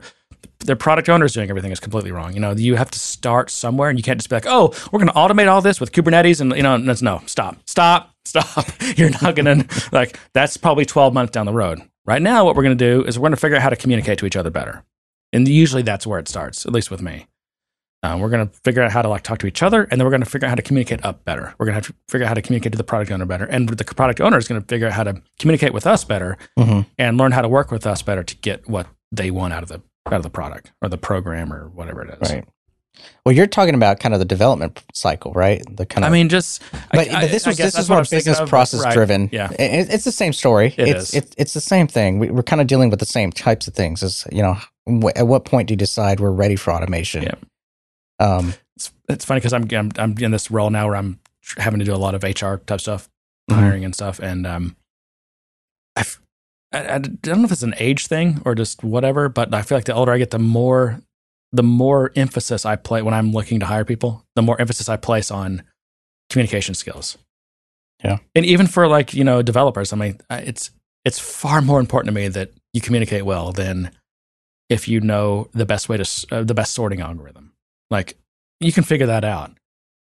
their 0.59 0.77
product 0.77 1.09
owners 1.09 1.33
doing 1.33 1.49
everything 1.49 1.73
is 1.73 1.81
completely 1.81 2.13
wrong. 2.13 2.33
You 2.33 2.39
know, 2.39 2.51
you 2.53 2.75
have 2.75 2.89
to 2.91 2.99
start 2.99 3.49
somewhere, 3.49 3.89
and 3.89 3.99
you 3.99 4.03
can't 4.03 4.17
just 4.17 4.29
be 4.29 4.37
like, 4.37 4.45
oh, 4.47 4.73
we're 4.93 4.99
going 4.99 5.09
to 5.09 5.13
automate 5.13 5.51
all 5.51 5.61
this 5.61 5.81
with 5.81 5.91
Kubernetes, 5.91 6.39
and 6.39 6.55
you 6.55 6.63
know, 6.63 6.77
that's 6.77 7.01
no, 7.01 7.21
stop, 7.25 7.57
stop, 7.65 8.15
stop. 8.27 8.65
You're 8.95 9.09
not 9.21 9.35
going 9.35 9.63
to 9.63 9.89
like 9.91 10.19
that's 10.33 10.57
probably 10.57 10.85
12 10.85 11.13
months 11.13 11.31
down 11.31 11.45
the 11.45 11.53
road. 11.53 11.81
Right 12.05 12.21
now, 12.21 12.45
what 12.45 12.55
we're 12.55 12.63
going 12.63 12.77
to 12.77 12.85
do 12.85 13.03
is 13.05 13.17
we're 13.19 13.23
going 13.23 13.31
to 13.31 13.37
figure 13.37 13.57
out 13.57 13.63
how 13.63 13.69
to 13.69 13.75
communicate 13.75 14.17
to 14.19 14.25
each 14.25 14.35
other 14.37 14.49
better, 14.49 14.83
and 15.33 15.47
usually 15.47 15.81
that's 15.81 16.07
where 16.07 16.19
it 16.19 16.27
starts, 16.27 16.65
at 16.65 16.71
least 16.71 16.89
with 16.89 17.01
me. 17.01 17.27
Uh, 18.03 18.17
we're 18.21 18.29
going 18.29 18.47
to 18.47 18.53
figure 18.63 18.81
out 18.83 18.91
how 18.91 19.01
to 19.01 19.09
like 19.09 19.23
talk 19.23 19.39
to 19.39 19.47
each 19.47 19.61
other, 19.63 19.83
and 19.83 19.99
then 19.99 20.05
we're 20.05 20.11
going 20.11 20.23
to 20.23 20.29
figure 20.29 20.45
out 20.45 20.49
how 20.49 20.55
to 20.55 20.61
communicate 20.61 21.03
up 21.03 21.25
better. 21.25 21.53
We're 21.57 21.65
going 21.65 21.73
to 21.73 21.77
have 21.85 21.87
to 21.87 21.93
figure 22.07 22.25
out 22.25 22.29
how 22.29 22.33
to 22.35 22.41
communicate 22.41 22.71
to 22.73 22.77
the 22.77 22.83
product 22.83 23.11
owner 23.11 23.25
better, 23.25 23.45
and 23.45 23.67
the 23.67 23.83
product 23.83 24.21
owner 24.21 24.37
is 24.37 24.47
going 24.47 24.61
to 24.61 24.67
figure 24.67 24.87
out 24.87 24.93
how 24.93 25.03
to 25.03 25.21
communicate 25.39 25.73
with 25.73 25.85
us 25.87 26.03
better 26.05 26.37
Mhm. 26.57 26.85
and 26.97 27.17
learn 27.17 27.31
how 27.33 27.41
to 27.41 27.49
work 27.49 27.71
with 27.71 27.85
us 27.87 28.01
better 28.03 28.23
to 28.23 28.35
get 28.37 28.69
what 28.69 28.87
they 29.11 29.31
want 29.31 29.53
out 29.53 29.63
of 29.63 29.69
the 29.69 29.81
out 30.05 30.13
of 30.13 30.23
the 30.23 30.29
product 30.29 30.71
or 30.81 30.87
the 30.87 30.97
program 30.97 31.51
or 31.51 31.67
whatever 31.69 32.03
it 32.03 32.17
is. 32.21 32.31
Right. 32.31 32.45
Well, 33.25 33.35
you're 33.35 33.47
talking 33.47 33.75
about 33.75 33.99
kind 33.99 34.13
of 34.13 34.19
the 34.19 34.25
development 34.25 34.81
cycle, 34.93 35.33
right? 35.33 35.61
The 35.75 35.85
kind 35.85 36.05
of 36.05 36.11
I 36.11 36.13
mean, 36.13 36.29
just 36.29 36.61
but, 36.91 37.09
I- 37.09 37.21
but 37.21 37.31
this 37.31 37.45
I 37.45 37.49
was 37.49 37.57
guess 37.57 37.73
this 37.73 37.83
is 37.83 37.89
more 37.89 37.99
I 37.99 38.03
business 38.03 38.39
of, 38.39 38.47
process 38.49 38.81
right. 38.83 38.93
driven. 38.93 39.29
Yeah. 39.31 39.51
It- 39.51 39.89
it's 39.89 40.05
the 40.05 40.11
same 40.11 40.31
story. 40.33 40.73
It 40.77 40.87
it's 40.87 41.09
is. 41.09 41.13
It's, 41.15 41.35
it's 41.37 41.53
the 41.53 41.61
same 41.61 41.87
thing. 41.87 42.19
We, 42.19 42.29
we're 42.29 42.43
kind 42.43 42.61
of 42.61 42.67
dealing 42.67 42.89
with 42.89 42.99
the 42.99 43.05
same 43.05 43.31
types 43.31 43.67
of 43.67 43.73
things. 43.73 44.01
Is 44.03 44.25
you 44.31 44.41
know, 44.41 44.53
wh- 44.87 45.11
at 45.17 45.27
what 45.27 45.43
point 45.45 45.67
do 45.67 45.73
you 45.73 45.77
decide 45.77 46.19
we're 46.19 46.31
ready 46.31 46.55
for 46.55 46.71
automation? 46.71 47.23
Yeah. 47.23 47.35
Um, 48.19 48.53
it's, 48.75 48.91
it's 49.09 49.25
funny 49.25 49.39
because 49.41 49.53
I'm, 49.53 49.67
I'm 49.71 49.91
I'm 49.97 50.17
in 50.19 50.31
this 50.31 50.49
role 50.49 50.69
now 50.69 50.87
where 50.87 50.95
I'm 50.95 51.19
tr- 51.41 51.61
having 51.61 51.79
to 51.79 51.85
do 51.85 51.93
a 51.93 51.97
lot 51.97 52.15
of 52.15 52.23
HR 52.23 52.55
type 52.65 52.79
stuff, 52.81 53.09
Mhm. 53.51 53.55
hiring 53.55 53.85
and 53.85 53.93
stuff, 53.93 54.19
and 54.19 54.47
um, 54.47 54.75
I, 55.95 56.03
I 56.73 56.97
don't 56.99 57.39
know 57.39 57.45
if 57.45 57.51
it's 57.51 57.63
an 57.63 57.75
age 57.77 58.07
thing 58.07 58.41
or 58.45 58.55
just 58.55 58.83
whatever, 58.83 59.29
but 59.29 59.53
I 59.53 59.61
feel 59.61 59.77
like 59.77 59.85
the 59.85 59.93
older 59.93 60.11
I 60.11 60.17
get, 60.17 60.31
the 60.31 60.39
more 60.39 61.01
the 61.51 61.63
more 61.63 62.11
emphasis 62.15 62.65
I 62.65 62.75
play 62.75 63.01
when 63.01 63.13
I'm 63.13 63.31
looking 63.31 63.59
to 63.59 63.65
hire 63.65 63.85
people, 63.85 64.25
the 64.35 64.41
more 64.41 64.59
emphasis 64.59 64.89
I 64.89 64.97
place 64.97 65.31
on 65.31 65.63
communication 66.29 66.75
skills. 66.75 67.17
Yeah. 68.03 68.19
and 68.35 68.45
even 68.45 68.67
for 68.67 68.87
like 68.87 69.15
you 69.15 69.23
know 69.23 69.41
developers, 69.41 69.91
I 69.91 69.95
mean, 69.95 70.19
it's 70.29 70.69
it's 71.03 71.19
far 71.19 71.61
more 71.61 71.79
important 71.79 72.13
to 72.13 72.19
me 72.19 72.27
that 72.27 72.51
you 72.73 72.81
communicate 72.81 73.25
well 73.25 73.51
than 73.51 73.91
if 74.69 74.87
you 74.87 74.99
know 74.99 75.49
the 75.53 75.65
best 75.65 75.89
way 75.89 75.97
to 75.97 76.27
uh, 76.31 76.43
the 76.43 76.53
best 76.53 76.73
sorting 76.73 77.01
algorithm. 77.01 77.53
Like 77.89 78.17
you 78.59 78.71
can 78.71 78.83
figure 78.83 79.07
that 79.07 79.23
out, 79.23 79.51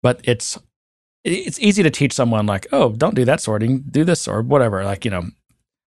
but 0.03 0.21
it's 0.25 0.59
it's 1.25 1.59
easy 1.61 1.83
to 1.83 1.91
teach 1.91 2.13
someone 2.13 2.47
like, 2.47 2.67
oh, 2.73 2.93
don't 2.93 3.15
do 3.15 3.25
that 3.25 3.41
sorting, 3.41 3.85
do 3.91 4.05
this 4.05 4.27
or 4.27 4.43
whatever. 4.43 4.85
Like 4.85 5.05
you 5.05 5.11
know, 5.11 5.29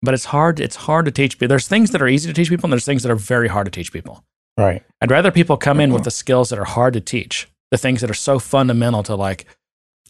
but 0.01 0.13
it's 0.13 0.25
hard. 0.25 0.59
It's 0.59 0.75
hard 0.75 1.05
to 1.05 1.11
teach 1.11 1.37
people. 1.37 1.49
There's 1.49 1.67
things 1.67 1.91
that 1.91 2.01
are 2.01 2.07
easy 2.07 2.27
to 2.27 2.33
teach 2.33 2.49
people, 2.49 2.65
and 2.65 2.73
there's 2.73 2.85
things 2.85 3.03
that 3.03 3.11
are 3.11 3.15
very 3.15 3.47
hard 3.47 3.65
to 3.65 3.71
teach 3.71 3.91
people. 3.93 4.23
Right. 4.57 4.83
I'd 5.01 5.11
rather 5.11 5.31
people 5.31 5.57
come 5.57 5.79
in 5.79 5.91
with 5.91 6.01
uh-huh. 6.01 6.05
the 6.05 6.11
skills 6.11 6.49
that 6.49 6.59
are 6.59 6.65
hard 6.65 6.93
to 6.93 7.01
teach, 7.01 7.47
the 7.71 7.77
things 7.77 8.01
that 8.01 8.09
are 8.09 8.15
so 8.15 8.37
fundamental 8.37 9.03
to 9.03 9.15
like 9.15 9.45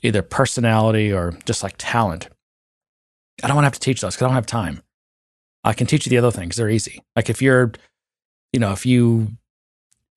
either 0.02 0.22
personality 0.22 1.14
or 1.14 1.38
just 1.46 1.64
like 1.64 1.76
talent. 1.78 2.28
I 3.44 3.48
don't 3.48 3.56
want 3.56 3.64
to 3.64 3.68
have 3.68 3.74
to 3.74 3.80
teach 3.80 4.02
those 4.02 4.16
because 4.16 4.26
I 4.26 4.28
don't 4.28 4.36
have 4.36 4.46
time. 4.46 4.82
I 5.64 5.74
can 5.74 5.88
teach 5.88 6.06
you 6.06 6.10
the 6.10 6.18
other 6.18 6.32
things; 6.32 6.56
they're 6.56 6.70
easy. 6.70 7.02
Like 7.16 7.30
if 7.30 7.42
you're, 7.42 7.72
you 8.52 8.60
know, 8.60 8.72
if 8.72 8.86
you 8.86 9.30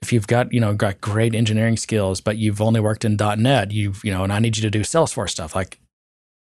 if 0.03 0.13
you've 0.13 0.27
got 0.27 0.53
you 0.53 0.61
know 0.61 0.75
got 0.75 1.01
great 1.01 1.35
engineering 1.35 1.77
skills, 1.77 2.21
but 2.21 2.37
you've 2.37 2.61
only 2.61 2.81
worked 2.81 3.05
in 3.05 3.17
.NET, 3.17 3.73
you've 3.73 4.05
you 4.05 4.11
know, 4.11 4.25
and 4.25 4.33
I 4.33 4.39
need 4.39 4.57
you 4.57 4.63
to 4.63 4.71
do 4.71 4.81
Salesforce 4.81 5.31
stuff. 5.31 5.55
Like, 5.55 5.79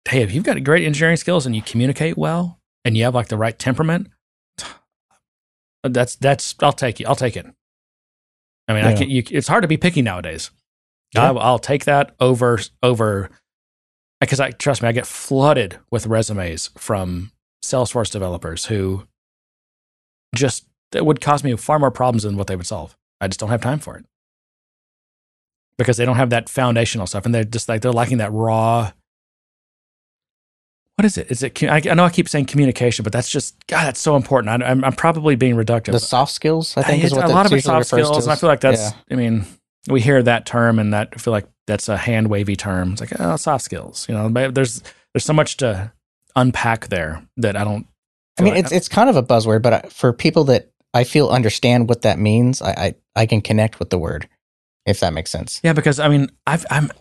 hey, 0.07 0.21
if 0.21 0.33
you've 0.33 0.43
got 0.43 0.61
great 0.63 0.85
engineering 0.85 1.17
skills 1.17 1.45
and 1.45 1.55
you 1.55 1.61
communicate 1.61 2.17
well 2.17 2.59
and 2.83 2.97
you 2.97 3.03
have 3.03 3.15
like 3.15 3.29
the 3.29 3.37
right 3.37 3.57
temperament, 3.57 4.07
that's 5.83 6.15
that's 6.15 6.55
I'll 6.61 6.73
take 6.73 6.99
you. 6.99 7.07
I'll 7.07 7.15
take 7.15 7.37
it. 7.37 7.45
I 8.71 8.73
mean, 8.73 8.85
I 8.85 8.91
Yeah. 8.91 8.97
can. 8.97 9.09
You, 9.09 9.23
it's 9.29 9.47
hard 9.47 9.61
to 9.63 9.67
be 9.67 9.77
picky 9.77 10.01
nowadays. 10.01 10.51
Yeah. 11.13 11.31
I, 11.31 11.33
I'll 11.35 11.59
take 11.59 11.85
that 11.85 12.15
over 12.19 12.59
over 12.81 13.29
because 14.19 14.39
I 14.39 14.51
trust 14.51 14.81
me. 14.81 14.87
I 14.87 14.91
get 14.93 15.05
flooded 15.05 15.77
with 15.91 16.07
resumes 16.07 16.69
from 16.77 17.31
Salesforce 17.63 18.11
developers 18.11 18.65
who 18.65 19.05
just 20.35 20.65
it 20.93 21.05
would 21.05 21.21
cause 21.21 21.43
me 21.43 21.55
far 21.55 21.79
more 21.79 21.91
problems 21.91 22.23
than 22.23 22.37
what 22.37 22.47
they 22.47 22.55
would 22.55 22.67
solve. 22.67 22.95
I 23.19 23.27
just 23.27 23.39
don't 23.39 23.49
have 23.49 23.61
time 23.61 23.79
for 23.79 23.97
it 23.97 24.05
because 25.77 25.97
they 25.97 26.05
don't 26.05 26.15
have 26.17 26.29
that 26.31 26.49
foundational 26.49 27.07
stuff, 27.07 27.25
and 27.25 27.33
they're 27.35 27.43
just 27.43 27.67
like 27.69 27.81
they're 27.81 27.91
lacking 27.91 28.17
that 28.17 28.31
raw. 28.31 28.91
What 31.01 31.05
is 31.07 31.17
it? 31.17 31.31
Is 31.31 31.41
it? 31.41 31.63
I, 31.63 31.81
I 31.89 31.95
know 31.95 32.03
I 32.05 32.11
keep 32.11 32.29
saying 32.29 32.45
communication, 32.45 33.01
but 33.01 33.11
that's 33.11 33.27
just 33.27 33.55
God. 33.65 33.85
That's 33.85 33.99
so 33.99 34.15
important. 34.15 34.61
I, 34.61 34.67
I'm, 34.67 34.83
I'm 34.83 34.93
probably 34.93 35.35
being 35.35 35.55
reductive. 35.55 35.93
The 35.93 35.99
soft 35.99 36.31
skills, 36.31 36.77
I 36.77 36.83
think, 36.83 37.03
is 37.03 37.11
what 37.11 37.25
a 37.25 37.29
lot 37.29 37.47
of 37.47 37.53
it's 37.53 37.65
soft 37.65 37.87
skills, 37.87 38.23
and 38.23 38.31
I 38.31 38.35
feel 38.35 38.47
like 38.49 38.59
that's. 38.59 38.79
Yeah. 38.79 38.91
I 39.09 39.15
mean, 39.15 39.47
we 39.89 39.99
hear 39.99 40.21
that 40.21 40.45
term, 40.45 40.77
and 40.77 40.93
that 40.93 41.09
I 41.13 41.17
feel 41.17 41.31
like 41.31 41.47
that's 41.65 41.89
a 41.89 41.97
hand 41.97 42.29
wavy 42.29 42.55
term. 42.55 42.91
It's 42.91 43.01
like 43.01 43.19
oh, 43.19 43.35
soft 43.35 43.63
skills. 43.65 44.05
You 44.07 44.13
know, 44.13 44.29
but 44.29 44.53
there's 44.53 44.83
there's 45.11 45.25
so 45.25 45.33
much 45.33 45.57
to 45.57 45.91
unpack 46.35 46.89
there 46.89 47.25
that 47.37 47.55
I 47.57 47.63
don't. 47.63 47.87
I 48.37 48.43
mean, 48.43 48.53
like- 48.53 48.65
it's 48.65 48.71
it's 48.71 48.87
kind 48.87 49.09
of 49.09 49.15
a 49.15 49.23
buzzword, 49.23 49.63
but 49.63 49.73
I- 49.73 49.89
for 49.89 50.13
people 50.13 50.43
that 50.43 50.69
I 50.93 51.03
feel 51.03 51.29
understand 51.29 51.89
what 51.89 52.03
that 52.03 52.19
means, 52.19 52.61
I 52.61 52.69
I, 52.69 52.95
I 53.15 53.25
can 53.25 53.41
connect 53.41 53.79
with 53.79 53.89
the 53.89 53.97
word, 53.97 54.29
if 54.85 54.99
that 54.99 55.13
makes 55.13 55.31
sense. 55.31 55.61
Yeah, 55.63 55.73
because 55.73 55.99
I 55.99 56.09
mean, 56.09 56.29
I've, 56.45 56.63
I'm, 56.69 56.91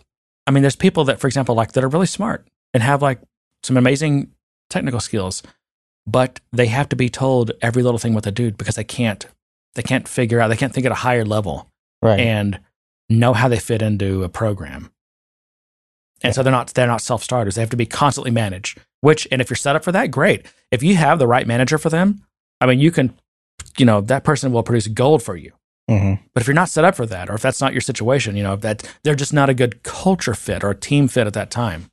I 0.47 0.49
mean, 0.49 0.63
there's 0.63 0.75
people 0.75 1.03
that, 1.03 1.19
for 1.19 1.27
example, 1.27 1.53
like 1.53 1.73
that 1.73 1.83
are 1.83 1.87
really 1.87 2.07
smart 2.07 2.47
and 2.73 2.81
have 2.81 3.03
like 3.03 3.19
some 3.63 3.77
amazing 3.77 4.31
technical 4.69 4.99
skills, 4.99 5.43
but 6.07 6.39
they 6.51 6.67
have 6.67 6.89
to 6.89 6.95
be 6.95 7.09
told 7.09 7.51
every 7.61 7.83
little 7.83 7.97
thing 7.99 8.13
what 8.13 8.23
to 8.23 8.31
do 8.31 8.51
because 8.51 8.75
they 8.75 8.83
can't, 8.83 9.25
they 9.75 9.83
can't 9.83 10.07
figure 10.07 10.39
out, 10.39 10.47
they 10.47 10.57
can't 10.57 10.73
think 10.73 10.85
at 10.85 10.91
a 10.91 10.95
higher 10.95 11.25
level 11.25 11.67
Right. 12.01 12.19
and 12.19 12.59
know 13.09 13.33
how 13.33 13.47
they 13.47 13.59
fit 13.59 13.81
into 13.83 14.23
a 14.23 14.29
program. 14.29 14.91
And 16.23 16.33
so 16.35 16.43
they're 16.43 16.51
not 16.51 16.73
they're 16.73 16.87
not 16.87 17.01
self 17.01 17.23
starters. 17.23 17.55
They 17.55 17.61
have 17.61 17.69
to 17.71 17.77
be 17.77 17.85
constantly 17.85 18.31
managed. 18.31 18.79
Which, 19.01 19.27
and 19.31 19.41
if 19.41 19.49
you're 19.49 19.57
set 19.57 19.75
up 19.75 19.83
for 19.83 19.91
that, 19.91 20.11
great. 20.11 20.45
If 20.71 20.83
you 20.83 20.95
have 20.95 21.17
the 21.19 21.27
right 21.27 21.47
manager 21.47 21.77
for 21.79 21.89
them, 21.89 22.23
I 22.59 22.67
mean, 22.67 22.79
you 22.79 22.91
can, 22.91 23.13
you 23.77 23.85
know, 23.85 24.01
that 24.01 24.23
person 24.23 24.51
will 24.51 24.61
produce 24.63 24.87
gold 24.87 25.23
for 25.23 25.35
you. 25.35 25.51
hmm 25.89 26.13
But 26.33 26.41
if 26.41 26.47
you're 26.47 26.53
not 26.53 26.69
set 26.69 26.85
up 26.85 26.95
for 26.95 27.05
that, 27.07 27.29
or 27.29 27.33
if 27.35 27.41
that's 27.41 27.61
not 27.61 27.73
your 27.73 27.81
situation, 27.81 28.35
you 28.35 28.43
know, 28.43 28.53
if 28.53 28.61
that 28.61 28.91
they're 29.03 29.15
just 29.15 29.33
not 29.33 29.49
a 29.49 29.53
good 29.55 29.81
culture 29.83 30.33
fit 30.35 30.63
or 30.63 30.71
a 30.71 30.75
team 30.75 31.07
fit 31.07 31.27
at 31.27 31.33
that 31.33 31.51
time. 31.51 31.89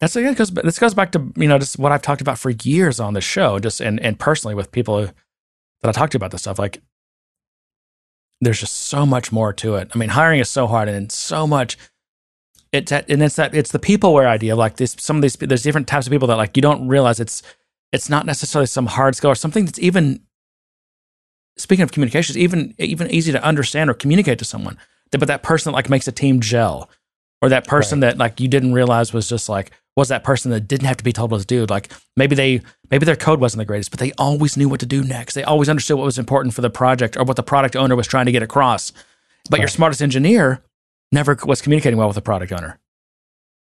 That's 0.00 0.14
again 0.14 0.32
because 0.32 0.50
this 0.50 0.78
goes 0.78 0.94
back 0.94 1.12
to 1.12 1.32
you 1.36 1.48
know 1.48 1.58
just 1.58 1.78
what 1.78 1.90
I've 1.90 2.02
talked 2.02 2.20
about 2.20 2.38
for 2.38 2.50
years 2.50 3.00
on 3.00 3.14
the 3.14 3.20
show, 3.20 3.58
just 3.58 3.80
and 3.80 3.98
and 4.00 4.18
personally 4.18 4.54
with 4.54 4.70
people 4.70 5.06
that 5.06 5.88
I 5.88 5.92
talked 5.92 6.12
to 6.12 6.18
about 6.18 6.30
this 6.30 6.42
stuff. 6.42 6.58
Like, 6.58 6.80
there's 8.40 8.60
just 8.60 8.74
so 8.74 9.04
much 9.04 9.32
more 9.32 9.52
to 9.54 9.74
it. 9.74 9.90
I 9.92 9.98
mean, 9.98 10.10
hiring 10.10 10.40
is 10.40 10.48
so 10.48 10.66
hard, 10.68 10.88
and 10.88 11.10
so 11.10 11.46
much. 11.46 11.76
It's 12.70 12.90
that, 12.90 13.10
and 13.10 13.22
it's 13.22 13.36
that 13.36 13.54
it's 13.54 13.72
the 13.72 13.78
peopleware 13.78 14.26
idea. 14.26 14.54
Like 14.54 14.76
this, 14.76 14.94
some 14.98 15.16
of 15.16 15.22
these 15.22 15.34
there's 15.34 15.62
different 15.62 15.88
types 15.88 16.06
of 16.06 16.12
people 16.12 16.28
that 16.28 16.36
like 16.36 16.56
you 16.56 16.62
don't 16.62 16.86
realize 16.86 17.18
it's 17.18 17.42
it's 17.92 18.08
not 18.08 18.26
necessarily 18.26 18.66
some 18.66 18.86
hard 18.86 19.16
skill 19.16 19.30
or 19.30 19.34
something 19.34 19.64
that's 19.64 19.78
even 19.78 20.20
speaking 21.56 21.82
of 21.82 21.90
communications, 21.90 22.38
even 22.38 22.74
even 22.78 23.10
easy 23.10 23.32
to 23.32 23.42
understand 23.42 23.90
or 23.90 23.94
communicate 23.94 24.38
to 24.38 24.44
someone. 24.44 24.78
But 25.10 25.26
that 25.26 25.42
person 25.42 25.72
that 25.72 25.76
like 25.76 25.90
makes 25.90 26.06
a 26.06 26.12
team 26.12 26.40
gel, 26.40 26.90
or 27.42 27.48
that 27.48 27.66
person 27.66 28.00
that 28.00 28.18
like 28.18 28.40
you 28.40 28.48
didn't 28.48 28.74
realize 28.74 29.12
was 29.12 29.28
just 29.28 29.48
like 29.48 29.72
was 29.98 30.06
that 30.06 30.22
person 30.22 30.52
that 30.52 30.68
didn't 30.68 30.86
have 30.86 30.96
to 30.96 31.02
be 31.02 31.12
told 31.12 31.32
what 31.32 31.40
to 31.40 31.46
do. 31.46 31.66
Like 31.66 31.90
maybe 32.16 32.36
they 32.36 32.60
maybe 32.88 33.04
their 33.04 33.16
code 33.16 33.40
wasn't 33.40 33.58
the 33.58 33.64
greatest, 33.64 33.90
but 33.90 33.98
they 33.98 34.12
always 34.12 34.56
knew 34.56 34.68
what 34.68 34.78
to 34.78 34.86
do 34.86 35.02
next. 35.02 35.34
They 35.34 35.42
always 35.42 35.68
understood 35.68 35.98
what 35.98 36.04
was 36.04 36.20
important 36.20 36.54
for 36.54 36.60
the 36.60 36.70
project 36.70 37.16
or 37.16 37.24
what 37.24 37.34
the 37.34 37.42
product 37.42 37.74
owner 37.74 37.96
was 37.96 38.06
trying 38.06 38.26
to 38.26 38.32
get 38.32 38.44
across. 38.44 38.92
But 39.50 39.58
your 39.58 39.66
smartest 39.66 40.00
engineer 40.00 40.62
never 41.10 41.36
was 41.44 41.60
communicating 41.60 41.98
well 41.98 42.06
with 42.06 42.14
the 42.14 42.22
product 42.22 42.52
owner. 42.52 42.78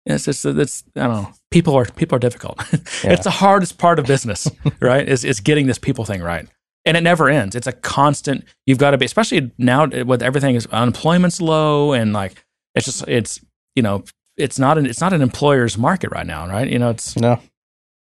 It's 0.05 0.25
just 0.25 0.45
it's 0.45 0.83
I 0.95 1.07
don't 1.07 1.23
know. 1.23 1.31
People 1.49 1.73
are 1.73 1.85
people 1.85 2.15
are 2.15 2.19
difficult. 2.19 2.61
Yeah. 2.71 2.79
it's 3.13 3.23
the 3.23 3.31
hardest 3.31 3.79
part 3.79 3.97
of 3.97 4.05
business, 4.05 4.47
right? 4.79 5.09
Is 5.09 5.25
is 5.25 5.39
getting 5.39 5.65
this 5.65 5.79
people 5.79 6.05
thing 6.05 6.21
right. 6.21 6.47
And 6.85 6.95
it 6.95 7.01
never 7.01 7.27
ends. 7.27 7.55
It's 7.55 7.67
a 7.67 7.73
constant. 7.73 8.45
You've 8.67 8.77
got 8.77 8.91
to 8.91 8.99
be, 8.99 9.05
especially 9.05 9.51
now 9.57 9.87
with 9.87 10.21
everything 10.21 10.53
is 10.53 10.67
unemployment's 10.67 11.41
low 11.41 11.91
and 11.91 12.13
like 12.13 12.45
it's 12.75 12.85
just 12.85 13.07
it's 13.07 13.41
you 13.75 13.81
know 13.81 14.03
it's 14.39 14.57
not 14.57 14.77
an 14.77 14.85
it's 14.85 15.01
not 15.01 15.13
an 15.13 15.21
employer's 15.21 15.77
market 15.77 16.11
right 16.11 16.25
now, 16.25 16.47
right? 16.47 16.67
You 16.67 16.79
know 16.79 16.89
it's 16.89 17.15
No. 17.15 17.39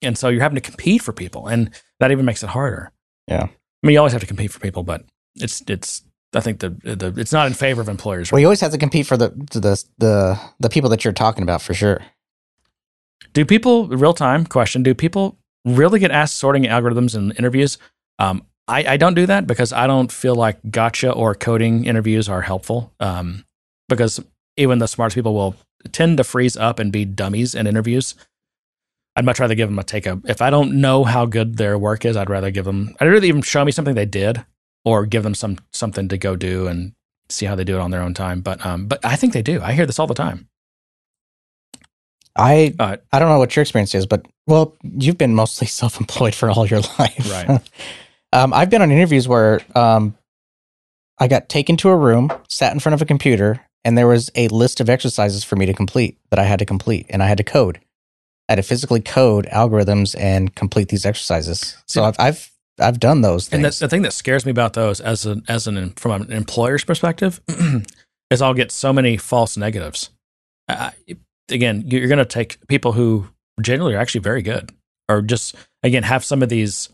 and 0.03 0.17
so 0.17 0.29
you're 0.29 0.43
having 0.43 0.55
to 0.57 0.61
compete 0.71 1.03
for 1.03 1.13
people, 1.13 1.47
and 1.49 1.71
that 2.01 2.11
even 2.11 2.25
makes 2.25 2.43
it 2.43 2.49
harder. 2.51 2.93
Yeah. 3.27 3.45
I 3.45 3.87
mean, 3.87 3.93
you 3.93 3.99
always 3.99 4.13
have 4.13 4.23
to 4.23 4.27
compete 4.27 4.51
for 4.51 4.61
people, 4.61 4.83
but 4.83 5.05
it's 5.37 5.63
it's 5.69 6.03
I 6.35 6.41
think 6.41 6.61
the, 6.61 6.71
the 6.71 7.13
it's 7.17 7.33
not 7.33 7.47
in 7.47 7.55
favor 7.55 7.81
of 7.81 7.89
employers. 7.89 8.31
Right? 8.31 8.37
Well, 8.37 8.41
you 8.41 8.47
always 8.47 8.61
have 8.61 8.73
to 8.73 8.79
compete 8.79 9.07
for 9.07 9.17
the 9.17 9.29
the 9.53 9.85
the 9.99 10.41
the 10.61 10.69
people 10.69 10.91
that 10.91 11.05
you're 11.05 11.13
talking 11.13 11.43
about 11.43 11.63
for 11.63 11.75
sure. 11.75 12.01
Do 13.33 13.45
people 13.45 13.89
real 13.89 14.15
time 14.15 14.47
question? 14.47 14.83
Do 14.83 14.95
people 14.95 15.39
really 15.65 15.99
get 16.01 16.11
asked 16.11 16.37
sorting 16.37 16.65
algorithms 16.65 17.15
in 17.15 17.33
interviews? 17.33 17.79
Um, 18.19 18.45
I, 18.67 18.85
I 18.95 18.97
don't 18.97 19.15
do 19.15 19.27
that 19.27 19.47
because 19.47 19.73
I 19.73 19.87
don't 19.87 20.11
feel 20.13 20.35
like 20.35 20.59
gotcha 20.71 21.13
or 21.13 21.35
coding 21.35 21.85
interviews 21.85 22.29
are 22.29 22.43
helpful. 22.43 22.93
Um, 23.01 23.45
because 23.89 24.21
even 24.57 24.79
the 24.79 24.87
smartest 24.89 25.15
people 25.15 25.35
will 25.35 25.55
tend 25.93 26.17
to 26.19 26.25
freeze 26.25 26.57
up 26.57 26.79
and 26.79 26.93
be 26.93 27.05
dummies 27.05 27.55
in 27.55 27.67
interviews. 27.67 28.15
I'd 29.17 29.25
much 29.25 29.41
rather 29.41 29.55
give 29.55 29.69
them 29.69 29.79
a 29.79 29.85
take 29.85 30.07
a. 30.07 30.21
If 30.27 30.41
I 30.41 30.51
don't 30.51 30.81
know 30.81 31.05
how 31.05 31.27
good 31.27 31.57
their 31.57 31.77
work 31.77 32.05
is, 32.05 32.17
I'd 32.17 32.31
rather 32.31 32.51
give 32.51 32.65
them. 32.65 32.95
I'd 33.01 33.07
rather 33.07 33.27
even 33.27 33.43
show 33.43 33.65
me 33.65 33.73
something 33.73 33.95
they 33.95 34.07
did, 34.07 34.45
or 34.85 35.07
give 35.07 35.25
them 35.25 35.35
some 35.35 35.59
something 35.73 36.09
to 36.09 36.19
go 36.19 36.37
do 36.37 36.69
and 36.69 36.93
see 37.29 37.47
how 37.47 37.55
they 37.55 37.65
do 37.65 37.77
it 37.77 37.81
on 37.81 37.91
their 37.91 38.03
own 38.03 38.15
time. 38.15 38.41
But 38.41 38.65
um, 38.65 38.87
but 38.87 39.05
I 39.05 39.17
think 39.17 39.33
they 39.33 39.43
do. 39.43 39.61
I 39.61 39.73
hear 39.73 39.87
this 39.87 39.99
all 39.99 40.07
the 40.07 40.15
time. 40.15 40.49
I 42.37 42.75
Uh, 42.79 42.99
I 43.13 43.19
don't 43.19 43.29
know 43.29 43.39
what 43.39 43.57
your 43.57 43.63
experience 43.63 43.95
is, 43.95 44.07
but 44.07 44.25
well, 44.47 44.77
you've 44.83 45.19
been 45.19 45.35
mostly 45.35 45.67
self-employed 45.81 46.35
for 46.35 46.51
all 46.51 46.67
your 46.67 46.81
life, 46.99 47.31
Right. 47.31 47.61
um, 48.33 48.53
I've 48.55 48.71
been 48.71 48.83
on 48.83 48.93
interviews 48.93 49.27
where 49.27 49.61
um, 49.75 50.17
I 51.19 51.27
got 51.29 51.49
taken 51.49 51.77
to 51.79 51.89
a 51.89 51.97
room, 51.97 52.31
sat 52.49 52.73
in 52.73 52.79
front 52.79 52.95
of 52.95 53.03
a 53.03 53.07
computer, 53.07 53.61
and 53.85 53.97
there 53.97 54.07
was 54.07 54.31
a 54.35 54.49
list 54.49 54.81
of 54.81 54.89
exercises 54.89 55.45
for 55.45 55.57
me 55.57 55.67
to 55.67 55.75
complete 55.75 56.19
that 56.31 56.39
I 56.39 56.45
had 56.45 56.59
to 56.59 56.65
complete, 56.67 57.07
and 57.11 57.23
I 57.23 57.27
had 57.27 57.39
to 57.39 57.45
code. 57.45 57.79
I 58.49 58.53
had 58.53 58.57
to 58.57 58.63
physically 58.63 59.01
code 59.01 59.47
algorithms 59.53 60.15
and 60.19 60.55
complete 60.55 60.89
these 60.89 61.05
exercises. 61.07 61.77
So 61.87 62.01
See- 62.01 62.07
I've 62.07 62.17
I've 62.19 62.51
I've 62.81 63.01
done 63.01 63.23
those 63.23 63.53
And 63.53 63.65
the, 63.65 63.71
the 63.81 63.89
thing 63.89 64.03
that 64.03 64.13
scares 64.13 64.45
me 64.47 64.51
about 64.53 64.75
those, 64.75 65.01
as 65.01 65.27
an 65.27 65.43
as 65.49 65.67
an 65.67 65.91
from 65.97 66.23
an 66.23 66.33
employer's 66.33 66.85
perspective, 66.85 67.41
is 68.31 68.41
I'll 68.43 68.55
get 68.55 68.71
so 68.73 68.93
many 68.93 69.17
false 69.17 69.57
negatives. 69.57 70.11
Uh, 70.69 70.91
again, 71.51 71.83
you're 71.87 72.07
going 72.09 72.19
to 72.19 72.25
take 72.25 72.65
people 72.69 72.93
who 72.93 73.27
generally 73.61 73.95
are 73.95 73.99
actually 73.99 74.21
very 74.21 74.43
good, 74.43 74.71
or 75.09 75.23
just 75.23 75.55
again 75.83 76.05
have 76.05 76.25
some 76.25 76.43
of 76.43 76.49
these 76.49 76.89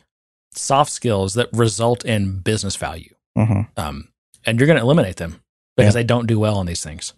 soft 0.54 0.90
skills 0.90 1.34
that 1.34 1.48
result 1.52 2.04
in 2.04 2.38
business 2.38 2.76
value, 2.76 3.12
Mhm. 3.36 3.68
um, 3.76 4.08
and 4.46 4.58
you're 4.58 4.66
going 4.68 4.78
to 4.78 4.82
eliminate 4.82 5.16
them 5.16 5.40
because 5.76 5.94
Yeah. 5.94 6.00
they 6.00 6.04
don't 6.04 6.26
do 6.26 6.38
well 6.38 6.56
on 6.56 6.66
these 6.66 6.82
things. 6.82 7.12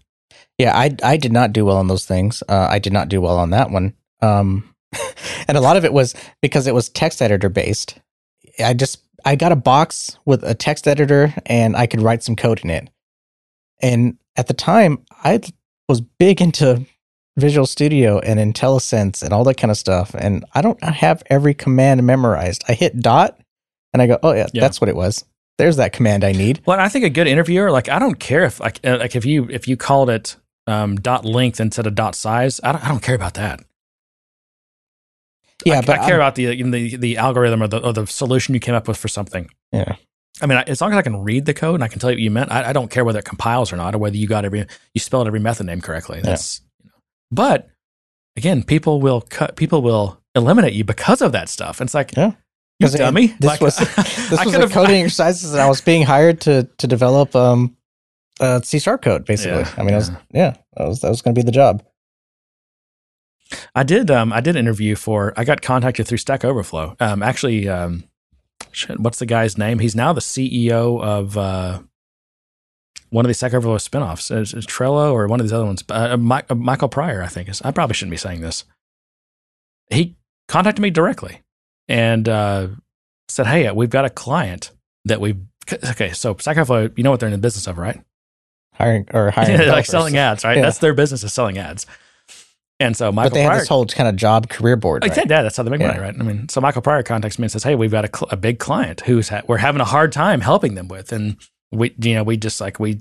Yeah, 0.59 0.77
I 0.77 0.95
I 1.03 1.17
did 1.17 1.33
not 1.33 1.53
do 1.53 1.65
well 1.65 1.77
on 1.77 1.89
those 1.89 2.07
things. 2.07 2.43
Uh, 2.49 2.67
I 2.71 2.79
did 2.79 2.93
not 2.93 3.09
do 3.09 3.21
well 3.21 3.39
on 3.39 3.51
that 3.51 3.71
one. 3.71 3.95
Um, 4.23 4.75
and 5.49 5.57
a 5.57 5.61
lot 5.61 5.77
of 5.77 5.85
it 5.85 5.93
was 5.93 6.15
because 6.41 6.67
it 6.67 6.75
was 6.75 6.89
text 6.89 7.21
editor 7.21 7.49
based. 7.49 7.99
I 8.65 8.73
just 8.73 9.01
I 9.25 9.37
got 9.37 9.53
a 9.53 9.57
box 9.57 10.17
with 10.25 10.43
a 10.45 10.55
text 10.55 10.87
editor 10.89 11.35
and 11.47 11.77
I 11.77 11.87
could 11.87 12.01
write 12.01 12.23
some 12.23 12.37
code 12.37 12.61
in 12.65 12.71
it. 12.71 12.89
And 13.83 14.17
at 14.37 14.47
the 14.47 14.55
time, 14.55 15.05
I 15.25 15.41
was 15.89 16.01
big 16.01 16.41
into 16.41 16.87
Visual 17.37 17.67
Studio 17.67 18.19
and 18.21 18.39
IntelliSense 18.41 19.23
and 19.23 19.33
all 19.35 19.45
that 19.45 19.59
kind 19.59 19.71
of 19.71 19.77
stuff. 19.77 20.15
And 20.15 20.45
I 20.55 20.63
don't 20.63 20.83
have 20.83 21.23
every 21.27 21.53
command 21.55 22.03
memorized. 22.07 22.65
I 22.69 22.73
hit 22.73 22.99
dot 23.01 23.39
and 23.93 24.01
I 24.01 24.07
go, 24.07 24.19
oh 24.23 24.33
yeah, 24.33 24.47
Yeah. 24.55 24.63
that's 24.63 24.81
what 24.81 24.89
it 24.89 24.97
was. 24.97 25.25
There's 25.59 25.77
that 25.77 25.93
command 25.93 26.23
I 26.25 26.33
need. 26.33 26.61
Well, 26.67 26.79
I 26.79 26.89
think 26.89 27.05
a 27.05 27.11
good 27.11 27.27
interviewer, 27.27 27.71
like 27.71 27.89
I 27.89 27.99
don't 27.99 28.19
care 28.19 28.45
if 28.45 28.61
like 28.61 28.79
uh, 28.85 28.99
like 28.99 29.17
if 29.17 29.25
you 29.25 29.49
if 29.51 29.67
you 29.67 29.77
called 29.77 30.11
it 30.11 30.37
um, 30.67 30.97
dot 30.97 31.25
length 31.25 31.61
instead 31.61 31.87
of 31.87 31.95
dot 31.95 32.15
size, 32.15 32.61
I 32.63 32.73
don't 32.73 32.85
I 32.85 32.89
don't 32.89 33.03
care 33.03 33.15
about 33.15 33.35
that. 33.35 33.61
Yeah, 35.65 35.79
I, 35.79 35.81
but 35.81 35.99
I 36.01 36.07
care 36.07 36.15
I'm- 36.15 36.21
about 36.21 36.35
the 36.35 36.63
the 36.63 36.97
the 36.97 37.17
algorithm 37.17 37.63
or 37.63 37.69
the 37.69 37.85
or 37.85 37.93
the 37.93 38.07
solution 38.07 38.55
you 38.55 38.61
came 38.61 38.75
up 38.75 38.87
with 38.89 38.99
for 38.99 39.09
something. 39.09 39.49
Yeah. 39.73 39.97
I 40.43 40.47
mean, 40.47 40.59
I- 40.59 40.65
as 40.65 40.81
long 40.83 40.93
as 40.93 40.99
I 40.99 41.03
can 41.03 41.23
read 41.23 41.47
the 41.47 41.55
code 41.55 41.77
and 41.77 41.85
I 41.85 41.89
can 41.89 41.99
tell 41.99 42.11
you 42.11 42.17
what 42.17 42.21
you 42.23 42.31
meant, 42.31 42.53
I, 42.53 42.69
I 42.71 42.73
don't 42.75 42.91
care 42.91 43.05
whether 43.05 43.19
it 43.19 43.25
compiles 43.25 43.73
or 43.73 43.77
not, 43.77 43.95
or 43.95 43.99
whether 43.99 44.17
you 44.17 44.27
got 44.27 44.45
every 44.45 44.67
you 44.93 45.01
spelled 45.01 45.27
every 45.27 45.41
method 45.41 45.65
name 45.67 45.81
correctly. 45.81 46.21
That's, 46.23 46.61
you 46.85 46.91
know. 46.91 46.97
but 47.31 47.71
again, 48.37 48.63
people 48.63 49.01
will 49.01 49.23
cut, 49.23 49.57
people 49.57 49.81
will 49.81 50.21
eliminate 50.35 50.75
you 50.75 50.85
because 50.85 51.23
of 51.23 51.33
that 51.33 51.49
stuff. 51.49 51.81
And 51.81 51.89
it's 51.89 51.95
like, 51.95 52.15
Yeah. 52.15 52.33
You 52.79 52.87
'Cause 52.87 52.95
it- 52.95 52.99
dummy. 52.99 53.29
This 53.41 53.49
Like, 53.49 53.61
was 53.61 53.79
I 53.81 53.85
this 53.85 54.45
was 54.45 54.55
a 54.55 54.69
coding 54.69 54.97
exercises, 55.05 55.53
and 55.53 55.61
I 55.63 55.69
was 55.69 55.81
being 55.81 56.03
hired 56.03 56.41
to 56.43 56.65
to 56.79 56.87
develop 56.87 57.35
um 57.37 57.77
uh, 58.41 58.61
C 58.61 58.79
sharp 58.79 59.03
code. 59.03 59.25
Basically, 59.25 59.61
Yeah, 59.61 59.75
I 59.79 59.83
mean, 59.83 59.95
I 59.95 59.99
was 59.99 60.11
yeah. 60.11 60.17
yeah, 60.33 60.57
that 60.77 60.89
was 60.89 61.01
that 61.01 61.09
was 61.09 61.23
going 61.23 61.35
to 61.35 61.39
be 61.39 61.45
the 61.45 61.53
job. 61.53 61.83
I 63.75 63.83
did. 63.85 64.11
Um, 64.11 64.33
I 64.33 64.41
did 64.41 64.57
interview 64.57 64.97
for. 64.97 65.33
I 65.37 65.45
got 65.45 65.63
contacted 65.63 66.07
through 66.07 66.19
Stack 66.19 66.45
Overflow. 66.45 66.97
Um, 67.01 67.23
actually, 67.23 67.69
um, 67.69 68.05
shit, 68.73 68.99
what's 69.01 69.21
the 69.21 69.27
guy's 69.27 69.57
name? 69.57 69.79
He's 69.79 69.95
now 69.95 70.13
the 70.13 70.21
CEO 70.21 71.01
of 71.01 71.39
uh, 71.39 71.81
one 73.11 73.25
of 73.25 73.29
the 73.29 73.35
Stack 73.35 73.55
Overflow 73.55 73.77
spinoffs. 73.79 74.37
Is, 74.37 74.53
is 74.53 74.67
Trello 74.67 75.13
or 75.13 75.29
one 75.29 75.39
of 75.41 75.47
these 75.47 75.53
other 75.53 75.65
ones? 75.65 75.85
Uh, 75.89 76.17
Mi- 76.17 76.43
uh, 76.51 76.55
Michael 76.57 76.89
Pryor, 76.89 77.23
I 77.23 77.29
think. 77.29 77.49
Is, 77.49 77.63
I 77.63 77.71
probably 77.71 77.95
shouldn't 77.95 78.11
be 78.11 78.17
saying 78.17 78.41
this. 78.41 78.65
He 79.91 80.17
contacted 80.49 80.83
me 80.83 80.91
directly 80.91 81.43
and 81.89 82.29
uh, 82.29 82.69
said, 83.29 83.47
"Hey, 83.47 83.71
we've 83.73 83.91
got 83.91 84.05
a 84.05 84.11
client 84.11 84.71
that 85.05 85.21
we've." 85.21 85.39
Okay, 85.91 86.13
so 86.13 86.37
Stack 86.39 86.57
Overflow, 86.57 86.91
you 86.97 87.03
know 87.03 87.11
what 87.11 87.19
they're 87.21 87.29
in 87.29 87.33
the 87.33 87.39
business 87.39 87.67
of, 87.67 87.77
right? 87.79 88.01
Hiring 88.75 89.09
or 89.13 89.31
hiring, 89.33 89.69
like 89.69 89.87
selling 89.87 90.17
ads, 90.17 90.45
right? 90.45 90.57
Yeah. 90.57 90.63
That's 90.63 90.79
their 90.79 90.95
business 90.95 91.25
is 91.25 91.33
selling 91.33 91.59
ads. 91.59 91.87
And 92.79 92.95
so 92.97 93.11
Michael 93.11 93.31
but 93.31 93.35
they 93.35 93.41
Pryor, 93.45 93.53
have 93.55 93.61
this 93.63 93.69
whole 93.69 93.87
kind 93.87 94.07
of 94.09 94.17
job 94.17 94.51
career 94.51 94.77
board. 94.77 95.03
right? 95.03 95.15
that, 95.15 95.31
yeah, 95.31 95.43
that's 95.43 95.57
how 95.57 95.63
they 95.63 95.71
make 95.71 95.81
Yeah. 95.81 95.87
money, 95.89 95.99
right? 96.01 96.15
I 96.19 96.23
mean, 96.23 96.49
so 96.51 96.61
Michael 96.61 96.83
Pryor 96.83 97.03
contacts 97.03 97.39
me 97.39 97.45
and 97.45 97.51
says, 97.53 97.63
"Hey, 97.65 97.75
we've 97.75 97.91
got 97.91 98.05
a, 98.05 98.11
cl- 98.15 98.29
a 98.31 98.37
big 98.37 98.59
client 98.59 99.01
who's 99.07 99.31
ha- 99.31 99.41
we're 99.49 99.57
having 99.57 99.81
a 99.81 99.85
hard 99.87 100.13
time 100.13 100.43
helping 100.43 100.75
them 100.75 100.87
with, 100.89 101.11
and 101.11 101.37
we, 101.73 101.95
you 102.01 102.15
know, 102.15 102.23
we 102.23 102.37
just 102.37 102.61
like 102.61 102.79
we, 102.79 103.01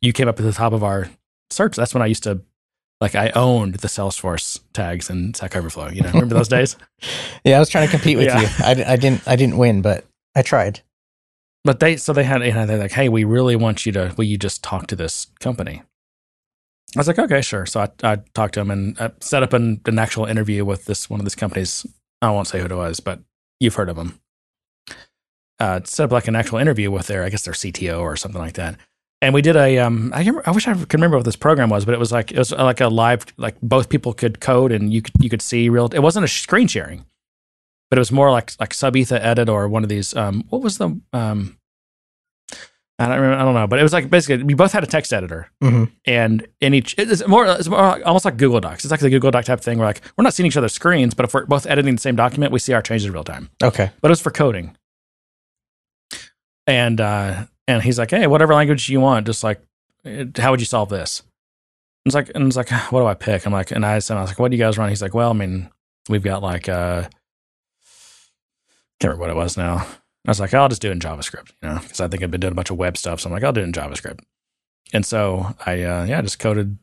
you 0.00 0.12
came 0.14 0.28
up 0.28 0.40
at 0.40 0.44
the 0.44 0.52
top 0.52 0.72
of 0.72 0.82
our 0.82 1.10
search. 1.50 1.76
That's 1.76 1.92
when 1.92 2.02
I 2.02 2.06
used 2.06 2.22
to, 2.22 2.40
like, 3.02 3.14
I 3.14 3.30
owned 3.34 3.74
the 3.74 3.88
Salesforce 3.88 4.60
tags 4.72 5.10
in 5.10 5.34
Stack 5.34 5.54
Overflow. 5.56 5.90
You 5.90 6.02
know, 6.02 6.10
remember 6.12 6.34
those 6.34 6.48
days? 6.48 6.76
Yeah, 7.44 7.56
I 7.56 7.58
was 7.58 7.68
trying 7.68 7.86
to 7.86 7.90
compete 7.90 8.16
with 8.16 8.26
Yeah. 8.28 8.40
you. 8.40 8.46
I, 8.86 8.92
I 8.92 8.96
didn't 8.96 9.26
I 9.26 9.34
didn't 9.36 9.58
win, 9.58 9.82
but 9.82 10.04
I 10.36 10.42
tried. 10.42 10.80
But 11.64 11.80
they, 11.80 11.96
so 11.96 12.12
they 12.12 12.22
had, 12.24 12.42
you 12.44 12.52
know, 12.52 12.64
they're 12.66 12.78
like, 12.78 12.92
"Hey, 12.92 13.08
we 13.08 13.24
really 13.24 13.56
want 13.56 13.84
you 13.86 13.92
to, 13.92 14.14
will 14.16 14.24
you 14.24 14.38
just 14.38 14.62
talk 14.64 14.86
to 14.88 14.96
this 14.96 15.26
company?" 15.40 15.82
I 16.94 16.98
was 17.00 17.08
like, 17.08 17.18
"Okay, 17.18 17.40
sure." 17.40 17.66
So 17.66 17.80
I, 17.80 17.88
I 18.04 18.16
talked 18.34 18.54
to 18.54 18.60
him 18.60 18.70
and 18.70 19.00
uh, 19.00 19.10
set 19.20 19.42
up 19.42 19.52
an, 19.52 19.80
an 19.86 19.98
actual 19.98 20.26
interview 20.26 20.64
with 20.64 20.84
this 20.86 21.10
one 21.10 21.18
of 21.20 21.24
these 21.26 21.34
companies. 21.34 21.84
I 22.20 22.30
won't 22.30 22.46
say 22.48 22.58
who 22.60 22.66
it 22.66 22.72
was, 22.74 23.00
but 23.00 23.20
you've 23.60 23.74
heard 23.74 23.88
of 23.88 23.96
them. 23.96 24.20
Uh, 25.60 25.80
set 25.84 26.04
up 26.04 26.12
like 26.12 26.26
an 26.28 26.34
actual 26.36 26.58
interview 26.58 26.90
with 26.90 27.06
their, 27.06 27.22
I 27.24 27.28
guess 27.28 27.44
their 27.44 27.54
CTO 27.54 28.00
or 28.00 28.16
something 28.16 28.40
like 28.40 28.54
that. 28.54 28.76
And 29.22 29.32
we 29.32 29.40
did 29.40 29.54
a, 29.56 29.78
um, 29.78 30.10
I, 30.12 30.18
remember, 30.18 30.42
I 30.44 30.50
wish 30.50 30.66
I 30.68 30.74
could 30.74 30.92
remember 30.94 31.16
what 31.16 31.24
this 31.24 31.36
program 31.36 31.70
was, 31.70 31.84
but 31.86 31.94
it 31.94 31.98
was 32.00 32.10
like 32.12 32.32
it 32.32 32.38
was 32.38 32.50
like 32.52 32.80
a 32.80 32.88
live, 32.88 33.24
like 33.38 33.54
both 33.62 33.88
people 33.88 34.12
could 34.12 34.40
code 34.40 34.72
and 34.72 34.92
you 34.92 35.00
could 35.00 35.14
you 35.20 35.30
could 35.30 35.40
see 35.40 35.68
real. 35.68 35.86
It 35.94 36.00
wasn't 36.00 36.24
a 36.24 36.28
screen 36.28 36.66
sharing, 36.66 37.06
but 37.88 37.98
it 37.98 38.00
was 38.00 38.10
more 38.12 38.30
like 38.32 38.52
like 38.58 38.70
SubEthaEdit 38.70 39.48
or 39.48 39.68
one 39.68 39.84
of 39.84 39.88
these. 39.88 40.14
Um, 40.16 40.44
what 40.50 40.60
was 40.60 40.78
the 40.78 41.00
um, 41.12 41.56
I 42.98 43.06
don't 43.06 43.14
remember, 43.16 43.36
I 43.40 43.44
don't 43.44 43.54
know, 43.54 43.66
but 43.68 43.78
it 43.78 43.82
was 43.84 43.92
like 43.92 44.10
basically 44.10 44.42
we 44.42 44.54
both 44.54 44.72
had 44.72 44.82
a 44.82 44.86
text 44.88 45.12
editor, 45.12 45.48
Mhm. 45.62 45.90
and 46.04 46.46
in 46.60 46.74
each 46.74 46.96
it's 46.98 47.24
more 47.28 47.46
it's 47.46 47.68
more 47.68 47.80
like- 47.80 48.04
almost 48.04 48.24
like 48.24 48.36
Google 48.36 48.60
Docs. 48.60 48.84
It's 48.84 48.90
like 48.90 49.00
the 49.00 49.08
Google 49.10 49.30
Doc 49.30 49.44
type 49.44 49.60
thing 49.60 49.78
We're 49.78 49.84
like 49.86 50.02
we're 50.16 50.24
not 50.24 50.34
seeing 50.34 50.48
each 50.48 50.56
other's 50.56 50.74
screens, 50.74 51.14
but 51.14 51.24
if 51.26 51.32
we're 51.32 51.46
both 51.46 51.64
editing 51.66 51.94
the 51.94 52.00
same 52.00 52.16
document, 52.16 52.52
we 52.52 52.58
see 52.58 52.72
our 52.72 52.82
changes 52.82 53.06
in 53.06 53.12
real 53.12 53.22
time. 53.24 53.50
Okay. 53.62 53.90
But 54.00 54.08
it 54.08 54.12
was 54.12 54.20
for 54.20 54.30
coding, 54.32 54.76
and 56.66 57.00
uh, 57.00 57.44
and 57.66 57.82
he's 57.82 57.98
like, 57.98 58.10
hey, 58.10 58.26
whatever 58.26 58.54
language 58.54 58.88
you 58.88 59.00
want, 59.00 59.26
just 59.26 59.44
like 59.44 59.60
how 60.36 60.50
would 60.50 60.60
you 60.60 60.66
solve 60.66 60.88
this? 60.88 61.20
And 62.04 62.10
it's 62.10 62.14
like, 62.14 62.30
and 62.34 62.46
it's 62.46 62.56
like, 62.56 62.70
what 62.90 63.00
do 63.00 63.06
I 63.06 63.14
pick? 63.14 63.46
I'm 63.46 63.52
like, 63.52 63.70
and 63.70 63.86
I 63.86 63.98
said, 64.00 64.16
I 64.16 64.22
was 64.22 64.30
like, 64.30 64.38
what 64.38 64.50
do 64.50 64.56
you 64.56 64.62
guys 64.62 64.78
run? 64.78 64.88
He's 64.88 65.02
like, 65.02 65.14
well, 65.14 65.30
I 65.30 65.34
mean, 65.34 65.70
we've 66.08 66.22
got 66.22 66.42
like, 66.42 66.68
uh, 66.68 67.02
can't 69.00 69.14
remember 69.14 69.20
what 69.20 69.30
it 69.30 69.36
was 69.36 69.56
now. 69.56 69.86
I 70.26 70.30
was 70.30 70.40
like, 70.40 70.54
I'll 70.54 70.68
just 70.68 70.82
do 70.82 70.88
it 70.88 70.92
in 70.92 71.00
JavaScript, 71.00 71.52
you 71.62 71.68
know, 71.68 71.78
because 71.80 72.00
I 72.00 72.08
think 72.08 72.22
I've 72.22 72.30
been 72.30 72.40
doing 72.40 72.52
a 72.52 72.56
bunch 72.56 72.70
of 72.70 72.76
web 72.76 72.96
stuff. 72.96 73.20
So 73.20 73.28
I'm 73.28 73.32
like, 73.32 73.42
I'll 73.42 73.52
do 73.52 73.60
it 73.60 73.64
in 73.64 73.72
JavaScript. 73.72 74.20
And 74.92 75.04
so 75.04 75.54
I, 75.66 75.82
uh, 75.82 76.04
yeah, 76.04 76.22
just 76.22 76.38
coded, 76.38 76.78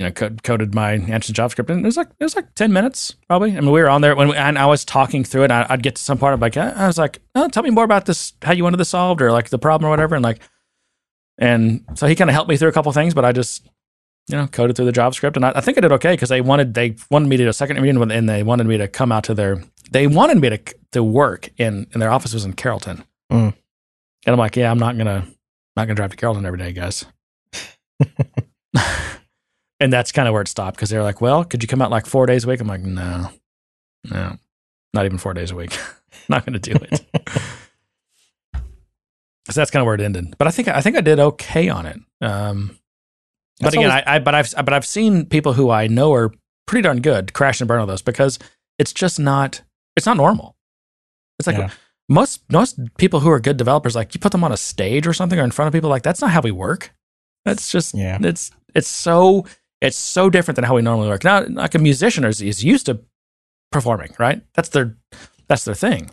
you 0.00 0.06
know, 0.06 0.12
code, 0.12 0.42
coded 0.42 0.74
my 0.74 0.92
answer 0.92 1.30
to 1.30 1.38
JavaScript, 1.42 1.68
and 1.68 1.80
it 1.80 1.84
was 1.84 1.98
like 1.98 2.08
it 2.18 2.24
was 2.24 2.34
like 2.34 2.54
ten 2.54 2.72
minutes 2.72 3.14
probably. 3.28 3.50
I 3.54 3.60
mean, 3.60 3.70
we 3.70 3.82
were 3.82 3.90
on 3.90 4.00
there 4.00 4.16
when 4.16 4.28
we, 4.28 4.34
and 4.36 4.58
I 4.58 4.64
was 4.64 4.82
talking 4.82 5.24
through 5.24 5.44
it. 5.44 5.50
I, 5.50 5.66
I'd 5.68 5.82
get 5.82 5.96
to 5.96 6.02
some 6.02 6.16
part 6.16 6.32
of 6.32 6.40
like 6.40 6.56
I 6.56 6.86
was 6.86 6.96
like, 6.96 7.18
oh, 7.34 7.48
tell 7.48 7.62
me 7.62 7.68
more 7.68 7.84
about 7.84 8.06
this, 8.06 8.32
how 8.40 8.52
you 8.52 8.64
wanted 8.64 8.78
this 8.78 8.88
solved, 8.88 9.20
or 9.20 9.30
like 9.30 9.50
the 9.50 9.58
problem 9.58 9.86
or 9.86 9.90
whatever, 9.90 10.14
and 10.14 10.24
like, 10.24 10.40
and 11.38 11.84
so 11.94 12.06
he 12.06 12.14
kind 12.14 12.30
of 12.30 12.34
helped 12.34 12.48
me 12.48 12.56
through 12.56 12.70
a 12.70 12.72
couple 12.72 12.90
things, 12.92 13.12
but 13.12 13.26
I 13.26 13.32
just 13.32 13.68
you 14.28 14.38
know 14.38 14.46
coded 14.46 14.74
through 14.74 14.86
the 14.86 14.92
JavaScript, 14.92 15.36
and 15.36 15.44
I, 15.44 15.52
I 15.56 15.60
think 15.60 15.76
I 15.76 15.82
did 15.82 15.92
okay 15.92 16.14
because 16.14 16.30
they 16.30 16.40
wanted 16.40 16.72
they 16.72 16.96
wanted 17.10 17.28
me 17.28 17.36
to 17.36 17.44
do 17.44 17.48
a 17.50 17.52
second 17.52 17.76
interview, 17.76 18.00
and 18.00 18.26
they 18.26 18.42
wanted 18.42 18.66
me 18.66 18.78
to 18.78 18.88
come 18.88 19.12
out 19.12 19.24
to 19.24 19.34
their 19.34 19.62
they 19.90 20.06
wanted 20.06 20.38
me 20.38 20.48
to 20.48 20.58
to 20.92 21.04
work 21.04 21.50
in 21.58 21.86
and 21.92 22.00
their 22.00 22.10
office 22.10 22.32
was 22.32 22.46
in 22.46 22.54
Carrollton, 22.54 23.04
Mm. 23.30 23.52
and 24.24 24.32
I'm 24.32 24.38
like, 24.38 24.56
yeah, 24.56 24.70
I'm 24.70 24.78
not 24.78 24.96
gonna 24.96 25.26
not 25.76 25.84
gonna 25.84 25.94
drive 25.94 26.10
to 26.12 26.16
Carrollton 26.16 26.46
every 26.46 26.58
day, 26.58 26.72
guys. 26.72 27.04
and 29.80 29.92
that's 29.92 30.12
kind 30.12 30.28
of 30.28 30.32
where 30.32 30.42
it 30.42 30.48
stopped 30.48 30.76
because 30.76 30.90
they're 30.90 31.02
like, 31.02 31.20
well, 31.20 31.44
could 31.44 31.62
you 31.62 31.68
come 31.68 31.80
out 31.82 31.90
like 31.90 32.06
four 32.06 32.26
days 32.26 32.44
a 32.44 32.48
week? 32.48 32.60
I'm 32.60 32.68
like, 32.68 32.82
no, 32.82 33.30
no, 34.10 34.36
not 34.94 35.04
even 35.06 35.18
four 35.18 35.34
days 35.34 35.50
a 35.50 35.56
week. 35.56 35.76
not 36.28 36.44
going 36.46 36.58
to 36.58 36.58
do 36.58 36.72
it. 36.72 37.00
so 38.54 39.52
that's 39.54 39.70
kind 39.70 39.80
of 39.80 39.86
where 39.86 39.94
it 39.94 40.00
ended. 40.00 40.34
But 40.38 40.48
I 40.48 40.50
think 40.50 40.68
I 40.68 40.80
think 40.80 40.96
I 40.96 41.00
did 41.00 41.18
okay 41.18 41.68
on 41.68 41.86
it. 41.86 41.98
Um, 42.20 42.76
but 43.58 43.64
That's 43.66 43.74
again, 43.76 43.90
always- 43.90 44.04
I, 44.06 44.16
I 44.16 44.18
but 44.18 44.34
I've 44.34 44.54
but 44.64 44.72
I've 44.72 44.86
seen 44.86 45.26
people 45.26 45.52
who 45.54 45.70
I 45.70 45.86
know 45.86 46.12
are 46.14 46.32
pretty 46.66 46.82
darn 46.82 47.00
good 47.00 47.32
crash 47.32 47.60
and 47.60 47.68
burn 47.68 47.80
on 47.80 47.88
those 47.88 48.02
because 48.02 48.38
it's 48.78 48.92
just 48.92 49.18
not 49.18 49.62
it's 49.96 50.06
not 50.06 50.16
normal. 50.16 50.56
It's 51.38 51.46
like 51.46 51.56
Yeah. 51.56 51.70
most 52.08 52.42
most 52.52 52.78
people 52.96 53.20
who 53.20 53.30
are 53.30 53.40
good 53.40 53.56
developers, 53.56 53.96
like 53.96 54.14
you 54.14 54.20
put 54.20 54.32
them 54.32 54.44
on 54.44 54.52
a 54.52 54.56
stage 54.56 55.06
or 55.06 55.12
something 55.12 55.38
or 55.38 55.44
in 55.44 55.50
front 55.50 55.66
of 55.68 55.72
people, 55.72 55.90
like 55.90 56.02
that's 56.02 56.20
not 56.20 56.30
how 56.30 56.40
we 56.40 56.50
work. 56.50 56.92
That's 57.44 57.70
just 57.72 57.94
Yeah. 57.94 58.18
it's 58.22 58.50
it's 58.74 58.88
so 58.88 59.46
it's 59.80 59.96
so 59.96 60.28
different 60.30 60.56
than 60.56 60.64
how 60.64 60.74
we 60.74 60.82
normally 60.82 61.08
work. 61.08 61.24
Now, 61.24 61.44
like 61.48 61.74
a 61.74 61.78
musician 61.78 62.24
is, 62.24 62.40
is 62.42 62.62
used 62.64 62.86
to 62.86 63.00
performing, 63.72 64.14
right? 64.18 64.42
That's 64.54 64.68
their 64.70 64.96
that's 65.48 65.64
their 65.64 65.74
thing. 65.74 66.10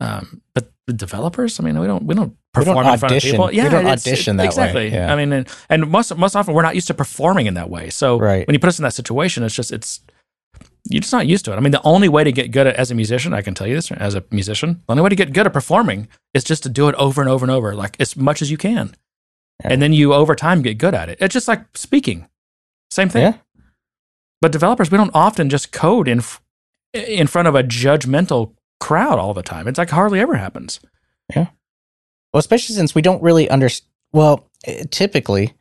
Um, 0.00 0.42
but 0.54 0.70
the 0.86 0.92
developers, 0.92 1.58
I 1.58 1.62
mean, 1.64 1.78
we 1.78 1.86
don't 1.86 2.04
we 2.04 2.14
don't 2.14 2.36
We 2.56 2.64
don't 2.64 2.74
perform 2.74 2.86
in 2.86 2.98
front 2.98 3.02
of 3.02 3.04
audition. 3.04 3.30
people. 3.32 3.46
We 3.46 3.56
don't 3.56 3.86
audition 3.86 4.36
that 4.36 4.42
way. 4.42 4.46
exactly. 4.46 4.88
Yeah. 4.90 5.12
I 5.12 5.16
mean, 5.16 5.32
and, 5.32 5.48
and 5.70 5.90
most 5.90 6.14
most 6.16 6.36
often 6.36 6.54
we're 6.54 6.62
not 6.62 6.74
used 6.74 6.86
to 6.88 6.94
performing 6.94 7.46
in 7.46 7.54
that 7.54 7.70
way. 7.70 7.90
So 7.90 8.18
Right. 8.18 8.46
when 8.46 8.54
you 8.54 8.58
put 8.60 8.68
us 8.68 8.78
in 8.78 8.82
that 8.84 8.94
situation, 8.94 9.42
it's 9.42 9.54
just 9.54 9.72
it's 9.72 10.00
you're 10.88 11.00
just 11.00 11.12
not 11.12 11.26
used 11.26 11.44
to 11.46 11.52
it. 11.52 11.56
I 11.56 11.60
mean, 11.60 11.72
the 11.72 11.82
only 11.82 12.08
way 12.08 12.22
to 12.24 12.30
get 12.30 12.52
good 12.52 12.66
at 12.68 12.76
as 12.76 12.90
a 12.90 12.94
musician, 12.94 13.32
I 13.34 13.42
can 13.42 13.54
tell 13.54 13.66
you 13.66 13.74
this 13.74 13.90
as 13.90 14.14
a 14.14 14.22
musician, 14.30 14.82
the 14.86 14.92
only 14.92 15.02
way 15.02 15.08
to 15.08 15.16
get 15.16 15.32
good 15.32 15.46
at 15.46 15.52
performing 15.52 16.06
is 16.32 16.44
just 16.44 16.62
to 16.62 16.68
do 16.68 16.88
it 16.88 16.94
over 16.96 17.20
and 17.20 17.28
over 17.28 17.44
and 17.44 17.50
over, 17.50 17.74
like 17.74 17.96
as 17.98 18.16
much 18.16 18.40
as 18.40 18.50
you 18.50 18.56
can. 18.56 18.94
Yeah. 19.64 19.72
And 19.72 19.82
then 19.82 19.92
you 19.92 20.12
over 20.14 20.34
time 20.36 20.62
get 20.62 20.78
good 20.78 20.94
at 20.94 21.08
it. 21.08 21.18
It's 21.20 21.32
just 21.32 21.48
like 21.48 21.64
speaking. 21.76 22.28
Same 22.96 23.10
thing. 23.10 23.22
Yeah. 23.22 23.34
But 24.40 24.52
developers, 24.52 24.90
we 24.90 24.96
don't 24.96 25.14
often 25.14 25.50
just 25.50 25.70
code 25.70 26.08
in 26.08 26.22
in 26.94 27.26
front 27.26 27.46
of 27.46 27.54
a 27.54 27.62
judgmental 27.62 28.54
crowd 28.80 29.18
all 29.18 29.34
the 29.34 29.42
time. 29.42 29.68
It's 29.68 29.76
like 29.76 29.90
hardly 29.90 30.18
ever 30.18 30.34
happens. 30.34 30.80
Yeah. 31.34 31.48
Well, 32.32 32.38
especially 32.38 32.74
since 32.74 32.94
we 32.94 33.02
don't 33.02 33.22
really 33.22 33.50
understand. 33.50 33.90
Well, 34.12 34.48
eh, 34.64 34.84
typically, 34.90 35.52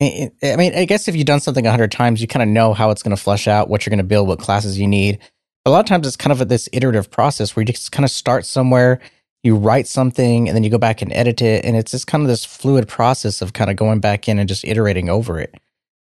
I 0.00 0.30
I 0.44 0.54
mean, 0.54 0.76
I 0.76 0.84
guess 0.84 1.08
if 1.08 1.16
you've 1.16 1.26
done 1.26 1.40
something 1.40 1.66
a 1.66 1.72
hundred 1.72 1.90
times, 1.90 2.20
you 2.20 2.28
kind 2.28 2.44
of 2.44 2.48
know 2.48 2.72
how 2.72 2.90
it's 2.90 3.02
going 3.02 3.16
to 3.16 3.20
flush 3.20 3.48
out, 3.48 3.68
what 3.68 3.84
you're 3.84 3.90
going 3.90 3.98
to 3.98 4.04
build, 4.04 4.28
what 4.28 4.38
classes 4.38 4.78
you 4.78 4.86
need. 4.86 5.18
A 5.66 5.70
lot 5.70 5.80
of 5.80 5.86
times, 5.86 6.06
it's 6.06 6.16
kind 6.16 6.30
of 6.30 6.48
this 6.48 6.68
iterative 6.72 7.10
process 7.10 7.56
where 7.56 7.62
you 7.62 7.72
just 7.72 7.90
kind 7.90 8.04
of 8.04 8.12
start 8.12 8.46
somewhere, 8.46 9.00
you 9.42 9.56
write 9.56 9.88
something, 9.88 10.48
and 10.48 10.54
then 10.54 10.62
you 10.62 10.70
go 10.70 10.78
back 10.78 11.02
and 11.02 11.12
edit 11.12 11.42
it, 11.42 11.64
and 11.64 11.76
it's 11.76 11.90
just 11.90 12.06
kind 12.06 12.22
of 12.22 12.28
this 12.28 12.44
fluid 12.44 12.86
process 12.86 13.42
of 13.42 13.54
kind 13.54 13.70
of 13.70 13.76
going 13.76 13.98
back 13.98 14.28
in 14.28 14.38
and 14.38 14.48
just 14.48 14.64
iterating 14.64 15.08
over 15.08 15.40
it. 15.40 15.52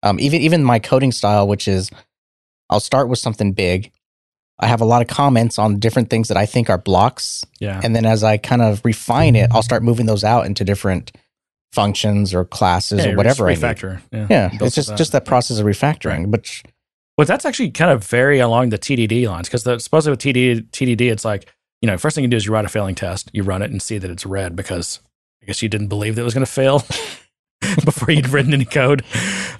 Um, 0.05 0.21
even 0.21 0.41
even 0.43 0.63
my 0.63 0.79
coding 0.79 1.11
style, 1.11 1.49
which 1.49 1.67
is 1.67 1.91
I'll 2.71 2.81
start 2.81 3.09
with 3.09 3.19
something 3.19 3.53
big. 3.53 3.91
I 4.61 4.67
have 4.69 4.81
a 4.81 4.85
lot 4.85 5.03
of 5.03 5.09
comments 5.09 5.59
on 5.59 5.81
different 5.81 6.11
things 6.11 6.29
that 6.29 6.37
I 6.37 6.47
think 6.47 6.71
are 6.71 6.79
blocks. 6.79 7.45
Yeah. 7.59 7.81
And 7.83 7.97
then 7.97 8.07
as 8.07 8.23
I 8.23 8.37
kind 8.37 8.63
of 8.63 8.85
refine 8.85 9.35
it, 9.35 9.51
I'll 9.53 9.63
start 9.63 9.83
moving 9.83 10.07
those 10.07 10.23
out 10.23 10.47
into 10.47 10.65
different 10.65 11.11
functions 11.73 12.33
or 12.33 12.45
classes 12.45 13.05
Yeah, 13.05 13.13
or 13.13 13.17
whatever 13.17 13.49
I 13.49 13.57
refactor. 13.57 14.01
Yeah. 14.13 14.27
Yeah, 14.31 14.51
it's 14.61 14.77
just 14.77 14.89
stuff 14.89 14.99
just 14.99 15.13
that 15.13 15.25
process 15.25 15.59
of 15.59 15.67
refactoring, 15.67 16.31
which 16.31 16.63
But 17.17 17.27
that's 17.27 17.45
actually 17.45 17.73
kind 17.73 17.91
of 17.91 18.05
very 18.05 18.39
along 18.39 18.69
the 18.69 18.79
TDD 18.79 19.29
lines 19.29 19.49
because 19.49 19.65
supposedly 19.83 20.13
with 20.13 20.21
TDD, 20.21 20.71
TDD, 20.71 21.11
it's 21.11 21.25
like, 21.25 21.53
you 21.83 21.89
know, 21.89 21.99
first 21.99 22.15
thing 22.15 22.23
you 22.23 22.31
do 22.31 22.37
is 22.37 22.47
you 22.47 22.53
write 22.53 22.65
a 22.65 22.69
failing 22.69 22.95
test, 22.95 23.31
you 23.33 23.43
run 23.43 23.61
it 23.61 23.71
and 23.73 23.83
see 23.83 23.99
that 23.99 24.11
it's 24.11 24.25
red 24.25 24.55
because 24.55 25.01
I 25.43 25.47
guess 25.47 25.63
you 25.63 25.69
didn't 25.69 25.89
believe 25.89 26.15
that 26.15 26.21
it 26.21 26.25
was 26.25 26.35
going 26.35 26.47
to 26.47 26.53
fail 26.53 26.85
before 27.85 28.11
you'd 28.11 28.29
written 28.29 28.53
any 28.55 28.65
code. 28.65 29.05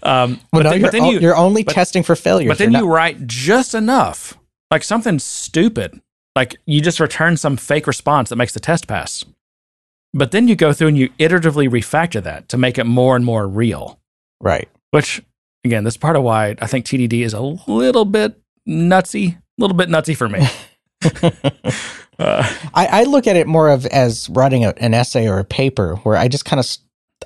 Um, 0.03 0.41
well, 0.53 0.63
but, 0.63 0.63
no, 0.63 0.71
then, 0.71 0.81
you're, 0.81 0.87
but 0.87 0.93
then 0.93 1.05
you, 1.07 1.19
you're 1.21 1.37
only 1.37 1.63
but- 1.63 1.75
testing 1.75 2.03
for 2.03 2.17
failures. 2.17 2.49
but 2.49 2.59
then 2.59 2.73
You're 2.73 2.83
you 2.83 2.89
write 2.89 3.27
just 3.27 3.75
enough, 3.75 4.39
like 4.71 4.83
something 4.85 5.19
stupid, 5.19 6.01
like 6.37 6.57
you 6.67 6.81
just 6.81 7.01
return 7.01 7.37
some 7.37 7.57
fake 7.57 7.87
response 7.87 8.29
that 8.31 8.37
makes 8.37 8.53
the 8.55 8.61
test 8.61 8.87
pass. 8.87 9.25
But 10.13 10.31
then 10.31 10.47
you 10.47 10.55
go 10.55 10.73
through 10.73 10.89
and 10.89 10.99
you 10.99 11.09
iteratively 11.19 11.69
refactor 11.69 12.23
that 12.23 12.49
to 12.51 12.57
make 12.57 12.79
it 12.79 12.85
more 12.85 13.17
and 13.17 13.25
more 13.25 13.49
real. 13.49 13.99
right. 14.41 14.69
Which, 14.93 15.21
again, 15.65 15.83
that's 15.83 15.97
part 15.97 16.15
of 16.15 16.23
why 16.23 16.55
I 16.61 16.69
think 16.69 16.87
TDD 16.87 17.25
is 17.25 17.35
a 17.35 17.41
little 17.41 18.05
bit 18.05 18.41
nutsy, 18.69 19.37
a 19.37 19.41
little 19.59 19.77
bit 19.77 19.89
nutsy 19.89 20.17
for 20.17 20.29
me. 20.29 20.47
uh, 22.19 22.49
I, 22.75 22.87
I 22.87 23.03
look 23.05 23.27
at 23.27 23.35
it 23.35 23.49
more 23.49 23.69
of 23.69 23.87
as 23.87 24.29
writing 24.31 24.65
a, 24.65 24.73
an 24.77 24.95
essay 24.95 25.29
or 25.29 25.41
a 25.41 25.45
paper 25.45 25.97
where 26.05 26.17
I 26.17 26.29
just 26.29 26.45
kind 26.45 26.61
of 26.61 26.77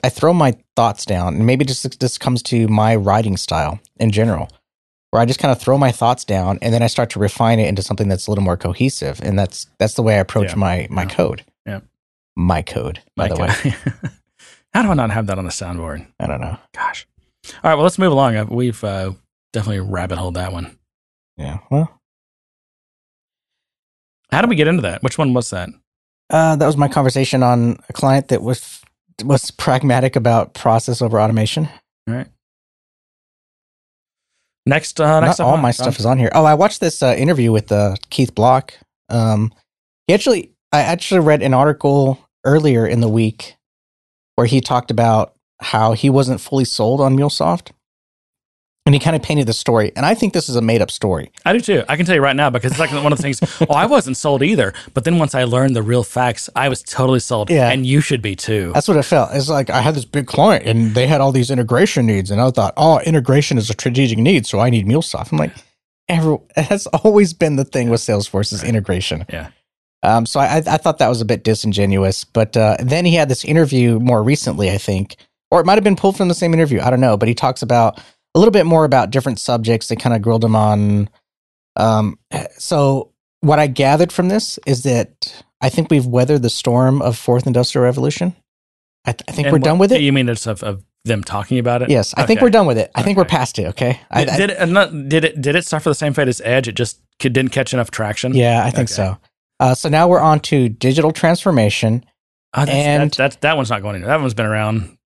I 0.04 0.08
throw 0.08 0.32
my 0.32 0.56
thoughts 0.76 1.04
down, 1.04 1.34
and 1.34 1.46
maybe 1.46 1.64
just 1.64 1.98
this 2.00 2.18
comes 2.18 2.42
to 2.44 2.68
my 2.68 2.94
writing 2.96 3.36
style 3.36 3.80
in 3.98 4.10
general, 4.10 4.48
where 5.10 5.22
I 5.22 5.24
just 5.26 5.38
kind 5.40 5.52
of 5.52 5.60
throw 5.60 5.78
my 5.78 5.90
thoughts 5.92 6.24
down, 6.24 6.58
and 6.62 6.72
then 6.74 6.82
I 6.82 6.86
start 6.86 7.10
to 7.10 7.18
refine 7.18 7.58
it 7.60 7.68
into 7.68 7.82
something 7.82 8.08
that's 8.08 8.26
a 8.26 8.30
little 8.30 8.44
more 8.44 8.56
cohesive, 8.56 9.20
and 9.22 9.38
that's 9.38 9.66
that's 9.78 9.94
the 9.94 10.02
way 10.02 10.14
I 10.16 10.18
approach 10.18 10.50
Yeah. 10.50 10.56
my 10.56 10.86
my 10.90 11.02
Yeah. 11.02 11.08
code. 11.08 11.44
Yeah. 11.66 11.80
my 12.36 12.62
code. 12.62 13.00
By 13.16 13.28
the 13.28 13.36
way, 13.36 13.48
way. 13.64 13.74
How 14.74 14.82
do 14.82 14.90
I 14.90 14.94
not 14.94 15.10
have 15.10 15.26
that 15.26 15.38
on 15.38 15.44
the 15.44 15.50
soundboard? 15.50 16.06
I 16.20 16.26
don't 16.26 16.40
know. 16.40 16.56
Gosh. 16.74 17.06
All 17.48 17.70
right, 17.70 17.74
well, 17.74 17.82
let's 17.84 17.98
move 17.98 18.12
along. 18.12 18.36
Uh, 18.36 18.44
We've 18.48 18.82
uh, 18.84 19.12
definitely 19.52 19.80
rabbit 19.80 20.18
holed 20.18 20.34
that 20.34 20.52
one. 20.52 20.78
Yeah. 21.36 21.58
Well, 21.70 21.90
How 24.30 24.40
did 24.42 24.50
we 24.50 24.56
get 24.56 24.68
into 24.68 24.82
that? 24.82 25.02
Which 25.02 25.18
one 25.18 25.32
was 25.34 25.50
that? 25.50 25.68
uh, 26.30 26.54
that 26.56 26.66
was 26.66 26.76
my 26.76 26.88
conversation 26.88 27.42
on 27.42 27.78
a 27.88 27.92
client 27.94 28.28
that 28.28 28.42
was 28.42 28.82
was 29.24 29.50
pragmatic 29.50 30.16
about 30.16 30.54
process 30.54 31.02
over 31.02 31.20
automation. 31.20 31.68
All 32.08 32.14
right. 32.14 32.28
Next, 34.66 35.00
uh, 35.00 35.20
next 35.20 35.40
all 35.40 35.56
my 35.56 35.70
stuff 35.70 35.98
is 35.98 36.04
on 36.04 36.18
here. 36.18 36.30
Oh, 36.34 36.44
I 36.44 36.54
watched 36.54 36.80
this 36.80 37.02
uh, 37.02 37.14
interview 37.16 37.52
with 37.52 37.72
uh, 37.72 37.96
Keith 38.10 38.34
Block. 38.34 38.74
Um, 39.08 39.52
he 40.06 40.14
actually, 40.14 40.52
I 40.72 40.80
actually 40.80 41.20
read 41.20 41.42
an 41.42 41.54
article 41.54 42.18
earlier 42.44 42.86
in 42.86 43.00
the 43.00 43.08
week 43.08 43.56
where 44.36 44.46
he 44.46 44.60
talked 44.60 44.90
about 44.90 45.34
how 45.60 45.92
he 45.92 46.10
wasn't 46.10 46.40
fully 46.40 46.66
sold 46.66 47.00
on 47.00 47.16
MuleSoft, 47.16 47.70
and 48.88 48.94
he 48.94 48.98
kind 48.98 49.14
of 49.14 49.20
painted 49.20 49.46
the 49.46 49.52
story. 49.52 49.92
And 49.96 50.06
I 50.06 50.14
think 50.14 50.32
this 50.32 50.48
is 50.48 50.56
a 50.56 50.62
made 50.62 50.80
up 50.80 50.90
story. 50.90 51.30
I 51.44 51.52
do 51.52 51.60
too. 51.60 51.84
I 51.90 51.96
can 51.98 52.06
tell 52.06 52.14
you 52.14 52.22
right 52.22 52.34
now 52.34 52.48
because 52.48 52.70
it's 52.72 52.80
like 52.80 52.90
one 52.90 53.12
of 53.12 53.18
the 53.18 53.22
things. 53.22 53.38
Oh, 53.68 53.74
I 53.74 53.84
wasn't 53.84 54.16
sold 54.16 54.42
either. 54.42 54.72
But 54.94 55.04
then 55.04 55.18
once 55.18 55.34
I 55.34 55.44
learned 55.44 55.76
the 55.76 55.82
real 55.82 56.02
facts, 56.02 56.48
I 56.56 56.70
was 56.70 56.82
totally 56.82 57.20
sold. 57.20 57.50
Yeah. 57.50 57.68
And 57.68 57.84
you 57.84 58.00
should 58.00 58.22
be 58.22 58.34
too. 58.34 58.72
That's 58.72 58.88
what 58.88 58.96
it 58.96 59.02
felt. 59.02 59.34
It's 59.34 59.50
like 59.50 59.68
I 59.68 59.82
had 59.82 59.94
this 59.94 60.06
big 60.06 60.26
client, 60.26 60.64
and 60.64 60.94
they 60.94 61.06
had 61.06 61.20
all 61.20 61.32
these 61.32 61.50
integration 61.50 62.06
needs, 62.06 62.30
and 62.30 62.40
I 62.40 62.50
thought, 62.50 62.72
oh, 62.78 63.00
integration 63.00 63.58
is 63.58 63.68
a 63.68 63.74
strategic 63.74 64.16
need, 64.16 64.46
so 64.46 64.58
I 64.58 64.70
need 64.70 64.86
MuleSoft. 64.86 65.32
I'm 65.32 65.38
like, 65.38 65.52
every, 66.08 66.38
it 66.56 66.64
has 66.66 66.86
always 66.86 67.34
been 67.34 67.56
the 67.56 67.64
thing 67.66 67.90
with 67.90 68.00
Salesforce 68.00 68.54
is 68.54 68.64
integration. 68.64 69.26
Yeah. 69.28 69.50
Um, 70.02 70.24
so 70.24 70.40
I, 70.40 70.62
I 70.66 70.78
thought 70.78 70.96
that 70.98 71.08
was 71.08 71.20
a 71.20 71.26
bit 71.26 71.44
disingenuous. 71.44 72.24
But 72.24 72.56
uh, 72.56 72.78
then 72.80 73.04
he 73.04 73.16
had 73.16 73.28
this 73.28 73.44
interview 73.44 73.98
more 73.98 74.22
recently, 74.22 74.70
I 74.70 74.78
think, 74.78 75.16
or 75.50 75.60
it 75.60 75.66
might 75.66 75.74
have 75.74 75.84
been 75.84 75.96
pulled 75.96 76.16
from 76.16 76.28
the 76.28 76.34
same 76.34 76.54
interview. 76.54 76.80
I 76.80 76.88
don't 76.88 77.00
know. 77.00 77.16
But 77.16 77.28
he 77.28 77.34
talks 77.34 77.60
about 77.60 78.00
a 78.34 78.38
little 78.38 78.52
bit 78.52 78.66
more 78.66 78.84
about 78.84 79.10
different 79.10 79.38
subjects. 79.40 79.88
They 79.88 79.96
kind 79.96 80.14
of 80.14 80.22
grilled 80.22 80.44
him 80.44 80.54
on. 80.56 81.08
Um, 81.76 82.18
so 82.56 83.12
what 83.40 83.58
I 83.58 83.66
gathered 83.66 84.12
from 84.12 84.28
this 84.28 84.58
is 84.66 84.82
that 84.82 85.44
I 85.60 85.68
think 85.68 85.90
we've 85.90 86.06
weathered 86.06 86.42
the 86.42 86.50
storm 86.50 87.00
of 87.02 87.16
fourth 87.16 87.46
industrial 87.46 87.84
revolution. 87.84 88.34
I, 89.04 89.12
th- 89.12 89.22
I 89.28 89.32
think 89.32 89.46
And 89.46 89.52
we're 89.52 89.58
what- 89.58 89.64
done 89.64 89.78
with 89.78 89.92
it. 89.92 90.00
You 90.02 90.12
mean 90.12 90.28
it's 90.28 90.46
of, 90.46 90.62
of 90.62 90.84
them 91.04 91.22
talking 91.24 91.58
about 91.58 91.82
it? 91.82 91.88
Yes, 91.90 92.12
I 92.16 92.26
think 92.26 92.40
we're 92.40 92.50
done 92.50 92.66
with 92.66 92.78
it. 92.78 92.90
I 92.94 93.02
think 93.02 93.16
we're 93.16 93.24
past 93.24 93.58
it. 93.58 93.66
Okay. 93.68 94.00
I, 94.10 94.24
Did, 94.24 94.36
did 94.36 94.50
it, 94.50 94.68
not, 94.68 94.90
did 95.08 95.24
it 95.24 95.40
did 95.40 95.54
it 95.56 95.64
suffer 95.64 95.88
the 95.88 95.94
same 95.94 96.12
fate 96.12 96.28
as 96.28 96.40
Edge? 96.44 96.68
It 96.68 96.72
just 96.74 97.00
could, 97.20 97.32
didn't 97.32 97.52
catch 97.52 97.72
enough 97.72 97.90
traction. 97.90 98.34
yeah, 98.34 98.60
I 98.64 98.70
think 98.70 98.88
Okay. 98.88 98.94
so. 98.94 99.18
Uh, 99.60 99.74
so 99.74 99.88
now 99.88 100.06
we're 100.08 100.20
on 100.20 100.40
to 100.40 100.68
digital 100.68 101.12
transformation. 101.12 102.04
Oh, 102.54 102.62
And- 102.62 103.10
that, 103.12 103.16
that's 103.16 103.36
that 103.36 103.56
one's 103.56 103.70
not 103.70 103.82
going 103.82 103.94
anywhere. 103.96 104.08
That 104.14 104.20
one's 104.20 104.34
been 104.34 104.46
around. 104.46 104.98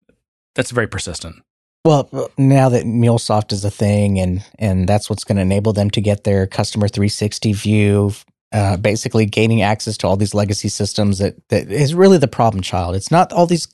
That's 0.55 0.71
very 0.71 0.87
persistent. 0.89 1.37
Well, 1.85 2.31
now 2.37 2.69
that 2.69 2.85
MuleSoft 2.85 3.53
is 3.53 3.65
a 3.65 3.71
thing, 3.71 4.19
and 4.19 4.45
and 4.59 4.87
that's 4.87 5.09
what's 5.09 5.25
going 5.25 5.37
to 5.37 5.43
enable 5.43 5.73
them 5.73 5.91
to 5.93 6.01
get 6.03 6.25
their 6.25 6.47
customer 6.47 6.89
360 6.89 7.55
view, 7.55 8.13
uh, 8.53 8.77
basically 8.77 9.25
gaining 9.25 9.63
access 9.63 9.97
to 9.99 10.07
all 10.07 10.17
these 10.17 10.35
legacy 10.35 10.69
systems. 10.69 11.19
That 11.19 11.37
that 11.49 11.71
is 11.71 11.95
really 11.95 12.19
the 12.19 12.29
problem 12.29 12.63
child. 12.63 12.97
It's 12.97 13.11
not 13.11 13.33
all 13.33 13.47
these. 13.47 13.67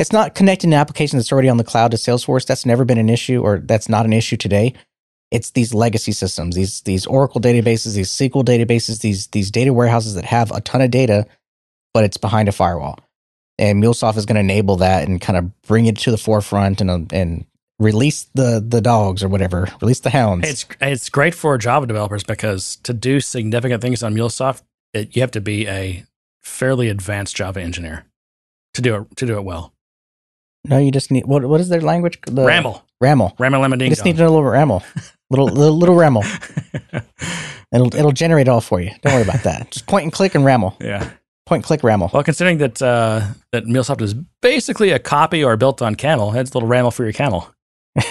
It's 0.00 0.12
not 0.12 0.34
connecting 0.34 0.72
an 0.72 0.80
application 0.80 1.16
that's 1.16 1.30
already 1.30 1.48
on 1.48 1.58
the 1.58 1.64
cloud 1.64 1.92
to 1.92 1.96
Salesforce. 1.96 2.44
That's 2.44 2.66
never 2.66 2.84
been 2.84 2.98
an 2.98 3.08
issue, 3.08 3.40
or 3.40 3.60
that's 3.60 3.88
not 3.88 4.04
an 4.04 4.12
issue 4.12 4.36
today. 4.36 4.74
It's 5.30 5.50
these 5.50 5.72
legacy 5.72 6.12
systems, 6.12 6.56
these 6.56 6.80
these 6.80 7.06
Oracle 7.06 7.40
databases, 7.40 7.94
these 7.94 8.10
SQL 8.10 8.44
databases, 8.44 9.00
these 9.00 9.28
these 9.28 9.52
data 9.52 9.72
warehouses 9.72 10.14
that 10.14 10.24
have 10.24 10.50
a 10.50 10.60
ton 10.60 10.80
of 10.80 10.90
data, 10.90 11.24
but 11.94 12.02
it's 12.02 12.16
behind 12.16 12.48
a 12.48 12.52
firewall 12.52 12.98
and 13.58 13.82
MuleSoft 13.82 14.16
is 14.16 14.26
going 14.26 14.36
to 14.36 14.40
enable 14.40 14.76
that 14.76 15.08
and 15.08 15.20
kind 15.20 15.36
of 15.36 15.62
bring 15.62 15.86
it 15.86 15.96
to 15.98 16.10
the 16.10 16.18
forefront 16.18 16.80
and 16.80 17.12
and 17.12 17.44
release 17.78 18.24
the 18.34 18.64
the 18.66 18.80
dogs 18.80 19.22
or 19.22 19.28
whatever, 19.28 19.68
release 19.80 20.00
the 20.00 20.10
hounds. 20.10 20.48
It's 20.48 20.66
it's 20.80 21.08
great 21.08 21.34
for 21.34 21.56
Java 21.58 21.86
developers 21.86 22.24
because 22.24 22.76
to 22.84 22.92
do 22.92 23.20
significant 23.20 23.82
things 23.82 24.02
on 24.02 24.14
MuleSoft, 24.14 24.62
it, 24.92 25.14
you 25.14 25.22
have 25.22 25.30
to 25.32 25.40
be 25.40 25.66
a 25.68 26.04
fairly 26.42 26.88
advanced 26.88 27.36
Java 27.36 27.60
engineer 27.60 28.04
to 28.74 28.82
do 28.82 28.96
it 28.96 29.16
to 29.16 29.26
do 29.26 29.36
it 29.36 29.44
well. 29.44 29.72
no, 30.64 30.78
you 30.78 30.90
just 30.90 31.10
need 31.10 31.26
what 31.26 31.44
what 31.44 31.60
is 31.60 31.68
their 31.68 31.80
language? 31.80 32.18
The, 32.26 32.42
RAML, 32.42 32.82
RAML. 33.02 33.34
ramble, 33.38 33.60
lemon, 33.60 33.80
You 33.80 33.88
just 33.90 34.04
need 34.04 34.18
a 34.20 34.28
little 34.28 34.42
ramble, 34.44 34.82
little 35.30 35.46
little, 35.46 35.76
little 35.76 35.94
ramble. 35.94 36.24
It'll 37.70 37.94
it'll 37.94 38.12
generate 38.12 38.48
it 38.48 38.50
all 38.50 38.62
for 38.62 38.80
you. 38.80 38.90
Don't 39.02 39.12
worry 39.12 39.22
about 39.22 39.42
that. 39.42 39.70
Just 39.70 39.86
point 39.86 40.04
and 40.04 40.12
click 40.12 40.34
and 40.34 40.42
ramble. 40.42 40.74
yeah. 40.80 41.10
Point 41.48 41.64
click 41.64 41.82
ramble. 41.82 42.10
Well, 42.12 42.22
considering 42.22 42.58
that 42.58 42.82
uh, 42.82 43.22
that 43.52 43.64
MuleSoft 43.64 44.02
is 44.02 44.12
basically 44.42 44.90
a 44.90 44.98
copy 44.98 45.42
or 45.42 45.56
built 45.56 45.80
on 45.80 45.94
Camel, 45.94 46.34
it's 46.34 46.50
a 46.50 46.54
little 46.54 46.68
ramble 46.68 46.90
for 46.90 47.04
your 47.04 47.14
camel. 47.14 47.48
I 47.96 48.02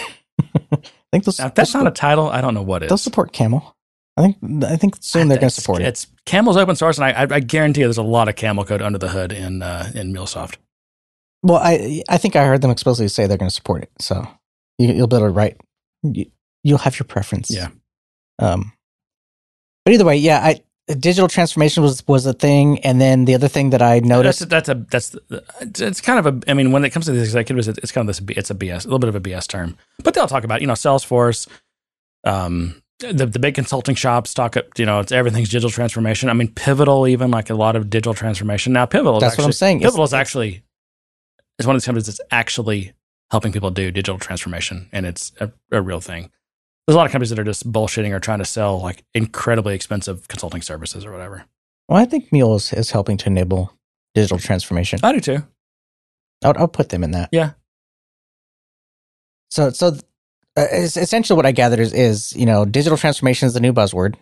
think 1.11 1.23
they'll, 1.23 1.33
Now, 1.37 1.49
that's 1.49 1.71
not 1.75 1.85
a 1.85 1.91
title, 1.91 2.29
I 2.29 2.41
don't 2.41 2.55
know 2.55 2.63
what 2.63 2.81
is. 2.81 2.89
they'll 2.89 2.97
support 2.97 3.33
Camel. 3.33 3.75
I 4.17 4.23
think 4.23 4.63
I 4.63 4.75
think 4.75 4.97
soon 5.01 5.27
they're 5.27 5.37
going 5.37 5.51
to 5.51 5.53
support 5.61 5.83
it. 5.83 5.85
It's 5.85 6.07
Camel's 6.25 6.57
open 6.57 6.75
source, 6.75 6.97
and 6.97 7.05
I, 7.05 7.11
I, 7.11 7.27
I 7.35 7.39
guarantee 7.39 7.81
you 7.81 7.85
there's 7.85 7.99
a 7.99 8.03
lot 8.03 8.27
of 8.27 8.35
Camel 8.35 8.65
code 8.65 8.81
under 8.81 8.97
the 8.97 9.09
hood 9.09 9.31
in 9.31 9.61
uh, 9.61 9.91
in 9.93 10.11
MuleSoft. 10.11 10.55
Well, 11.43 11.59
I 11.61 12.01
I 12.09 12.17
think 12.17 12.35
I 12.35 12.43
heard 12.45 12.63
them 12.63 12.71
explicitly 12.71 13.07
say 13.07 13.27
they're 13.27 13.37
going 13.37 13.49
to 13.51 13.55
support 13.55 13.83
it. 13.83 13.91
So 13.99 14.27
you, 14.79 14.87
you'll 14.93 15.05
be 15.05 15.15
able 15.15 15.27
to 15.27 15.31
write. 15.31 15.57
You, 16.01 16.25
you'll 16.63 16.79
have 16.79 16.97
your 16.97 17.05
preference. 17.05 17.51
Yeah. 17.51 17.67
Um. 18.39 18.73
But 19.85 19.93
either 19.93 20.05
way, 20.05 20.17
yeah, 20.17 20.39
I 20.43 20.61
digital 20.95 21.27
transformation 21.27 21.83
was 21.83 22.05
was 22.07 22.25
a 22.25 22.33
thing, 22.33 22.79
and 22.79 23.01
then 23.01 23.25
the 23.25 23.35
other 23.35 23.47
thing 23.47 23.71
that 23.71 23.81
I 23.81 23.99
noticed. 23.99 24.47
That's, 24.49 24.67
that's 24.67 24.69
a 24.69 25.11
that's 25.31 25.81
it's 25.81 26.01
kind 26.01 26.25
of 26.25 26.25
a. 26.45 26.51
I 26.51 26.53
mean, 26.53 26.71
when 26.71 26.85
it 26.85 26.91
comes 26.91 27.05
to 27.05 27.11
the 27.11 27.19
executives, 27.21 27.67
it's 27.67 27.91
kind 27.91 28.07
of 28.09 28.15
this. 28.15 28.37
It's 28.37 28.49
a 28.49 28.55
BS, 28.55 28.85
a 28.85 28.87
little 28.87 28.99
bit 28.99 29.09
of 29.09 29.15
a 29.15 29.19
BS 29.19 29.47
term. 29.47 29.77
But 30.03 30.13
they'll 30.13 30.27
talk 30.27 30.43
about 30.43 30.61
you 30.61 30.67
know 30.67 30.73
Salesforce, 30.73 31.47
um, 32.23 32.81
the 32.99 33.25
the 33.25 33.39
big 33.39 33.55
consulting 33.55 33.95
shops 33.95 34.33
talk. 34.33 34.55
You 34.77 34.85
know, 34.85 34.99
it's 35.01 35.11
everything's 35.11 35.49
digital 35.49 35.69
transformation. 35.69 36.29
I 36.29 36.33
mean, 36.33 36.53
Pivotal 36.53 37.07
even 37.07 37.31
like 37.31 37.49
a 37.49 37.55
lot 37.55 37.75
of 37.75 37.89
digital 37.89 38.13
transformation 38.13 38.73
now. 38.73 38.85
Pivotal. 38.85 39.17
Is 39.17 39.21
That's 39.21 39.37
what 39.37 39.43
I'm 39.43 39.49
actually- 39.49 39.53
saying. 39.57 39.79
Pivotal 39.81 40.05
is 40.05 40.13
actually 40.13 40.63
is 41.59 41.67
one 41.67 41.75
of 41.75 41.81
these 41.81 41.85
companies 41.85 42.05
that's 42.05 42.21
actually 42.31 42.93
helping 43.29 43.51
people 43.51 43.71
do 43.71 43.91
digital 43.91 44.17
transformation, 44.19 44.87
and 44.93 45.05
it's 45.05 45.33
a, 45.41 45.51
a 45.71 45.81
real 45.81 45.99
thing. 45.99 46.31
There's 46.87 46.95
a 46.95 46.97
lot 46.97 47.05
of 47.05 47.11
companies 47.11 47.31
that 47.31 47.39
are 47.39 47.43
just 47.43 47.69
bullshitting 47.69 48.11
or 48.13 48.19
trying 48.19 48.39
to 48.39 48.45
sell 48.45 48.79
like 48.81 49.03
incredibly 49.13 49.75
expensive 49.75 50.27
consulting 50.29 50.61
services 50.61 51.05
or 51.05 51.11
whatever. 51.11 51.45
well, 51.89 51.99
I 51.99 52.05
think 52.05 52.31
Mule 52.31 52.55
is, 52.55 52.71
is 52.71 52.91
helping 52.91 53.17
to 53.17 53.27
enable 53.27 53.73
digital 54.15 54.39
transformation. 54.39 54.99
I 55.03 55.11
do 55.11 55.19
too. 55.19 55.43
I'll, 56.45 56.53
I'll 56.57 56.67
put 56.67 56.89
them 56.89 57.03
in 57.03 57.11
that. 57.11 57.29
Yeah. 57.31 57.51
So 59.49 59.69
so 59.71 59.87
uh, 60.57 60.65
es- 60.71 60.97
essentially, 60.97 61.35
what 61.35 61.45
I 61.45 61.51
gathered 61.51 61.79
is 61.79 61.93
is 61.93 62.35
you 62.35 62.45
know 62.45 62.65
digital 62.65 62.97
transformation 62.97 63.47
is 63.47 63.53
the 63.53 63.59
new 63.59 63.73
buzzword. 63.73 64.15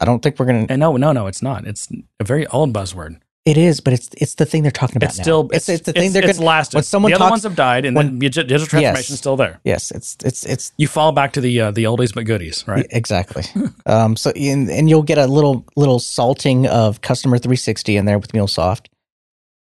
I 0.00 0.04
don't 0.04 0.22
think 0.22 0.38
we're 0.38 0.46
going 0.46 0.66
to. 0.66 0.72
And 0.72 0.80
no, 0.80 0.96
no, 0.96 1.12
no, 1.12 1.26
it's 1.26 1.42
not. 1.42 1.66
It's 1.66 1.88
a 2.20 2.24
very 2.24 2.46
old 2.48 2.72
buzzword. 2.72 3.18
It 3.44 3.56
is, 3.58 3.80
but 3.80 3.92
it's 3.92 4.08
it's 4.18 4.36
the 4.36 4.46
thing 4.46 4.62
they're 4.62 4.70
talking 4.70 4.98
about 4.98 5.10
It's 5.10 5.18
now. 5.18 5.22
still 5.24 5.50
it's, 5.52 5.68
it's 5.68 5.84
the 5.84 5.92
thing 5.92 6.12
they're 6.12 6.24
it's 6.24 6.38
gonna 6.38 6.46
lasted. 6.46 6.76
when 6.76 6.84
someone 6.84 7.10
the 7.10 7.16
other 7.18 7.28
ones 7.28 7.42
have 7.42 7.56
died, 7.56 7.84
and 7.84 7.96
when- 7.96 8.18
then 8.20 8.30
digital 8.30 8.64
transformation 8.66 9.14
is 9.14 9.18
still 9.18 9.36
there. 9.36 9.58
Yes, 9.64 9.90
it's 9.90 10.16
it's 10.24 10.46
it's 10.46 10.72
You 10.76 10.86
fall 10.86 11.10
back 11.10 11.32
to 11.32 11.40
the 11.40 11.60
uh, 11.60 11.70
the 11.72 11.84
oldies 11.84 12.14
but 12.14 12.24
goodies, 12.24 12.62
right? 12.68 12.86
exactly. 12.90 13.42
um, 13.86 14.14
so 14.14 14.30
and, 14.30 14.70
and 14.70 14.88
you'll 14.88 15.02
get 15.02 15.18
a 15.18 15.26
little 15.26 15.66
little 15.74 15.98
salting 15.98 16.68
of 16.68 17.00
customer 17.00 17.36
360 17.36 17.96
in 17.96 18.04
there 18.04 18.18
with 18.20 18.30
MuleSoft. 18.30 18.86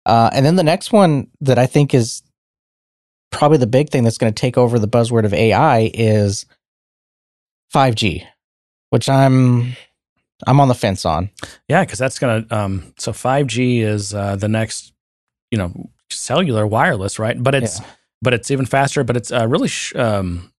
Uh, 0.07 0.31
and 0.33 0.45
then 0.45 0.57
the 0.57 0.65
next 0.65 0.91
one 0.93 1.29
that 1.43 1.59
I 1.59 1.67
think 1.67 1.95
is 1.95 2.23
probably 3.31 3.59
the 3.59 3.67
big 3.69 3.91
thing 3.91 4.03
that's 4.03 4.19
going 4.19 4.33
to 4.33 4.41
take 4.41 4.59
over 4.59 4.79
the 4.81 4.89
buzzword 4.89 5.25
of 5.25 5.33
AI 5.35 5.91
is 5.95 6.47
5G, 7.75 8.25
which 8.91 9.09
I'm 9.09 9.77
I'm 10.47 10.61
on 10.61 10.69
the 10.69 10.75
fence 10.75 11.05
on. 11.05 11.31
Yeah, 11.69 11.85
because 11.85 11.99
that's 11.99 12.19
gonna. 12.19 12.47
Um, 12.51 12.95
so 12.99 13.13
five 13.13 13.47
G 13.47 13.81
is 13.81 14.15
uh, 14.15 14.37
the 14.37 14.49
next, 14.49 14.93
you 15.51 15.59
know, 15.59 15.91
cellular 16.11 16.67
wireless, 16.67 17.19
right? 17.19 17.41
But 17.43 17.55
it's 17.55 17.81
Yeah. 17.81 17.87
but 18.23 18.35
it's 18.35 18.51
even 18.51 18.67
faster, 18.67 19.05
but 19.05 19.17
it's 19.17 19.33
uh, 19.33 19.47
really 19.49 19.69
sh- 19.69 19.95
um, 19.97 20.53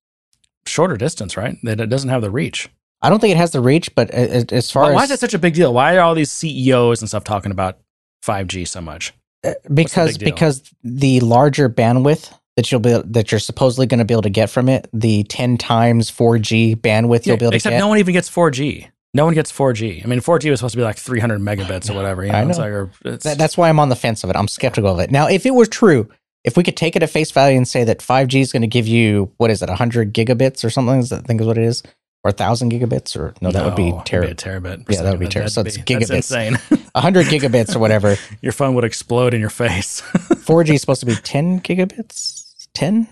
shorter 0.66 0.98
distance, 0.98 1.38
right? 1.38 1.56
That 1.64 1.80
it 1.80 1.88
doesn't 1.90 2.10
have 2.10 2.22
the 2.22 2.32
reach. 2.32 2.70
I 3.02 3.10
don't 3.10 3.20
think 3.20 3.32
it 3.32 3.38
has 3.38 3.52
the 3.52 3.62
reach, 3.62 3.96
but 3.96 4.12
as 4.12 4.70
far 4.70 4.84
Why, 4.84 4.90
as 4.90 4.96
why 4.96 5.04
is 5.04 5.10
that 5.10 5.20
such 5.20 5.34
a 5.34 5.40
big 5.40 5.54
deal? 5.54 5.74
Why 5.74 5.96
are 5.96 6.02
all 6.02 6.16
these 6.16 6.32
CEOs 6.32 7.02
and 7.02 7.08
stuff 7.08 7.24
talking 7.24 7.52
about 7.52 7.78
five 8.22 8.48
G 8.48 8.66
so 8.66 8.82
much? 8.82 9.14
Uh, 9.46 9.54
because 9.74 10.18
deal? 10.18 10.30
because 10.30 10.62
the 10.84 11.22
larger 11.22 11.70
bandwidth 11.70 12.34
that 12.58 12.70
you'll 12.70 12.82
be 12.82 13.02
that 13.06 13.32
you're 13.32 13.40
supposedly 13.40 13.88
going 13.88 14.00
to 14.00 14.06
be 14.06 14.14
able 14.14 14.24
to 14.24 14.30
get 14.30 14.50
from 14.50 14.68
it, 14.68 14.90
the 14.92 15.24
ten 15.24 15.58
times 15.58 16.12
4G 16.12 16.76
bandwidth 16.76 17.26
you'll 17.26 17.38
be 17.38 17.46
able 17.46 17.52
to 17.52 17.56
except 17.56 17.72
get. 17.72 17.80
no 17.80 17.88
one 17.88 18.00
even 18.00 18.14
gets 18.14 18.28
four 18.28 18.52
G. 18.52 18.90
No 19.14 19.26
one 19.26 19.34
gets 19.34 19.52
4G. 19.52 20.04
I 20.04 20.08
mean, 20.08 20.20
4G 20.20 20.50
was 20.52 20.60
supposed 20.60 20.74
to 20.74 20.78
be 20.78 20.84
like 20.84 20.98
300 20.98 21.40
megabits 21.42 21.90
or 21.90 21.94
whatever. 21.96 22.24
You 22.24 22.32
know, 22.32 22.38
I 22.38 22.46
It's 22.46 22.58
know. 22.60 22.64
like, 22.64 22.72
or 22.74 22.92
it's, 23.06 23.24
That, 23.24 23.38
that's 23.40 23.58
why 23.58 23.68
I'm 23.70 23.80
on 23.80 23.90
the 23.90 23.96
fence 23.96 24.24
of 24.24 24.30
it. 24.30 24.36
I'm 24.36 24.48
skeptical 24.48 24.92
of 24.92 25.00
it. 25.00 25.10
Now, 25.10 25.28
if 25.28 25.46
it 25.48 25.54
were 25.56 25.66
true, 25.66 26.08
if 26.44 26.56
we 26.56 26.64
could 26.64 26.78
take 26.78 26.96
it 26.96 27.02
at 27.04 27.10
face 27.10 27.32
value 27.32 27.58
and 27.58 27.68
say 27.68 27.84
that 27.84 28.00
5G 28.00 28.40
is 28.40 28.52
going 28.52 28.62
to 28.62 28.68
give 28.68 28.88
you 28.88 29.32
what 29.38 29.50
is 29.50 29.62
it, 29.64 29.70
100 29.70 30.14
gigabits 30.14 30.64
or 30.64 30.70
something? 30.70 31.00
Is 31.00 31.10
that, 31.10 31.22
I 31.24 31.24
think 31.24 31.42
is 31.42 31.48
what 31.48 31.58
it 31.58 31.64
is, 31.64 31.82
or 32.24 32.30
1,000 32.30 32.72
gigabits, 32.72 33.16
or 33.18 33.34
no, 33.42 33.50
that 33.52 33.66
would 33.66 33.76
be 33.76 33.90
it'd 33.90 34.06
terrible. 34.06 34.32
a 34.32 34.36
terabit. 34.36 34.86
Yeah, 34.90 35.02
that 35.02 35.12
would 35.12 35.20
be 35.20 35.28
terrible. 35.28 35.50
So 35.50 35.64
That'd 35.64 35.80
it's 35.80 35.86
be- 35.86 35.96
that's 35.96 36.12
gigabits. 36.30 36.52
insane. 36.70 36.88
100 36.94 37.26
gigabits 37.28 37.76
or 37.76 37.80
whatever. 37.80 38.16
Your 38.42 38.52
phone 38.52 38.76
would 38.76 38.84
explode 38.84 39.34
in 39.34 39.42
your 39.42 39.50
face. 39.50 40.02
4G 40.12 40.76
is 40.76 40.82
supposed 40.82 41.00
to 41.00 41.06
be 41.08 41.16
10 41.16 41.62
gigabits. 41.62 42.68
10? 42.74 43.08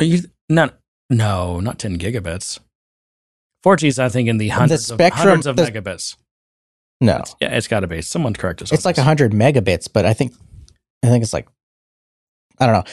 Are 0.00 0.04
you 0.04 0.20
no 0.50 0.70
no 1.10 1.58
not 1.60 1.78
10 1.78 1.98
gigabits 1.98 2.60
4g 3.68 3.84
is 3.88 3.98
i 3.98 4.08
think 4.08 4.28
in 4.28 4.38
the 4.38 4.48
hundreds, 4.48 4.86
spectrum- 4.86 5.10
of, 5.10 5.44
hundreds 5.44 5.46
of 5.46 5.56
the- 5.56 5.62
megabits 5.62 6.16
No, 7.00 7.12
It's- 7.16 7.34
yeah 7.40 7.54
it's 7.56 7.68
got 7.68 7.80
to 7.80 7.86
be 7.86 8.02
someone 8.02 8.34
correct 8.34 8.62
us 8.62 8.72
it's 8.72 8.84
like 8.84 8.96
this. 8.96 9.04
100 9.04 9.32
megabits, 9.32 9.88
but 9.92 10.04
I 10.04 10.14
think 10.14 10.32
I 11.04 11.08
think 11.08 11.22
it's 11.22 11.32
like 11.32 11.46
I 12.60 12.66
don't 12.66 12.74
know. 12.74 12.84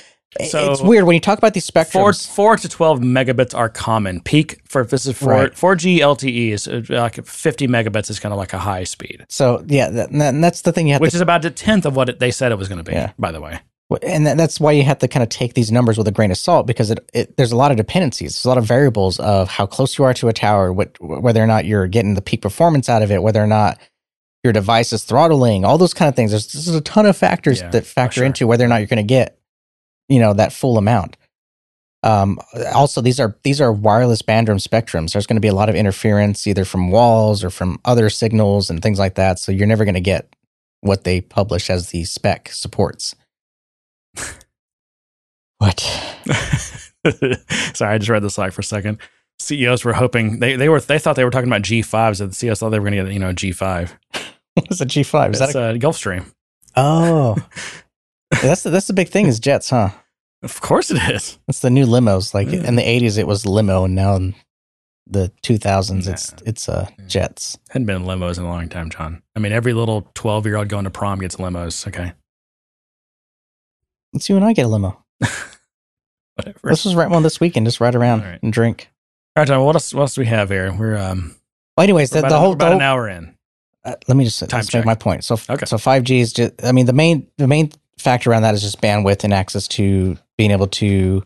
So- 0.47 0.71
it's 0.73 0.81
weird 0.81 1.05
when 1.05 1.13
you 1.15 1.19
talk 1.21 1.37
about 1.39 1.53
these 1.53 1.69
Four, 1.69 2.11
spectrums. 2.11 2.27
4 2.27 2.57
to 2.57 2.69
12 2.69 2.99
megabits 2.99 3.55
are 3.57 3.69
common 3.69 4.19
peak 4.21 4.59
for 4.67 4.83
this 4.85 5.05
is 5.07 5.17
4 5.17 5.29
Right. 5.31 5.51
4g 5.53 5.99
lte 6.01 6.51
is 6.51 6.67
uh, 6.67 6.81
like 6.89 7.25
50 7.25 7.67
megabits 7.67 8.09
is 8.09 8.19
kind 8.19 8.33
of 8.33 8.37
like 8.37 8.51
a 8.53 8.59
high 8.59 8.83
speed 8.83 9.25
So 9.29 9.63
yeah, 9.67 9.89
that, 9.89 10.11
and 10.11 10.43
that's 10.43 10.61
the 10.61 10.71
thing 10.73 10.87
you 10.87 10.93
have 10.93 11.01
which 11.01 11.11
to 11.11 11.17
is 11.17 11.21
about 11.21 11.45
a 11.45 11.49
tenth 11.51 11.85
of 11.85 11.95
what 11.95 12.09
it, 12.09 12.19
they 12.19 12.31
said 12.31 12.51
it 12.51 12.57
was 12.57 12.67
going 12.67 12.83
to 12.83 12.83
be 12.83 12.91
Yeah. 12.91 13.11
by 13.17 13.31
the 13.31 13.39
way 13.41 13.59
and 14.01 14.25
that's 14.25 14.59
why 14.59 14.71
you 14.71 14.83
have 14.83 14.97
to 14.99 15.07
kind 15.07 15.21
of 15.21 15.29
take 15.29 15.53
these 15.53 15.71
numbers 15.71 15.97
with 15.97 16.07
a 16.07 16.11
grain 16.11 16.31
of 16.31 16.37
salt 16.37 16.65
because 16.65 16.89
it, 16.89 17.07
it 17.13 17.37
there's 17.37 17.51
a 17.51 17.55
lot 17.55 17.71
of 17.71 17.77
dependencies. 17.77 18.31
There's 18.33 18.45
a 18.45 18.49
lot 18.49 18.57
of 18.57 18.65
variables 18.65 19.19
of 19.19 19.47
how 19.47 19.67
close 19.67 19.97
you 19.97 20.03
are 20.05 20.13
to 20.15 20.27
a 20.27 20.33
tower 20.33 20.73
what 20.73 20.99
whether 20.99 21.41
or 21.41 21.47
not 21.47 21.65
you're 21.65 21.87
getting 21.87 22.15
the 22.15 22.21
peak 22.21 22.41
performance 22.41 22.89
out 22.89 23.03
of 23.03 23.11
it 23.11 23.21
whether 23.21 23.43
or 23.43 23.47
not 23.47 23.79
your 24.43 24.53
device 24.53 24.91
is 24.91 25.03
throttling 25.03 25.65
all 25.65 25.77
those 25.77 25.93
kind 25.93 26.09
of 26.09 26.15
things. 26.15 26.31
There's, 26.31 26.51
there's 26.51 26.67
a 26.69 26.81
ton 26.81 27.05
of 27.05 27.17
factors 27.17 27.61
Yeah, 27.61 27.69
that 27.69 27.85
factor 27.85 28.19
sure. 28.19 28.25
into 28.25 28.47
whether 28.47 28.65
or 28.65 28.67
not 28.67 28.77
you're 28.77 28.87
going 28.87 28.97
to 28.97 29.03
get 29.03 29.39
you 30.09 30.19
know 30.19 30.33
that 30.33 30.51
full 30.53 30.77
amount. 30.77 31.17
Um, 32.01 32.39
also 32.73 33.01
these 33.01 33.19
are 33.19 33.37
these 33.43 33.61
are 33.61 33.71
wireless 33.71 34.23
bandroom 34.23 34.61
spectrums. 34.65 35.13
There's 35.13 35.27
going 35.27 35.37
to 35.37 35.41
be 35.41 35.47
a 35.47 35.53
lot 35.53 35.69
of 35.69 35.75
interference 35.75 36.47
either 36.47 36.65
from 36.65 36.89
walls 36.89 37.43
or 37.43 37.51
from 37.51 37.79
other 37.85 38.09
signals 38.09 38.71
and 38.71 38.81
things 38.81 38.97
like 38.97 39.15
that 39.15 39.37
so 39.37 39.51
you're 39.51 39.67
never 39.67 39.85
going 39.85 39.95
to 39.95 40.01
get 40.01 40.35
what 40.81 41.03
they 41.03 41.21
publish 41.21 41.69
as 41.69 41.89
the 41.89 42.03
spec 42.03 42.49
supports 42.49 43.15
what 45.59 45.79
sorry 47.73 47.95
i 47.95 47.97
just 47.97 48.09
read 48.09 48.23
the 48.23 48.29
slide 48.29 48.53
for 48.53 48.61
a 48.61 48.63
second 48.63 48.97
ceos 49.39 49.83
were 49.85 49.93
hoping 49.93 50.39
they, 50.39 50.55
they 50.55 50.69
were 50.69 50.79
they 50.79 50.99
thought 50.99 51.15
they 51.15 51.23
were 51.23 51.31
talking 51.31 51.49
about 51.49 51.61
g5s 51.61 52.21
and 52.21 52.31
the 52.31 52.35
ceos 52.35 52.59
thought 52.59 52.69
they 52.69 52.79
were 52.79 52.89
going 52.89 52.97
to 52.97 53.03
get 53.05 53.13
you 53.13 53.19
know 53.19 53.33
g5 53.33 53.91
what 54.55 54.71
is 54.71 54.79
a 54.79 54.85
G5? 54.85 55.33
Is 55.33 55.39
that 55.39 55.49
It's 55.49 55.55
a, 55.55 55.63
a 55.71 55.77
gulfstream 55.77 56.31
oh? 56.77 57.35
that's 58.41 58.63
the, 58.63 58.69
that's 58.69 58.87
the 58.87 58.93
big 58.93 59.09
thing 59.09 59.27
is 59.27 59.39
jets, 59.39 59.69
huh? 59.69 59.89
of 60.43 60.61
course 60.61 60.91
it 60.91 61.01
is 61.13 61.37
It's 61.47 61.59
the 61.59 61.69
new 61.69 61.85
limos. 61.85 62.33
Like 62.33 62.47
Yeah. 62.47 62.67
in 62.67 62.75
the 62.75 62.81
'80s, 62.83 63.17
it 63.17 63.27
was 63.27 63.45
limo, 63.45 63.83
and 63.85 63.95
now 63.95 64.15
in 64.15 64.33
the 65.07 65.31
2000s, 65.43 66.07
it's 66.07 66.33
it's 66.45 66.67
uh 66.69 66.87
jets. 67.07 67.57
Hadn't 67.69 67.85
been 67.85 67.97
in 67.97 68.03
limos 68.03 68.37
in 68.37 68.43
a 68.43 68.47
long 68.47 68.67
time, 68.69 68.89
John. 68.89 69.21
I 69.35 69.39
mean, 69.39 69.51
every 69.51 69.73
little 69.73 70.09
12 70.15 70.45
year 70.45 70.55
old 70.57 70.69
going 70.69 70.85
to 70.85 70.89
prom 70.89 71.19
gets 71.19 71.35
limos. 71.35 71.87
Okay. 71.87 72.13
Let's 74.15 74.25
see 74.25 74.33
when 74.33 74.43
I 74.43 74.53
get 74.53 74.65
a 74.65 74.69
limo. 74.69 75.03
Whatever. 76.35 76.57
Let's 76.63 76.83
just 76.83 76.95
rent 76.95 77.11
one 77.11 77.21
this 77.23 77.39
weekend. 77.39 77.65
Just 77.67 77.79
ride 77.79 77.95
around 77.95 78.21
right. 78.23 78.39
and 78.41 78.51
drink. 78.51 78.89
All 79.35 79.41
right, 79.41 79.47
John, 79.47 79.63
what 79.65 79.75
else, 79.75 79.93
what 79.93 80.01
else 80.01 80.15
do 80.15 80.21
we 80.21 80.27
have 80.27 80.49
here? 80.49 80.71
We're, 80.73 80.97
um, 80.97 81.35
Well, 81.77 81.83
anyways, 81.83 82.09
the, 82.09 82.21
the 82.21 82.39
whole 82.39 82.49
we're 82.51 82.55
about 82.55 82.69
the 82.69 82.75
an 82.77 82.81
hour 82.81 83.07
in. 83.09 83.35
uh, 83.83 83.95
let 84.07 84.15
me 84.17 84.23
just 84.23 84.39
Time 84.39 84.59
let's 84.59 84.69
check. 84.69 84.79
make 84.79 84.85
my 84.85 84.95
point. 84.95 85.23
So 85.25 85.35
Okay. 85.49 85.65
so 85.65 85.77
5G 85.77 86.19
is 86.19 86.33
just. 86.33 86.63
I 86.63 86.71
mean, 86.71 86.85
the 86.85 86.93
main 86.93 87.27
the 87.37 87.47
main 87.47 87.71
factor 87.97 88.31
around 88.31 88.43
that 88.43 88.53
is 88.53 88.61
just 88.61 88.81
bandwidth 88.81 89.23
and 89.25 89.33
access 89.33 89.67
to 89.69 90.17
being 90.37 90.51
able 90.51 90.67
to 90.67 91.23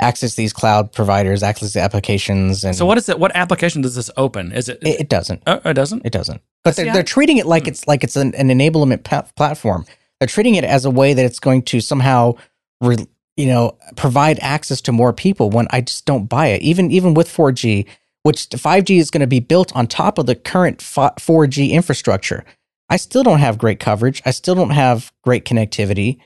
access 0.00 0.34
these 0.34 0.52
cloud 0.52 0.92
providers, 0.92 1.42
access 1.42 1.72
the 1.72 1.80
applications, 1.80 2.64
and 2.64 2.74
So, 2.76 2.86
what 2.86 2.98
is 2.98 3.08
it? 3.08 3.18
What 3.18 3.34
application 3.36 3.82
does 3.82 3.94
this 3.96 4.10
open? 4.16 4.52
Is 4.52 4.68
it? 4.68 4.78
It, 4.82 5.00
it 5.02 5.08
doesn't. 5.08 5.42
oh, 5.46 5.60
it 5.64 5.74
doesn't? 5.74 6.04
It 6.04 6.12
doesn't. 6.12 6.40
But 6.64 6.76
they're, 6.76 6.92
they're 6.92 7.02
treating 7.02 7.36
it 7.38 7.44
Hmm. 7.44 7.50
like 7.50 7.66
it's 7.68 7.86
like 7.88 8.02
it's 8.04 8.16
an, 8.16 8.34
an 8.34 8.48
enablement 8.48 9.04
pa- 9.04 9.26
platform. 9.36 9.86
They're 10.20 10.28
treating 10.28 10.54
it 10.54 10.64
as 10.64 10.84
a 10.84 10.90
way 10.90 11.14
that 11.14 11.24
it's 11.24 11.40
going 11.40 11.62
to 11.62 11.80
somehow, 11.80 12.34
re, 12.80 12.96
you 13.36 13.46
know, 13.46 13.76
provide 13.96 14.38
access 14.40 14.80
to 14.82 14.92
more 14.92 15.12
people. 15.12 15.50
When 15.50 15.66
I 15.70 15.80
just 15.80 16.06
don't 16.06 16.26
buy 16.26 16.48
it, 16.48 16.62
even 16.62 16.90
even 16.90 17.14
with 17.14 17.28
4G, 17.28 17.86
which 18.22 18.48
5G 18.48 18.98
is 18.98 19.10
going 19.10 19.20
to 19.20 19.26
be 19.26 19.40
built 19.40 19.74
on 19.76 19.86
top 19.86 20.18
of 20.18 20.26
the 20.26 20.34
current 20.34 20.78
4G 20.78 21.70
infrastructure. 21.70 22.44
I 22.88 22.96
still 22.96 23.22
don't 23.22 23.38
have 23.38 23.58
great 23.58 23.80
coverage. 23.80 24.22
I 24.24 24.30
still 24.30 24.54
don't 24.54 24.70
have 24.70 25.12
great 25.22 25.44
connectivity. 25.44 26.18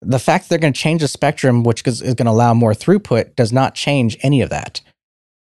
The 0.00 0.18
fact 0.18 0.44
that 0.44 0.48
they're 0.50 0.58
going 0.58 0.72
to 0.72 0.80
change 0.80 1.00
the 1.00 1.08
spectrum, 1.08 1.62
which 1.62 1.86
is, 1.86 2.00
going 2.00 2.16
to 2.16 2.30
allow 2.30 2.54
more 2.54 2.72
throughput, 2.72 3.36
does 3.36 3.52
not 3.52 3.74
change 3.74 4.16
any 4.22 4.40
of 4.40 4.50
that. 4.50 4.80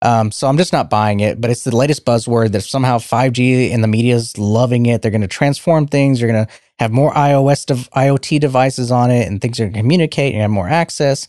Um, 0.02 0.32
so 0.32 0.48
I'm 0.48 0.58
just 0.58 0.74
not 0.74 0.90
buying 0.90 1.22
it, 1.22 1.42
but 1.42 1.50
it's 1.50 1.64
the 1.64 1.76
latest 1.76 2.06
buzzword 2.06 2.52
that 2.52 2.62
somehow 2.62 2.98
5G 2.98 3.72
and 3.72 3.84
the 3.84 3.88
media 3.88 4.16
is 4.16 4.38
loving 4.38 4.86
it. 4.86 5.02
They're 5.02 5.12
going 5.12 5.22
to 5.22 5.28
transform 5.28 5.88
things. 5.88 6.22
You're 6.22 6.32
going 6.32 6.46
to 6.46 6.52
have 6.80 6.92
more 6.92 7.12
iOS, 7.14 7.66
dev- 7.66 7.90
IoT 7.96 8.40
devices 8.40 8.92
on 8.92 9.10
it, 9.12 9.28
and 9.28 9.42
things 9.42 9.60
are 9.60 9.64
going 9.66 9.74
to 9.74 9.80
communicate. 9.80 10.34
You 10.36 10.42
have 10.42 10.52
more 10.52 10.70
access, 10.70 11.28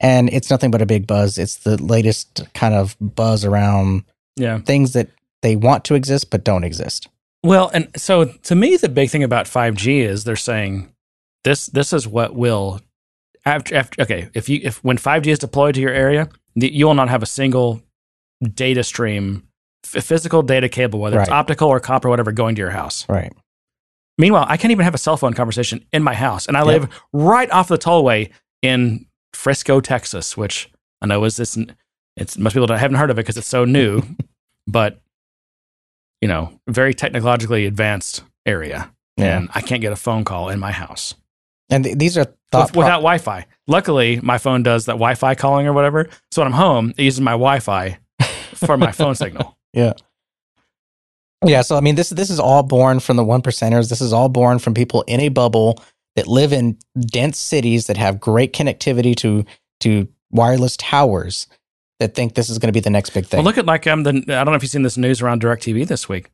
and 0.00 0.28
it's 0.30 0.50
nothing 0.50 0.70
but 0.70 0.82
a 0.82 0.86
big 0.86 1.06
buzz. 1.06 1.38
It's 1.38 1.56
the 1.56 1.82
latest 1.82 2.42
kind 2.54 2.74
of 2.74 2.96
buzz 3.00 3.44
around 3.44 4.04
Yeah. 4.36 4.58
things 4.60 4.92
that 4.92 5.08
they 5.42 5.56
want 5.56 5.84
to 5.84 5.94
exist 5.94 6.30
but 6.30 6.44
don't 6.44 6.64
exist. 6.64 7.08
Well, 7.42 7.70
and 7.74 7.88
so 7.96 8.24
to 8.24 8.54
me, 8.54 8.76
the 8.76 8.88
big 8.88 9.10
thing 9.10 9.22
about 9.22 9.46
5G 9.46 9.98
is 10.00 10.24
they're 10.24 10.36
saying 10.36 10.90
this 11.44 11.66
this 11.66 11.92
is 11.92 12.08
what 12.08 12.34
will 12.34 12.80
after, 13.44 13.74
after 13.74 14.00
okay 14.02 14.30
if 14.32 14.48
you 14.48 14.60
if 14.64 14.82
when 14.82 14.96
5G 14.96 15.26
is 15.26 15.38
deployed 15.38 15.74
to 15.74 15.80
your 15.82 15.92
area, 15.92 16.30
the, 16.56 16.72
you 16.72 16.86
will 16.86 16.94
not 16.94 17.10
have 17.10 17.22
a 17.22 17.26
single 17.26 17.82
data 18.42 18.82
stream, 18.82 19.42
physical 19.84 20.42
data 20.42 20.68
cable, 20.70 20.98
whether 21.00 21.20
it's 21.20 21.28
optical 21.30 21.68
or 21.68 21.80
copper, 21.80 22.08
or 22.08 22.10
whatever, 22.10 22.32
going 22.32 22.54
to 22.54 22.60
your 22.60 22.70
house. 22.70 23.06
Right. 23.08 23.32
Meanwhile, 24.18 24.46
I 24.48 24.56
can't 24.56 24.70
even 24.70 24.84
have 24.84 24.94
a 24.94 24.98
cell 24.98 25.16
phone 25.16 25.34
conversation 25.34 25.84
in 25.92 26.02
my 26.02 26.14
house, 26.14 26.46
and 26.46 26.56
I 26.56 26.60
Yep. 26.60 26.66
live 26.66 27.02
right 27.12 27.50
off 27.50 27.68
the 27.68 27.78
tollway 27.78 28.30
in 28.62 29.06
Frisco, 29.32 29.80
Texas, 29.80 30.36
which 30.36 30.70
I 31.02 31.06
know 31.06 31.24
is 31.24 31.36
this. 31.36 31.58
It's 32.16 32.38
most 32.38 32.52
people 32.52 32.66
don't, 32.68 32.78
haven't 32.78 32.96
heard 32.98 33.10
of 33.10 33.18
it 33.18 33.22
because 33.22 33.36
it's 33.36 33.48
so 33.48 33.64
new, 33.64 34.02
but 34.68 35.00
you 36.20 36.28
know, 36.28 36.58
very 36.68 36.94
technologically 36.94 37.66
advanced 37.66 38.22
area, 38.46 38.90
Yeah. 39.16 39.36
and 39.38 39.48
I 39.54 39.60
can't 39.60 39.80
get 39.82 39.92
a 39.92 39.96
phone 39.96 40.24
call 40.24 40.48
in 40.48 40.58
my 40.58 40.70
house 40.72 41.14
And 41.70 41.84
th- 41.84 41.98
these 41.98 42.16
are 42.16 42.24
thought 42.52 42.66
with, 42.66 42.72
pro- 42.72 42.82
without 42.82 42.98
Wi-Fi. 42.98 43.46
Luckily, 43.66 44.20
my 44.22 44.38
phone 44.38 44.62
does 44.62 44.86
that 44.86 44.92
Wi-Fi 44.92 45.34
calling 45.34 45.66
or 45.66 45.72
whatever. 45.72 46.08
So 46.30 46.40
when 46.42 46.46
I'm 46.52 46.58
home, 46.58 46.94
it 46.96 47.02
uses 47.02 47.20
my 47.20 47.32
Wi-Fi 47.32 47.98
for 48.54 48.76
my 48.78 48.92
phone 48.92 49.14
signal. 49.16 49.58
Yeah. 49.72 49.94
Yeah, 51.44 51.62
so 51.62 51.76
I 51.76 51.80
mean 51.80 51.94
this 51.94 52.10
this 52.10 52.30
is 52.30 52.40
all 52.40 52.62
born 52.62 53.00
from 53.00 53.16
the 53.16 53.24
one 53.24 53.42
percenters. 53.42 53.88
This 53.88 54.00
is 54.00 54.12
all 54.12 54.28
born 54.28 54.58
from 54.58 54.74
people 54.74 55.02
in 55.02 55.20
a 55.20 55.28
bubble 55.28 55.82
that 56.16 56.26
live 56.26 56.52
in 56.52 56.78
dense 56.98 57.38
cities 57.38 57.86
that 57.86 57.96
have 57.96 58.20
great 58.20 58.52
connectivity 58.52 59.14
to 59.16 59.44
to 59.80 60.08
wireless 60.30 60.76
towers 60.76 61.46
that 62.00 62.14
think 62.14 62.34
this 62.34 62.50
is 62.50 62.58
going 62.58 62.68
to 62.68 62.72
be 62.72 62.80
the 62.80 62.90
next 62.90 63.10
big 63.10 63.26
thing. 63.26 63.38
Well, 63.38 63.44
look 63.44 63.58
at 63.58 63.66
like 63.66 63.86
um 63.86 64.02
the 64.04 64.10
I 64.10 64.44
don't 64.44 64.46
know 64.46 64.54
if 64.54 64.62
you've 64.62 64.70
seen 64.70 64.82
this 64.82 64.96
news 64.96 65.22
around 65.22 65.42
DirecTV 65.42 65.86
this 65.86 66.08
week. 66.08 66.30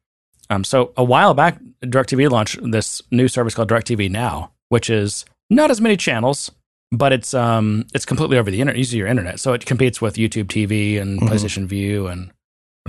Um, 0.49 0.65
so 0.65 0.93
a 0.97 1.05
while 1.05 1.33
back, 1.33 1.61
DirecTV 1.85 2.29
launched 2.31 2.59
this 2.71 3.03
new 3.13 3.29
service 3.29 3.55
called 3.55 3.69
DirecTV 3.71 4.11
Now, 4.11 4.51
which 4.69 4.91
is 4.91 5.25
not 5.49 5.71
as 5.71 5.81
many 5.81 5.97
channels, 5.97 6.51
but 6.91 7.13
it's 7.13 7.35
um 7.35 7.87
it's 7.95 8.05
completely 8.05 8.39
over 8.39 8.51
the 8.51 8.61
internet, 8.61 8.79
uses 8.79 8.95
your 8.95 9.07
internet. 9.07 9.41
So 9.41 9.53
it 9.53 9.65
competes 9.67 10.01
with 10.01 10.15
YouTube 10.17 10.47
TV 10.47 10.99
and 11.01 11.21
Mhm. 11.21 11.29
PlayStation 11.29 11.67
Vue 11.67 12.07
and 12.07 12.33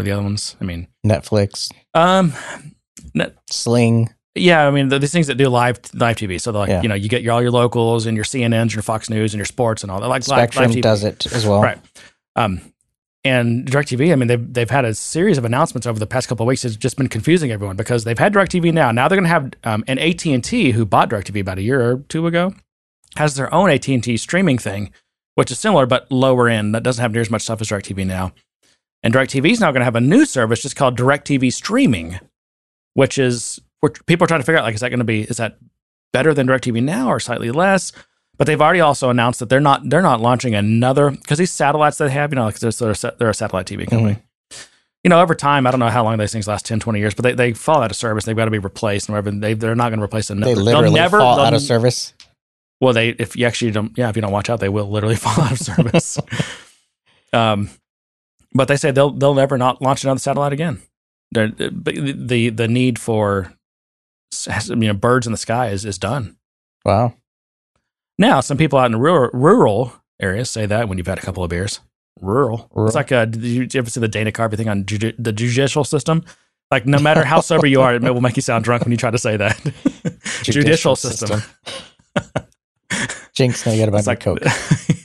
what 0.02 0.08
are 0.08 0.10
the 0.10 0.12
other 0.12 0.24
ones? 0.24 0.56
I 0.60 0.64
mean, 0.66 0.88
Netflix, 1.06 1.72
um, 1.94 2.34
Sling. 3.50 4.10
yeah, 4.36 4.68
I 4.68 4.72
mean 4.72 4.90
the, 4.90 5.00
these 5.00 5.12
things 5.12 5.28
that 5.28 5.36
do 5.36 5.48
live 5.50 5.80
live 5.94 6.16
TV. 6.18 6.40
So 6.40 6.52
like 6.52 6.70
Yeah. 6.70 6.82
you 6.82 6.90
know 6.90 6.96
you 6.96 7.10
get 7.10 7.22
your 7.22 7.34
all 7.34 7.42
your 7.42 7.52
locals 7.52 8.06
and 8.06 8.16
your 8.16 8.24
CNNs, 8.26 8.62
and 8.62 8.74
your 8.74 8.84
Fox 8.84 9.10
News, 9.10 9.34
and 9.34 9.40
your 9.40 9.46
sports 9.46 9.84
and 9.84 9.92
all 9.92 10.00
that. 10.02 10.08
Like 10.08 10.24
Spectrum 10.24 10.66
live 10.66 10.76
TV. 10.78 10.82
does 10.82 11.04
it 11.04 11.26
as 11.34 11.46
well. 11.46 11.62
Right. 11.62 11.78
Um, 12.36 12.62
and 13.24 13.68
DirecTV, 13.70 14.12
I 14.12 14.16
mean, 14.16 14.28
they've 14.28 14.54
they've 14.54 14.70
had 14.70 14.86
a 14.86 14.96
series 14.96 15.38
of 15.38 15.46
announcements 15.46 15.86
over 15.86 16.00
the 16.00 16.08
past 16.08 16.28
couple 16.28 16.44
of 16.44 16.48
weeks. 16.48 16.66
It's 16.66 16.76
just 16.76 16.98
been 16.98 17.08
confusing 17.10 17.52
everyone 17.52 17.76
because 17.76 18.04
they've 18.04 18.18
had 18.18 18.34
DirecTV 18.34 18.74
now. 18.74 18.92
Now 18.92 19.08
they're 19.08 19.18
going 19.18 19.26
to 19.26 19.30
have 19.30 19.52
um, 19.64 19.84
and 19.88 20.00
AT 20.00 20.26
and 20.26 20.44
T, 20.44 20.72
who 20.72 20.86
bought 20.86 21.10
DirecTV 21.10 21.42
about 21.42 21.58
a 21.60 21.62
year 21.62 21.82
or 21.82 21.98
two 22.10 22.26
ago, 22.26 22.54
has 23.18 23.36
their 23.36 23.54
own 23.54 23.70
AT 23.70 23.88
and 23.90 24.04
T 24.04 24.18
streaming 24.18 24.58
thing, 24.58 24.92
which 25.36 25.52
is 25.52 25.60
similar 25.60 25.86
but 25.86 26.10
lower 26.12 26.48
end. 26.50 26.74
That 26.74 26.82
doesn't 26.84 27.02
have 27.02 27.12
near 27.12 27.22
as 27.22 27.30
much 27.30 27.44
stuff 27.44 27.62
as 27.62 27.68
DirecTV 27.70 28.08
now. 28.08 28.32
And 29.04 29.14
DirecTV 29.14 29.52
is 29.52 29.60
now 29.60 29.72
going 29.72 29.82
to 29.82 29.86
have 29.86 29.96
a 29.96 30.02
new 30.02 30.26
service 30.26 30.62
just 30.62 30.76
called 30.76 30.98
DirecTV 30.98 31.52
Streaming, 31.52 32.20
which 32.94 33.18
is 33.18 33.60
where 33.80 33.92
people 34.06 34.26
are 34.26 34.28
trying 34.28 34.42
to 34.42 34.46
figure 34.46 34.60
out 34.60 34.64
like, 34.64 34.76
is 34.76 34.82
that 34.82 34.90
going 34.90 35.00
to 35.00 35.06
be 35.06 35.22
is 35.22 35.38
that 35.38 35.58
better 36.14 36.34
than 36.34 36.48
DirecTV 36.48 36.84
now 36.84 37.08
or 37.08 37.20
slightly 37.20 37.52
less? 37.52 37.92
But 38.38 38.46
they've 38.48 38.62
already 38.62 38.80
also 38.80 39.10
announced 39.10 39.40
that 39.40 39.50
they're 39.50 39.60
not 39.60 39.90
they're 39.90 40.02
not 40.02 40.22
launching 40.22 40.56
another 40.56 41.12
because 41.12 41.38
these 41.38 41.52
satellites 41.52 41.98
that 41.98 42.06
they 42.06 42.12
have, 42.12 42.32
you 42.32 42.36
know, 42.36 42.46
like 42.46 42.60
they're, 42.60 42.72
they're, 42.72 42.92
a 42.92 42.96
sa- 42.96 43.12
they're 43.18 43.30
a 43.30 43.34
satellite 43.34 43.68
TV 43.68 43.88
company. 43.90 44.18
You 45.04 45.10
know, 45.10 45.20
over 45.20 45.34
time, 45.34 45.66
I 45.66 45.72
don't 45.72 45.80
know 45.80 45.90
how 45.90 46.04
long 46.04 46.18
these 46.20 46.32
things 46.32 46.48
last 46.48 46.66
10, 46.68 46.80
20 46.80 47.00
years, 47.00 47.16
but 47.16 47.24
they, 47.24 47.34
they 47.34 47.54
fall 47.54 47.82
out 47.82 47.90
of 47.90 47.98
service. 47.98 48.24
They've 48.26 48.36
got 48.36 48.46
to 48.46 48.52
be 48.52 48.60
replaced 48.60 49.10
and 49.10 49.16
whatever. 49.16 49.32
They, 49.32 49.56
they're 49.56 49.74
not 49.74 49.90
going 49.90 50.00
to 50.00 50.04
replace 50.04 50.30
another. 50.30 50.54
They 50.54 50.62
literally 50.62 50.92
never, 50.92 51.18
fall 51.18 51.40
out 51.40 51.56
of 51.56 51.62
service. 51.62 52.14
well, 52.80 52.94
they 52.94 53.10
if 53.10 53.36
you 53.36 53.48
actually 53.48 53.72
don't, 53.72 53.98
yeah, 53.98 54.10
if 54.10 54.16
you 54.16 54.22
don't 54.22 54.32
watch 54.32 54.50
out, 54.50 54.60
they 54.60 54.70
will 54.70 54.90
literally 54.90 55.16
fall 55.18 55.44
out 55.44 55.54
of 55.54 55.60
service. 55.60 56.20
um, 57.34 57.70
but 58.54 58.68
they 58.68 58.78
say 58.78 58.92
they'll 58.92 59.12
they'll 59.12 59.34
never 59.34 59.58
not 59.58 59.82
launch 59.82 60.04
another 60.04 60.20
satellite 60.20 60.54
again. 60.54 60.82
They're, 61.32 61.50
the 61.50 62.14
the 62.18 62.50
the 62.50 62.68
need 62.68 63.00
for 63.00 63.54
you 64.48 64.76
know 64.76 64.94
birds 64.94 65.26
in 65.26 65.32
the 65.32 65.38
sky 65.38 65.70
is 65.70 65.86
is 65.86 65.98
done. 65.98 66.38
Wow. 66.86 67.14
Now, 68.18 68.40
some 68.40 68.58
people 68.58 68.78
out 68.78 68.92
in 68.92 69.00
rural, 69.00 69.30
rural 69.34 69.94
areas 70.22 70.50
say 70.50 70.66
that 70.68 70.88
when 70.88 70.98
you've 70.98 71.08
had 71.08 71.18
a 71.18 71.22
couple 71.22 71.44
of 71.44 71.50
beers. 71.50 71.80
Rural. 72.20 72.70
Rural. 72.72 72.88
It's 72.88 72.96
like, 72.96 73.12
uh, 73.12 73.26
did 73.26 73.44
you, 73.44 73.68
ever 73.80 73.90
see 73.90 74.00
the 74.00 74.08
Dana 74.08 74.32
Carvey 74.32 74.58
thing 74.58 74.70
on 74.70 74.86
ju- 74.86 75.14
the 75.18 75.32
judicial 75.32 75.84
system? 75.84 76.24
Like, 76.70 76.86
no 76.86 77.00
matter 77.00 77.24
how 77.26 77.42
sober 77.42 77.66
you 77.66 77.82
are, 77.82 77.96
it 77.96 78.04
will 78.04 78.22
make 78.22 78.36
you 78.36 78.44
sound 78.44 78.64
drunk 78.64 78.84
when 78.84 78.92
you 78.92 78.98
try 78.98 79.10
to 79.12 79.18
say 79.18 79.38
that. 79.38 79.60
judicial, 80.44 80.96
system. 80.96 81.42
Jinx, 83.34 83.66
now 83.66 83.72
you 83.72 83.80
got 83.80 83.86
to 83.86 83.92
buy 83.92 83.98
It's 83.98 84.08
like 84.08 84.20
Coke. 84.20 84.40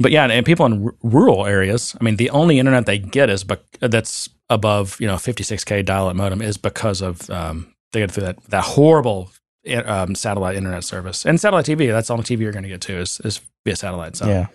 but 0.00 0.12
yeah, 0.12 0.26
and 0.26 0.44
people 0.46 0.66
in 0.66 0.84
r- 0.86 0.94
rural 1.02 1.46
areas, 1.46 1.96
I 2.00 2.04
mean, 2.04 2.16
the 2.16 2.30
only 2.30 2.58
internet 2.58 2.86
they 2.86 2.98
get 2.98 3.28
is 3.30 3.44
bec- 3.44 3.78
that's 3.80 4.28
above 4.50 4.96
you 5.00 5.06
know 5.06 5.16
56k 5.16 5.84
dial-up 5.84 6.16
modem 6.16 6.40
is 6.40 6.56
because 6.56 7.00
of 7.02 7.28
um, 7.30 7.74
they 7.92 8.00
get 8.00 8.10
through 8.10 8.24
that 8.24 8.42
that 8.44 8.64
horrible 8.64 9.30
um, 9.84 10.14
satellite 10.14 10.56
internet 10.56 10.84
service 10.84 11.26
and 11.26 11.40
satellite 11.40 11.66
TV. 11.66 11.88
That's 11.90 12.08
all 12.10 12.16
the 12.16 12.22
only 12.22 12.36
TV 12.36 12.40
you're 12.40 12.52
going 12.52 12.62
to 12.62 12.68
get 12.68 12.80
to 12.82 12.96
is 12.98 13.20
is 13.24 13.40
via 13.66 13.76
satellite. 13.76 14.16
So 14.16 14.26
Yeah. 14.26 14.46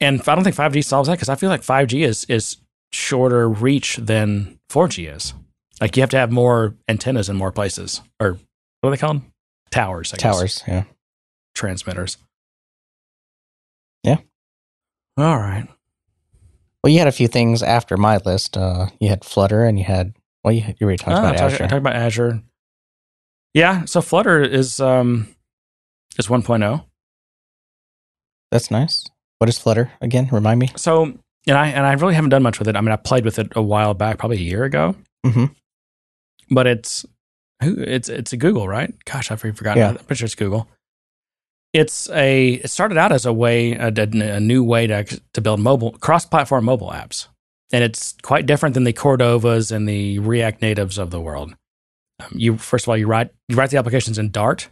and 0.00 0.20
I 0.26 0.34
don't 0.34 0.44
think 0.44 0.56
5G 0.56 0.84
solves 0.84 1.08
that 1.08 1.14
because 1.16 1.28
I 1.28 1.34
feel 1.34 1.50
like 1.50 1.62
5G 1.62 2.04
is 2.06 2.24
is 2.24 2.56
shorter 2.92 3.48
reach 3.48 3.96
than 3.96 4.58
4G 4.70 5.14
is. 5.14 5.34
Like 5.80 5.96
you 5.96 6.02
have 6.02 6.10
to 6.10 6.16
have 6.18 6.30
more 6.32 6.74
antennas 6.88 7.28
in 7.28 7.36
more 7.36 7.52
places, 7.52 8.00
or 8.20 8.38
what 8.80 8.88
are 8.88 8.90
they 8.92 8.96
called? 8.96 9.20
Towers. 9.70 10.14
I 10.14 10.16
guess. 10.16 10.22
Towers. 10.22 10.62
Yeah. 10.66 10.84
Transmitters. 11.54 12.16
All 15.16 15.38
right. 15.38 15.66
Well, 16.82 16.92
you 16.92 16.98
had 16.98 17.08
a 17.08 17.12
few 17.12 17.28
things 17.28 17.62
after 17.62 17.96
my 17.96 18.18
list. 18.18 18.56
Uh, 18.56 18.86
you 19.00 19.08
had 19.08 19.24
Flutter 19.24 19.64
and 19.64 19.78
you 19.78 19.84
had, 19.84 20.14
well, 20.44 20.52
you, 20.52 20.62
you 20.78 20.84
already 20.86 20.98
talked 20.98 21.16
Ah, 21.16 21.30
about 21.30 21.40
I 21.40 21.44
Azure. 21.46 21.58
talked 21.58 21.72
about 21.72 21.96
Azure. 21.96 22.42
Yeah. 23.54 23.84
So 23.86 24.00
Flutter 24.02 24.42
is 24.42 24.78
um 24.80 25.28
is 26.18 26.28
1.0. 26.28 26.84
That's 28.52 28.70
nice. 28.70 29.06
What 29.38 29.48
is 29.48 29.58
Flutter 29.58 29.90
again? 30.00 30.28
Remind 30.30 30.60
me. 30.60 30.70
So 30.76 31.04
and 31.48 31.56
I 31.58 31.68
and 31.68 31.86
I 31.86 31.92
really 31.94 32.14
haven't 32.14 32.30
done 32.30 32.42
much 32.42 32.58
with 32.58 32.68
it. 32.68 32.76
I 32.76 32.80
mean, 32.80 32.92
I 32.92 32.96
played 32.96 33.24
with 33.24 33.38
it 33.38 33.48
a 33.56 33.62
while 33.62 33.94
back, 33.94 34.18
probably 34.18 34.36
a 34.36 34.40
year 34.40 34.64
ago. 34.64 34.94
Mhm. 35.24 35.54
But 36.50 36.66
it's 36.66 37.04
it's 37.60 38.08
it's 38.08 38.32
a 38.32 38.36
Google, 38.36 38.68
right? 38.68 38.92
Gosh, 39.04 39.30
I've 39.30 39.40
forgotten. 39.40 39.78
Yeah. 39.78 39.88
I'm 39.90 39.96
pretty 39.96 40.18
sure 40.18 40.26
it's 40.26 40.34
Google. 40.34 40.68
It's 41.80 42.08
a 42.10 42.54
it 42.54 42.70
started 42.70 42.96
out 42.98 43.12
as 43.12 43.26
a 43.26 43.32
way 43.32 43.72
a, 43.72 43.88
a 43.88 44.40
new 44.40 44.64
way 44.64 44.86
to 44.86 45.04
to 45.34 45.40
build 45.40 45.60
mobile 45.60 45.92
cross-platform 45.92 46.64
mobile 46.64 46.90
apps, 46.90 47.28
and 47.72 47.84
it's 47.84 48.14
quite 48.22 48.46
different 48.46 48.74
than 48.74 48.84
the 48.84 48.92
Cordovas 48.92 49.70
and 49.70 49.88
the 49.88 50.18
React 50.20 50.62
Natives 50.62 50.96
of 50.98 51.10
the 51.10 51.20
world. 51.20 51.54
Um, 52.20 52.28
you 52.32 52.56
first 52.56 52.84
of 52.86 52.88
all 52.88 52.96
you 52.96 53.06
write 53.06 53.30
you 53.48 53.56
write 53.56 53.70
the 53.70 53.76
applications 53.76 54.18
in 54.18 54.30
Dart, 54.30 54.68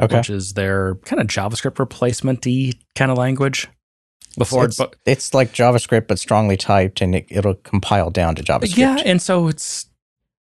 Okay. 0.00 0.16
which 0.16 0.30
is 0.30 0.52
their 0.54 0.96
kind 0.96 1.20
of 1.22 1.28
JavaScript 1.28 1.78
replacement-y 1.78 2.72
kind 2.96 3.10
of 3.10 3.16
language. 3.18 3.68
Before, 4.36 4.64
it's, 4.64 4.78
but 4.78 4.96
it's 5.04 5.34
like 5.34 5.52
JavaScript, 5.52 6.06
but 6.08 6.18
strongly 6.18 6.56
typed, 6.56 7.02
and 7.02 7.14
it, 7.14 7.26
it'll 7.28 7.54
compile 7.54 8.10
down 8.10 8.34
to 8.36 8.42
JavaScript. 8.42 8.76
yeah, 8.78 8.96
and 9.04 9.20
so 9.20 9.46
it's 9.48 9.86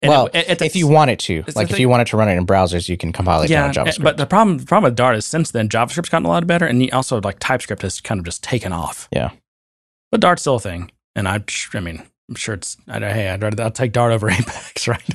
and 0.01 0.09
well, 0.09 0.29
it- 0.33 0.49
it- 0.49 0.61
if 0.61 0.75
you 0.75 0.87
want 0.87 1.11
it 1.11 1.19
to, 1.19 1.43
like 1.55 1.65
if 1.65 1.71
thing- 1.71 1.81
you 1.81 1.89
want 1.89 2.01
it 2.01 2.07
to 2.07 2.17
run 2.17 2.27
it 2.29 2.35
in 2.37 2.45
browsers, 2.45 2.89
you 2.89 2.97
can 2.97 3.11
compile 3.11 3.41
it 3.41 3.47
down 3.49 3.71
to 3.73 3.79
JavaScript. 3.81 4.03
But 4.03 4.17
the 4.17 4.25
problem, 4.25 4.57
the 4.57 4.65
problem 4.65 4.89
with 4.89 4.95
Dart 4.97 5.15
is 5.15 5.25
since 5.25 5.51
then 5.51 5.69
JavaScript's 5.69 6.09
gotten 6.09 6.25
a 6.25 6.29
lot 6.29 6.45
better, 6.47 6.65
and 6.65 6.89
also 6.91 7.21
like 7.21 7.37
TypeScript 7.39 7.81
has 7.83 8.01
kind 8.01 8.19
of 8.19 8.25
just 8.25 8.43
taken 8.43 8.73
off. 8.73 9.07
Yeah. 9.11 9.31
but 10.11 10.19
Dart's 10.19 10.41
still 10.41 10.55
a 10.55 10.59
thing, 10.59 10.91
and 11.15 11.27
I, 11.27 11.43
I 11.73 11.79
mean, 11.79 12.01
I'm 12.29 12.35
sure 12.35 12.55
it's. 12.55 12.77
I, 12.87 12.99
hey, 12.99 13.29
I'd 13.29 13.41
rather 13.43 13.63
I'll 13.63 13.71
take 13.71 13.91
Dart 13.91 14.11
over 14.11 14.29
Apex, 14.31 14.87
right? 14.87 15.09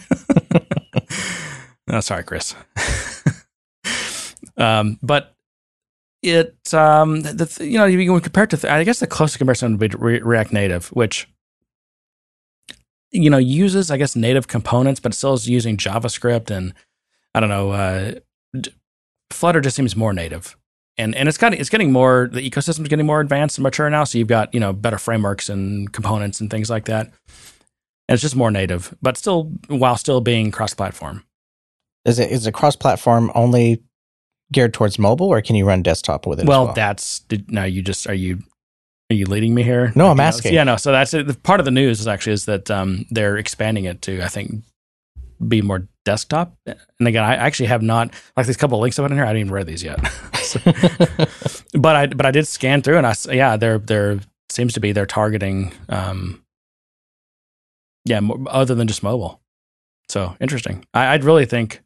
oh, 1.90 2.00
sorry, 2.00 2.24
Chris. 2.24 2.54
um, 4.56 4.98
but 5.02 5.34
it, 6.22 6.56
um, 6.74 7.20
the, 7.22 7.56
you 7.60 7.78
know, 7.78 7.84
you 7.84 7.98
can 8.10 8.20
compare 8.20 8.44
it 8.44 8.50
to, 8.50 8.72
I 8.72 8.84
guess 8.84 9.00
the 9.00 9.06
closest 9.06 9.38
comparison 9.38 9.76
would 9.78 9.90
be 9.90 9.96
Re- 9.98 10.20
React 10.20 10.52
Native, 10.52 10.88
which 10.88 11.28
you 13.22 13.30
know 13.30 13.38
uses 13.38 13.90
I 13.90 13.96
guess 13.96 14.14
native 14.14 14.48
components, 14.48 15.00
but 15.00 15.14
still 15.14 15.34
is 15.34 15.48
using 15.48 15.76
JavaScript 15.76 16.50
and 16.50 16.74
I 17.34 17.40
don't 17.40 17.48
know. 17.48 17.70
Uh, 17.70 18.12
Flutter 19.30 19.60
just 19.60 19.76
seems 19.76 19.96
more 19.96 20.12
native, 20.12 20.56
and 20.96 21.14
and 21.14 21.28
it's 21.28 21.42
of 21.42 21.52
it's 21.52 21.68
getting 21.68 21.92
more. 21.92 22.28
The 22.32 22.48
ecosystem's 22.48 22.88
getting 22.88 23.06
more 23.06 23.20
advanced 23.20 23.58
and 23.58 23.62
mature 23.62 23.90
now. 23.90 24.04
So 24.04 24.18
you've 24.18 24.28
got 24.28 24.54
you 24.54 24.60
know 24.60 24.72
better 24.72 24.98
frameworks 24.98 25.48
and 25.48 25.92
components 25.92 26.40
and 26.40 26.50
things 26.50 26.70
like 26.70 26.86
that. 26.86 27.06
And 28.08 28.14
it's 28.14 28.22
just 28.22 28.36
more 28.36 28.52
native, 28.52 28.94
but 29.02 29.16
still 29.16 29.52
while 29.66 29.96
still 29.96 30.20
being 30.20 30.52
cross-platform. 30.52 31.24
is 32.04 32.20
it 32.20 32.30
is 32.30 32.46
it 32.46 32.54
cross 32.54 32.76
platform 32.76 33.32
only 33.34 33.82
geared 34.52 34.72
towards 34.72 34.98
mobile, 34.98 35.26
or 35.26 35.42
can 35.42 35.56
you 35.56 35.66
run 35.66 35.82
desktop 35.82 36.26
with 36.26 36.40
it? 36.40 36.46
Well, 36.46 36.66
well, 36.66 36.74
that's 36.74 37.24
now 37.48 37.64
you 37.64 37.82
just 37.82 38.08
are 38.08 38.14
you 38.14 38.38
are 39.10 39.14
you 39.14 39.26
leading 39.26 39.54
me 39.54 39.62
here? 39.62 39.92
No, 39.94 40.08
I'm 40.08 40.20
asking. 40.20 40.52
Yeah, 40.54 40.64
no. 40.64 40.76
So 40.76 40.92
that's 40.92 41.14
it. 41.14 41.26
The 41.26 41.34
Part 41.34 41.60
of 41.60 41.64
the 41.64 41.70
news 41.70 42.00
is 42.00 42.08
actually 42.08 42.32
is 42.34 42.44
that 42.46 42.70
um, 42.70 43.06
they're 43.10 43.36
expanding 43.36 43.84
it 43.84 44.02
to 44.02 44.22
I 44.22 44.28
think 44.28 44.62
be 45.46 45.62
more 45.62 45.86
desktop. 46.04 46.56
And 46.66 47.06
again, 47.08 47.22
I 47.24 47.34
actually 47.36 47.66
have 47.66 47.82
not 47.82 48.12
like 48.36 48.46
these 48.46 48.56
couple 48.56 48.78
of 48.78 48.82
links 48.82 48.98
I 48.98 49.02
put 49.02 49.10
in 49.12 49.16
here. 49.18 49.24
I 49.24 49.28
didn't 49.28 49.40
even 49.48 49.52
read 49.52 49.66
these 49.66 49.82
yet. 49.82 50.00
So- 50.46 50.60
but 51.78 51.96
I 51.96 52.06
but 52.06 52.24
I 52.24 52.30
did 52.30 52.46
scan 52.46 52.80
through 52.80 52.98
and 52.98 53.06
I 53.06 53.14
yeah 53.32 53.56
they're 53.56 53.78
they're 53.78 54.20
seems 54.48 54.72
to 54.74 54.80
be 54.80 54.92
they're 54.92 55.04
targeting 55.04 55.72
um 55.88 56.40
yeah 58.04 58.20
mo- 58.20 58.44
other 58.48 58.74
than 58.76 58.86
just 58.86 59.02
mobile. 59.02 59.40
So 60.08 60.36
interesting. 60.40 60.84
I, 60.94 61.14
I'd 61.14 61.24
really 61.24 61.46
think. 61.46 61.82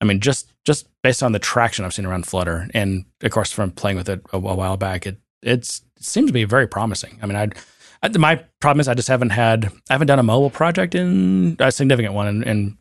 I 0.00 0.06
mean, 0.06 0.18
just 0.20 0.52
just 0.66 0.88
based 1.02 1.22
on 1.22 1.30
the 1.32 1.38
traction 1.38 1.84
I've 1.84 1.94
seen 1.94 2.04
around 2.04 2.26
Flutter, 2.26 2.68
and 2.74 3.04
of 3.22 3.30
course 3.30 3.52
from 3.52 3.70
playing 3.70 3.96
with 3.96 4.08
it 4.08 4.20
a, 4.32 4.36
a 4.36 4.40
while 4.40 4.76
back, 4.76 5.06
it 5.06 5.18
it's, 5.42 5.78
it 5.80 5.83
seems 5.98 6.28
to 6.28 6.32
be 6.32 6.44
very 6.44 6.66
promising. 6.66 7.18
I 7.22 7.26
mean, 7.26 7.36
I'd, 7.36 7.54
I, 8.02 8.08
my 8.18 8.36
problem 8.60 8.80
is 8.80 8.88
I 8.88 8.94
just 8.94 9.08
haven't 9.08 9.30
had 9.30 9.66
I 9.88 9.94
haven't 9.94 10.06
done 10.08 10.18
a 10.18 10.22
mobile 10.24 10.50
project 10.50 10.94
in 10.94 11.56
a 11.58 11.70
significant 11.72 12.14
one 12.14 12.28
in, 12.28 12.42
in 12.44 12.78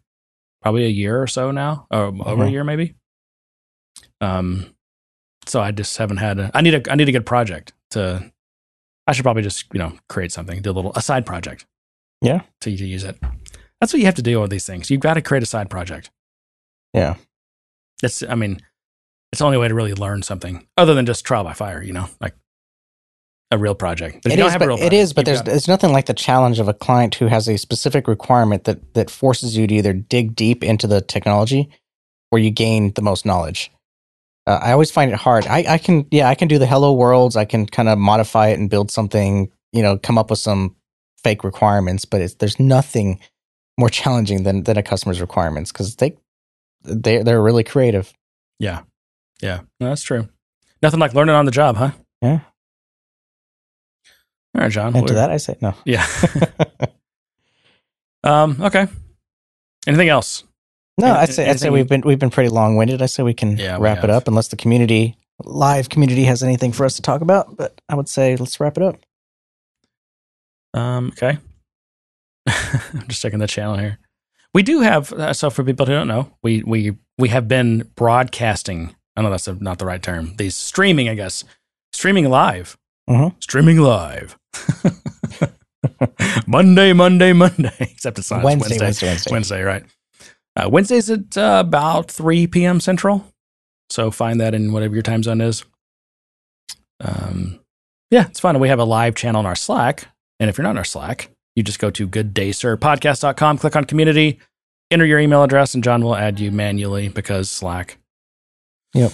probably 0.61 0.85
a 0.85 0.89
year 0.89 1.21
or 1.21 1.27
so 1.27 1.51
now, 1.51 1.87
or 1.91 2.05
over 2.05 2.43
a 2.43 2.47
Mhm. 2.47 2.51
year 2.51 2.63
maybe. 2.63 2.95
Um, 4.21 4.73
so 5.45 5.61
I 5.61 5.71
just 5.71 5.97
haven't 5.97 6.17
had. 6.17 6.39
A, 6.39 6.51
I 6.53 6.61
need 6.61 6.73
a 6.75 6.91
I 6.91 6.95
need 6.95 7.09
a 7.09 7.11
good 7.11 7.25
project 7.25 7.73
to. 7.91 8.31
I 9.05 9.11
should 9.11 9.23
probably 9.23 9.43
just 9.43 9.65
you 9.73 9.79
know 9.79 9.97
create 10.09 10.31
something, 10.31 10.61
do 10.61 10.71
a 10.71 10.73
little 10.73 10.93
a 10.95 11.01
side 11.01 11.25
project. 11.25 11.65
Yeah. 12.21 12.43
to, 12.61 12.77
to 12.77 12.85
use 12.85 13.03
it. 13.03 13.17
That's 13.81 13.91
what 13.91 13.99
you 13.99 14.05
have 14.05 14.15
to 14.15 14.21
do 14.21 14.39
with 14.39 14.49
these 14.49 14.65
things. 14.65 14.89
You've 14.89 15.01
got 15.01 15.15
to 15.15 15.21
create 15.21 15.43
a 15.43 15.45
side 15.45 15.69
project. 15.69 16.09
Yeah. 16.93 17.15
That's, 18.01 18.23
I 18.23 18.35
mean, 18.35 18.61
it's 19.33 19.39
the 19.39 19.45
only 19.45 19.57
way 19.57 19.67
to 19.67 19.73
really 19.75 19.93
learn 19.93 20.23
something 20.23 20.65
other 20.77 20.93
than 20.93 21.05
just 21.05 21.25
trial 21.25 21.43
by 21.43 21.51
fire, 21.51 21.83
you 21.83 21.91
know? 21.91 22.07
Like, 22.21 22.33
a 23.53 23.57
real 23.57 23.75
project. 23.75 24.19
But 24.23 24.31
if 24.31 24.33
It 24.33 24.37
you 24.37 24.43
don't 24.43 24.51
have 24.51 24.59
but 24.59 24.65
a 24.65 24.67
real 24.69 24.77
it 24.77 24.79
project, 24.81 25.01
is, 25.01 25.13
but 25.13 25.25
there's 25.25 25.41
there's 25.43 25.67
nothing 25.67 25.91
like 25.91 26.05
the 26.07 26.13
challenge 26.13 26.59
of 26.59 26.67
a 26.67 26.73
client 26.73 27.15
who 27.15 27.27
has 27.27 27.47
a 27.47 27.57
specific 27.57 28.07
requirement 28.07 28.65
that 28.65 28.93
that 28.93 29.09
forces 29.09 29.55
you 29.55 29.67
to 29.67 29.73
either 29.73 29.93
dig 29.93 30.35
deep 30.35 30.63
into 30.63 30.87
the 30.87 31.01
technology 31.01 31.69
or 32.31 32.39
you 32.39 32.51
gain 32.51 32.91
the 32.93 33.01
most 33.01 33.25
knowledge. 33.25 33.71
Uh, 34.45 34.59
I 34.61 34.71
always 34.73 34.91
find 34.91 35.09
it 35.11 35.15
hard. 35.17 35.47
I, 35.47 35.63
I 35.69 35.77
can, 35.77 36.05
yeah, 36.11 36.27
I 36.27 36.35
can 36.35 36.49
do 36.49 36.59
the 36.59 36.65
hello 36.67 36.91
worlds. 36.91 37.37
I 37.37 37.45
can 37.45 37.65
kind 37.65 37.87
of 37.87 37.97
modify 37.97 38.47
it 38.49 38.59
and 38.59 38.69
build 38.69 38.91
something, 38.91 39.49
you 39.71 39.81
know, 39.81 39.97
come 39.97 40.17
up 40.17 40.29
with 40.29 40.39
some 40.39 40.75
fake 41.23 41.45
requirements. 41.45 42.03
But 42.03 42.19
it's, 42.19 42.33
there's 42.33 42.59
nothing 42.59 43.21
more 43.79 43.89
challenging 43.89 44.43
than 44.43 44.63
than 44.63 44.77
a 44.77 44.83
customer's 44.83 45.21
requirements 45.21 45.71
because 45.71 45.95
they 45.95 46.17
they 46.83 47.23
they're 47.23 47.41
really 47.41 47.63
creative. 47.63 48.13
yeah, 48.59 48.81
yeah, 49.41 49.61
no, 49.79 49.89
that's 49.89 50.03
true. 50.03 50.27
Nothing 50.81 50.99
like 50.99 51.13
learning 51.13 51.35
on 51.35 51.45
the 51.45 51.51
job, 51.51 51.77
huh? 51.77 51.91
Yeah. 52.21 52.39
All 54.55 54.61
right, 54.61 54.71
John. 54.71 54.95
And 54.95 55.07
to 55.07 55.13
that, 55.15 55.31
I 55.31 55.37
say 55.37 55.55
no. 55.61 55.73
yeah. 55.85 56.05
um. 58.23 58.57
Okay. 58.61 58.87
Anything 59.87 60.09
else? 60.09 60.43
No, 60.99 61.07
Any- 61.07 61.17
I'd 61.17 61.33
say 61.33 61.49
I'd 61.49 61.59
say 61.59 61.69
we've 61.69 61.87
been 61.87 62.01
we've 62.01 62.19
been 62.19 62.29
pretty 62.29 62.49
long 62.49 62.75
winded. 62.75 63.01
I 63.01 63.07
say 63.07 63.23
we 63.23 63.33
can 63.33 63.57
Yeah, 63.57 63.77
wrap 63.79 63.97
have. 63.97 64.03
it 64.05 64.09
up 64.09 64.27
unless 64.27 64.49
the 64.49 64.55
community 64.55 65.17
live 65.43 65.89
community 65.89 66.23
has 66.25 66.43
anything 66.43 66.71
for 66.71 66.85
us 66.85 66.95
to 66.95 67.01
talk 67.01 67.21
about. 67.21 67.57
But 67.57 67.81
I 67.89 67.95
would 67.95 68.07
say 68.07 68.35
let's 68.35 68.59
wrap 68.59 68.77
it 68.77 68.83
up. 68.83 68.97
Um, 70.73 71.07
okay. 71.13 71.37
I'm 72.47 73.07
just 73.07 73.21
checking 73.21 73.39
the 73.39 73.47
channel 73.47 73.77
here. 73.77 73.97
We 74.53 74.61
do 74.63 74.81
have 74.81 75.11
uh, 75.13 75.33
so 75.33 75.49
for 75.49 75.63
people 75.63 75.85
who 75.87 75.93
don't 75.93 76.07
know, 76.07 76.31
we 76.43 76.61
we 76.63 76.95
we 77.17 77.29
have 77.29 77.47
been 77.47 77.89
broadcasting. 77.95 78.95
I 79.15 79.21
know 79.21 79.29
that's 79.31 79.47
a, 79.47 79.55
not 79.55 79.79
the 79.79 79.85
right 79.85 80.01
term. 80.01 80.35
These 80.37 80.55
streaming, 80.55 81.09
I 81.09 81.15
guess, 81.15 81.43
streaming 81.91 82.29
live, 82.29 82.77
Mhm. 83.09 83.35
streaming 83.43 83.79
live. 83.79 84.37
Monday, 86.47 86.93
Monday, 86.93 87.33
Monday. 87.33 87.75
Except 87.79 88.19
it's 88.19 88.31
not 88.31 88.43
Wednesday, 88.43 88.77
Wednesday, 88.79 88.85
Wednesday, 88.85 89.07
Wednesday. 89.07 89.31
Wednesday, 89.31 89.61
right? 89.63 89.83
Uh, 90.55 90.69
Wednesdays 90.69 91.09
at 91.09 91.37
uh, 91.37 91.63
about 91.65 92.11
3 92.11 92.47
p.m. 92.47 92.79
Central. 92.79 93.25
So 93.89 94.11
find 94.11 94.39
that 94.39 94.53
in 94.53 94.71
whatever 94.71 94.93
your 94.93 95.03
time 95.03 95.23
zone 95.23 95.41
is. 95.41 95.63
Um, 96.99 97.59
yeah, 98.11 98.27
it's 98.27 98.39
fun. 98.39 98.59
We 98.59 98.69
have 98.69 98.79
a 98.79 98.83
live 98.83 99.15
channel 99.15 99.39
in 99.41 99.45
our 99.45 99.55
Slack. 99.55 100.07
And 100.39 100.49
if 100.49 100.57
you're 100.57 100.63
not 100.63 100.71
in 100.71 100.77
our 100.77 100.83
Slack, 100.83 101.29
you 101.55 101.63
just 101.63 101.79
go 101.79 101.89
to 101.91 102.07
gooddaysirpodcast.com, 102.07 103.57
click 103.57 103.75
on 103.75 103.85
community, 103.85 104.39
enter 104.91 105.05
your 105.05 105.19
email 105.19 105.43
address, 105.43 105.73
and 105.73 105.83
John 105.83 106.03
will 106.03 106.15
add 106.15 106.39
you 106.39 106.51
manually 106.51 107.09
because 107.09 107.49
Slack. 107.49 107.97
Yep. 108.93 109.11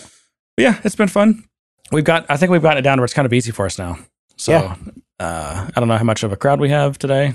But 0.57 0.63
yeah, 0.63 0.79
it's 0.83 0.95
been 0.95 1.07
fun. 1.07 1.45
We've 1.91 2.03
got, 2.03 2.25
I 2.29 2.37
think 2.37 2.51
we've 2.51 2.61
gotten 2.61 2.77
it 2.79 2.81
down 2.81 2.99
where 2.99 3.05
it's 3.05 3.13
kind 3.13 3.25
of 3.25 3.33
easy 3.33 3.51
for 3.51 3.65
us 3.65 3.79
now. 3.79 3.97
So 4.37 4.51
Yeah. 4.51 4.75
Uh, 5.19 5.67
I 5.75 5.79
don't 5.79 5.87
know 5.87 5.97
how 5.97 6.03
much 6.03 6.23
of 6.23 6.31
a 6.31 6.37
crowd 6.37 6.59
we 6.59 6.69
have 6.69 6.97
today, 6.97 7.33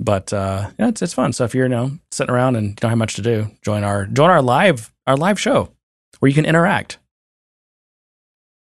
but 0.00 0.32
uh, 0.32 0.70
yeah, 0.78 0.88
it's, 0.88 1.02
it's 1.02 1.14
fun. 1.14 1.32
So 1.32 1.44
if 1.44 1.54
you're, 1.54 1.66
you 1.66 1.70
know, 1.70 1.92
sitting 2.10 2.34
around 2.34 2.56
and 2.56 2.76
don't 2.76 2.90
have 2.90 2.98
much 2.98 3.14
to 3.14 3.22
do, 3.22 3.50
join 3.62 3.84
our, 3.84 4.06
join 4.06 4.30
our 4.30 4.42
live, 4.42 4.92
our 5.06 5.16
live 5.16 5.38
show 5.40 5.70
where 6.18 6.28
you 6.28 6.34
can 6.34 6.44
interact. 6.46 6.98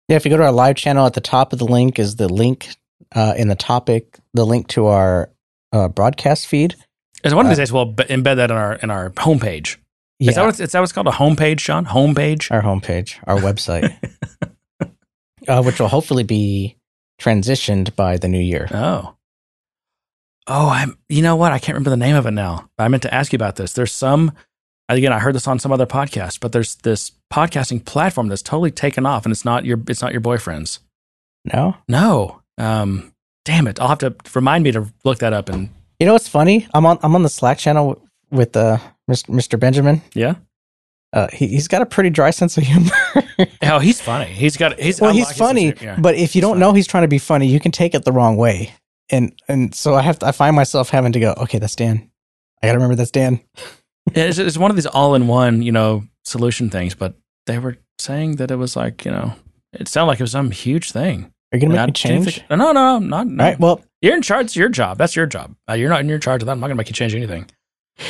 Yeah, 0.10 0.18
if 0.18 0.26
you 0.26 0.30
go 0.30 0.38
to 0.38 0.44
our 0.44 0.52
live 0.52 0.76
channel 0.76 1.06
at 1.06 1.14
the 1.14 1.22
top 1.22 1.52
of 1.54 1.60
the 1.60 1.66
link 1.66 1.98
is 1.98 2.16
the 2.18 2.28
link 2.32 2.70
uh, 3.16 3.34
in 3.38 3.48
the 3.48 3.56
topic, 3.56 4.20
the 4.34 4.46
link 4.46 4.68
to 4.70 4.86
our 4.88 5.32
uh, 5.72 5.88
broadcast 5.88 6.46
feed. 6.48 6.76
Is 7.24 7.34
one 7.34 7.46
of 7.46 7.50
these 7.50 7.58
Uh, 7.58 7.62
days 7.64 7.74
we'll 7.74 7.86
be- 7.86 8.04
embed 8.04 8.36
that 8.36 8.52
in 8.52 8.58
our 8.58 8.74
in 8.76 8.92
our 8.92 9.10
homepage. 9.12 9.78
Yeah, 10.20 10.30
Is 10.30 10.36
that 10.36 10.46
what 10.46 10.60
is 10.60 10.72
that 10.72 10.80
what's 10.80 10.92
called 10.92 11.08
a 11.08 11.12
homepage, 11.12 11.60
Sean? 11.60 11.86
Homepage. 11.86 12.52
our 12.52 12.62
homepage, 12.62 13.16
our 13.26 13.38
website, 13.38 13.92
uh, 15.48 15.64
which 15.64 15.80
will 15.80 15.88
hopefully 15.88 16.24
be 16.24 16.78
transitioned 17.20 17.96
by 17.96 18.18
the 18.18 18.28
new 18.28 18.40
year. 18.40 18.68
Oh. 18.72 19.16
Oh, 20.48 20.70
I'm. 20.70 20.98
You 21.10 21.22
know 21.22 21.36
what? 21.36 21.52
I 21.52 21.60
can't 21.60 21.76
remember 21.76 21.90
the 21.90 21.98
name 21.98 22.16
of 22.16 22.26
it 22.26 22.32
now. 22.32 22.70
I 22.78 22.88
meant 22.88 23.04
to 23.04 23.14
ask 23.14 23.34
you 23.34 23.38
about 23.38 23.56
this. 23.56 23.74
There's 23.74 23.92
some. 23.92 24.32
Again, 24.88 25.12
I 25.12 25.18
heard 25.18 25.34
this 25.34 25.48
on 25.48 25.58
some 25.58 25.72
other 25.72 25.88
podcast, 25.88 26.40
but 26.40 26.52
there's 26.52 26.76
this 26.76 27.12
podcasting 27.34 27.84
platform 27.84 28.28
that's 28.28 28.44
totally 28.44 28.70
taken 28.70 29.06
off, 29.08 29.26
and 29.26 29.32
it's 29.32 29.44
not 29.46 29.66
your. 29.66 29.80
It's 29.90 30.02
not 30.04 30.12
your 30.12 30.22
boyfriend's. 30.22 30.80
No, 31.52 31.76
No. 31.88 32.42
Um. 32.58 33.12
Damn 33.44 33.68
it! 33.68 33.80
I'll 33.80 33.90
have 33.90 34.00
to 34.00 34.16
remind 34.34 34.64
me 34.64 34.72
to 34.72 34.92
look 35.04 35.20
that 35.20 35.34
up. 35.34 35.50
And 35.50 35.70
you 36.00 36.06
know 36.08 36.14
what's 36.14 36.28
funny? 36.28 36.68
I'm 36.74 36.86
on 36.86 36.98
I'm 37.04 37.14
on 37.16 37.22
the 37.24 37.30
Slack 37.30 37.58
channel 37.60 38.02
with 38.32 38.56
uh, 38.58 38.78
Mr. 39.10 39.60
Benjamin. 39.60 40.02
yeah. 40.14 40.36
Uh, 41.14 41.28
he, 41.32 41.48
he's 41.48 41.68
got 41.70 41.82
a 41.82 41.86
pretty 41.86 42.10
dry 42.10 42.30
sense 42.30 42.58
of 42.58 42.64
humor. 42.66 42.92
Oh, 43.74 43.80
he's 43.80 44.00
funny. 44.02 44.26
He's 44.26 44.58
got. 44.58 44.80
He's 44.80 45.00
well, 45.02 45.12
I 45.12 45.14
he's 45.14 45.28
like 45.28 45.36
funny, 45.36 45.74
yeah. 45.82 45.98
but 46.00 46.16
if 46.16 46.36
you 46.36 46.40
He's 46.40 46.42
don't 46.42 46.52
funny. 46.54 46.60
know 46.62 46.74
he's 46.74 46.88
trying 46.88 47.04
to 47.04 47.08
be 47.08 47.18
funny, 47.18 47.48
you 47.48 47.60
can 47.60 47.72
take 47.72 47.94
it 47.96 48.06
the 48.06 48.12
wrong 48.12 48.38
way. 48.38 48.74
And 49.10 49.34
and 49.48 49.74
so 49.76 49.96
I 49.96 50.02
have 50.02 50.20
to, 50.20 50.28
I 50.28 50.32
find 50.32 50.56
myself 50.56 50.90
having 50.90 51.12
to 51.14 51.20
go, 51.20 51.34
okay, 51.38 51.60
that's 51.60 51.76
Dan. 51.76 52.10
I 52.64 52.68
gotta 52.68 52.78
remember 52.78 52.96
that's 52.96 53.12
Dan. 53.12 53.40
Yeah, 54.14 54.24
it's, 54.26 54.38
it's 54.38 54.58
one 54.58 54.70
of 54.72 54.78
these 54.78 54.86
all-in-one, 54.86 55.62
you 55.62 55.72
know, 55.72 56.04
solution 56.24 56.70
things. 56.70 56.96
But 56.96 57.16
they 57.48 57.58
were 57.60 57.78
saying 58.00 58.36
that 58.38 58.52
it 58.52 58.56
was 58.56 58.76
like, 58.76 59.04
you 59.06 59.12
know, 59.12 59.34
it 59.74 59.88
sounded 59.88 60.08
like 60.08 60.20
it 60.20 60.24
was 60.24 60.32
some 60.32 60.52
huge 60.52 60.92
thing. 60.92 61.32
Are 61.54 61.58
you 61.58 61.62
gonna 61.62 61.74
And 61.74 61.82
I 61.82 61.86
make 61.86 61.90
me 61.90 61.94
change? 61.94 62.36
think- 62.42 62.50
no, 62.50 62.72
no, 62.72 63.00
not. 63.00 63.28
All 63.28 63.36
right. 63.36 63.60
Well, 63.60 63.82
You're 64.02 64.16
in 64.16 64.22
charge. 64.22 64.46
It's 64.46 64.56
your 64.56 64.70
job. 64.70 64.98
That's 64.98 65.16
your 65.16 65.26
job. 65.26 65.56
Uh, 65.70 65.74
you're 65.74 65.90
not 65.90 66.02
in 66.02 66.10
your 66.10 66.20
charge 66.20 66.42
of 66.42 66.48
that. 66.48 66.52
I'm 66.54 66.60
not 66.60 66.68
going 66.68 66.76
to 66.76 66.80
make 66.80 66.88
you 66.90 66.94
change 66.94 67.14
anything. 67.16 67.46
all 68.00 68.06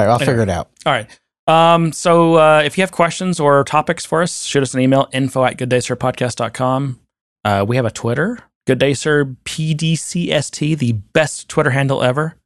right. 0.00 0.02
I'll 0.08 0.14
Anyway. 0.16 0.26
figure 0.26 0.42
it 0.42 0.50
out. 0.50 0.70
All 0.84 0.92
right. 0.92 1.08
Um, 1.46 1.92
so 1.92 2.34
uh, 2.34 2.62
if 2.64 2.76
you 2.76 2.82
have 2.82 2.92
questions 2.92 3.38
or 3.38 3.62
topics 3.64 4.04
for 4.04 4.22
us, 4.22 4.44
shoot 4.44 4.62
us 4.62 4.74
an 4.74 4.80
email 4.80 5.08
info 5.12 5.44
at 5.44 5.56
gooddaysirpodcast.com. 5.56 7.00
Uh, 7.44 7.64
we 7.66 7.76
have 7.76 7.84
a 7.84 7.90
Twitter, 7.90 8.40
Good 8.66 8.78
Day 8.78 8.94
Sir 8.94 9.36
PDCST, 9.44 10.78
the 10.78 10.92
best 10.92 11.48
Twitter 11.48 11.70
handle 11.70 12.02
ever. 12.02 12.36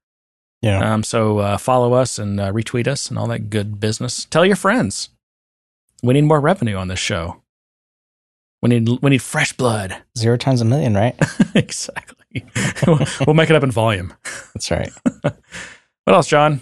Yeah. 0.61 0.93
Um, 0.93 1.03
so 1.03 1.39
uh, 1.39 1.57
follow 1.57 1.95
us 1.95 2.19
and 2.19 2.39
uh, 2.39 2.53
retweet 2.53 2.87
us 2.87 3.09
and 3.09 3.19
all 3.19 3.27
that 3.29 3.49
good 3.49 3.81
business. 3.81 4.27
Tell 4.27 4.45
your 4.45 4.57
friends. 4.57 5.09
We 6.03 6.15
need 6.15 6.25
more 6.25 6.41
revenue 6.41 6.77
on 6.77 6.89
this 6.89 6.99
show. 6.99 7.43
We 8.63 8.69
need 8.69 8.89
we 9.01 9.11
need 9.11 9.23
fresh 9.23 9.55
blood. 9.55 9.97
Zero 10.19 10.37
times 10.37 10.61
a 10.61 10.67
million, 10.67 10.95
right? 10.95 11.17
exactly. 11.55 12.45
we'll, 12.87 13.01
we'll 13.27 13.35
make 13.35 13.49
it 13.49 13.57
up 13.57 13.63
in 13.63 13.71
volume. 13.71 14.13
That's 14.55 14.71
right. 14.71 14.93
What 16.05 16.15
else, 16.17 16.27
John? 16.29 16.61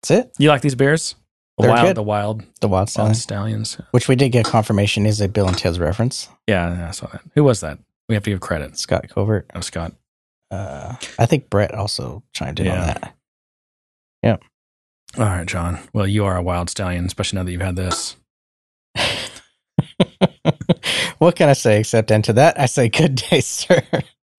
That's 0.00 0.12
it. 0.12 0.32
You 0.38 0.48
like 0.48 0.62
these 0.62 0.76
beers? 0.76 1.16
The 1.56 1.62
They're 1.62 1.70
wild, 1.72 1.86
good. 1.86 1.96
the 1.96 2.02
wild, 2.02 2.40
The 2.60 2.66
Wild 2.68 2.72
wild 2.72 2.88
Stallion, 2.90 3.14
stallions. 3.14 3.78
which 3.92 4.08
we 4.08 4.16
did 4.16 4.30
get 4.32 4.44
confirmation 4.44 5.06
is 5.06 5.20
a 5.20 5.28
Bill 5.28 5.46
and 5.46 5.56
Ted's 5.56 5.78
reference. 5.78 6.28
Yeah, 6.48 6.76
yeah, 6.76 6.88
I 6.88 6.90
saw 6.90 7.06
that. 7.08 7.22
Who 7.36 7.44
was 7.44 7.60
that? 7.60 7.78
We 8.08 8.16
have 8.16 8.24
to 8.24 8.30
give 8.30 8.40
credit. 8.40 8.76
Scott 8.76 9.08
Covert. 9.08 9.48
Oh, 9.54 9.60
Scott. 9.60 9.92
Uh, 10.50 10.96
I 11.18 11.26
think 11.26 11.50
Brett 11.50 11.72
also 11.72 12.22
chimed 12.32 12.58
in 12.60 12.68
on 12.68 12.78
that. 12.78 13.14
Yeah. 14.22 14.36
All 15.16 15.24
right, 15.24 15.46
John. 15.46 15.78
Well, 15.92 16.06
you 16.08 16.24
are 16.24 16.36
a 16.36 16.42
wild 16.42 16.70
stallion, 16.70 17.04
especially 17.06 17.36
now 17.38 17.44
that 17.44 17.52
you've 17.52 17.60
had 17.60 17.76
this. 17.76 18.16
what 21.18 21.36
can 21.36 21.48
I 21.48 21.52
say 21.54 21.80
except, 21.80 22.10
and 22.10 22.24
to 22.24 22.32
that, 22.34 22.58
I 22.58 22.66
say, 22.66 22.88
good 22.88 23.14
day, 23.14 23.40
sir. 23.40 23.80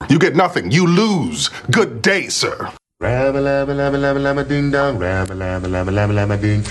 You 0.09 0.19
get 0.19 0.35
nothing. 0.35 0.71
You 0.71 0.85
lose. 0.85 1.49
Good 1.71 2.01
day, 2.01 2.27
sir. 2.27 2.71
Rabba 3.05 3.39
labba 3.47 3.73
labba 3.79 3.97
labba 4.03 4.19
labba 4.25 4.43
ding 4.49 4.71
dong, 4.71 4.97
rabba 4.97 5.35
labba 5.41 5.67
labba 5.69 5.91
labba 5.97 6.13
labba 6.17 6.35
ding. 6.41 6.61